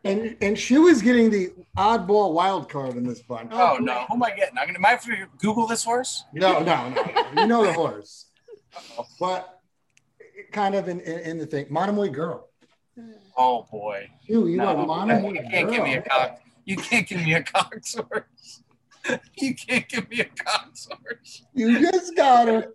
and, 0.06 0.36
and 0.42 0.60
Shu 0.60 0.88
is 0.88 1.02
getting 1.02 1.30
the 1.30 1.54
oddball 1.78 2.34
wild 2.34 2.68
card 2.68 2.98
in 2.98 3.06
this 3.08 3.22
bunch. 3.22 3.52
Oh 3.54 3.78
no, 3.80 4.04
who 4.10 4.16
am 4.16 4.24
I 4.24 4.32
getting? 4.32 4.58
I'm 4.58 4.66
gonna. 4.68 4.78
Am 4.80 4.86
I 4.86 4.90
have 4.90 5.06
to 5.06 5.28
Google 5.38 5.66
this 5.66 5.82
horse? 5.86 6.26
No, 6.34 6.60
no, 6.60 6.90
no, 6.90 7.04
no. 7.36 7.42
You 7.42 7.48
know 7.48 7.66
the 7.66 7.72
horse. 7.74 8.26
But 9.20 9.60
kind 10.54 10.76
of 10.76 10.88
in, 10.88 11.02
in, 11.02 11.20
in 11.20 11.38
the 11.38 11.46
thing. 11.46 11.66
Monomoy 11.70 12.10
girl. 12.10 12.50
Oh 13.36 13.66
boy, 13.72 14.08
Shu, 14.26 14.48
you 14.48 14.62
are 14.62 14.76
no, 14.76 14.86
Monomoy 14.86 15.34
you 15.34 15.42
can't 15.50 15.70
give 15.70 15.84
me 15.84 15.96
a 15.96 16.02
cock. 16.04 16.40
You 16.66 16.78
can't 16.78 17.08
give 17.08 17.22
me 17.24 17.34
a 17.34 17.44
cock 17.44 17.74
horse. 17.74 18.62
You 19.36 19.54
can't 19.54 19.86
give 19.90 20.10
me 20.10 20.22
a 20.22 20.26
cock 20.26 20.70
horse. 20.88 21.44
You 21.54 21.78
just 21.78 22.16
got 22.16 22.48
her. 22.48 22.74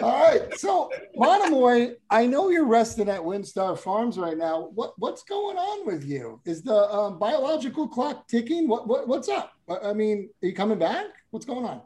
All 0.00 0.30
right. 0.30 0.56
So, 0.56 0.88
Monomoy, 1.16 1.96
I 2.08 2.26
know 2.26 2.50
you're 2.50 2.64
resting 2.64 3.08
at 3.08 3.20
WinStar 3.20 3.76
Farms 3.76 4.16
right 4.16 4.38
now. 4.38 4.70
What 4.74 4.94
what's 4.98 5.24
going 5.24 5.56
on 5.56 5.84
with 5.84 6.04
you? 6.04 6.40
Is 6.44 6.62
the 6.62 6.88
um, 6.92 7.18
biological 7.18 7.88
clock 7.88 8.28
ticking? 8.28 8.68
What, 8.68 8.86
what 8.86 9.08
what's 9.08 9.28
up? 9.28 9.52
I 9.68 9.90
I 9.90 9.92
mean, 9.94 10.30
are 10.44 10.46
you 10.46 10.54
coming 10.54 10.78
back? 10.78 11.06
What's 11.30 11.44
going 11.44 11.64
on? 11.64 11.82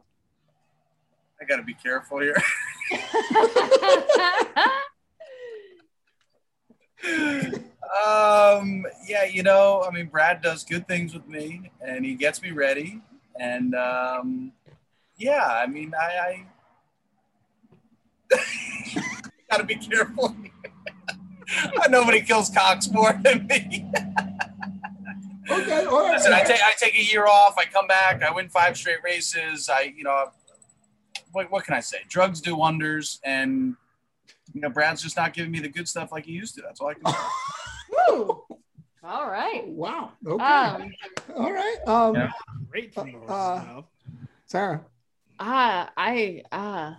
I 1.41 1.47
gotta 1.47 1.63
be 1.63 1.73
careful 1.73 2.21
here. 2.21 2.37
um, 7.09 8.85
yeah, 9.07 9.18
you 9.33 9.43
know, 9.43 9.85
I 9.87 9.91
mean, 9.91 10.07
Brad 10.07 10.43
does 10.43 10.65
good 10.65 10.87
things 10.89 11.15
with 11.15 11.27
me, 11.27 11.71
and 11.81 12.05
he 12.05 12.15
gets 12.15 12.43
me 12.43 12.51
ready, 12.51 13.01
and 13.39 13.75
um, 13.75 14.53
yeah, 15.17 15.47
I 15.47 15.67
mean, 15.67 15.93
I, 15.99 16.45
I 18.31 18.37
gotta 19.51 19.65
be 19.65 19.77
careful. 19.77 20.37
Nobody 21.89 22.21
kills 22.21 22.51
cocks 22.51 22.91
more 22.91 23.19
than 23.23 23.47
me. 23.47 23.91
Okay. 25.51 25.87
All 25.87 26.03
right. 26.03 26.13
Listen, 26.13 26.35
I 26.35 26.43
take 26.43 26.61
I 26.63 26.75
take 26.79 26.95
a 26.95 27.03
year 27.03 27.27
off. 27.27 27.55
I 27.57 27.65
come 27.65 27.87
back. 27.87 28.23
I 28.23 28.31
win 28.31 28.51
five 28.51 28.77
straight 28.77 29.03
races. 29.03 29.71
I, 29.73 29.95
you 29.97 30.05
know, 30.05 30.27
what, 31.33 31.51
what 31.51 31.65
can 31.65 31.73
I 31.73 31.81
say? 31.81 31.99
Drugs 32.09 32.43
do 32.43 32.55
wonders, 32.55 33.19
and 33.25 33.75
you 34.53 34.61
know, 34.61 34.69
Brad's 34.69 35.03
just 35.03 35.17
not 35.17 35.33
giving 35.33 35.51
me 35.51 35.61
the 35.61 35.69
good 35.69 35.89
stuff 35.89 36.13
like 36.13 36.27
he 36.27 36.33
used 36.33 36.55
to. 36.57 36.61
That's 36.63 36.81
all 36.81 36.89
I 36.89 36.95
can 36.95 37.07
say. 37.07 37.19
Woo. 38.11 38.45
All 39.05 39.31
right. 39.31 39.67
wow. 39.69 40.11
Okay. 40.27 40.45
Um, 40.45 40.93
all 41.37 41.53
right. 41.53 41.77
Um, 41.87 42.15
Yeah. 42.15 42.31
Great 42.71 42.93
from 42.95 43.15
Uh, 43.29 43.29
mouth. 43.29 43.85
Sarah, 44.47 44.85
uh, 45.39 45.87
I, 45.97 46.43
uh, 46.51 46.95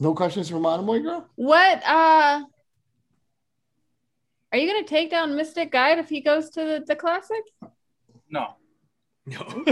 no 0.00 0.14
questions 0.14 0.48
for 0.50 0.58
Monomoy 0.60 1.00
girl? 1.00 1.28
what, 1.36 1.82
uh, 1.86 2.44
are 4.52 4.58
you 4.58 4.70
going 4.70 4.84
to 4.84 4.88
take 4.88 5.10
down 5.10 5.34
Mystic 5.36 5.70
Guide 5.72 5.98
if 5.98 6.08
he 6.08 6.20
goes 6.20 6.50
to 6.50 6.60
the, 6.60 6.84
the 6.86 6.96
classic? 6.96 7.42
No, 8.30 8.54
No. 9.26 9.64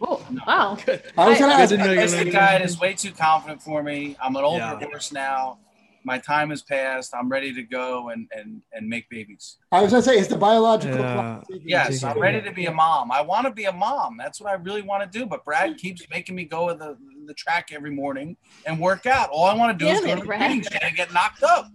Oh, 0.00 0.24
wow. 0.46 0.78
I 1.18 1.28
was 1.28 1.36
I- 1.36 1.38
gonna 1.40 1.52
I 1.54 1.60
ask. 1.62 1.70
didn't 1.70 1.86
know 1.86 1.92
you 1.92 1.98
were 1.98 2.06
this 2.06 2.14
gonna- 2.14 2.30
guy 2.30 2.58
is 2.58 2.78
way 2.80 2.94
too 2.94 3.12
confident 3.12 3.60
for 3.60 3.82
me. 3.82 4.16
I'm 4.22 4.34
an 4.36 4.44
older 4.44 4.58
Yeah. 4.58 4.78
horse 4.86 5.12
now. 5.12 5.58
My 6.04 6.18
time 6.18 6.50
has 6.50 6.62
passed. 6.62 7.14
I'm 7.14 7.28
ready 7.28 7.52
to 7.54 7.62
go 7.62 8.08
and 8.10 8.28
and 8.36 8.62
and 8.72 8.88
make 8.88 9.08
babies. 9.08 9.58
I 9.70 9.80
was 9.80 9.92
gonna 9.92 10.02
say, 10.02 10.18
it's 10.18 10.28
the 10.28 10.36
biological 10.36 10.98
Yeah. 10.98 11.12
clock? 11.12 11.46
Yes, 11.64 12.02
I'm 12.02 12.18
ready 12.18 12.42
to 12.42 12.52
be 12.52 12.66
a 12.66 12.72
mom. 12.72 13.12
I 13.12 13.20
want 13.20 13.46
to 13.46 13.52
be 13.52 13.64
a 13.64 13.72
mom. 13.72 14.16
That's 14.16 14.40
what 14.40 14.50
I 14.50 14.54
really 14.54 14.82
want 14.82 15.10
to 15.10 15.18
do. 15.18 15.26
But 15.26 15.44
Brad 15.44 15.76
keeps 15.78 16.02
making 16.10 16.34
me 16.34 16.44
go 16.44 16.68
to 16.68 16.74
the, 16.74 16.96
the 17.26 17.34
track 17.34 17.68
every 17.72 17.90
morning 17.90 18.36
and 18.66 18.80
work 18.80 19.06
out. 19.06 19.28
All 19.30 19.44
I 19.44 19.54
want 19.54 19.78
to 19.78 19.84
do 19.84 19.90
is 19.90 20.00
go 20.00 20.06
it, 20.08 20.14
to 20.14 20.20
the 20.20 20.26
Brad. 20.26 20.40
training 20.40 20.62
shed 20.62 20.82
and 20.82 20.96
get 20.96 21.12
knocked 21.12 21.42
up. 21.42 21.66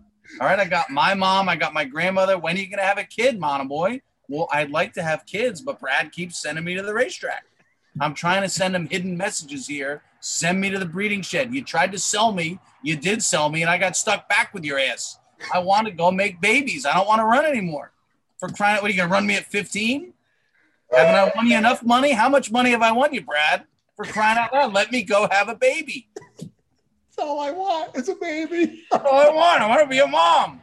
All 0.41 0.47
right, 0.47 0.59
I 0.59 0.65
got 0.65 0.89
my 0.89 1.13
mom. 1.13 1.47
I 1.47 1.55
got 1.55 1.73
my 1.73 1.85
grandmother. 1.85 2.37
When 2.37 2.57
are 2.57 2.59
you 2.59 2.67
gonna 2.69 2.81
have 2.83 2.97
a 2.97 3.03
kid, 3.05 3.39
Mono 3.39 3.63
boy? 3.65 4.01
Well, 4.27 4.49
I'd 4.51 4.71
like 4.71 4.91
to 4.93 5.03
have 5.03 5.25
kids, 5.25 5.61
but 5.61 5.79
Brad 5.79 6.11
keeps 6.11 6.37
sending 6.41 6.65
me 6.65 6.75
to 6.75 6.81
the 6.81 6.93
racetrack. 6.93 7.45
I'm 8.01 8.13
trying 8.13 8.41
to 8.41 8.49
send 8.49 8.75
him 8.75 8.87
hidden 8.87 9.15
messages 9.15 9.65
here. 9.67 10.03
Send 10.19 10.59
me 10.59 10.69
to 10.69 10.77
the 10.77 10.85
breeding 10.85 11.21
shed. 11.21 11.53
You 11.53 11.63
tried 11.63 11.91
to 11.93 11.99
sell 11.99 12.31
me. 12.33 12.59
You 12.87 12.95
did 12.95 13.21
sell 13.21 13.49
me, 13.49 13.63
and 13.63 13.69
I 13.69 13.77
got 13.77 13.97
stuck 13.97 14.29
back 14.29 14.53
with 14.53 14.63
your 14.63 14.79
ass. 14.79 15.19
I 15.53 15.59
want 15.59 15.87
to 15.87 15.93
go 15.93 16.09
make 16.09 16.39
babies. 16.39 16.85
I 16.85 16.93
don't 16.93 17.05
want 17.05 17.19
to 17.19 17.25
run 17.25 17.43
anymore. 17.43 17.91
For 18.39 18.47
crying 18.47 18.77
out, 18.77 18.81
what 18.81 18.87
are 18.87 18.91
you 18.93 18.97
going 18.97 19.09
to 19.09 19.13
run 19.13 19.27
me 19.27 19.35
at 19.35 19.43
15? 19.43 20.13
Haven't 20.93 21.15
I 21.15 21.29
won 21.35 21.47
you 21.47 21.57
enough 21.57 21.83
money? 21.83 22.13
How 22.13 22.29
much 22.29 22.49
money 22.49 22.69
have 22.69 22.81
I 22.81 22.93
won 22.93 23.13
you, 23.13 23.19
Brad? 23.19 23.65
For 23.97 24.05
crying 24.05 24.37
out 24.37 24.53
loud, 24.53 24.73
let 24.73 24.89
me 24.89 25.03
go 25.03 25.27
have 25.29 25.49
a 25.49 25.55
baby. 25.55 26.07
That's 26.37 27.19
all 27.19 27.41
I 27.41 27.51
want. 27.51 27.91
It's 27.93 28.07
a 28.07 28.15
baby. 28.15 28.85
That's 28.89 29.03
all 29.03 29.19
I 29.19 29.31
want. 29.31 29.61
I 29.61 29.67
want 29.67 29.81
to 29.81 29.89
be 29.89 29.99
a 29.99 30.07
mom. 30.07 30.61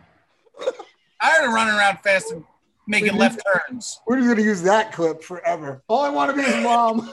I 1.20 1.44
of 1.44 1.52
running 1.52 1.74
around 1.74 1.98
fast 1.98 2.32
and 2.32 2.42
making 2.86 3.18
left 3.18 3.42
turns. 3.52 4.00
We're 4.06 4.16
just 4.16 4.28
gonna 4.30 4.40
use 4.40 4.62
that 4.62 4.92
clip 4.92 5.22
forever. 5.22 5.82
All 5.88 6.02
I 6.02 6.08
want 6.08 6.34
to 6.34 6.36
be 6.42 6.42
is 6.42 6.62
mom. 6.64 7.12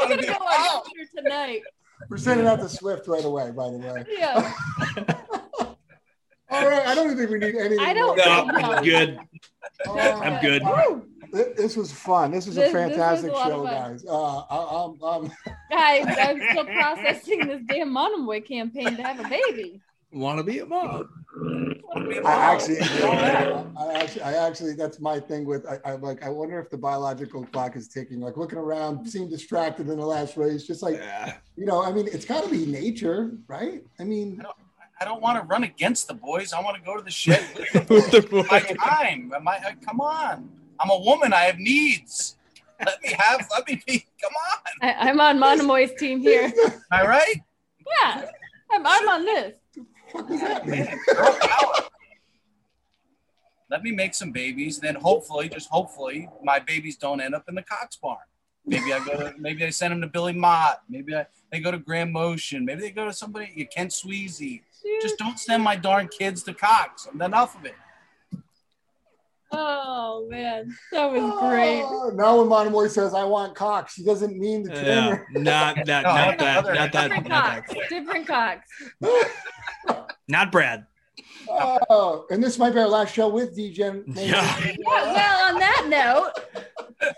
I'm 0.00 0.08
gonna 0.08 0.22
go 0.22 0.32
on 0.32 0.82
Twitter 0.82 1.10
tonight. 1.14 1.60
We're 2.08 2.16
sending 2.18 2.46
out 2.46 2.60
the 2.60 2.68
Swift 2.68 3.06
right 3.08 3.24
away. 3.24 3.50
By 3.50 3.70
the 3.70 3.78
way. 3.78 4.04
Yeah. 4.08 4.52
All 6.50 6.68
right. 6.68 6.86
I 6.86 6.94
don't 6.94 7.06
even 7.10 7.16
think 7.18 7.30
we 7.30 7.38
need 7.38 7.56
any. 7.56 7.78
I 7.78 7.92
don't 7.94 8.16
more. 8.16 8.26
No, 8.26 8.44
No. 8.54 8.72
I'm 8.72 8.84
good. 8.84 9.18
I'm 9.86 10.40
good. 10.40 10.62
Th- 11.32 11.56
This 11.56 11.76
was 11.76 11.90
fun. 11.90 12.30
This 12.30 12.46
was 12.46 12.54
This- 12.54 12.70
a 12.70 12.72
this 12.72 12.82
was 12.90 12.96
fantastic 12.96 13.32
a 13.32 13.36
show, 13.44 13.64
guys. 13.64 14.04
Uh, 14.06 14.38
I, 14.38 14.84
I'm, 14.84 15.02
I'm, 15.02 15.32
Guys, 15.70 16.16
I'm 16.20 16.40
still 16.50 16.64
processing 16.64 17.46
this 17.48 17.62
damn 17.66 17.90
Monomoy 17.92 18.42
campaign 18.42 18.96
to 18.96 19.02
have 19.02 19.18
a 19.18 19.28
baby. 19.28 19.80
Want 20.12 20.38
to 20.38 20.44
be 20.44 20.60
a 20.60 20.66
mom? 20.66 21.08
I 21.94 22.52
actually, 22.52 22.80
I, 22.80 23.64
I 23.76 23.92
actually, 23.94 24.22
I 24.22 24.46
actually, 24.46 24.74
that's 24.74 25.00
my 25.00 25.20
thing 25.20 25.44
with. 25.44 25.66
I, 25.66 25.78
I 25.84 25.94
like. 25.94 26.22
I 26.24 26.28
wonder 26.28 26.58
if 26.58 26.70
the 26.70 26.78
biological 26.78 27.44
clock 27.46 27.76
is 27.76 27.88
ticking. 27.88 28.20
Like 28.20 28.36
looking 28.36 28.58
around, 28.58 29.06
seemed 29.06 29.30
distracted 29.30 29.88
in 29.88 29.98
the 29.98 30.06
last 30.06 30.36
race. 30.36 30.66
Just 30.66 30.82
like 30.82 30.96
Yeah. 30.96 31.36
you 31.56 31.66
know, 31.66 31.82
I 31.82 31.92
mean, 31.92 32.08
it's 32.08 32.24
got 32.24 32.44
to 32.44 32.50
be 32.50 32.66
nature, 32.66 33.32
right? 33.46 33.82
I 34.00 34.04
mean, 34.04 34.42
I 35.00 35.04
don't 35.04 35.20
want 35.20 35.40
to 35.40 35.46
run 35.46 35.64
against 35.64 36.08
the 36.08 36.14
boys. 36.14 36.52
I 36.52 36.60
want 36.60 36.76
to 36.76 36.82
go 36.82 36.96
to 36.96 37.02
the 37.02 37.10
shed. 37.10 37.44
With 37.74 38.10
the 38.10 38.46
my 38.50 38.60
time. 38.60 39.32
Am 39.34 39.46
I, 39.46 39.56
uh, 39.56 39.72
come 39.84 40.00
on. 40.00 40.50
I'm 40.80 40.90
a 40.90 40.98
woman. 40.98 41.32
I 41.32 41.42
have 41.42 41.58
needs. 41.58 42.36
Let 42.84 43.02
me 43.02 43.14
have. 43.16 43.46
Let 43.50 43.68
me 43.68 43.82
be. 43.86 44.04
Come 44.20 44.32
on. 44.52 44.88
I, 44.88 45.08
I'm 45.08 45.20
on 45.20 45.38
Monomoy's 45.38 45.92
team 45.94 46.20
here. 46.20 46.52
Am 46.64 46.72
I 46.90 47.06
right? 47.06 47.42
Yeah, 48.02 48.26
I'm, 48.72 48.86
I'm 48.86 49.08
on 49.08 49.24
this. 49.24 49.54
What 50.14 50.28
does 50.28 50.40
that 50.42 50.64
mean? 50.64 50.86
Let 53.68 53.82
me 53.82 53.90
make 53.90 54.14
some 54.14 54.30
babies. 54.30 54.78
Then 54.78 54.94
hopefully, 54.94 55.48
just 55.48 55.68
hopefully, 55.68 56.28
my 56.44 56.60
babies 56.60 56.96
don't 56.96 57.20
end 57.20 57.34
up 57.34 57.48
in 57.48 57.56
the 57.56 57.62
Cox 57.62 57.96
barn. 57.96 58.18
Maybe 58.64 58.92
I 58.92 59.04
go 59.04 59.16
to. 59.16 59.34
Maybe 59.38 59.64
I 59.64 59.70
send 59.70 59.90
them 59.90 60.00
to 60.02 60.06
Billy 60.06 60.32
Mott. 60.32 60.82
Maybe 60.88 61.16
I, 61.16 61.26
they 61.50 61.58
go 61.58 61.72
to 61.72 61.78
Graham 61.78 62.12
Motion. 62.12 62.64
Maybe 62.64 62.82
they 62.82 62.92
go 62.92 63.06
to 63.06 63.12
somebody. 63.12 63.52
You 63.56 63.66
Kent 63.66 63.90
Sweezey. 63.90 64.62
Just 65.02 65.18
don't 65.18 65.36
send 65.40 65.64
my 65.64 65.74
darn 65.74 66.06
kids 66.06 66.44
to 66.44 66.54
Cox. 66.54 67.08
Enough 67.12 67.58
of 67.58 67.64
it. 67.64 67.74
Oh 69.56 70.26
man, 70.30 70.74
that 70.92 71.10
was 71.10 71.20
oh. 71.22 71.48
great. 71.48 71.82
Oh, 71.84 72.10
now 72.14 72.38
when 72.38 72.48
Monomoy 72.48 72.88
says 72.88 73.14
I 73.14 73.24
want 73.24 73.54
Cox, 73.54 73.94
he 73.94 74.04
doesn't 74.04 74.38
mean 74.38 74.62
the 74.64 74.72
Yeah, 74.74 74.80
trainer. 74.80 75.26
not 75.32 75.76
that, 75.86 76.02
No, 76.04 76.14
not 76.14 76.38
that, 76.38 76.64
not 76.64 76.92
that, 76.92 76.92
Different 76.92 77.28
not 77.28 77.66
that. 77.66 77.66
cocks. 77.66 77.88
Different 77.88 78.26
cocks. 78.26 78.68
Not 80.28 80.50
Brad. 80.50 80.86
Oh, 81.48 82.24
and 82.30 82.42
this 82.42 82.58
might 82.58 82.72
be 82.72 82.80
our 82.80 82.88
last 82.88 83.14
show 83.14 83.28
with 83.28 83.56
DJ. 83.56 84.02
Yeah. 84.16 84.58
Yeah, 84.64 84.74
well, 84.86 85.54
on 85.54 85.60
that 85.60 85.86
note, 85.88 87.14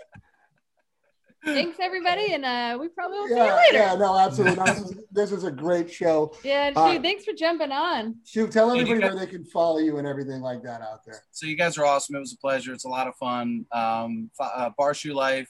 thanks 1.47 1.77
everybody, 1.81 2.33
and 2.33 2.45
uh, 2.45 2.77
we 2.79 2.87
probably 2.89 3.19
will 3.19 3.27
see 3.27 3.33
you 3.35 3.39
Yeah, 3.43 3.55
later. 3.55 3.77
yeah, 3.77 3.95
no, 3.95 4.17
absolutely. 4.17 4.55
No, 4.57 4.65
this, 4.65 4.79
is, 4.79 4.97
this 5.11 5.31
is 5.31 5.43
a 5.43 5.51
great 5.51 5.91
show. 5.91 6.33
Yeah, 6.43 6.71
Uh, 6.75 6.91
shoot, 6.93 7.01
thanks 7.01 7.25
for 7.25 7.33
jumping 7.33 7.71
on. 7.71 8.15
Shoot, 8.25 8.51
tell 8.51 8.71
everybody 8.71 8.99
got- 9.01 9.13
where 9.15 9.25
they 9.25 9.31
can 9.31 9.43
follow 9.45 9.79
you 9.79 9.97
and 9.97 10.07
everything 10.07 10.41
like 10.41 10.61
that 10.63 10.81
out 10.81 11.03
there. 11.05 11.23
So 11.31 11.45
you 11.47 11.55
guys 11.55 11.77
are 11.77 11.85
awesome. 11.85 12.15
It 12.15 12.19
was 12.19 12.33
a 12.33 12.37
pleasure. 12.37 12.73
It's 12.73 12.85
a 12.85 12.89
lot 12.89 13.07
of 13.07 13.15
fun. 13.15 13.65
Um, 13.71 14.29
f- 14.39 14.51
uh, 14.55 14.69
Barshoe 14.79 15.13
Life 15.13 15.49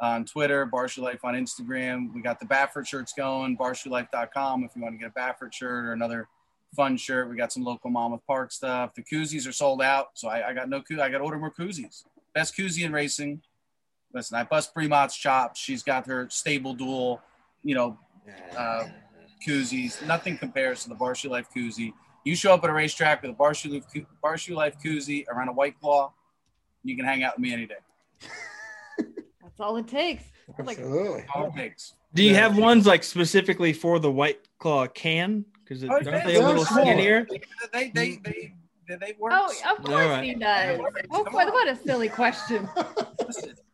on 0.00 0.24
Twitter, 0.24 0.66
Barshoe 0.66 1.02
Life 1.02 1.24
on 1.24 1.34
Instagram. 1.34 2.12
We 2.14 2.20
got 2.22 2.38
the 2.40 2.46
Baffert 2.46 2.86
shirts 2.86 3.12
going, 3.16 3.56
barshoelife.com 3.56 4.64
if 4.64 4.76
you 4.76 4.82
want 4.82 4.94
to 4.94 4.98
get 4.98 5.12
a 5.14 5.18
Baffert 5.18 5.52
shirt 5.52 5.86
or 5.86 5.92
another 5.92 6.28
fun 6.74 6.96
shirt. 6.98 7.30
We 7.30 7.36
got 7.36 7.52
some 7.52 7.64
local 7.64 7.90
Monmouth 7.90 8.20
Park 8.26 8.52
stuff. 8.52 8.92
The 8.94 9.02
koozies 9.02 9.48
are 9.48 9.52
sold 9.52 9.80
out, 9.80 10.08
so 10.14 10.28
I, 10.28 10.48
I 10.48 10.52
got 10.52 10.68
no 10.68 10.82
koo. 10.82 11.00
I 11.00 11.08
got 11.08 11.18
to 11.18 11.24
order 11.24 11.38
more 11.38 11.50
koozies. 11.50 12.04
Best 12.34 12.54
koozie 12.56 12.84
in 12.84 12.92
racing. 12.92 13.40
Listen, 14.16 14.38
I 14.38 14.44
bust 14.44 14.72
Bremont's 14.72 15.14
chops. 15.14 15.60
She's 15.60 15.82
got 15.82 16.06
her 16.06 16.26
stable 16.30 16.72
dual, 16.72 17.20
you 17.62 17.74
know, 17.74 17.98
uh, 18.56 18.84
koozies. 19.46 20.04
Nothing 20.06 20.38
compares 20.38 20.82
to 20.84 20.88
the 20.88 20.94
Barshoe 20.94 21.28
Life 21.28 21.48
koozie. 21.54 21.92
You 22.24 22.34
show 22.34 22.54
up 22.54 22.64
at 22.64 22.70
a 22.70 22.72
racetrack 22.72 23.20
with 23.20 23.32
a 23.32 23.34
Barshoe 23.34 23.74
Life, 23.74 24.06
Barshoe 24.24 24.56
Life 24.56 24.76
koozie 24.82 25.26
around 25.28 25.48
a 25.48 25.52
white 25.52 25.78
claw, 25.78 26.14
you 26.82 26.96
can 26.96 27.04
hang 27.04 27.24
out 27.24 27.36
with 27.36 27.42
me 27.42 27.52
any 27.52 27.66
day. 27.66 27.74
That's 29.42 29.60
all 29.60 29.76
it 29.76 29.86
takes. 29.86 30.24
Like, 30.58 30.78
Absolutely. 30.78 31.24
All 31.34 31.48
it 31.48 31.54
takes. 31.56 31.92
Do 32.14 32.22
you 32.22 32.34
have 32.34 32.56
ones 32.56 32.86
like 32.86 33.04
specifically 33.04 33.74
for 33.74 33.98
the 33.98 34.10
White 34.10 34.48
Claw 34.58 34.86
can? 34.86 35.44
Because 35.62 35.84
Oh, 35.84 35.88
aren't 35.88 36.06
yeah, 36.06 36.24
they 36.24 36.36
a 36.36 36.46
little 36.46 36.64
small. 36.64 36.84
skinnier? 36.86 37.26
They 37.72 37.90
they 37.90 37.90
they 37.90 38.52
they, 38.88 38.96
they 38.96 39.14
work. 39.18 39.32
oh, 39.34 39.52
of 39.70 39.84
course 39.84 39.88
All 39.90 40.08
right. 40.08 40.24
he 40.24 40.34
does. 40.34 40.80
Oh, 41.10 41.22
what, 41.24 41.52
what 41.52 41.68
a 41.68 41.76
silly 41.76 42.08
question. 42.08 42.66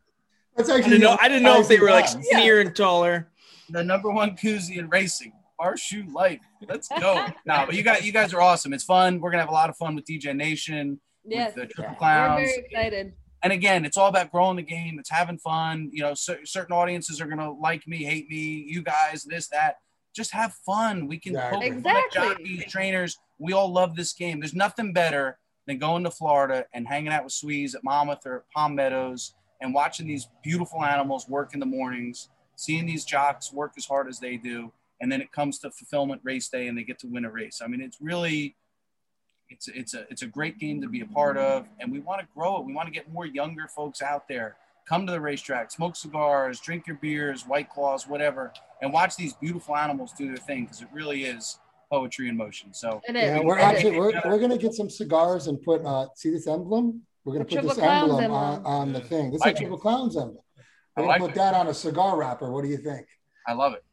That's 0.55 0.69
I 0.69 0.81
didn't 0.81 1.01
know. 1.01 1.17
I 1.19 1.27
didn't 1.27 1.43
know 1.43 1.59
if 1.59 1.67
they 1.67 1.79
were 1.79 1.89
like 1.89 2.07
Spicy 2.07 2.27
skinnier 2.27 2.59
and 2.59 2.75
taller. 2.75 3.27
the 3.69 3.83
number 3.83 4.09
one 4.11 4.31
koozie 4.37 4.77
in 4.77 4.89
racing. 4.89 5.33
Barshoe 5.59 6.11
Life. 6.11 6.41
Let's 6.67 6.87
go. 6.87 7.25
no, 7.45 7.63
but 7.65 7.75
you 7.75 7.83
guys 7.83 8.05
you 8.05 8.11
guys 8.11 8.33
are 8.33 8.41
awesome. 8.41 8.73
It's 8.73 8.83
fun. 8.83 9.19
We're 9.19 9.31
gonna 9.31 9.43
have 9.43 9.49
a 9.49 9.53
lot 9.53 9.69
of 9.69 9.77
fun 9.77 9.95
with 9.95 10.05
DGen 10.05 10.35
Nation. 10.35 10.99
Yes, 11.25 11.53
the 11.53 11.65
Triple 11.67 11.93
we're 11.93 11.97
Clowns. 11.97 12.41
very 12.49 12.65
excited. 12.65 13.13
and 13.43 13.53
again, 13.53 13.85
it's 13.85 13.95
all 13.97 14.09
about 14.09 14.31
growing 14.31 14.57
the 14.57 14.63
game. 14.63 14.97
It's 14.99 15.09
having 15.09 15.37
fun. 15.37 15.89
You 15.93 16.03
know, 16.03 16.13
cer- 16.15 16.45
certain 16.45 16.73
audiences 16.75 17.21
are 17.21 17.27
gonna 17.27 17.51
like 17.51 17.87
me, 17.87 18.03
hate 18.03 18.29
me. 18.29 18.65
You 18.67 18.81
guys, 18.83 19.23
this, 19.23 19.47
that. 19.49 19.77
Just 20.15 20.31
have 20.31 20.53
fun. 20.65 21.07
We 21.07 21.17
can 21.17 21.31
Exactly. 21.33 21.69
poke 21.69 21.77
Exactly. 21.77 22.21
jockeys, 22.21 22.65
trainers. 22.71 23.17
We 23.39 23.53
all 23.53 23.71
love 23.71 23.95
this 23.95 24.13
game. 24.13 24.39
There's 24.39 24.53
nothing 24.53 24.93
better 24.93 25.39
than 25.65 25.79
going 25.79 26.03
to 26.03 26.11
Florida 26.11 26.65
and 26.73 26.87
hanging 26.87 27.11
out 27.11 27.23
with 27.23 27.33
Swees 27.33 27.73
at 27.73 27.83
Monmouth 27.83 28.25
or 28.25 28.43
Palm 28.53 28.75
Meadows 28.75 29.33
and 29.61 29.73
watching 29.73 30.07
these 30.07 30.27
beautiful 30.43 30.83
animals 30.83 31.27
work 31.27 31.53
in 31.53 31.59
the 31.59 31.65
mornings, 31.65 32.29
seeing 32.55 32.85
these 32.85 33.05
jocks 33.05 33.51
work 33.51 33.73
as 33.77 33.85
hard 33.85 34.07
as 34.07 34.19
they 34.19 34.37
do, 34.37 34.71
and 35.01 35.11
then 35.11 35.21
it 35.21 35.31
comes 35.31 35.59
to 35.59 35.71
fulfillment 35.71 36.21
race 36.23 36.49
day 36.49 36.67
and 36.67 36.77
they 36.77 36.83
get 36.83 36.99
to 36.99 37.07
win 37.07 37.25
a 37.25 37.29
race. 37.29 37.61
I 37.63 37.67
mean, 37.67 37.81
it's 37.81 37.97
really 38.01 38.55
it's 39.49 39.67
it's 39.67 39.93
a 39.93 40.05
it's 40.09 40.21
a 40.21 40.27
great 40.27 40.59
game 40.59 40.81
to 40.81 40.87
be 40.87 41.01
a 41.01 41.05
part 41.05 41.37
of, 41.37 41.67
and 41.79 41.91
we 41.91 41.99
want 41.99 42.21
to 42.21 42.27
grow 42.35 42.57
it. 42.57 42.65
We 42.65 42.73
want 42.73 42.87
to 42.87 42.93
get 42.93 43.11
more 43.11 43.25
younger 43.25 43.67
folks 43.67 44.01
out 44.01 44.27
there. 44.27 44.57
Come 44.87 45.05
to 45.05 45.13
the 45.13 45.21
racetrack, 45.21 45.71
smoke 45.71 45.95
cigars, 45.95 46.59
drink 46.59 46.87
your 46.87 46.97
beers, 46.97 47.43
white 47.43 47.69
claws, 47.69 48.05
whatever, 48.05 48.51
and 48.81 48.91
watch 48.91 49.15
these 49.15 49.33
beautiful 49.33 49.77
animals 49.77 50.11
do 50.11 50.27
their 50.27 50.35
thing 50.37 50.65
because 50.65 50.81
it 50.81 50.89
really 50.93 51.23
is 51.23 51.59
poetry 51.89 52.27
in 52.27 52.35
motion. 52.35 52.73
So 52.73 53.01
It 53.07 53.15
is. 53.15 53.23
Yeah, 53.23 53.39
we're 53.41 53.59
actually 53.59 53.97
we're, 53.97 54.19
we're 54.25 54.39
gonna 54.39 54.57
get 54.57 54.73
some 54.73 54.89
cigars 54.89 55.47
and 55.47 55.61
put 55.61 55.85
uh 55.85 56.07
see 56.15 56.31
this 56.31 56.47
emblem? 56.47 57.01
We're 57.25 57.33
gonna 57.33 57.45
put 57.45 57.61
this 57.63 57.75
Triple 57.75 57.83
Clowns 57.83 58.11
emblem 58.21 58.31
on, 58.31 58.65
on 58.65 58.93
the 58.93 58.99
thing. 59.01 59.31
This 59.31 59.39
is 59.41 59.45
Like 59.45 59.55
a 59.55 59.57
it. 59.57 59.59
triple 59.61 59.77
clowns 59.77 60.17
emblem. 60.17 60.37
I 60.97 61.01
We're 61.01 61.07
like 61.07 61.19
gonna 61.19 61.31
put 61.31 61.37
it. 61.37 61.39
that 61.41 61.53
on 61.53 61.67
a 61.67 61.73
cigar 61.73 62.17
wrapper. 62.17 62.51
What 62.51 62.63
do 62.63 62.69
you 62.69 62.77
think? 62.77 63.07
I 63.47 63.53
love 63.53 63.73
it. 63.73 63.83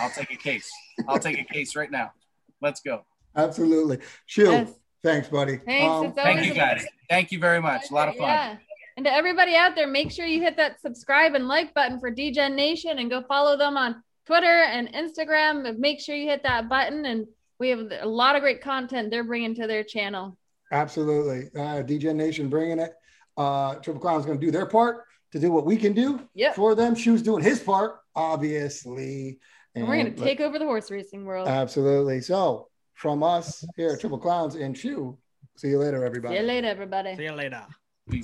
I'll 0.00 0.10
take 0.10 0.30
a 0.32 0.36
case. 0.36 0.70
I'll 1.08 1.18
take 1.18 1.38
a 1.38 1.44
case 1.44 1.74
right 1.74 1.90
now. 1.90 2.12
Let's 2.60 2.80
go. 2.80 3.04
Absolutely. 3.36 3.98
Shield. 4.26 4.52
Yes. 4.68 4.74
Thanks, 5.02 5.28
buddy. 5.28 5.56
Thanks. 5.58 5.84
Um, 5.92 6.12
Thank 6.14 6.46
you 6.46 6.52
a 6.52 6.54
guys. 6.54 6.86
Thank 7.10 7.32
you 7.32 7.38
very 7.38 7.60
much. 7.60 7.90
A 7.90 7.94
lot 7.94 8.08
of 8.08 8.14
fun. 8.16 8.28
Yeah. 8.28 8.56
And 8.96 9.04
to 9.04 9.12
everybody 9.12 9.56
out 9.56 9.74
there, 9.74 9.86
make 9.88 10.10
sure 10.12 10.24
you 10.24 10.40
hit 10.40 10.56
that 10.56 10.80
subscribe 10.80 11.34
and 11.34 11.48
like 11.48 11.74
button 11.74 11.98
for 11.98 12.10
DGen 12.14 12.54
Nation 12.54 12.98
and 12.98 13.10
go 13.10 13.22
follow 13.22 13.56
them 13.58 13.76
on 13.76 14.02
Twitter 14.24 14.46
and 14.62 14.88
Instagram. 14.94 15.76
Make 15.78 16.00
sure 16.00 16.14
you 16.14 16.28
hit 16.28 16.42
that 16.44 16.68
button. 16.68 17.04
And 17.04 17.26
we 17.58 17.70
have 17.70 17.80
a 18.00 18.06
lot 18.06 18.36
of 18.36 18.42
great 18.42 18.62
content 18.62 19.10
they're 19.10 19.24
bringing 19.24 19.54
to 19.56 19.66
their 19.66 19.82
channel. 19.84 20.38
Absolutely. 20.74 21.48
Uh, 21.54 21.82
DGen 21.82 22.16
Nation 22.16 22.48
bringing 22.48 22.80
it. 22.80 22.92
Uh, 23.36 23.76
Triple 23.76 24.00
Clown's 24.00 24.26
going 24.26 24.38
to 24.38 24.44
do 24.44 24.50
their 24.50 24.66
part 24.66 25.04
to 25.32 25.38
do 25.38 25.50
what 25.50 25.64
we 25.64 25.76
can 25.76 25.92
do 25.92 26.20
Yep. 26.34 26.56
for 26.56 26.74
them. 26.74 26.94
Shu's 26.94 27.22
doing 27.22 27.42
his 27.42 27.60
part, 27.60 27.96
obviously. 28.14 29.38
And 29.74 29.86
we're 29.88 29.96
going 30.02 30.14
to 30.14 30.22
take 30.22 30.40
over 30.40 30.58
the 30.58 30.64
horse 30.64 30.90
racing 30.90 31.24
world. 31.24 31.48
Absolutely. 31.48 32.20
So, 32.20 32.68
from 32.94 33.22
us 33.22 33.64
here 33.76 33.90
at 33.90 34.00
Triple 34.00 34.18
Clowns 34.18 34.54
and 34.54 34.76
Shu, 34.76 35.16
see 35.56 35.68
you 35.68 35.78
later, 35.78 36.04
everybody. 36.04 36.34
See 36.36 36.40
you 36.40 36.46
later, 36.46 36.68
everybody. 36.68 37.16
See 37.16 37.24
you 37.24 37.32
later. 37.32 37.66